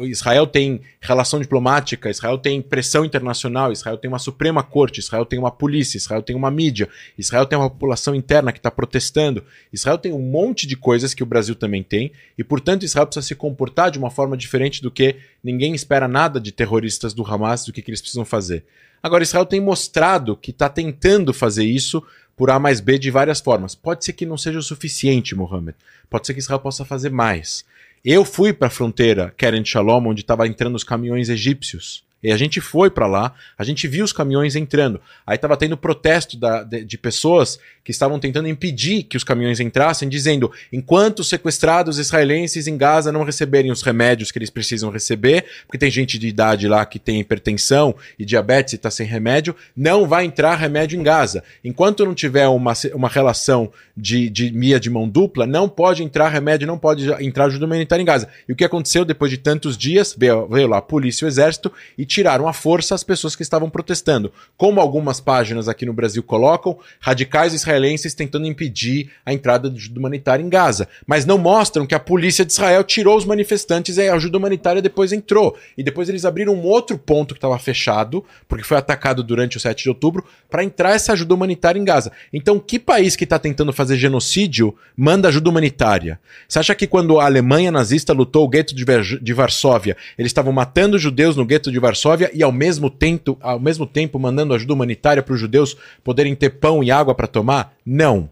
[0.01, 5.39] Israel tem relação diplomática, Israel tem pressão internacional, Israel tem uma Suprema Corte, Israel tem
[5.39, 9.43] uma polícia, Israel tem uma mídia, Israel tem uma população interna que está protestando.
[9.73, 13.25] Israel tem um monte de coisas que o Brasil também tem, e portanto Israel precisa
[13.25, 17.65] se comportar de uma forma diferente do que ninguém espera nada de terroristas do Hamas,
[17.65, 18.63] do que, que eles precisam fazer.
[19.05, 22.03] Agora, Israel tem mostrado que está tentando fazer isso
[22.35, 23.75] por A mais B de várias formas.
[23.75, 25.75] Pode ser que não seja o suficiente, Mohammed.
[26.09, 27.65] Pode ser que Israel possa fazer mais.
[28.03, 32.04] Eu fui para a fronteira Keren Shalom, onde estavam entrando os caminhões egípcios.
[32.25, 34.99] E a gente foi para lá, a gente viu os caminhões entrando.
[35.25, 39.59] Aí estava tendo protesto da- de, de pessoas que estavam tentando impedir que os caminhões
[39.59, 44.89] entrassem, dizendo: enquanto os sequestrados israelenses em Gaza não receberem os remédios que eles precisam
[44.89, 49.05] receber, porque tem gente de idade lá que tem hipertensão e diabetes e está sem
[49.05, 51.43] remédio, não vai entrar remédio em Gaza.
[51.63, 56.29] Enquanto não tiver uma, uma relação de, de mia de mão dupla, não pode entrar
[56.29, 58.27] remédio, não pode entrar ajuda humanitária em Gaza.
[58.49, 60.15] E o que aconteceu depois de tantos dias?
[60.17, 63.43] Veio, veio lá a polícia e o exército e tiraram à força as pessoas que
[63.43, 64.31] estavam protestando.
[64.55, 69.99] Como algumas páginas aqui no Brasil colocam, radicais israelenses tentando impedir a entrada de ajuda
[69.99, 70.87] humanitária em Gaza.
[71.05, 74.81] Mas não mostram que a polícia de Israel tirou os manifestantes e a ajuda humanitária
[74.81, 75.57] depois entrou.
[75.77, 79.59] E depois eles abriram um outro ponto que estava fechado, porque foi atacado durante o
[79.59, 82.13] 7 de outubro, para entrar essa ajuda humanitária em Gaza.
[82.31, 86.17] Então, que país que está tentando fazer genocídio manda ajuda humanitária?
[86.47, 90.97] Você acha que quando a Alemanha nazista lutou o gueto de, Varsóvia, eles estavam matando
[90.97, 95.23] judeus no gueto de Varsóvia e ao mesmo tempo, ao mesmo tempo mandando ajuda humanitária
[95.23, 97.73] para os judeus poderem ter pão e água para tomar?
[97.85, 98.29] Não.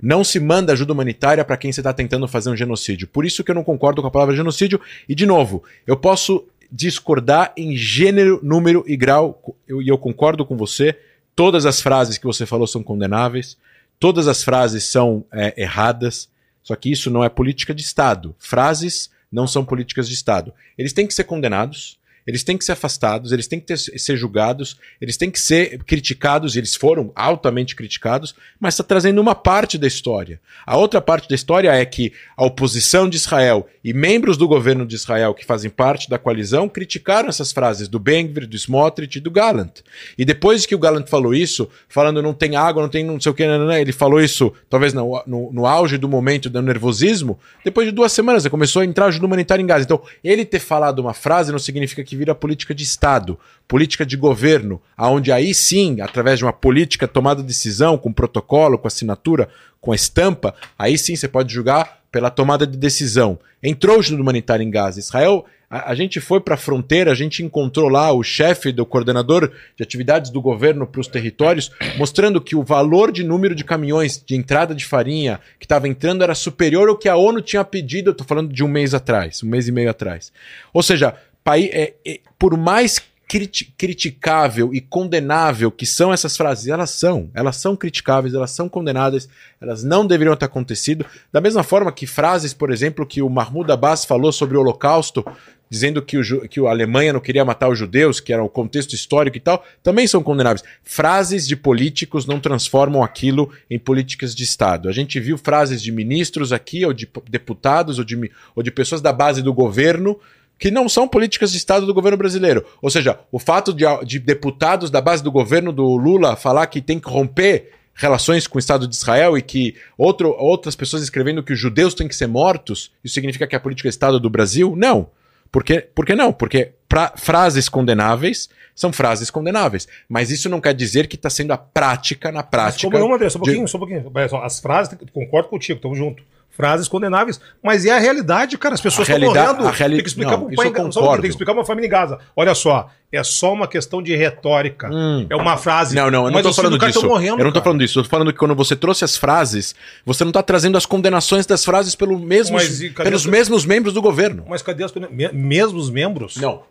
[0.00, 3.06] Não se manda ajuda humanitária para quem você está tentando fazer um genocídio.
[3.06, 4.80] Por isso que eu não concordo com a palavra genocídio.
[5.08, 10.44] E, de novo, eu posso discordar em gênero, número e grau, eu- e eu concordo
[10.44, 10.98] com você.
[11.36, 13.56] Todas as frases que você falou são condenáveis,
[14.00, 16.28] todas as frases são é, erradas,
[16.62, 18.34] só que isso não é política de Estado.
[18.38, 20.52] Frases não são políticas de Estado.
[20.76, 24.16] Eles têm que ser condenados, eles têm que ser afastados, eles têm que ter- ser
[24.16, 29.34] julgados, eles têm que ser criticados, e eles foram altamente criticados, mas está trazendo uma
[29.34, 30.40] parte da história.
[30.66, 34.86] A outra parte da história é que a oposição de Israel e membros do governo
[34.86, 39.20] de Israel que fazem parte da coalizão criticaram essas frases do Ben-Gvir, do Smotrich e
[39.20, 39.80] do Gallant.
[40.16, 43.32] E depois que o Gallant falou isso, falando não tem água, não tem não sei
[43.32, 47.38] o que, nananã, ele falou isso talvez no, no, no auge do momento do nervosismo,
[47.64, 49.84] depois de duas semanas começou a entrar ajuda humanitária em Gaza.
[49.84, 54.18] Então, ele ter falado uma frase não significa que vira política de Estado, política de
[54.18, 59.48] governo, aonde aí sim, através de uma política tomada de decisão, com protocolo, com assinatura,
[59.80, 63.38] com a estampa, aí sim você pode julgar pela tomada de decisão.
[63.62, 65.00] Entrou ajuda humanitária em Gaza.
[65.00, 68.84] Israel, a, a gente foi para a fronteira, a gente encontrou lá o chefe do
[68.84, 73.64] coordenador de atividades do governo para os territórios, mostrando que o valor de número de
[73.64, 77.64] caminhões de entrada de farinha que estava entrando era superior ao que a ONU tinha
[77.64, 78.10] pedido.
[78.10, 80.30] Eu estou falando de um mês atrás, um mês e meio atrás.
[80.74, 86.68] Ou seja, paí- é- é- por mais criti- criticável e condenável que são essas frases,
[86.68, 89.28] elas são, elas são criticáveis, elas são condenadas,
[89.60, 91.06] elas não deveriam ter acontecido.
[91.32, 95.24] Da mesma forma que frases, por exemplo, que o Mahmoud Abbas falou sobre o Holocausto,
[95.70, 98.92] dizendo que, o, que a Alemanha não queria matar os judeus, que era o contexto
[98.92, 100.62] histórico e tal, também são condenáveis.
[100.84, 104.90] Frases de políticos não transformam aquilo em políticas de Estado.
[104.90, 109.00] A gente viu frases de ministros aqui, ou de deputados, ou de, ou de pessoas
[109.00, 110.20] da base do governo,
[110.62, 112.64] que não são políticas de Estado do governo brasileiro.
[112.80, 116.80] Ou seja, o fato de, de deputados da base do governo do Lula falar que
[116.80, 121.42] tem que romper relações com o Estado de Israel e que outro, outras pessoas escrevendo
[121.42, 124.20] que os judeus têm que ser mortos, isso significa que é a política de Estado
[124.20, 124.74] do Brasil?
[124.76, 125.08] Não.
[125.50, 126.32] Por que, por que não?
[126.32, 129.88] Porque pra, frases condenáveis são frases condenáveis.
[130.08, 132.88] Mas isso não quer dizer que está sendo a prática na Mas prática.
[132.88, 134.12] como não, André, só um de- pouquinho, só um pouquinho.
[134.44, 136.22] As frases, concordo contigo, estamos junto.
[136.54, 138.74] Frases condenáveis, mas é a realidade, cara.
[138.74, 139.68] As pessoas A estão realidade- morrendo.
[139.68, 140.92] a reali- Tem que explicar pro isso pai em.
[140.92, 142.18] Só um Tem que explicar pra família em Gaza.
[142.36, 144.90] Olha só, é só uma questão de retórica.
[144.92, 145.26] Hum.
[145.30, 145.96] É uma frase.
[145.96, 147.06] Não, não, eu não filhos falando do cara disso.
[147.06, 147.64] morrendo, eu não cara.
[147.64, 147.98] falando disso.
[147.98, 149.74] Eu tô falando que quando você trouxe as frases,
[150.04, 153.94] você não tá trazendo as condenações das frases pelo mesmos, Mas pelos as- mesmos membros
[153.94, 154.44] do governo.
[154.46, 156.36] Mas cadê as me- mesmo os membros?
[156.36, 156.62] Não.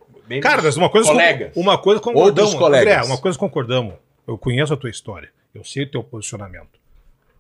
[0.41, 1.51] Cara, mas uma coisa Colegas.
[1.55, 2.39] uma coisa concordamos.
[2.53, 2.97] Outros colegas.
[2.97, 3.95] André, uma coisa concordamos.
[4.27, 5.29] Eu conheço a tua história.
[5.53, 6.79] Eu sei o teu posicionamento.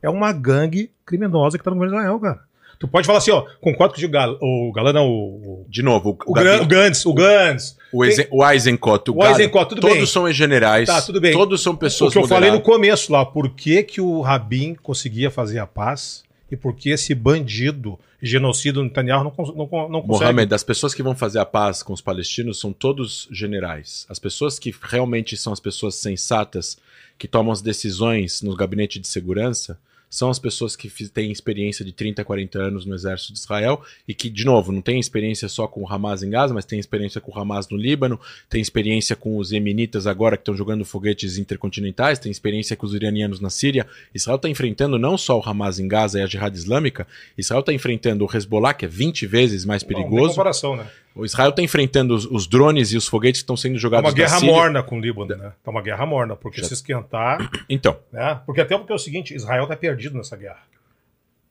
[0.01, 2.39] É uma gangue criminosa que tá no governo de Israel, cara.
[2.79, 6.17] Tu pode falar assim, ó, concordo com o Gal, o Galã, não, o, De novo,
[6.25, 7.77] o, o, Gabi- o Gantz, o Gantz.
[7.93, 10.05] o, Eisen- o Eisenkot, o, O Galo, Eisenkot, tudo todos bem.
[10.07, 10.87] são generais.
[10.87, 11.31] Tá, tudo bem.
[11.31, 14.73] Todos são pessoas o que eu falei no começo lá, por que, que o Rabin
[14.81, 20.23] conseguia fazer a paz e por que esse bandido, genocida Netanyahu não, não, não consegue.
[20.33, 24.07] Mohamed, as pessoas que vão fazer a paz com os palestinos são todos generais.
[24.09, 26.79] As pessoas que realmente são as pessoas sensatas,
[27.15, 29.77] que tomam as decisões no gabinete de segurança,
[30.11, 34.13] são as pessoas que têm experiência de 30, 40 anos no exército de Israel e
[34.13, 37.21] que, de novo, não têm experiência só com o Hamas em Gaza, mas têm experiência
[37.21, 41.37] com o Hamas no Líbano, têm experiência com os yemenitas agora que estão jogando foguetes
[41.37, 43.87] intercontinentais, têm experiência com os iranianos na Síria.
[44.13, 47.07] Israel está enfrentando não só o Hamas em Gaza e a Jihad Islâmica,
[47.37, 50.31] Israel está enfrentando o Hezbollah, que é 20 vezes mais não tem perigoso.
[50.31, 50.87] comparação, né?
[51.13, 54.11] O Israel está enfrentando os, os drones e os foguetes que estão sendo jogados uma
[54.11, 54.53] na guerra Síria.
[54.53, 55.51] morna com o Líbano, né?
[55.63, 58.39] Tá uma guerra morna, porque Já- se esquentar, Então, né?
[58.45, 60.59] Porque até porque é o seguinte, Israel tá perdido nessa guerra.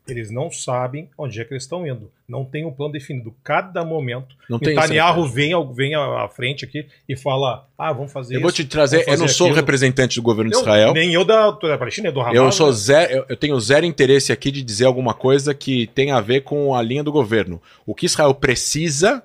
[0.08, 2.10] Eles não sabem onde é que eles estão indo.
[2.26, 3.32] Não tem um plano definido.
[3.44, 8.34] Cada momento, não tem Netanyahu vem, vem à frente aqui e fala: ah, vamos fazer
[8.34, 10.94] Eu vou isso, te trazer, eu não sou aquilo." representante do governo de Eu- Israel.
[10.94, 12.34] Nem eu da, da Palestina, nem do Hamas.
[12.34, 12.72] Eu sou né?
[12.72, 16.40] zero, eu- eu tenho zero interesse aqui de dizer alguma coisa que tem a ver
[16.40, 17.62] com a linha do governo.
[17.86, 19.22] O que Israel precisa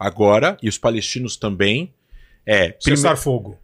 [0.00, 1.92] agora, e os palestinos também,
[2.46, 2.70] é.
[2.70, 3.58] prime- Cessar fogo.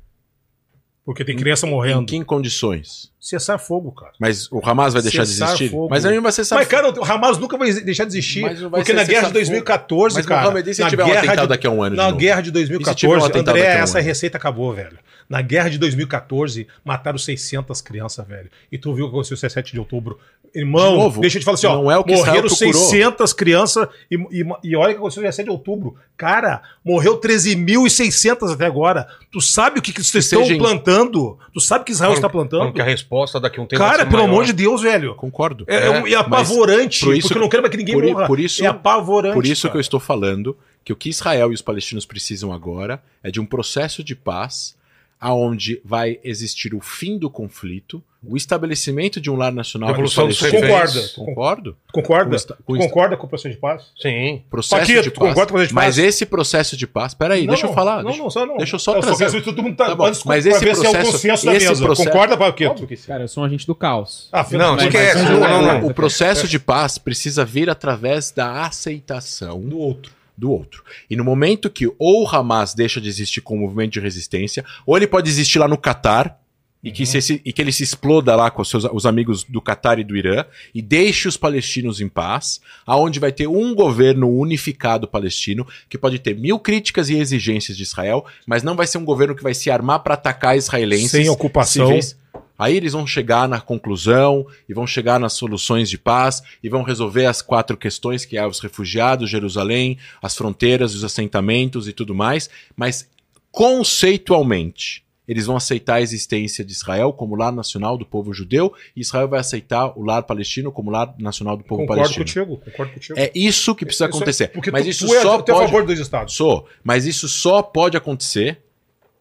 [1.04, 2.04] Porque tem criança Em morrendo.
[2.04, 3.12] que condições?
[3.20, 4.10] Cessar fogo, cara.
[4.18, 5.70] Mas o Hamas vai deixar de Cessar existir?
[5.70, 5.88] fogo.
[5.88, 8.40] Mas não vai cessar Mas, cara, o Hamas nunca vai deixar de existir.
[8.42, 9.32] Mas porque na guerra de cessar-fogo.
[9.34, 10.42] 2014, Mas, cara.
[10.42, 12.10] Mohamed, e se na tiver um guerra atentado de- daqui a um ano de Na
[12.10, 12.78] guerra de E se tiver um
[13.18, 14.04] 2014, atentado André, um essa ano?
[14.06, 14.98] receita acabou, velho.
[15.28, 18.50] Na guerra de 2014, mataram 600 crianças, velho.
[18.70, 20.18] E tu viu o que aconteceu 17 de outubro.
[20.56, 21.74] Irmão, De novo, deixa eu te falar assim, ó.
[21.76, 22.90] não é o que morreram Israel procurou.
[22.90, 25.96] 600 crianças e, e, e olha o que aconteceu 17 de outubro.
[26.16, 29.06] Cara, morreu 13.600 até agora.
[29.30, 31.38] Tu sabe o que, que vocês estão seja plantando?
[31.52, 32.72] Tu sabe o que Israel está plantando?
[32.72, 34.28] que a resposta daqui a um tempo Cara, pelo maior.
[34.28, 35.14] amor de Deus, velho.
[35.14, 35.64] Concordo.
[35.68, 38.04] É, é, é mas apavorante, por isso porque eu não quero mais que ninguém por
[38.04, 38.26] morra.
[38.26, 39.34] por isso- é apavorante.
[39.34, 39.80] Por isso que eu cara.
[39.80, 44.02] estou falando que o que Israel e os palestinos precisam agora é de um processo
[44.02, 44.76] de paz
[45.20, 50.40] aonde vai existir o fim do conflito, o estabelecimento de um lar nacional Revolução dos
[50.40, 51.12] reféns.
[51.12, 51.76] Concordo.
[51.92, 52.28] Concorda?
[52.30, 53.84] Com esta- com concorda com o processo de paz?
[54.00, 54.42] Sim.
[54.50, 55.28] Processo Paquito, de paz.
[55.28, 55.98] concorda com o processo de Mas paz?
[55.98, 57.98] esse processo de paz, peraí, deixa eu falar.
[57.98, 58.56] Não, deixa, não, só não.
[58.56, 59.30] deixa eu só eu trazer.
[59.30, 61.46] se todo mundo tá, Tá bom, antes mas esse ver se é o processo- consenso
[61.46, 61.84] da esse mesa.
[61.84, 62.86] processo- Concorda, Paquito?
[63.06, 64.28] Cara, eu sou um agente do caos.
[64.32, 65.18] Ah, Não, Mas- esquece.
[65.22, 65.86] mas- Não, não, não.
[65.86, 70.16] O processo de paz precisa vir através da aceitação do outro.
[70.38, 70.84] do outro.
[71.08, 74.94] E no momento que ou o Hamas deixa de existir como movimento de resistência, ou
[74.94, 76.38] ele pode existir lá no Catar,
[76.84, 79.42] e, que se esse- e que ele se exploda lá com os seus os amigos
[79.42, 83.74] do Catar e do Irã, e deixe os palestinos em paz, aonde vai ter um
[83.74, 88.86] governo unificado palestino, que pode ter mil críticas e exigências de Israel, mas não vai
[88.86, 91.10] ser um governo que vai se armar para atacar israelenses.
[91.10, 91.88] Sem ocupação.
[91.88, 92.16] civis.
[92.58, 96.82] Aí eles vão chegar na conclusão e vão chegar nas soluções de paz e vão
[96.82, 102.14] resolver as quatro questões que é os refugiados, Jerusalém, as fronteiras, os assentamentos e tudo
[102.14, 103.06] mais, mas
[103.50, 109.00] conceitualmente eles vão aceitar a existência de Israel como lar nacional do povo judeu e
[109.00, 112.24] Israel vai aceitar o lar palestino como lar nacional do povo Concordo palestino.
[112.24, 113.18] contigo, concordo contigo.
[113.18, 114.48] É isso que precisa Isso é- acontecer.
[114.48, 116.34] Porque mas tu, isso tu é, só tu é a pode favor dos estados.
[116.34, 118.60] Sou, mas isso só pode acontecer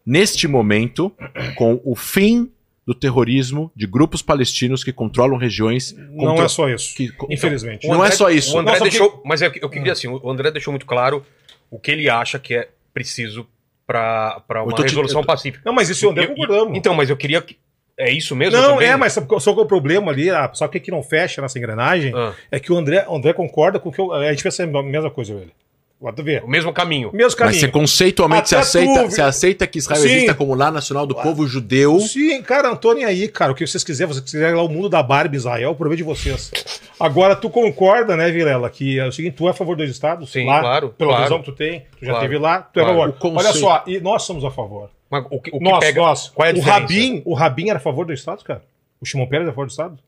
[0.06, 1.12] neste momento
[1.56, 2.52] com o fim
[2.86, 5.92] do terrorismo de grupos palestinos que controlam regiões.
[5.98, 6.96] Não contra- é só isso.
[6.96, 7.88] que- Infelizmente.
[7.88, 8.56] O Não é só isso.
[8.56, 9.24] O André Não, só deixou.
[9.26, 11.26] Mas é, eu queria assim, o André deixou muito claro
[11.72, 13.48] o que ele acha que é preciso
[13.88, 15.62] para uma te- resolução eu tô- pacífica.
[15.66, 16.78] Não, mas isso o André Eu- concordamos.
[16.78, 17.42] Então, mas eu queria.
[17.42, 17.58] que-
[17.98, 18.60] É isso mesmo?
[18.60, 18.90] não, também?
[18.90, 22.14] é, mas só que o problema ali, ah, só que aqui não fecha nessa engrenagem,
[22.14, 24.64] Ah, é que o André, o André concorda com o que eu, a gente pensa
[24.64, 25.54] a mesma coisa, ele.
[25.98, 26.44] Pode ver.
[26.44, 27.10] o mesmo caminho.
[27.14, 27.60] Mesmo Mas caminho.
[27.62, 30.10] você conceitualmente você Até aceita, tu- você aceita que Israel Sim.
[30.12, 32.00] exista como lar nacional do povo judeu.
[32.02, 33.54] Sim, cara, nem aí, cara.
[33.54, 35.98] O que vocês quiserem, vocês quiserem lá o mundo da Barbie Israel, o problema é
[35.98, 36.52] de vocês.
[37.00, 40.32] Agora, tu concorda, né, Vilela, que é o seguinte, tu é a favor dos estados?
[40.32, 41.24] Sim, lá, claro, Pela claro.
[41.24, 43.14] visão que tu tem, tu já Claro, teve lá, tu é a claro.
[43.14, 43.38] favor.
[43.38, 44.90] Olha só, e nós somos a favor.
[45.10, 46.02] Mas o que, o que nós, pega.
[46.02, 46.30] nós.
[46.30, 46.80] Qual é a o diferença?
[46.82, 48.64] Rabin, o Rabin era a favor dos estados, cara?
[49.02, 50.00] O Shimon Peres era a favor dos estados?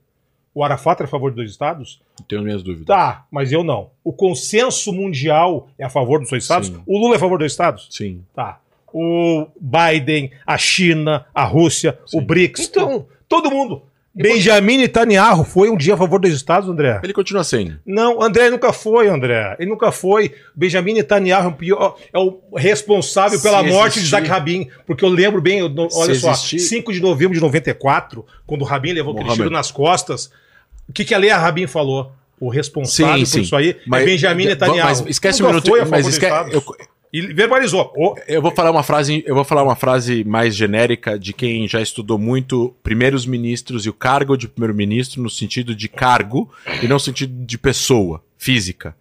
[0.56, 2.01] O Arafat era a favor dos estados?
[2.27, 2.88] Tenho minhas dúvidas.
[2.88, 3.91] Tá, mas eu não.
[4.03, 6.69] O consenso mundial é a favor dos dois estados?
[6.69, 6.82] Sim.
[6.88, 7.88] O Lula é a favor dos estados?
[7.91, 8.24] Sim.
[8.33, 8.59] Tá.
[8.91, 12.69] O Biden, a China, a Rússia, o BRICS.
[12.69, 13.83] Então- todo mundo.
[14.22, 17.00] Benjamin Netanyahu foi um dia a favor dos Estados, André?
[17.04, 17.80] Ele continua sendo.
[17.86, 19.56] Não, André nunca foi, André.
[19.60, 20.34] Ele nunca foi.
[20.56, 21.56] Benjamin Netanyahu
[22.14, 24.68] é o, é responsável Se pela morte de existir- Isaac Rabin.
[24.86, 28.62] Porque eu lembro bem, eu- olha Se só, existir- 5 de novembro de 94, quando
[28.64, 29.44] o Rabin levou aquele Mohamed.
[29.44, 30.32] tiro nas costas,
[30.90, 32.12] o que, que a Leia Rabin falou?
[32.40, 33.42] O responsável Sim, por sim.
[33.42, 34.88] isso aí Mas- é Benjamin Netanyahu.
[34.90, 35.70] Mas esquece um Nunca minuto.
[35.70, 36.54] foi a favor Mas dos esquece, Estados.
[36.54, 36.76] eu,
[37.11, 37.94] E verbalizou.
[37.95, 41.68] Ô, Eu vou falar uma frase, eu vou falar uma frase mais genérica de quem
[41.68, 46.88] já estudou muito primeiros ministros e o cargo de primeiro-ministro no sentido de cargo e
[46.88, 48.95] não no sentido de pessoa, física,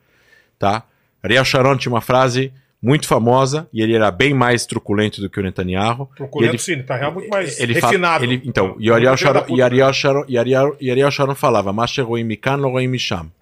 [0.58, 0.84] tá?
[1.22, 5.40] Ariel Sharon tinha uma frase muito famosa e ele era bem mais truculento do que
[5.40, 6.08] o Netanyahu.
[6.44, 8.24] E ele- sim, tá muito mais ele refinado.
[8.24, 12.04] ele- então, e Ariel Sharon, e Ariel Sharon, e Ariel, e Ariel Sharon falava, "Masher
[12.06, 13.32] roim mikan, lo roim misham",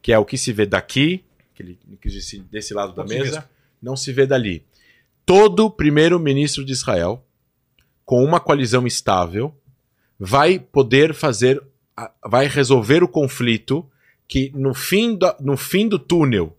[0.00, 2.14] que é o que se vê daqui, que ele quis
[2.52, 3.48] desse lado da mesa.
[3.84, 4.64] Não se vê dali.
[5.26, 7.24] Todo primeiro-ministro de Israel,
[8.04, 9.54] com uma coalizão estável,
[10.18, 11.62] vai poder fazer,
[12.24, 13.86] vai resolver o conflito
[14.26, 16.56] que no fim, da, no fim do túnel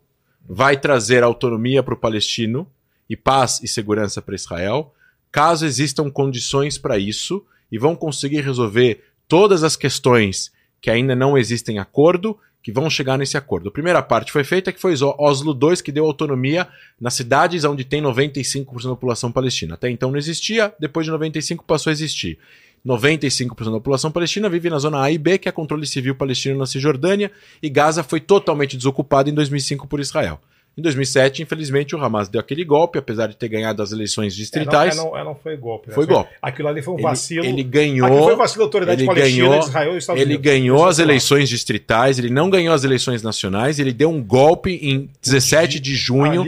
[0.48, 2.68] vai trazer autonomia para o palestino
[3.10, 4.94] e paz e segurança para Israel,
[5.32, 11.36] caso existam condições para isso e vão conseguir resolver todas as questões que ainda não
[11.36, 13.70] existem acordo, que vão chegar nesse acordo.
[13.70, 16.68] A primeira parte foi feita, que foi Oslo II, que deu autonomia
[17.00, 19.76] nas cidades onde tem 95% da população palestina.
[19.76, 22.40] Até então não existia, depois de 95 passou a existir.
[22.84, 26.58] 95% da população palestina vive na zona A e B, que é controle civil palestino
[26.58, 30.42] na Cisjordânia, e Gaza foi totalmente desocupada em 2005 por Israel.
[30.78, 34.94] Em 2007, infelizmente, o Hamas deu aquele golpe, apesar de ter ganhado as eleições distritais.
[34.96, 35.88] É, não, é, não, é, não foi golpe.
[35.88, 35.96] Né?
[35.96, 36.32] Foi golpe.
[36.42, 37.46] Aquilo ali foi um ele, vacilo.
[37.46, 38.06] Ele ganhou.
[38.08, 40.52] Aquilo foi um vacilo da autoridade ele palestina ganhou, Israel e Estados Ele Unidos.
[40.52, 45.10] ganhou as eleições distritais, ele não ganhou as eleições nacionais, ele deu um golpe em
[45.22, 46.44] 17 de junho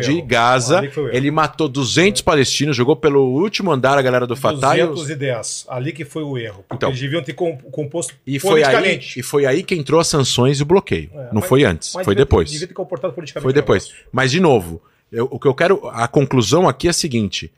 [0.00, 0.82] de Gaza.
[1.12, 4.76] Ele matou 200 palestinos, jogou pelo último andar a galera do Fatah.
[4.86, 5.66] 210.
[5.68, 6.64] Ali que foi o erro.
[6.68, 6.88] Porque Então.
[6.90, 10.60] eles deviam ter com- composto E foi, aí, e foi aí que entrou as sanções
[10.60, 11.10] e o bloqueio.
[11.14, 12.50] É, não mas- foi antes, foi depois.
[12.50, 13.42] Devia ter comportado politicamente.
[13.44, 13.71] Foi depois.
[13.72, 13.94] Negócio.
[14.12, 15.88] Mas, de novo, eu- o que eu quero.
[15.88, 17.52] A conclusão aqui é a seguinte: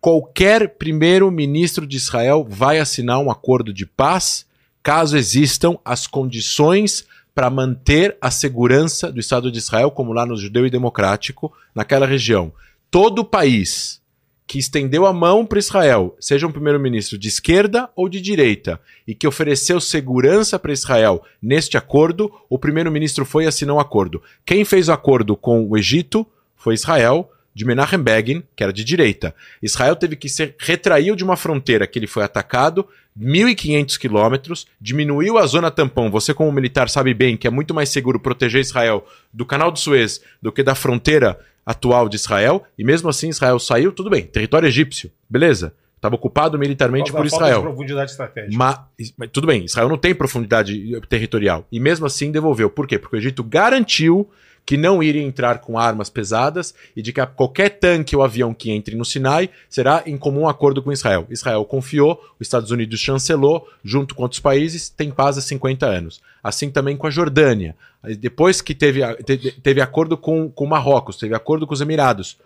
[0.00, 4.46] qualquer primeiro-ministro de Israel vai assinar um acordo de paz
[4.82, 10.36] caso existam as condições para manter a segurança do Estado de Israel, como lá no
[10.36, 12.52] judeu e democrático, naquela região.
[12.90, 14.01] Todo país
[14.52, 19.14] que estendeu a mão para Israel, seja um primeiro-ministro de esquerda ou de direita, e
[19.14, 24.22] que ofereceu segurança para Israel neste acordo, o primeiro-ministro foi e assinou o acordo.
[24.44, 28.84] Quem fez o acordo com o Egito foi Israel, de Menachem Begin, que era de
[28.84, 29.34] direita.
[29.62, 32.86] Israel teve que se retraiu de uma fronteira que ele foi atacado,
[33.18, 36.10] 1.500 quilômetros, diminuiu a zona tampão.
[36.10, 39.80] Você, como militar, sabe bem que é muito mais seguro proteger Israel do canal de
[39.80, 42.64] Suez do que da fronteira atual de Israel.
[42.78, 45.74] E mesmo assim, Israel saiu, tudo bem, território egípcio, beleza.
[45.96, 47.62] Estava ocupado militarmente Por Israel.
[47.62, 48.56] profundidade estratégica.
[48.56, 51.64] Mas, mas tudo bem, Israel não tem profundidade territorial.
[51.70, 52.68] E mesmo assim devolveu.
[52.68, 52.98] Por quê?
[52.98, 54.28] Porque o Egito garantiu
[54.64, 58.70] que não iria entrar com armas pesadas e de que qualquer tanque ou avião que
[58.70, 61.26] entre no Sinai será em comum acordo com Israel.
[61.30, 66.20] Israel confiou, os Estados Unidos chancelou, junto com outros países, tem paz há 50 anos.
[66.42, 67.76] Assim também com a Jordânia.
[68.18, 69.00] Depois que teve,
[69.62, 72.38] teve acordo com, com Marrocos, teve acordo com os Emirados.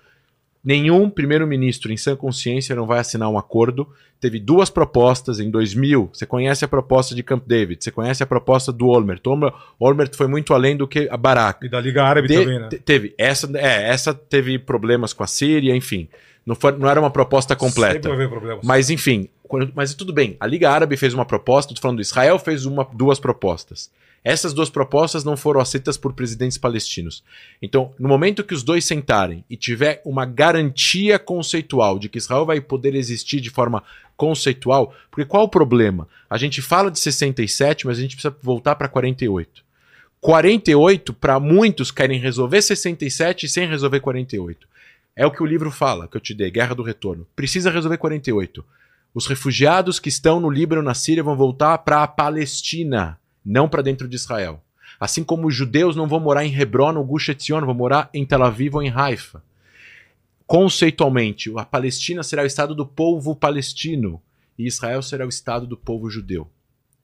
[0.66, 3.86] Nenhum primeiro-ministro em sã consciência não vai assinar um acordo.
[4.20, 6.10] Teve duas propostas em 2000.
[6.12, 9.20] Você conhece a proposta de Camp David, você conhece a proposta do Olmert.
[9.26, 11.64] Olmer- Olmert foi muito além do que a Barak.
[11.64, 12.68] E da Liga Árabe De- também, né?
[12.68, 13.14] te- Teve.
[13.16, 16.08] Essa, é, essa teve problemas com a Síria, enfim.
[16.44, 18.08] Não, foi, não era uma proposta completa.
[18.66, 19.28] Mas enfim,
[19.72, 20.36] mas tudo bem.
[20.40, 23.88] A Liga Árabe fez uma proposta, tô falando, Israel fez uma, duas propostas.
[24.26, 27.22] Essas duas propostas não foram aceitas por presidentes palestinos.
[27.62, 32.44] Então, no momento que os dois sentarem e tiver uma garantia conceitual de que Israel
[32.44, 33.84] vai poder existir de forma
[34.16, 36.08] conceitual, porque qual o problema?
[36.28, 39.62] A gente fala de 67, mas a gente precisa voltar para 48.
[40.20, 44.66] 48, para muitos, querem resolver 67 sem resolver 48.
[45.14, 47.24] É o que o livro fala, que eu te dei, Guerra do Retorno.
[47.36, 48.64] Precisa resolver 48.
[49.14, 53.82] Os refugiados que estão no Líbano, na Síria, vão voltar para a Palestina, não para
[53.82, 54.60] dentro de Israel.
[54.98, 58.26] Assim como os judeus não vão morar em Hebron ou Gush Etzion, vão morar em
[58.26, 59.42] Tel Aviv ou em Haifa.
[60.46, 64.20] Conceitualmente, a Palestina será o estado do povo palestino
[64.58, 66.50] e Israel será o estado do povo judeu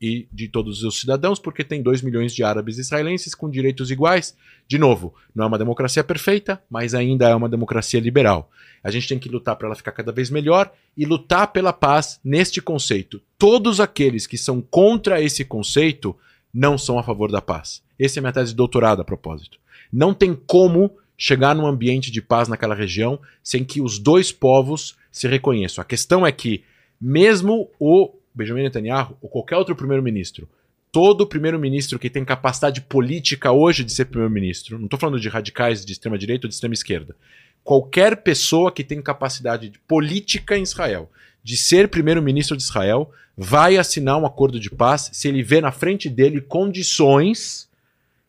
[0.02, 4.36] e de todos os cidadãos, porque tem 2 milhões de árabes israelenses com direitos iguais.
[4.66, 8.50] De novo, não é uma democracia perfeita, mas ainda é uma democracia liberal.
[8.82, 12.18] A gente tem que lutar para ela ficar cada vez melhor e lutar pela paz
[12.24, 13.22] neste conceito.
[13.38, 16.16] Todos aqueles que são contra esse conceito
[16.52, 17.82] não são a favor da paz.
[17.98, 19.58] Essa é minha tese de doutorado a propósito.
[19.92, 24.96] Não tem como chegar num ambiente de paz naquela região sem que os dois povos
[25.10, 25.80] se reconheçam.
[25.80, 26.64] A questão é que,
[27.00, 30.48] mesmo o Benjamin Netanyahu ou qualquer outro primeiro-ministro,
[30.90, 35.84] todo primeiro-ministro que tem capacidade política hoje de ser primeiro-ministro, não estou falando de radicais
[35.84, 37.16] de extrema-direita ou de extrema-esquerda,
[37.64, 41.10] qualquer pessoa que tem capacidade de política em Israel
[41.42, 45.72] de ser primeiro-ministro de Israel vai assinar um acordo de paz se ele vê na
[45.72, 47.68] frente dele condições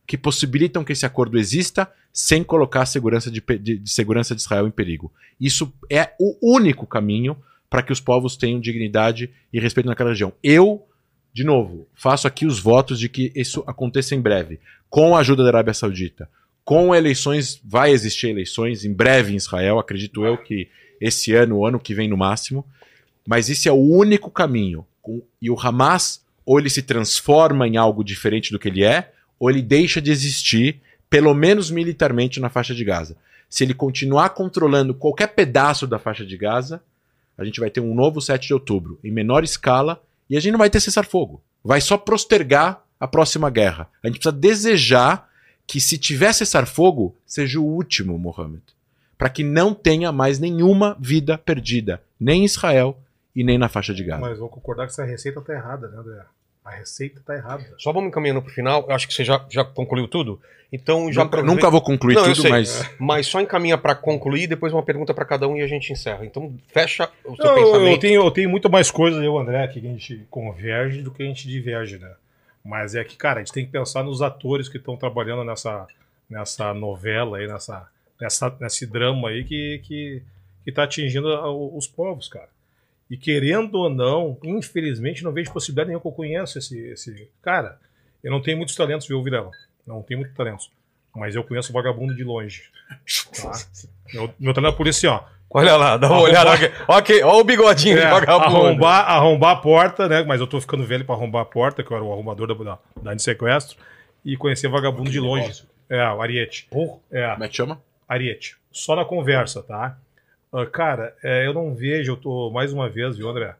[0.05, 4.41] que possibilitam que esse acordo exista sem colocar a segurança de, de- de segurança de
[4.41, 5.11] Israel em perigo.
[5.39, 7.35] Isso é o único caminho
[7.69, 10.31] para que os povos tenham dignidade e respeito naquela região.
[10.43, 10.85] Eu,
[11.33, 14.59] de novo, faço aqui os votos de que isso aconteça em breve,
[14.89, 16.29] com a ajuda da Arábia Saudita,
[16.63, 20.69] com eleições, vai existir eleições em breve em Israel, acredito eu que
[21.01, 22.63] esse ano, o ano que vem no máximo,
[23.27, 24.85] mas esse é o único caminho.
[25.41, 29.49] E o Hamas, ou ele se transforma em algo diferente do que ele é, ou
[29.49, 33.17] ele deixa de existir, pelo menos militarmente, na faixa de Gaza.
[33.49, 36.81] Se ele continuar controlando qualquer pedaço da faixa de Gaza,
[37.37, 40.51] a gente vai ter um novo 7 de outubro, em menor escala, e a gente
[40.53, 41.41] não vai ter cessar-fogo.
[41.63, 43.89] Vai só postergar a próxima guerra.
[44.01, 45.29] A gente precisa desejar
[45.67, 48.63] que, se tiver cessar-fogo, seja o último, Mohammed.
[49.17, 52.97] Para que não tenha mais nenhuma vida perdida, nem em Israel
[53.35, 54.21] e nem na faixa de Gaza.
[54.21, 56.21] Mas vou concordar que essa receita tá errada, né, André?
[56.63, 57.65] A receita tá errada.
[57.77, 58.85] Só vamos encaminhando pro final.
[58.87, 60.39] Eu acho que você já, já concluiu tudo.
[60.71, 62.49] Então já nunca, aproveita- nunca vou concluir Não, tudo, sei.
[62.51, 62.89] mas.
[62.97, 66.25] Mas só encaminha para concluir, depois uma pergunta para cada um e a gente encerra.
[66.25, 67.91] Então fecha o seu Eu, pensamento.
[67.91, 71.21] eu, tenho, eu tenho muito mais coisas, eu, André, que a gente converge do que
[71.21, 72.11] a gente diverge, né?
[72.63, 75.85] Mas é que, cara, a gente tem que pensar nos atores que estão trabalhando nessa,
[76.29, 77.85] nessa novela aí, nessa,
[78.21, 80.23] nessa, nesse drama aí que, que,
[80.63, 81.27] que tá atingindo
[81.75, 82.47] os povos, cara.
[83.09, 87.29] E querendo ou não, infelizmente, não vejo possibilidade nenhuma que eu conheça esse, esse.
[87.41, 87.77] Cara,
[88.23, 89.51] eu não tenho muitos talentos, viu, Virela?
[89.85, 90.71] Não tenho muitos talentos.
[91.15, 92.63] Mas eu conheço vagabundo de longe.
[93.41, 93.51] Tá?
[94.13, 95.23] Meu, meu talento é por isso, assim, ó.
[95.55, 96.45] Olha lá, dá uma Arrombar.
[96.47, 96.71] olhada.
[96.87, 98.57] Ok, olha o bigodinho É, de vagabundo.
[98.57, 100.23] arrombar, arrombar a porta, né?
[100.23, 102.53] Mas eu tô ficando velho pra arrombar a porta, que eu era o arrumador da,
[102.63, 103.77] da, da de sequestro.
[104.25, 105.63] E conhecer vagabundo de longe.
[105.89, 106.67] É, o Ariete.
[107.11, 107.79] É, Como é que chama?
[108.07, 108.57] Ariete.
[108.71, 109.97] Só na conversa, tá?
[110.53, 113.55] Ah, cara, é, eu não vejo, eu tô, mais uma vez, viu, André?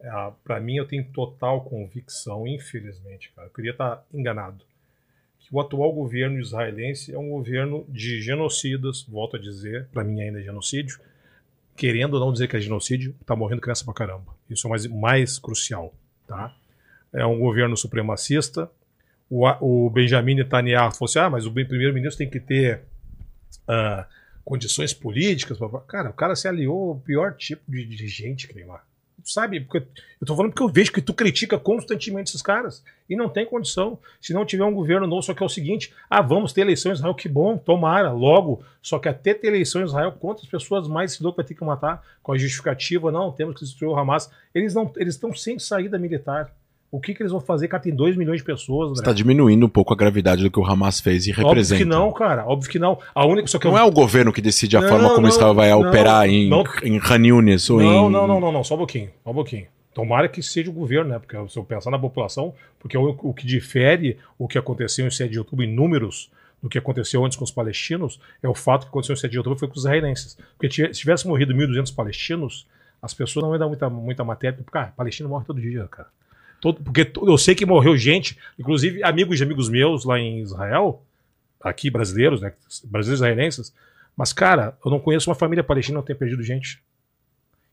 [0.00, 0.10] É,
[0.42, 3.46] pra mim, eu tenho total convicção, infelizmente, cara.
[3.46, 4.64] Eu queria estar enganado.
[5.38, 10.20] Que o atual governo israelense é um governo de genocidas, volto a dizer, pra mim
[10.20, 10.98] ainda é genocídio.
[11.76, 14.34] Querendo ou não dizer que é genocídio, tá morrendo criança pra caramba.
[14.50, 15.94] Isso é mais, mais crucial,
[16.26, 16.52] tá?
[17.12, 18.68] É um governo supremacista.
[19.30, 22.82] O, o Benjamin Netanyahu falou assim: ah, mas o primeiro-ministro tem que ter
[23.68, 24.06] ah,
[24.44, 25.58] condições políticas.
[25.86, 28.82] Cara, o cara se aliou ao pior tipo de dirigente que tem lá.
[29.24, 29.60] Sabe?
[29.60, 29.86] Porque
[30.20, 32.82] eu tô falando porque eu vejo que tu critica constantemente esses caras.
[33.08, 33.98] E não tem condição.
[34.20, 36.90] Se não tiver um governo novo, só que é o seguinte: ah, vamos ter eleição
[36.90, 38.64] em Israel, que bom, tomara, logo.
[38.80, 41.64] Só que até ter eleição em Israel, quantas pessoas mais esse louco vai ter que
[41.64, 42.02] matar?
[42.20, 44.28] Com a justificativa, não, temos que destruir o Hamas.
[44.52, 46.52] Eles não, eles estão sem saída militar.
[46.92, 47.68] O que, que eles vão fazer?
[47.68, 48.90] Cara, tem 2 milhões de pessoas.
[48.90, 51.78] Você está diminuindo um pouco a gravidade do que o Hamas fez e Óbvio representa.
[51.82, 52.44] que não, cara.
[52.46, 52.98] Óbvio que não.
[53.14, 53.48] A única.
[53.48, 55.54] Só que Não eu- é o governo que decide a Não, forma como não, Israel
[55.54, 56.62] vai não, operar em, não.
[56.82, 58.12] em Han Yunis ou Não, em...
[58.12, 59.66] não, não, não, não, só um pouquinho, só um pouquinho.
[59.94, 61.18] Tomara que seja o governo, né?
[61.18, 65.10] Porque se eu pensar na população, porque o, o que difere o que aconteceu em
[65.10, 66.30] 7 de outubro em números
[66.62, 69.38] do que aconteceu antes com os palestinos é o fato que aconteceu em 7 de
[69.38, 70.36] outubro foi com os israelenses.
[70.58, 72.66] Porque se tivesse morrido 1.200 palestinos,
[73.00, 76.08] as pessoas não iam dar muita, muita matéria, porque, cara, palestino morre todo dia, cara.
[76.62, 81.02] Todo, porque eu sei que morreu gente, inclusive amigos de amigos meus lá em Israel,
[81.60, 82.52] aqui brasileiros, né?
[82.84, 83.74] Brasileiros israelenses,
[84.16, 86.80] mas, cara, eu não conheço uma família palestina que não tenha perdido gente.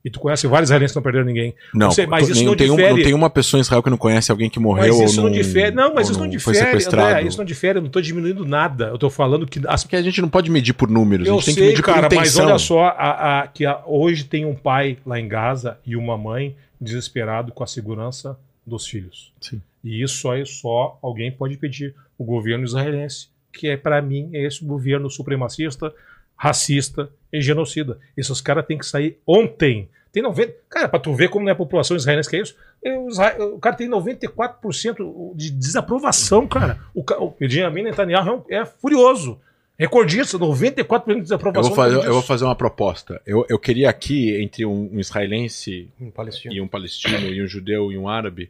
[0.04, 1.54] E tu conhece vários israelenses que não perderam ninguém.
[1.72, 2.96] Não, sei, mas isso não tem, um- difere.
[2.96, 5.28] não tem uma pessoa em Israel que não conhece alguém que morreu Mas isso ou
[5.28, 5.76] não difere.
[5.76, 6.84] Não, mas isso não foi difere.
[6.88, 7.22] André.
[7.28, 7.78] Isso não difere.
[7.78, 8.86] Eu não tô diminuindo nada.
[8.88, 11.36] Eu tô falando que as Porque a gente não pode medir por números, a eu
[11.36, 12.46] gente tem que sei, medir cara, por mas intenção.
[12.48, 16.18] olha só, a, a- que a- hoje tem um pai lá em Gaza e uma
[16.18, 18.36] mãe desesperado com a segurança
[18.70, 19.34] dos filhos.
[19.42, 19.62] Sim.
[19.84, 24.46] E isso aí só alguém pode pedir o governo israelense, que é para mim é
[24.46, 25.94] esse governo supremacista,
[26.38, 27.98] racista e genocida.
[28.16, 29.90] Esses caras têm que sair ontem.
[30.12, 32.56] Tem 90, cara, para tu ver como não é a população israelense que é isso.
[32.82, 36.80] eu- o Isra- O cara tem 94% de desaprovação, cara.
[36.94, 39.40] O, o Benjamin Netanyahu é, um- é furioso.
[39.78, 41.74] Recordista, 94% de Eu desaprovação.
[41.74, 43.22] vou, fazer, eu vou fazer uma proposta.
[43.26, 46.54] Eu, eu queria aqui, entre um, um israelense Palestina.
[46.54, 48.50] e um palestino e um judeu e um árabe,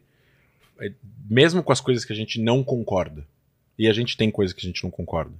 [1.28, 3.26] mesmo com as coisas que a gente não concorda,
[3.78, 5.34] e a gente tem coisas que a gente não concorda,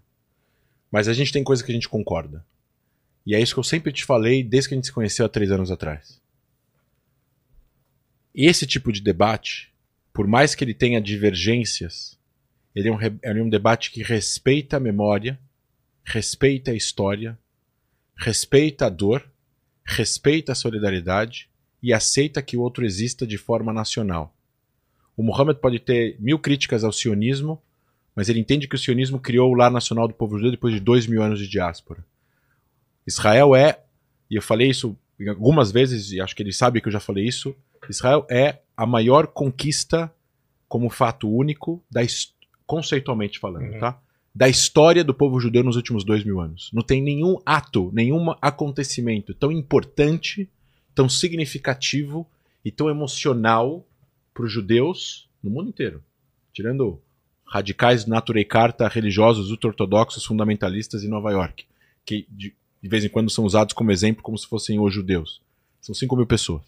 [0.91, 2.45] mas a gente tem coisas que a gente concorda.
[3.25, 5.29] E é isso que eu sempre te falei desde que a gente se conheceu há
[5.29, 6.21] três anos atrás.
[8.35, 9.73] Esse tipo de debate,
[10.13, 12.19] por mais que ele tenha divergências,
[12.75, 15.39] ele é um, ele é um debate que respeita a memória,
[16.05, 17.39] respeita a história,
[18.17, 19.29] respeita a dor,
[19.85, 21.49] respeita a solidariedade
[21.83, 24.35] e aceita que o outro exista de forma nacional.
[25.21, 27.61] O Muhammad pode ter mil críticas ao sionismo,
[28.17, 30.81] mas ele entende que o sionismo criou o lar nacional do povo judeu depois de
[30.81, 32.03] dois mil anos de diáspora.
[33.07, 33.81] Israel é,
[34.31, 34.97] e eu falei isso
[35.29, 37.55] algumas vezes, e acho que ele sabe que eu já falei isso,
[37.87, 40.11] Israel é a maior conquista
[40.67, 42.01] como fato único, da,
[42.65, 43.79] conceitualmente falando, Uhum.
[43.79, 44.01] tá?
[44.35, 46.71] da história do povo judeu nos últimos dois mil anos.
[46.73, 50.49] Não tem nenhum ato, nenhum acontecimento tão importante,
[50.95, 52.27] tão significativo
[52.65, 53.85] e tão emocional
[54.41, 56.03] para os judeus no mundo inteiro.
[56.53, 57.01] Tirando
[57.47, 61.67] radicais naturei carta religiosos ultra-ortodoxos fundamentalistas em Nova York,
[62.07, 65.43] que de, de vez em quando são usados como exemplo como se fossem os judeus.
[65.81, 66.63] São 5 mil pessoas.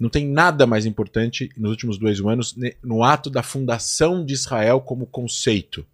[0.00, 4.80] Não tem nada mais importante nos últimos dois anos no ato da fundação de Israel
[4.80, 5.86] como conceito.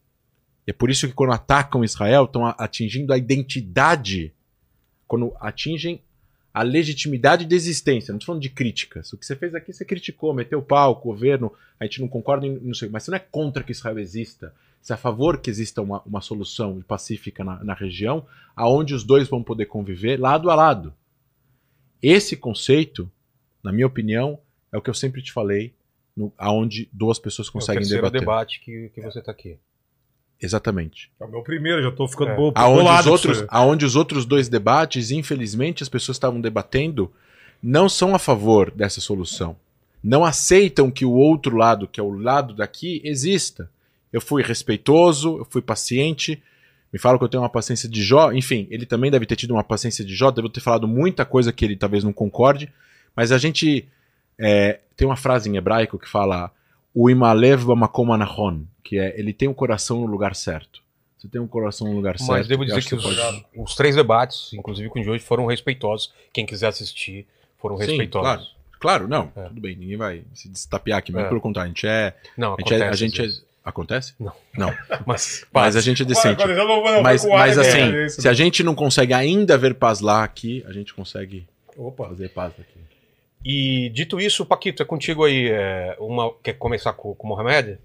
[0.67, 4.33] E é por isso que quando atacam Israel, estão atingindo a identidade,
[5.07, 6.01] quando atingem
[6.53, 8.13] a legitimidade de existência.
[8.13, 9.13] Não estou falando de críticas.
[9.13, 12.47] O que você fez aqui, você criticou, meteu pau, o governo, a gente não concorda,
[12.47, 14.53] não sei, mas você não é contra que Israel exista.
[14.83, 19.05] Você é a favor que exista uma, uma solução pacífica na, na região, aonde os
[19.05, 20.95] dois vão poder conviver lado a lado.
[22.03, 23.11] Esse conceito,
[23.63, 24.39] na minha opinião,
[24.73, 25.75] é o que eu sempre te falei,
[26.17, 28.21] no, aonde duas pessoas É o conseguem debater.
[28.21, 29.59] debate que, que você tá aqui.
[30.41, 31.11] Exatamente.
[31.21, 32.37] É o meu primeiro, já tô ficando É.
[32.37, 37.13] bo- Aonde bolado os, outros, aonde os outros dois debates, infelizmente, as pessoas estavam debatendo,
[37.63, 39.55] não são a favor dessa solução.
[40.03, 43.71] Não aceitam que o outro lado, que é o lado daqui, exista.
[44.11, 46.43] Eu fui respeitoso, eu fui paciente,
[46.91, 49.53] me falam que eu tenho uma paciência de Jó, enfim, ele também deve ter tido
[49.53, 52.73] uma paciência de Jó, deve ter falado muita coisa que ele talvez não concorde,
[53.15, 53.87] mas a gente
[54.39, 56.51] é, tem uma frase em hebraico que fala
[56.95, 60.81] o imalev bamakom anachon, que é ele tem o um coração no lugar certo.
[61.19, 62.49] Você tem um coração no lugar Mas certo.
[62.49, 65.23] devo eu dizer acho que os, pode- os três debates, inclusive com o de hoje,
[65.23, 66.13] foram respeitosos.
[66.33, 67.27] Quem quiser assistir,
[67.59, 68.57] foram Sim, respeitosos.
[68.81, 69.43] Claro, não, É.
[69.49, 71.29] tudo bem, ninguém vai se destapear aqui, mas É.
[71.29, 72.17] pelo contrário, a gente é.
[72.39, 72.77] Não, A gente é.
[72.79, 72.91] acontece.
[73.05, 74.15] A gente é- acontece?
[74.19, 74.33] Não.
[74.57, 74.75] Não.
[75.07, 76.43] Mas, Mas a gente é decente.
[76.43, 80.25] Agora, agora, Mas, mas assim, é se a gente não consegue ainda ver paz lá
[80.25, 81.47] aqui, a gente consegue
[81.77, 82.09] Opa.
[82.09, 82.81] fazer paz aqui.
[83.45, 85.49] E dito isso, Paquito, é contigo aí.
[85.49, 87.79] é, uma, quer começar com, com o Mohamed?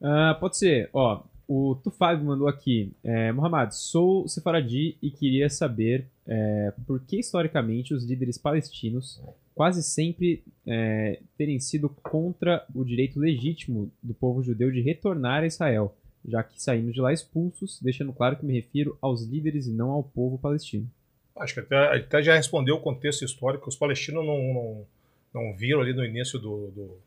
[0.00, 0.88] Ah, pode ser.
[0.92, 2.92] Ó, o Tufab mandou aqui.
[3.04, 9.20] É, Mohamed, sou sefaradi e queria saber é, por que historicamente os líderes palestinos
[9.54, 15.46] quase sempre é, terem sido contra o direito legítimo do povo judeu de retornar a
[15.46, 15.94] Israel,
[16.26, 19.90] já que saímos de lá expulsos, deixando claro que me refiro aos líderes e não
[19.90, 20.88] ao povo palestino.
[21.36, 23.68] Acho que até, até já respondeu o contexto histórico.
[23.68, 24.86] Os palestinos não, não,
[25.34, 26.98] não viram ali no início do, do,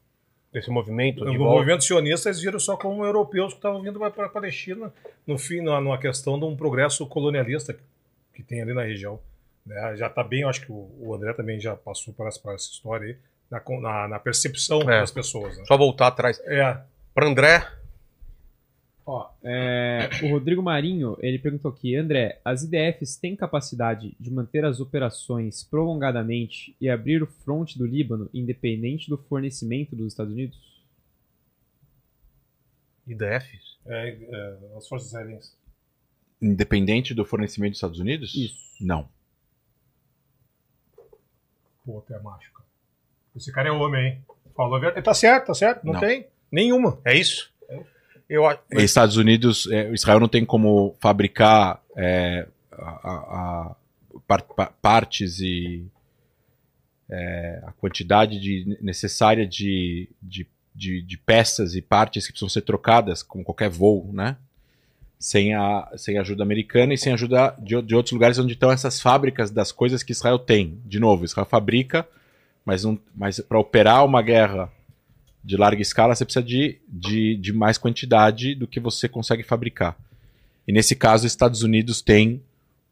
[0.52, 1.54] Desse movimento de volta?
[1.56, 4.92] movimento sionista, eles viram só como europeus que estavam vindo para a Palestina,
[5.28, 7.82] no fim, na, numa questão de um progresso colonialista que,
[8.34, 9.20] que tem ali na região.
[9.66, 9.96] né?
[9.98, 12.72] Já está bem, eu acho que o, o André também já passou por essa, essa
[12.72, 13.18] história aí,
[13.52, 15.02] na, na, na percepção É.
[15.02, 15.58] das pessoas.
[15.58, 15.66] Né?
[15.68, 16.40] Só voltar atrás.
[16.46, 16.78] É,
[17.14, 17.68] Para André,
[19.08, 24.66] Ó, é, o Rodrigo Marinho, ele perguntou aqui, André, as IDFs têm capacidade de manter
[24.66, 30.58] as operações prolongadamente e abrir o fronte do Líbano independente do fornecimento dos Estados Unidos?
[33.06, 33.78] IDFs.
[33.86, 35.56] é, é, as forças israelenses.
[36.42, 38.34] Independente do fornecimento dos Estados Unidos?
[38.34, 38.58] Isso.
[38.82, 39.08] Não.
[41.86, 42.66] Pô, até macho, cara.
[43.36, 44.26] Esse cara é homem, hein?
[44.56, 45.06] Falou a verdade.
[45.06, 45.86] Tá certo, tá certo.
[45.86, 46.00] Não, Não.
[46.00, 47.00] tem nenhuma.
[47.06, 47.54] É isso?
[48.30, 48.46] Eu
[48.84, 53.76] Estados Unidos, é, Israel não tem como fabricar é, a, a-
[54.28, 55.86] par- pa- partes e
[57.10, 62.62] é, a quantidade de- necessária de, de, de, de peças e partes que precisam ser
[62.62, 64.38] trocadas com qualquer voo, né?
[65.20, 69.00] Sem a, sem ajuda americana e sem ajuda de, de outros lugares onde estão essas
[69.00, 70.80] fábricas das coisas que Israel tem.
[70.86, 72.08] De novo, Israel fabrica,
[72.66, 72.84] mas,
[73.16, 74.72] mas para operar uma guerra
[75.46, 79.96] de larga escala, você precisa de, de, de mais quantidade do que você consegue fabricar.
[80.68, 82.42] E nesse caso, os Estados Unidos têm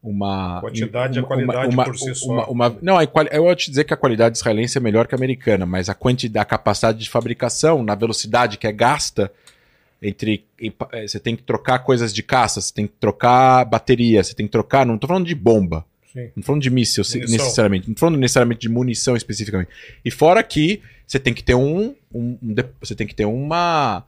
[0.03, 0.59] uma.
[0.61, 2.31] Quantidade e a uma- qualidade uma- por si só.
[2.31, 5.17] uma- uma- não, eu vou te dizer que a qualidade israelense é melhor que a
[5.17, 9.31] americana, mas a quantidade, a capacidade de fabricação, na velocidade que é gasta,
[10.01, 10.45] entre.
[10.91, 14.45] eh, Você tem que trocar coisas de caça, você tem que trocar bateria, você tem
[14.45, 14.85] que trocar.
[14.85, 15.85] Não estou falando de bomba.
[16.13, 16.29] Sim.
[16.35, 17.37] Não falando de míssil Munição.
[17.37, 17.89] necessariamente.
[17.89, 19.69] Não falando necessariamente de munição especificamente.
[20.05, 21.95] E fora que você tem que ter um.
[22.13, 24.05] um- um você tem que ter uma.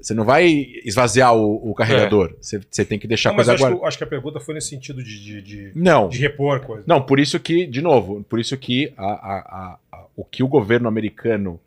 [0.00, 0.48] Você não vai
[0.84, 2.34] esvaziar o, o carregador.
[2.40, 4.54] Você, você tem que deixar Não, a mas coisa acho, acho que a pergunta foi
[4.54, 6.08] nesse sentido de, de, de, Não.
[6.08, 6.82] de repor coisa.
[6.88, 10.48] Não, por isso que, de novo, por isso que a- a- a- o que o
[10.48, 11.60] governo americano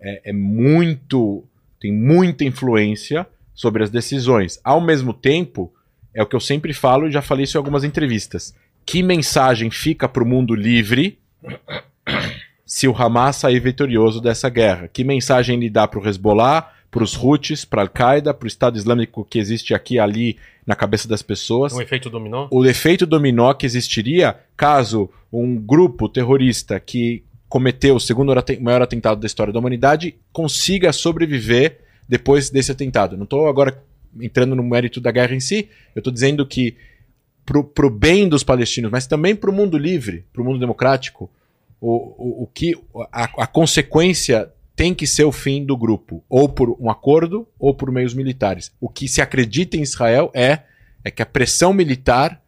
[0.00, 1.44] é, é muito.
[1.80, 4.58] tem muita influência sobre as decisões.
[4.64, 5.72] Ao mesmo tempo,
[6.12, 8.54] é o que eu sempre falo e já falei isso em algumas entrevistas.
[8.86, 11.18] Que mensagem fica para o mundo livre
[12.64, 14.86] se o Hamas sair vitorioso dessa guerra?
[14.86, 18.78] Que mensagem ele dá para o Hezbollah, para os Houthis, para Al-Qaeda, para o Estado
[18.78, 21.72] Islâmico que existe aqui e ali na cabeça das pessoas?
[21.72, 22.46] Um efeito dominó?
[22.48, 29.20] o efeito dominó que existiria caso um grupo terrorista que cometeu o segundo maior atentado
[29.20, 33.16] da história da humanidade consiga sobreviver depois desse atentado.
[33.16, 33.82] Não estou agora
[34.20, 36.76] entrando no mérito da guerra em si, eu estou dizendo que
[37.46, 41.30] pro, pro bem dos palestinos, mas também para o mundo livre, para o mundo democrático,
[41.80, 42.74] o, o, o que
[43.12, 47.72] a, a consequência tem que ser o fim do grupo, ou por um acordo ou
[47.72, 48.72] por meios militares.
[48.78, 50.60] O que se acredita em Israel é
[51.02, 52.42] é que a pressão militar,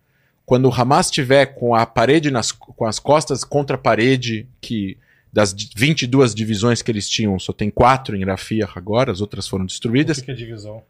[0.44, 4.98] quando o Hamas estiver com a parede nas, com as costas contra a parede, que
[5.32, 9.64] das 22 divisões que eles tinham, só tem quatro em Rafia agora, as outras foram
[9.64, 10.18] O destruídas.
[10.18, 10.82] que que é divisão?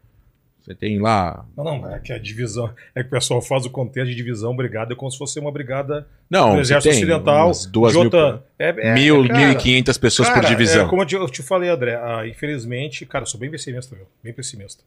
[0.69, 1.43] Você tem lá.
[1.57, 2.69] Não, não, é que a divisão.
[2.93, 6.05] É que o pessoal faz o contexto de divisão, brigada, como se fosse uma brigada
[6.29, 7.51] Não, do Exército Ocidental.
[7.71, 8.11] duas de mil,
[8.59, 10.85] é, é, mil, cara, mil e quinhentas pessoas por cara, divisão.
[10.85, 13.95] é, como eu te, eu te falei, André, ah, infelizmente, cara, eu sou bem pessimista,
[13.95, 14.05] viu?
[14.23, 14.83] Bem pessimista.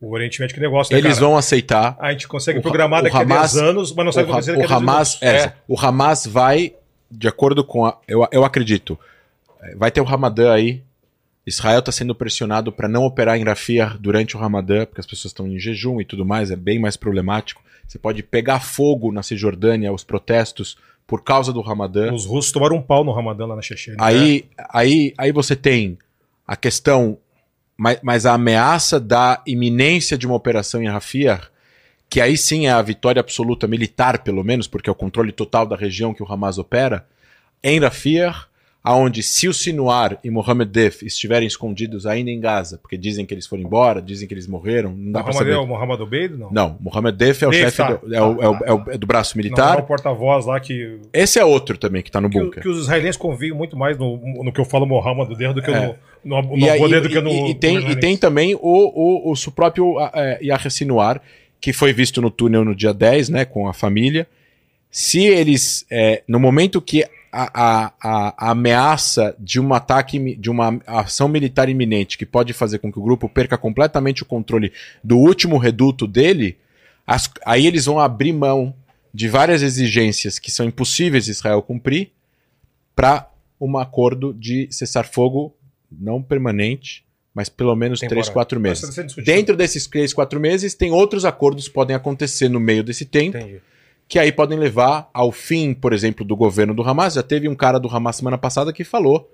[0.00, 1.26] O Oriente Médio, que negócio, né, Eles cara?
[1.26, 1.96] vão aceitar.
[1.98, 4.30] A gente consegue O programar o daqui Hamas- a 10 anos, mas não sabe o,
[4.30, 6.74] acontecer daqui o a 10 Hamas, é, o Hamas vai,
[7.10, 8.96] de acordo com a, eu, eu acredito,
[9.60, 10.80] é, vai ter o Ramadã aí.
[11.46, 15.30] Israel está sendo pressionado para não operar em Rafia durante o Ramadã, porque as pessoas
[15.30, 17.62] estão em jejum e tudo mais, é bem mais problemático.
[17.86, 22.12] Você pode pegar fogo na Cisjordânia, os protestos por causa do Ramadã.
[22.12, 23.98] Os russos tomaram um pau no Ramadã lá na Chechênia.
[23.98, 24.04] né?
[24.04, 25.98] Aí, aí, aí você tem
[26.46, 27.18] a questão,
[27.76, 31.40] mas, mas a ameaça da iminência de uma operação em Rafia,
[32.08, 35.66] que aí sim é a vitória absoluta militar, pelo menos, porque é o controle total
[35.66, 37.06] da região que o Hamas opera,
[37.62, 38.32] em Rafir,
[38.86, 43.32] aonde se o Sinuar e Mohammed Def estiverem escondidos ainda em Gaza, porque dizem que
[43.32, 45.52] eles foram embora, dizem que eles morreram, não dá Mohamed saber.
[45.52, 46.36] é o Mohamed Obeid?
[46.36, 46.50] Não.
[46.52, 47.92] Não, Mohammed Def é o Def, chefe, tá.
[47.94, 49.78] do, é, o, é, o, é, o- é do braço Não, militar.
[49.78, 52.62] é o porta-voz lá que, Esse é outro também que tá no que, bunker.
[52.62, 55.70] que os israelenses conviam muito mais no, no que eu falo Mohamed Deir do que
[55.70, 55.96] É.
[56.22, 57.30] no, no, no E, do que no.
[57.30, 61.22] e- e tem, no e tem também o, o, o, próprio é, Yahya Sinwar,
[61.58, 64.26] que foi visto no túnel no dia 10, né, com a família.
[64.90, 67.04] Se eles, é, no momento que
[67.34, 67.92] a, a,
[68.38, 72.98] a, ameaça de um ataque, de uma ação militar iminente que pode fazer com que
[72.98, 74.72] o grupo perca completamente o controle
[75.02, 76.56] do último reduto dele,
[77.06, 78.74] as- aí eles vão abrir mão
[79.12, 82.10] de várias exigências que são impossíveis de Israel cumprir
[82.94, 83.28] para
[83.60, 85.54] um acordo de cessar-fogo
[85.90, 87.04] não permanente,
[87.34, 88.24] mas pelo menos Temporário.
[88.24, 89.14] 3, 4 Mas meses.
[89.24, 93.36] Dentro desses 3, 4 meses, tem outros acordos que podem acontecer no meio desse tempo,
[93.38, 93.60] Entendi.
[94.14, 97.14] Que aí podem levar ao fim, por exemplo, do governo do Hamas.
[97.14, 99.28] Já teve um cara do Hamas semana passada que falou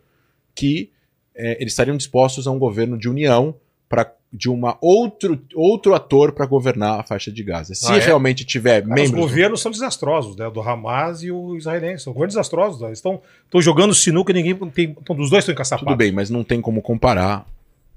[0.54, 0.90] que
[1.34, 3.54] eh, eles estariam dispostos a um governo de união
[3.86, 7.74] para de uma outro, outro ator para governar a faixa de Gaza.
[7.74, 8.00] Se Ah, é?
[8.00, 10.48] realmente tiver Cara, os membros governos são desastrosos, né?
[10.48, 12.04] Do Hamas e o israelense.
[12.04, 12.80] São governos desastrosos.
[12.80, 12.86] Né?
[12.86, 14.96] Eles estão estão jogando sinuca e ninguém tem.
[14.98, 15.86] Então, dos dois estão encaçapados.
[15.92, 17.44] tudo bem, mas não tem como comparar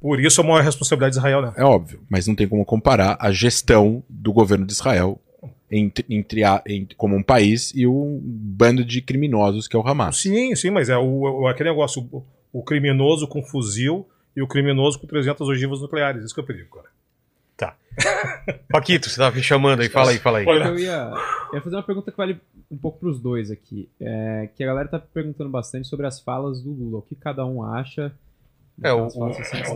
[0.02, 1.54] Por isso a maior responsabilidade de Israel, né?
[1.56, 5.18] É óbvio, mas não tem como comparar a gestão do governo de Israel
[5.72, 9.88] entre, entre a- em- como um país e um bando de criminosos que é o
[9.88, 10.18] Hamas.
[10.18, 14.48] Sim, sim, mas é o, o- aquele negócio: o, o criminoso com fuzil e o
[14.48, 16.24] criminoso com 300 ogivas nucleares.
[16.24, 16.94] Isso que o perigo, cara.
[18.70, 20.46] Paquito, você tava me chamando aí, fala aí, fala aí.
[20.48, 20.66] Olha.
[20.66, 21.12] Eu ia,
[21.52, 22.40] eu ia fazer uma pergunta que vale
[22.72, 23.88] um pouco pros dois aqui.
[24.00, 26.98] É, que a galera tá perguntando bastante sobre as falas do Lula.
[26.98, 28.12] O que cada um acha.
[28.82, 29.72] É, o, daquelas falas recentes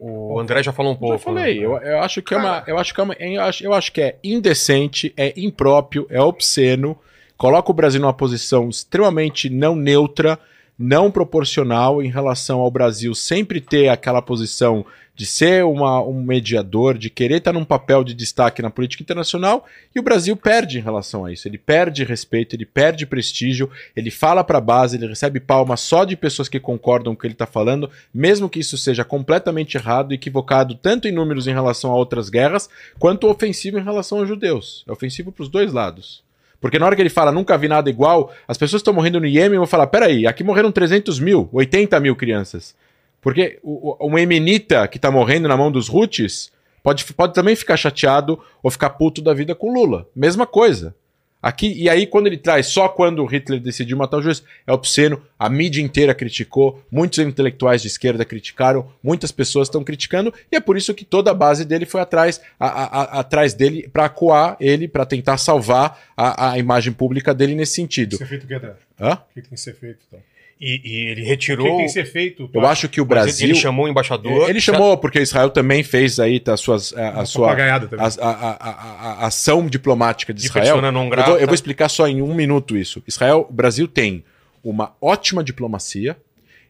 [0.00, 1.14] o- o André já falou um pouco.
[1.14, 1.66] Eu falei, né?
[1.66, 3.92] eu, eu acho que é uma, eu acho que é uma, eu acho, eu acho
[3.92, 6.98] que é indecente, é impróprio, é obsceno,
[7.36, 10.38] coloca o Brasil numa posição extremamente não neutra,
[10.78, 14.84] não proporcional em relação ao Brasil sempre ter aquela posição
[15.14, 19.66] de ser uma, um mediador, de querer estar num papel de destaque na política internacional,
[19.94, 21.46] e o Brasil perde em relação a isso.
[21.46, 26.04] Ele perde respeito, ele perde prestígio, ele fala para a base, ele recebe palmas só
[26.04, 29.76] de pessoas que concordam com o que ele está falando, mesmo que isso seja completamente
[29.76, 32.68] errado, equivocado, tanto em números em relação a outras guerras,
[32.98, 34.82] quanto ofensivo em relação aos judeus.
[34.88, 36.24] É ofensivo para os dois lados.
[36.62, 39.26] Porque na hora que ele fala nunca vi nada igual, as pessoas estão morrendo no
[39.26, 42.76] Iêmen vão falar: peraí, aqui morreram 300 mil, 80 mil crianças.
[43.20, 48.38] Porque um emenita que tá morrendo na mão dos Houthis pode, pode também ficar chateado
[48.62, 50.06] ou ficar puto da vida com Lula.
[50.14, 50.94] Mesma coisa.
[51.42, 55.20] Aqui, e aí, quando ele traz só quando Hitler decidiu matar o juiz, é obsceno,
[55.36, 60.60] a mídia inteira criticou, muitos intelectuais de esquerda criticaram, muitas pessoas estão criticando, e é
[60.60, 64.04] por isso que toda a base dele foi atrás, a- a- a- atrás dele para
[64.04, 68.10] acuar ele, para tentar salvar a, imagem pública dele nesse Tem sentido.
[68.18, 68.54] que ser feito o que?
[69.00, 69.14] Hã?
[69.14, 70.20] O que tem que ser feito, então?
[70.64, 71.76] E, e ele O que retirou.
[71.76, 72.48] tem que ser feito?
[72.54, 73.48] Eu acho que o Brasil.
[73.48, 74.48] Ele chamou o embaixador.
[74.48, 79.26] Ele chamou, porque Israel também fez aí tá, suas, a, a sua a, a- a-
[79.26, 80.64] ação diplomática de De Israel.
[80.66, 81.30] persona non Eu grata.
[81.32, 83.02] vou, eu vou explicar só em um minuto isso.
[83.08, 84.24] Israel, o Brasil tem
[84.62, 86.16] uma ótima diplomacia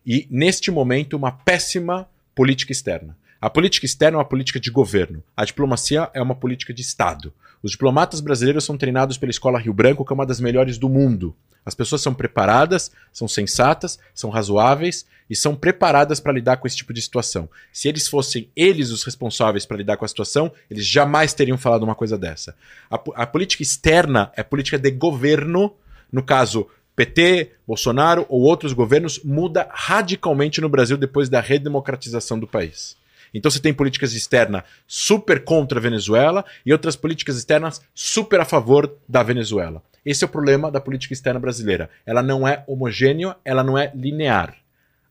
[0.07, 3.15] e, neste momento, uma péssima política externa.
[3.41, 5.23] A política externa é uma política de governo.
[5.37, 7.31] A diplomacia é uma política de Estado.
[7.63, 10.89] Os diplomatas brasileiros são treinados pela Escola Rio Branco, que é uma das melhores do
[10.89, 11.35] mundo.
[11.65, 16.77] As pessoas são preparadas, são sensatas, são razoáveis e são preparadas para lidar com esse
[16.77, 17.49] tipo de situação.
[17.73, 21.85] Se eles fossem eles os responsáveis para lidar com a situação, eles jamais teriam falado
[21.85, 22.57] uma coisa dessa.
[22.91, 25.73] A, a política externa é política de governo,
[26.11, 26.67] no caso
[26.97, 32.97] PT, Bolsonaro ou outros governos, muda radicalmente no Brasil depois da redemocratização do país.
[33.33, 38.44] Então você tem políticas externas super contra a Venezuela e outras políticas externas super a
[38.44, 39.83] favor da Venezuela.
[40.05, 41.89] Esse é o problema da política externa brasileira.
[42.05, 44.57] Ela não é homogênea, ela não é linear.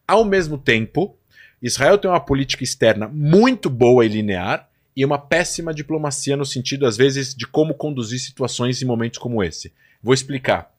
[0.08, 1.16] Ao mesmo tempo,
[1.62, 6.86] Israel tem uma política externa muito boa e linear e uma péssima diplomacia no sentido,
[6.86, 9.72] às vezes, de como conduzir situações em momentos como esse.
[10.04, 10.72] Vou explicar.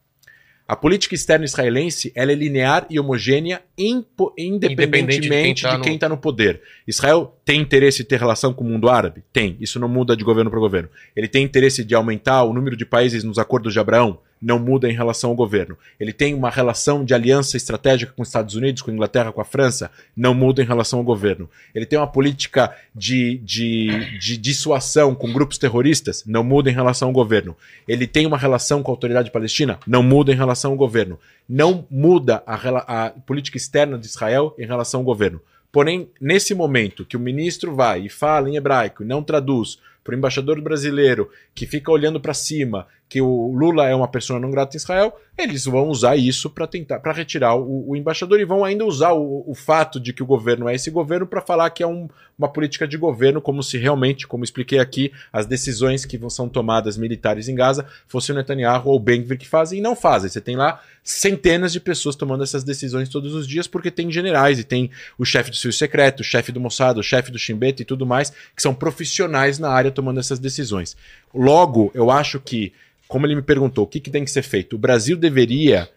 [0.68, 5.70] A política externa israelense ela é linear e homogênea impo- Independente de quem independentemente tá
[5.72, 6.60] de no- quem está no poder.
[6.86, 9.22] Israel tem interesse em ter relação com o mundo árabe?
[9.32, 9.56] Tem.
[9.60, 10.88] Isso não muda de governo para governo.
[11.16, 14.18] Ele tem interesse de aumentar o número de países nos acordos de Abraão?
[14.44, 15.78] Não muda em relação ao governo.
[16.00, 19.40] Ele tem uma relação de aliança estratégica com os Estados Unidos, com a Inglaterra, com
[19.40, 19.88] a França?
[20.16, 21.48] Não muda em relação ao governo.
[21.72, 26.24] Ele tem uma política de, de, de dissuasão com grupos terroristas?
[26.26, 27.56] Não muda em relação ao governo.
[27.86, 29.78] Ele tem uma relação com a autoridade palestina?
[29.86, 31.20] Não muda em relação ao governo.
[31.48, 35.40] Não muda a, a política externa de Israel em relação ao governo.
[35.72, 40.14] Porém, nesse momento que o ministro vai e fala em hebraico e não traduz para
[40.14, 44.50] o embaixador brasileiro que fica olhando para cima que o Lula é uma pessoa não
[44.50, 48.44] grata em Israel, eles vão usar isso para tentar para retirar o, o, embaixador e
[48.46, 51.68] vão ainda usar o, o, fato de que o governo é esse governo para falar
[51.68, 52.08] que é um,
[52.38, 56.96] uma política de governo, como se realmente, como expliquei aqui, as decisões que são tomadas
[56.96, 60.30] militares em Gaza fosse o Netanyahu ou o Ben-Gvir que fazem e não fazem.
[60.30, 64.58] Você tem lá centenas de pessoas tomando essas decisões todos os dias porque tem generais
[64.58, 67.56] e tem o chefe do serviço secreto, o chefe do Mossad, o chefe do Shin
[67.56, 70.96] Bet e tudo mais que são profissionais na área tomando essas decisões.
[71.34, 72.72] Logo, eu acho que
[73.12, 74.74] como ele me perguntou, o que, que tem que ser feito?
[74.74, 75.90] O Brasil deveria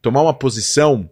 [0.00, 1.10] tomar uma posição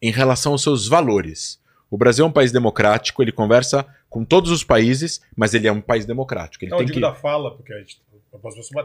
[0.00, 1.58] em relação aos seus valores.
[1.90, 5.72] O Brasil é um país democrático, ele conversa com todos os países, mas ele é
[5.72, 6.64] um país democrático.
[6.64, 7.00] Ele não, tem digo que...
[7.00, 8.00] da fala, porque a gente...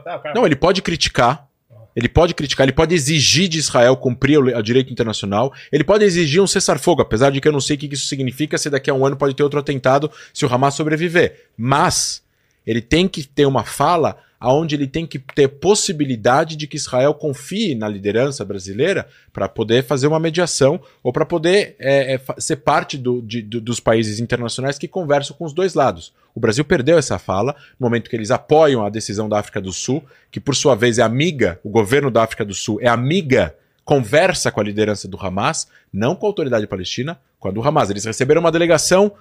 [0.08, 1.48] Ah, não, ele pode criticar,
[1.96, 6.42] ele pode criticar, ele pode exigir de Israel cumprir o direito internacional, ele pode exigir
[6.42, 8.96] um cessar-fogo, apesar de que eu não sei o que isso significa, se daqui a
[8.96, 11.50] um ano pode ter outro atentado se o Hamas sobreviver.
[11.56, 12.24] Mas
[12.70, 17.16] ele tem que ter uma fala aonde ele tem que ter possibilidade de que Israel
[17.16, 22.58] confie na liderança brasileira para poder fazer uma mediação ou para poder é, é, ser
[22.58, 26.14] parte do, de, do, dos países internacionais que conversam com os dois lados.
[26.36, 29.74] O Brasil perdeu essa fala no momento que eles apoiam a decisão da África do
[29.74, 33.56] Sul, que por sua vez é amiga, o governo da África do Sul é amiga
[33.84, 37.90] conversa com a liderança do Hamas, não com a autoridade palestina, com a do Hamas.
[37.90, 39.12] Eles receberam uma delegação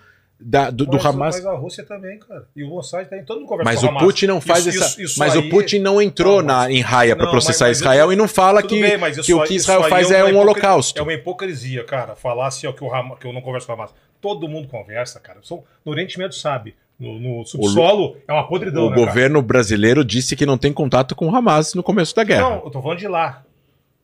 [0.41, 1.36] da, do, mas, do Hamas.
[1.36, 2.47] Mas a Rússia também, cara.
[2.55, 4.02] E o Mossad tá em todo mundo conversa Mas com o Hamas.
[4.02, 5.02] Putin não faz Isso- essa.
[5.02, 7.81] isso- mas aí- o Putin não entrou Não, na, em raia para processar mas- mas
[7.81, 10.25] Israel isso- e não fala Tudo que, bem, que o que Israel faz uma é
[10.25, 10.99] um holocausto.
[10.99, 12.15] É uma hipocrisia, cara.
[12.15, 13.91] Falar assim, ó, que, o Hamas, que eu não converso com o Hamas.
[14.20, 15.39] Todo mundo conversa, cara.
[15.42, 16.75] São- No Oriente Médio sabe.
[17.00, 19.07] No, no subsolo é uma podridão, o né, cara?
[19.07, 22.42] governo brasileiro disse que não tem contato com o Hamas no começo da guerra.
[22.50, 23.42] Não, eu tô falando de lá.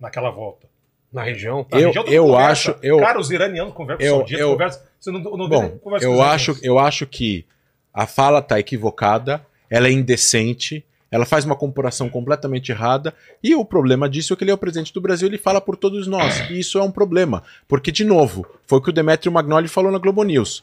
[0.01, 0.67] Naquela volta.
[1.13, 1.67] Na região.
[1.71, 4.83] Na Eu- região, eu acho- eu- Cara, os iranianos conversam, eu- os sauditas eu- conversam.
[5.05, 7.45] Você não, não Bom, eu acho, eu acho que
[7.93, 13.65] a fala tá equivocada, ela é indecente, ela faz uma comparação completamente errada, e o
[13.67, 16.49] problema disso é que ele é o presidente do Brasil, ele fala por todos nós,
[16.51, 19.93] e isso é um problema, porque, de novo, foi o que o Demetrio Magnoli falou
[19.93, 20.63] na Globo News.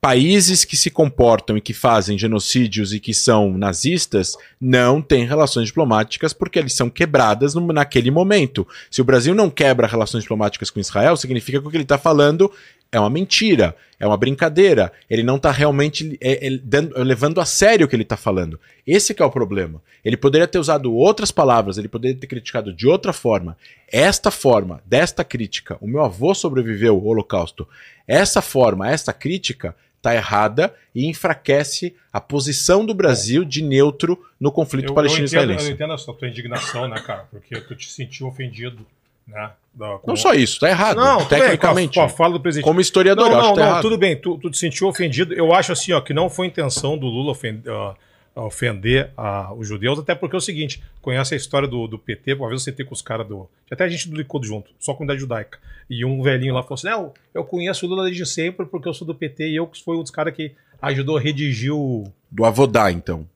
[0.00, 5.66] Países que se comportam e que fazem genocídios e que são nazistas não têm relações
[5.66, 8.66] diplomáticas porque eles são quebradas no- naquele momento.
[8.88, 11.98] Se o Brasil não quebra relações diplomáticas com Israel, significa que o que ele está
[11.98, 12.52] falando
[12.96, 14.92] é uma mentira, é uma brincadeira.
[15.08, 18.58] Ele não está realmente é, é, dando- levando a sério o que ele está falando.
[18.86, 19.82] Esse que é o problema.
[20.04, 23.56] Ele poderia ter usado outras palavras, ele poderia ter criticado de outra forma.
[23.90, 27.68] Esta forma, desta crítica, o meu avô sobreviveu ao Holocausto.
[28.06, 34.52] Essa forma, essa crítica está errada e enfraquece a posição do Brasil de neutro no
[34.52, 35.66] conflito Eu, eu, palestino-israelense.
[35.66, 37.26] eu entendo essa tua indignação, né, cara?
[37.30, 38.86] Porque tu te sentiu ofendido,
[39.26, 39.50] né?
[39.74, 40.96] da- com- Não só isso, está errado.
[40.96, 42.00] Não, bem, tecnicamente.
[42.00, 42.64] a fala do presidente.
[42.64, 43.82] Como historiador, não, eu acho não, que tá não, errado.
[43.82, 45.34] tudo bem, tu, tu te sentiu ofendido.
[45.34, 47.94] Eu acho assim, ó, que não foi intenção do Lula ofender, ah,
[48.34, 52.34] ofender ah, os judeus, até porque é o seguinte, conhece a história do, do PT,
[52.34, 53.48] uma vez eu sentei com os caras do.
[53.70, 55.58] Até a gente do Licudo junto, só a comunidade judaica.
[55.90, 58.94] E um velhinho lá falou assim: Não, eu conheço o Lula desde sempre porque eu
[58.94, 62.04] sou do PT e eu que fui um dos caras que ajudou a redigir o.
[62.30, 63.26] Do Avodá, então.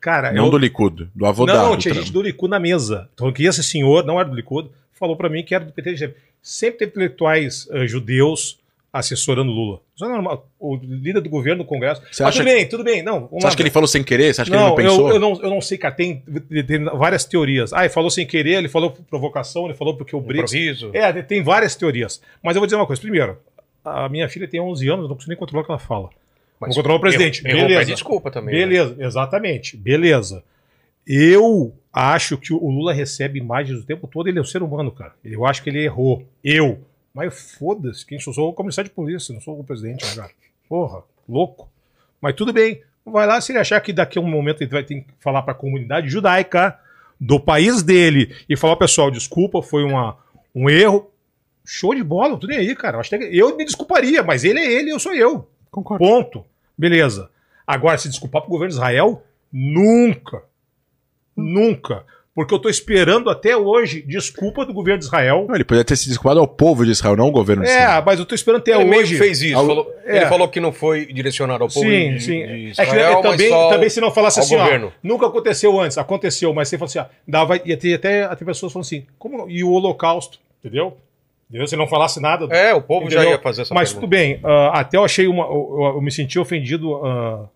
[0.00, 1.54] Cara, Não eu, do Likud, do Avodá.
[1.54, 3.08] não, do tinha gente do Likud na mesa.
[3.14, 5.92] Então, que esse senhor, não era do Likud, falou pra mim que era do PT.
[5.92, 6.16] de sempre.
[6.42, 8.58] Sempre teve intelectuais eh, judeus
[8.92, 9.80] assessorando Lula.
[9.94, 10.48] Isso é normal.
[10.58, 12.00] O líder do governo, do Congresso.
[12.10, 13.02] Você Mas acha tudo bem, tudo bem.
[13.02, 14.32] Não, Você acha que ele falou sem querer?
[14.34, 15.08] Você acha que não, ele não pensou?
[15.08, 15.94] Eu, eu, não, eu não sei, cara.
[15.94, 16.22] Tem,
[16.66, 17.72] tem várias teorias.
[17.72, 20.52] Ah, ele falou sem querer, ele falou por provocação, ele falou porque o BRICS.
[20.54, 20.90] Improviso.
[20.94, 22.20] É, tem- várias teorias.
[22.42, 23.00] Mas eu vou dizer uma coisa.
[23.02, 23.36] Primeiro,
[23.84, 26.08] a minha filha tem 11 anos, eu não consigo nem controlar o que ela fala.
[26.60, 27.40] Mas Vou controlar o presidente.
[27.44, 27.92] errou- errou, Beleza.
[27.92, 28.54] desculpa também.
[28.54, 28.60] né?
[28.66, 29.76] Beleza, exatamente.
[29.76, 30.42] Beleza.
[31.08, 34.92] Eu acho que o Lula recebe imagens o tempo todo, ele é um ser humano,
[34.92, 35.14] cara.
[35.24, 36.22] Eu acho que ele errou.
[36.44, 36.84] Eu.
[37.14, 38.34] Mas foda-se, quem sou?
[38.34, 40.30] Sou o comissário de polícia, não sou o presidente, né, cara?
[40.68, 41.68] Porra, louco.
[42.20, 42.82] Mas tudo bem.
[43.06, 45.40] Vai lá, se ele achar que daqui a um momento ele vai ter que falar
[45.40, 46.78] para a comunidade judaica
[47.18, 50.18] do país dele e falar, pessoal, desculpa, foi uma,
[50.54, 51.10] um erro.
[51.64, 52.98] Show de bola, não tô nem aí, cara.
[52.98, 55.48] Eu, que eu me desculparia, mas ele é ele, eu sou eu.
[55.70, 56.04] Concordo.
[56.04, 56.44] Ponto.
[56.76, 57.30] Beleza.
[57.66, 59.22] Agora, se desculpar pro governo de Israel,
[59.52, 60.42] nunca.
[61.38, 62.04] Nunca.
[62.34, 65.44] Porque eu tô esperando até hoje desculpa do governo de Israel.
[65.48, 67.98] Não, ele poderia ter se desculpado ao povo de Israel, não ao governo de Israel.
[67.98, 69.14] É, mas eu tô esperando até Ele hoje.
[69.14, 69.58] que fez isso.
[69.58, 70.16] Al- falou- É.
[70.18, 72.38] Ele falou que não foi direcionado ao povo Sim, de, sim.
[72.38, 75.26] de é Israel, que mas também, só também se não falasse ao assim, ó, nunca
[75.26, 78.86] aconteceu antes, aconteceu, mas você falou assim, ó, dava, ia ter até, até pessoas falando
[78.86, 80.96] assim, como, e o holocausto, entendeu?
[81.50, 81.66] Entendeu?
[81.66, 82.46] Se não falasse nada.
[82.54, 83.32] É, o povo já Entendeu?
[83.36, 84.06] ia fazer essa Mas pergunta.
[84.06, 85.42] tudo bem, ah, até eu achei uma.
[85.44, 87.46] Eu, eu- eu me senti ofendido, ah,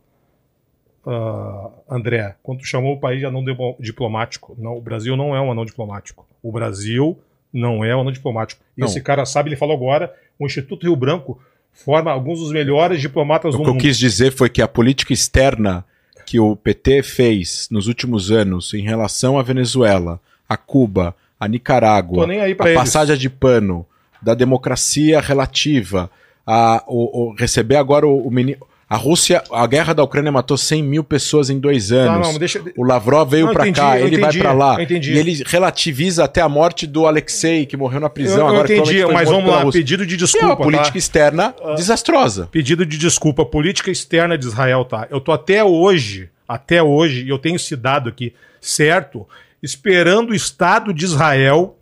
[1.06, 3.44] ah, André, quando tu chamou o país de anão
[3.80, 4.54] diplomático.
[4.58, 6.26] Não, o Brasil não é um anão diplomático.
[6.42, 7.18] O Brasil
[7.52, 8.62] não é um anão diplomático.
[8.76, 11.40] E esse cara sabe, ele falou agora, o Instituto Rio Branco
[11.72, 13.80] forma alguns dos melhores diplomatas O do que eu mundo.
[13.82, 15.84] quis dizer foi que a política externa
[16.26, 22.26] que o PT fez nos últimos anos em relação à Venezuela, a Cuba, a Nicarágua,
[22.30, 22.56] a eles.
[22.74, 23.84] passagem de pano,
[24.20, 26.08] da democracia relativa,
[26.46, 28.56] a o, o- receber agora o, o meni-
[28.92, 32.28] A Rússia, a guerra da Ucrânia matou 100 mil pessoas em dois Tá, anos.
[32.30, 34.74] não, deixa, O Lavrov veio Não, pra entendi, cá, ele vai entendi, pra lá.
[34.76, 35.14] eu entendi.
[35.14, 38.40] E ele relativiza até a morte do Alexei, que morreu na prisão.
[38.40, 40.46] eu, eu agora entendi, mas vamos lá, pedido de é desculpa.
[40.48, 40.98] uma política tá?
[40.98, 42.48] externa desastrosa.
[42.52, 45.06] Pedido de desculpa, política externa de Israel, tá?
[45.10, 49.26] Eu tô até hoje, até hoje, e eu tenho esse dado aqui, certo?
[49.62, 51.78] Esperando o Estado de Israel.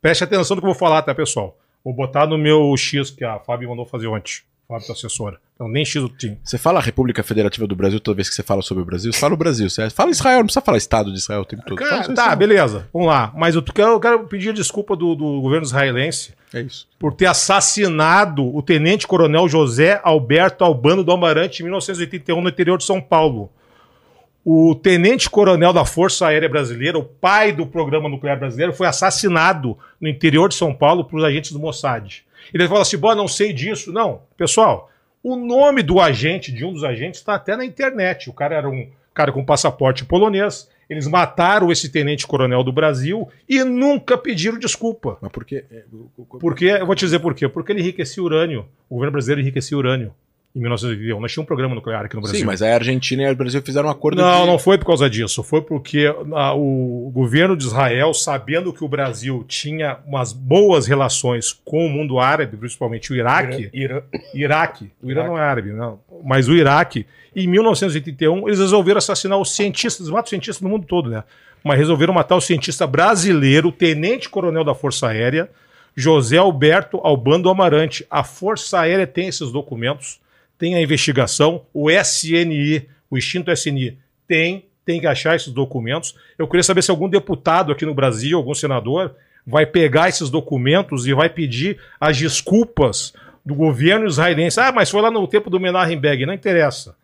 [0.00, 1.58] Preste atenção no que eu vou falar, tá, pessoal?
[1.84, 4.40] Vou botar no meu X que a Fábio mandou fazer ontem.
[4.68, 5.38] Fábio, assessora.
[5.54, 6.38] Então, nem X eu tinha.
[6.42, 9.12] Você fala República Federativa do Brasil toda vez que você fala sobre o Brasil?
[9.12, 9.68] Você fala o Brasil.
[9.70, 11.76] Você fala Israel, não precisa falar Estado de Israel o tempo todo.
[11.78, 12.36] Cara, tá, Israel.
[12.36, 12.88] beleza.
[12.92, 13.32] Vamos lá.
[13.36, 16.88] Mas eu quero, eu quero pedir desculpa do, do governo israelense É isso.
[16.98, 22.84] por ter assassinado o tenente-coronel José Alberto Albano do Amarante em 1981 no interior de
[22.84, 23.50] São Paulo.
[24.46, 30.06] O tenente-coronel da Força Aérea Brasileira, o pai do programa nuclear brasileiro, foi assassinado no
[30.06, 32.22] interior de São Paulo por agentes do Mossad.
[32.52, 33.92] Ele fala assim: bom, não sei disso.
[33.92, 34.90] Não, pessoal,
[35.22, 38.28] o nome do agente, de um dos agentes, está até na internet.
[38.28, 40.70] O cara era um cara com passaporte polonês.
[40.88, 45.16] Eles mataram esse tenente-coronel do Brasil e nunca pediram desculpa.
[45.20, 45.64] Mas por quê?
[46.38, 47.48] Porque, eu vou te dizer por quê.
[47.48, 48.68] Porque ele enriquecia urânio.
[48.88, 50.14] O governo brasileiro enriquecia urânio
[50.54, 51.20] em 1981.
[51.20, 52.40] Nós tínhamos um programa nuclear aqui no Brasil.
[52.40, 54.46] Sim, mas a Argentina e o Brasil fizeram um acordo Não, de...
[54.46, 55.42] não foi por causa disso.
[55.42, 61.52] Foi porque ah, o governo de Israel, sabendo que o Brasil tinha umas boas relações
[61.64, 64.02] com o mundo árabe, principalmente o Iraque, Irã.
[64.32, 65.28] Iraque, o Irã Iraque.
[65.28, 70.28] não é árabe, não, mas o Iraque, em 1981, eles resolveram assassinar os cientistas, matam
[70.28, 71.24] cientistas no mundo todo, né?
[71.64, 75.50] Mas resolveram matar o cientista brasileiro, tenente-coronel da Força Aérea,
[75.96, 78.06] José Alberto Albando Amarante.
[78.10, 80.20] A Força Aérea tem esses documentos,
[80.58, 86.14] tem a investigação, o SNI, o extinto SNI, tem, tem que achar esses documentos.
[86.38, 89.14] Eu queria saber se algum deputado aqui no Brasil, algum senador,
[89.46, 93.12] vai pegar esses documentos e vai pedir as desculpas
[93.44, 94.58] do governo israelense.
[94.58, 96.00] Ah, mas foi lá no tempo do Menachem.
[96.26, 96.96] Não interessa.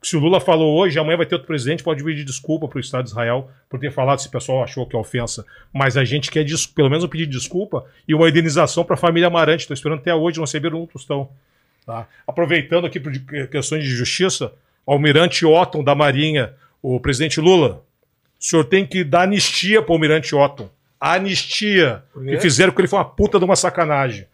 [0.00, 2.80] Se o Lula falou hoje, amanhã vai ter outro presidente, pode pedir desculpa para o
[2.80, 5.44] Estado de Israel por ter falado se o pessoal achou que é ofensa.
[5.72, 8.98] Mas a gente quer pelo menos um pedido de desculpa e uma indenização para a
[8.98, 9.62] família Amarante.
[9.62, 11.28] Estou esperando até hoje, não receberam um tostão.
[11.88, 12.06] Tá?
[12.26, 14.52] Aproveitando aqui por de- questões de justiça,
[14.84, 16.52] o almirante Otton da Marinha,
[16.82, 17.82] o presidente Lula,
[18.38, 20.68] o senhor tem que dar anistia para o almirante Otton.
[21.00, 22.04] Anistia.
[22.12, 24.26] Que fizeram porque ele foi uma puta de uma sacanagem.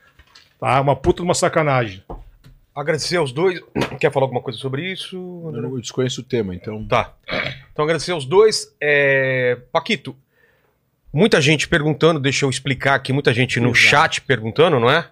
[0.59, 0.81] Tá?
[0.81, 2.03] Uma puta de uma sacanagem.
[2.75, 3.61] Agradecer aos dois.
[4.01, 5.15] Quer falar alguma coisa sobre isso?
[5.55, 6.85] Eu não- eu desconheço o tema, então...
[6.89, 7.15] Tá.
[7.73, 8.75] Então agradecer aos dois.
[8.81, 9.59] É...
[9.71, 10.17] Paquito,
[11.13, 13.79] muita gente perguntando, deixa eu explicar aqui, muita gente no Exato.
[13.79, 15.09] chat perguntando, não é?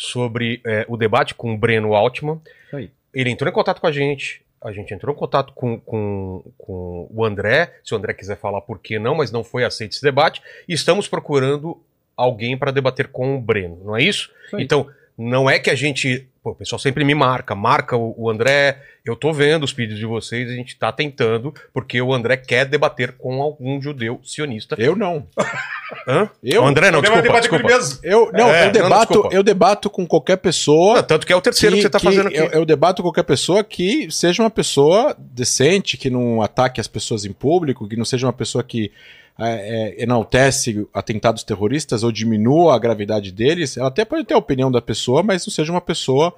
[0.00, 2.40] Sobre é, o debate com o Breno Altman.
[2.72, 2.90] Aí.
[3.12, 4.42] Ele entrou em contato com a gente.
[4.62, 7.74] A gente entrou em contato com, com, com o André.
[7.82, 10.40] Se o André quiser falar por que não, mas não foi aceito esse debate.
[10.68, 11.80] E estamos procurando
[12.16, 14.30] alguém para debater com o Breno, não é isso?
[14.46, 14.60] Isso.
[14.60, 16.28] Então, não é que a gente.
[16.40, 18.80] Pô, o pessoal sempre me marca, marca o, o André.
[19.04, 22.64] Eu tô vendo os pedidos de vocês, a gente tá tentando, porque o André quer
[22.66, 24.76] debater com algum judeu sionista.
[24.78, 25.26] Eu não.
[26.08, 26.30] Hã?
[26.42, 26.62] Eu?
[26.62, 27.84] O André não, desculpa, debater com ele desculpa.
[27.84, 28.00] mesmo.
[28.02, 29.34] Eu, não, É, eu, não, debato, desculpa.
[29.36, 31.00] eu debato com qualquer pessoa...
[31.00, 32.38] Ah, Tanto que é o terceiro que, você tá fazendo aqui.
[32.38, 36.88] Eu, eu debato com qualquer pessoa que seja uma pessoa decente, que não ataque as
[36.88, 38.90] pessoas em público, que não seja uma pessoa que
[39.38, 43.76] é, é, enaltece atentados terroristas ou diminua a gravidade deles.
[43.76, 46.34] Ela até pode ter a opinião da pessoa, mas não seja uma pessoa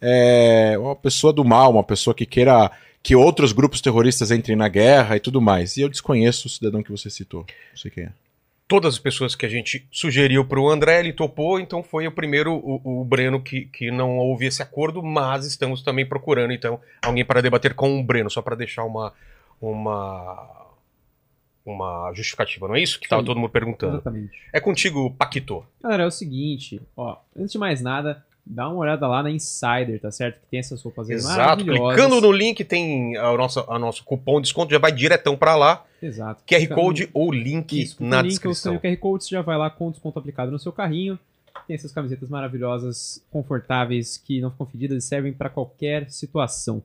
[0.00, 2.70] é, uma pessoa do mal, uma pessoa que queira
[3.02, 5.76] que outros grupos terroristas entrem na guerra e tudo mais.
[5.76, 7.40] E eu desconheço o cidadão que você citou.
[7.70, 8.21] Não sei quem é.
[8.68, 12.54] Todas as pessoas que a gente sugeriu pro André, ele topou, então foi o primeiro,
[12.54, 17.24] o, o Breno, que, que não houve esse acordo, mas estamos também procurando, então, alguém
[17.24, 19.12] para debater com o Breno, só para deixar uma.
[19.60, 20.58] uma
[21.64, 23.26] uma justificativa, não é isso que tava Sim.
[23.26, 23.94] todo mundo perguntando?
[23.94, 24.36] Exatamente.
[24.52, 25.64] É contigo, Paquito.
[25.80, 30.00] Galera, é o seguinte, ó, antes de mais nada, dá uma olhada lá na Insider,
[30.00, 30.40] tá certo?
[30.40, 31.38] Que tem essas roupas Exato.
[31.38, 31.94] maravilhosas.
[31.96, 35.54] Clicando no link tem a nossa, a nosso cupom de desconto, já vai diretão para
[35.56, 35.84] lá.
[36.02, 36.42] Exato.
[36.44, 38.74] QR Clica Code no- ou link Isso, na link, descrição.
[38.74, 41.18] no QR Code, você já vai lá com desconto aplicado no seu carrinho.
[41.66, 46.82] Tem essas camisetas maravilhosas, confortáveis, que não ficam fedidas e servem para qualquer situação.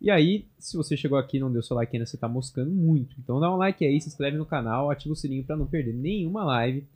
[0.00, 2.70] E aí, se você chegou aqui e não deu seu like ainda, você tá moscando
[2.70, 3.16] muito.
[3.22, 5.92] Então dá um like aí, se inscreve no canal, ativa o sininho para não perder
[5.92, 6.86] nenhuma live.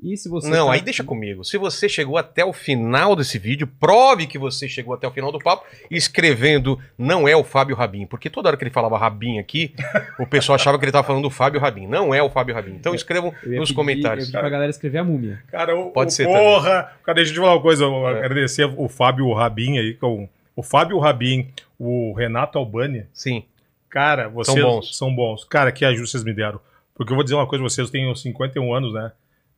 [0.00, 1.44] E se você Não, tá- aí deixa comigo.
[1.44, 5.32] Se você chegou até o final desse vídeo, prove que você chegou até o final
[5.32, 8.06] do papo escrevendo não é o Fábio Rabin.
[8.06, 9.74] Porque toda hora que ele falava Rabin aqui,
[10.18, 11.86] o pessoal achava que ele estava falando do Fábio Rabin.
[11.88, 12.72] Não é o Fábio Rabin.
[12.76, 14.24] Então escrevam nos pedir- comentários.
[14.24, 15.42] Eu ia pedir pra galera escrever a múmia.
[15.50, 16.92] Cara, o, Pode o- ser Porra!
[17.04, 17.84] Cara, deixa eu te falar uma coisa.
[17.84, 18.24] Eu É.
[18.24, 23.04] agradecer o Fábio Rabin aí, com o Fábio Rabin, o Renato Albani.
[23.12, 23.42] Sim.
[23.90, 24.96] Cara, vocês São bons.
[24.96, 25.44] São bons.
[25.44, 26.60] Cara, que ajuda vocês me deram.
[26.94, 29.10] Porque eu vou dizer uma coisa, vocês têm 51 anos, né?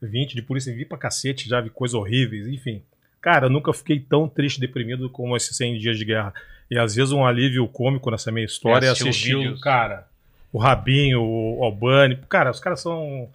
[0.03, 2.83] 20 de polícia, vi pra cacete, já vi coisas horríveis, enfim.
[3.21, 6.33] Cara, eu nunca fiquei tão triste, deprimido como esses 100 dias de guerra.
[6.71, 10.07] E às vezes um alívio cômico nessa minha história é assistir o cara,
[10.53, 12.17] o Rabinho, o Albani.
[12.29, 13.29] Cara, os caras são,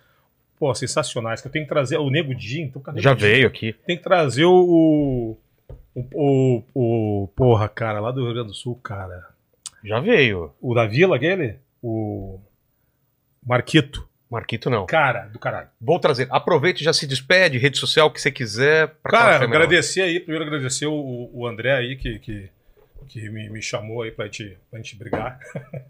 [0.57, 1.41] pô, sensacionais.
[1.41, 3.73] Que eu tenho que trazer o Nego Di, então cadê Já veio aqui.
[3.85, 5.37] Tem que trazer o,
[5.93, 9.27] o, o, o- Porra, cara, lá do Rio Grande do Sul, cara.
[9.83, 10.51] Já veio.
[10.59, 11.57] O da Vila, aquele?
[11.83, 12.39] O.
[13.45, 14.07] Marquito.
[14.29, 14.85] Marquito não.
[14.87, 15.67] Cara, do caralho.
[15.79, 16.27] Vou trazer.
[16.31, 18.91] Aproveita e já se despede, rede social, o que você quiser.
[19.03, 22.49] Cara, agradecer aí, primeiro agradecer o, o André aí que, que,
[23.07, 25.39] que me, me chamou aí pra gente, pra gente brigar,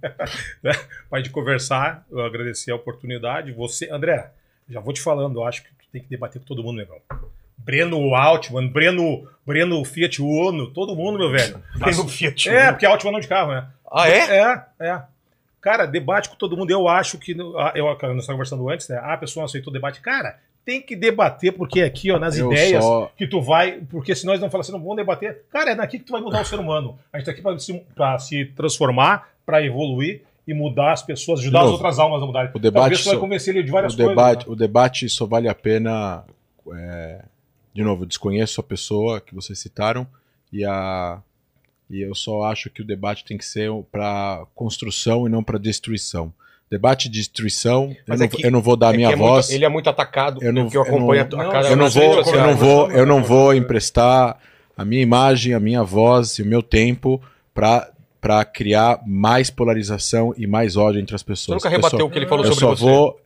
[0.62, 0.74] né?
[1.10, 2.06] pra gente conversar.
[2.12, 3.52] Eu agradecer a oportunidade.
[3.54, 4.30] Você, André,
[4.70, 6.86] já vou te falando, eu acho que tu tem que debater com todo mundo, meu
[6.86, 7.00] irmão.
[7.58, 11.64] Breno Altman, Breno, Breno Fiat Uno, todo mundo, meu velho.
[11.84, 12.72] Tem no Fiat É, Uno.
[12.74, 13.68] porque Altman não de carro, né?
[13.92, 14.18] Ah, é?
[14.40, 15.02] É, é.
[15.66, 16.70] Cara, debate com todo mundo.
[16.70, 17.34] Eu acho que.
[17.58, 18.98] ah, Eu, nós estávamos conversando antes, né?
[19.02, 20.00] Ah, a pessoa aceitou o debate.
[20.00, 23.82] Cara, tem que debater, porque é aqui, ó, nas Eu ideias só- que tu vai.
[23.90, 25.42] Porque se nós não falamos assim, não vamos debater.
[25.52, 27.00] Cara, é daqui que tu vai mudar o ser humano.
[27.12, 31.40] A gente tá aqui pra se, pra se transformar, pra evoluir e mudar as pessoas,
[31.40, 32.52] ajudar De as novo, outras almas a mudarem.
[32.54, 34.12] o debate Talvez tu vai só- convencer ele de várias o coisas.
[34.16, 34.54] debate, né?
[34.54, 36.24] o debate só vale a pena.
[36.76, 37.24] é,
[37.74, 40.06] de novo, eu desconheço a pessoa que vocês citaram
[40.54, 41.20] e a
[41.90, 45.58] e eu só acho que o debate tem que ser para construção e não para
[45.60, 46.34] destruição.
[46.70, 49.10] Debate de destruição, eu Mas não, é que- eu não vou dar a É minha
[49.12, 49.46] é voz.
[49.48, 50.44] muito- ele é muito atacado.
[50.44, 52.42] Eu não- que eu eu não- acompanho a- a não, cara eu não vou, eu
[52.48, 54.40] não vou, eu não vou emprestar
[54.76, 57.22] a minha imagem, a minha voz e o meu tempo
[57.54, 61.58] para para criar mais polarização e mais ódio entre as Você pessoas.
[61.64, 62.84] nunca Eu só- rebateu o que ele falou eu sobre só você.
[62.84, 63.20] vou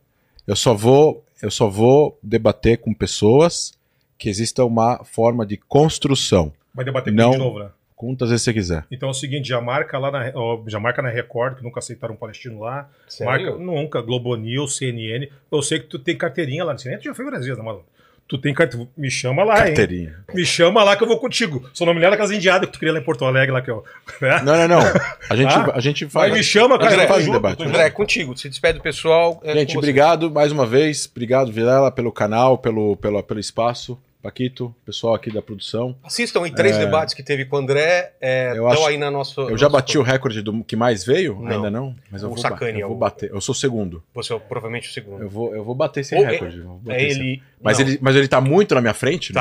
[0.46, 3.72] eu só vou eu só vou debater com pessoas
[4.18, 7.30] que exista uma forma de construção Vai debater Não.
[7.30, 7.70] de novo, né?
[8.00, 11.02] Quantas vezes você quiser Então é o seguinte, já marca lá na, ó, já marca
[11.02, 12.88] na Record, que nunca aceitaram um palestino lá.
[13.06, 13.30] Sério?
[13.30, 15.28] Marca, nunca, Globo News, CNN.
[15.52, 17.64] Eu sei que tu tem carteirinha lá no CNN, tu já foi várias vezes, né,
[17.64, 17.84] maluco?
[18.26, 19.74] Tu tem carteirinha, me chama lá, hein?
[19.74, 21.68] carteirinha Me chama lá que eu vou contigo.
[21.74, 23.70] Só não me lembra aquelas indiadas que tu queria lá em Porto Alegre, lá que
[23.70, 23.84] eu...
[24.22, 24.40] Né?
[24.42, 24.80] não não não
[25.28, 25.72] a gente Ah?
[25.74, 26.94] a gente Mas faz me chama, cara.
[26.94, 27.62] André, faz junto, debate.
[27.62, 28.36] André, é contigo.
[28.36, 29.40] Se despede do pessoal.
[29.44, 31.06] é Gente, obrigado mais uma vez.
[31.10, 33.98] Obrigado, Vilela, pelo canal, pelo, pelo, pelo espaço.
[34.22, 35.96] Paquito, pessoal aqui da produção.
[36.04, 38.12] Assistam em três debates que teve com o André.
[38.20, 39.40] É, Eu acho- aí na nossa.
[39.40, 41.36] Eu já bati o recorde do que mais veio?
[41.40, 41.50] Não.
[41.50, 41.96] Ainda não?
[42.10, 43.30] Mas eu O vou, eu é vou bater.
[43.30, 44.02] Eu sou o segundo.
[44.14, 45.22] Você é provavelmente o segundo.
[45.22, 46.60] Eu vou, eu vou bater esse Ou é- recorde.
[46.60, 47.42] vou bater É ele.
[47.62, 49.32] Mas, não, ele, mas ele tá muito na minha frente?
[49.32, 49.40] né?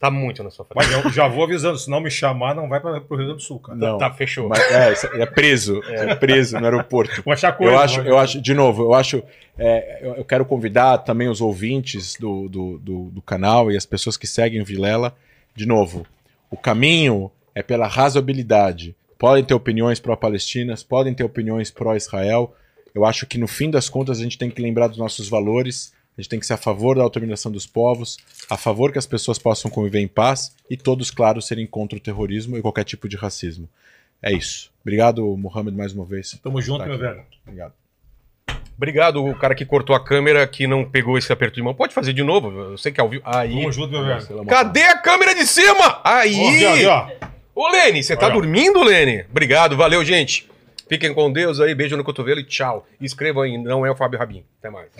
[0.00, 0.06] Tá.
[0.06, 0.76] Tá muito na sua frente.
[0.76, 3.42] Mas eu já vou avisando, se não me chamar, não vai para pro Rio Grande
[3.42, 3.76] do Sul, cara.
[3.76, 3.98] Não.
[3.98, 4.48] Tá, fechou.
[4.48, 5.82] Mas, é, é preso.
[5.86, 7.22] É preso no aeroporto.
[7.22, 7.72] Vou achar coisa.
[7.72, 9.22] Eu acho, eu acho, de novo, eu acho,
[9.58, 13.84] é, eu, eu quero convidar também os ouvintes do, do, do, do canal e as
[13.84, 15.14] pessoas que seguem o Vilela.
[15.54, 16.06] De novo,
[16.50, 18.96] o caminho é pela razoabilidade.
[19.18, 22.54] Podem ter opiniões pró-palestinas, podem ter opiniões pró-Israel.
[22.94, 25.92] Eu acho que no fim das contas a gente tem que lembrar dos nossos valores.
[26.20, 28.18] A gente tem que ser a favor da autodominação dos povos,
[28.50, 32.00] a favor que as pessoas possam conviver em paz e todos, claro, serem contra o
[32.00, 33.66] terrorismo e qualquer tipo de racismo.
[34.22, 34.70] É isso.
[34.82, 36.38] Obrigado, Mohamed, mais uma vez.
[36.42, 37.24] Tamo junto, meu velho.
[37.46, 37.72] Obrigado.
[38.76, 41.72] Obrigado, o cara que cortou a câmera, que não pegou esse aperto de mão.
[41.72, 42.50] Pode fazer de novo.
[42.50, 43.22] Eu sei que é ao vivo.
[43.24, 43.54] Aí.
[43.54, 44.44] Tamo junto, meu velho.
[44.44, 46.02] Cadê a câmera de cima?
[46.04, 46.36] Aí!
[46.66, 47.08] Ó, aqui, ó,
[47.54, 47.64] ó.
[47.66, 48.34] Ô, Lene, você tá Olha.
[48.34, 49.24] dormindo, Lene?
[49.30, 50.46] Obrigado, valeu, gente.
[50.86, 52.86] Fiquem com Deus aí, beijo no cotovelo e tchau.
[53.00, 54.44] E escrevam aí, não é o Fábio Rabin.
[54.58, 54.90] Até mais.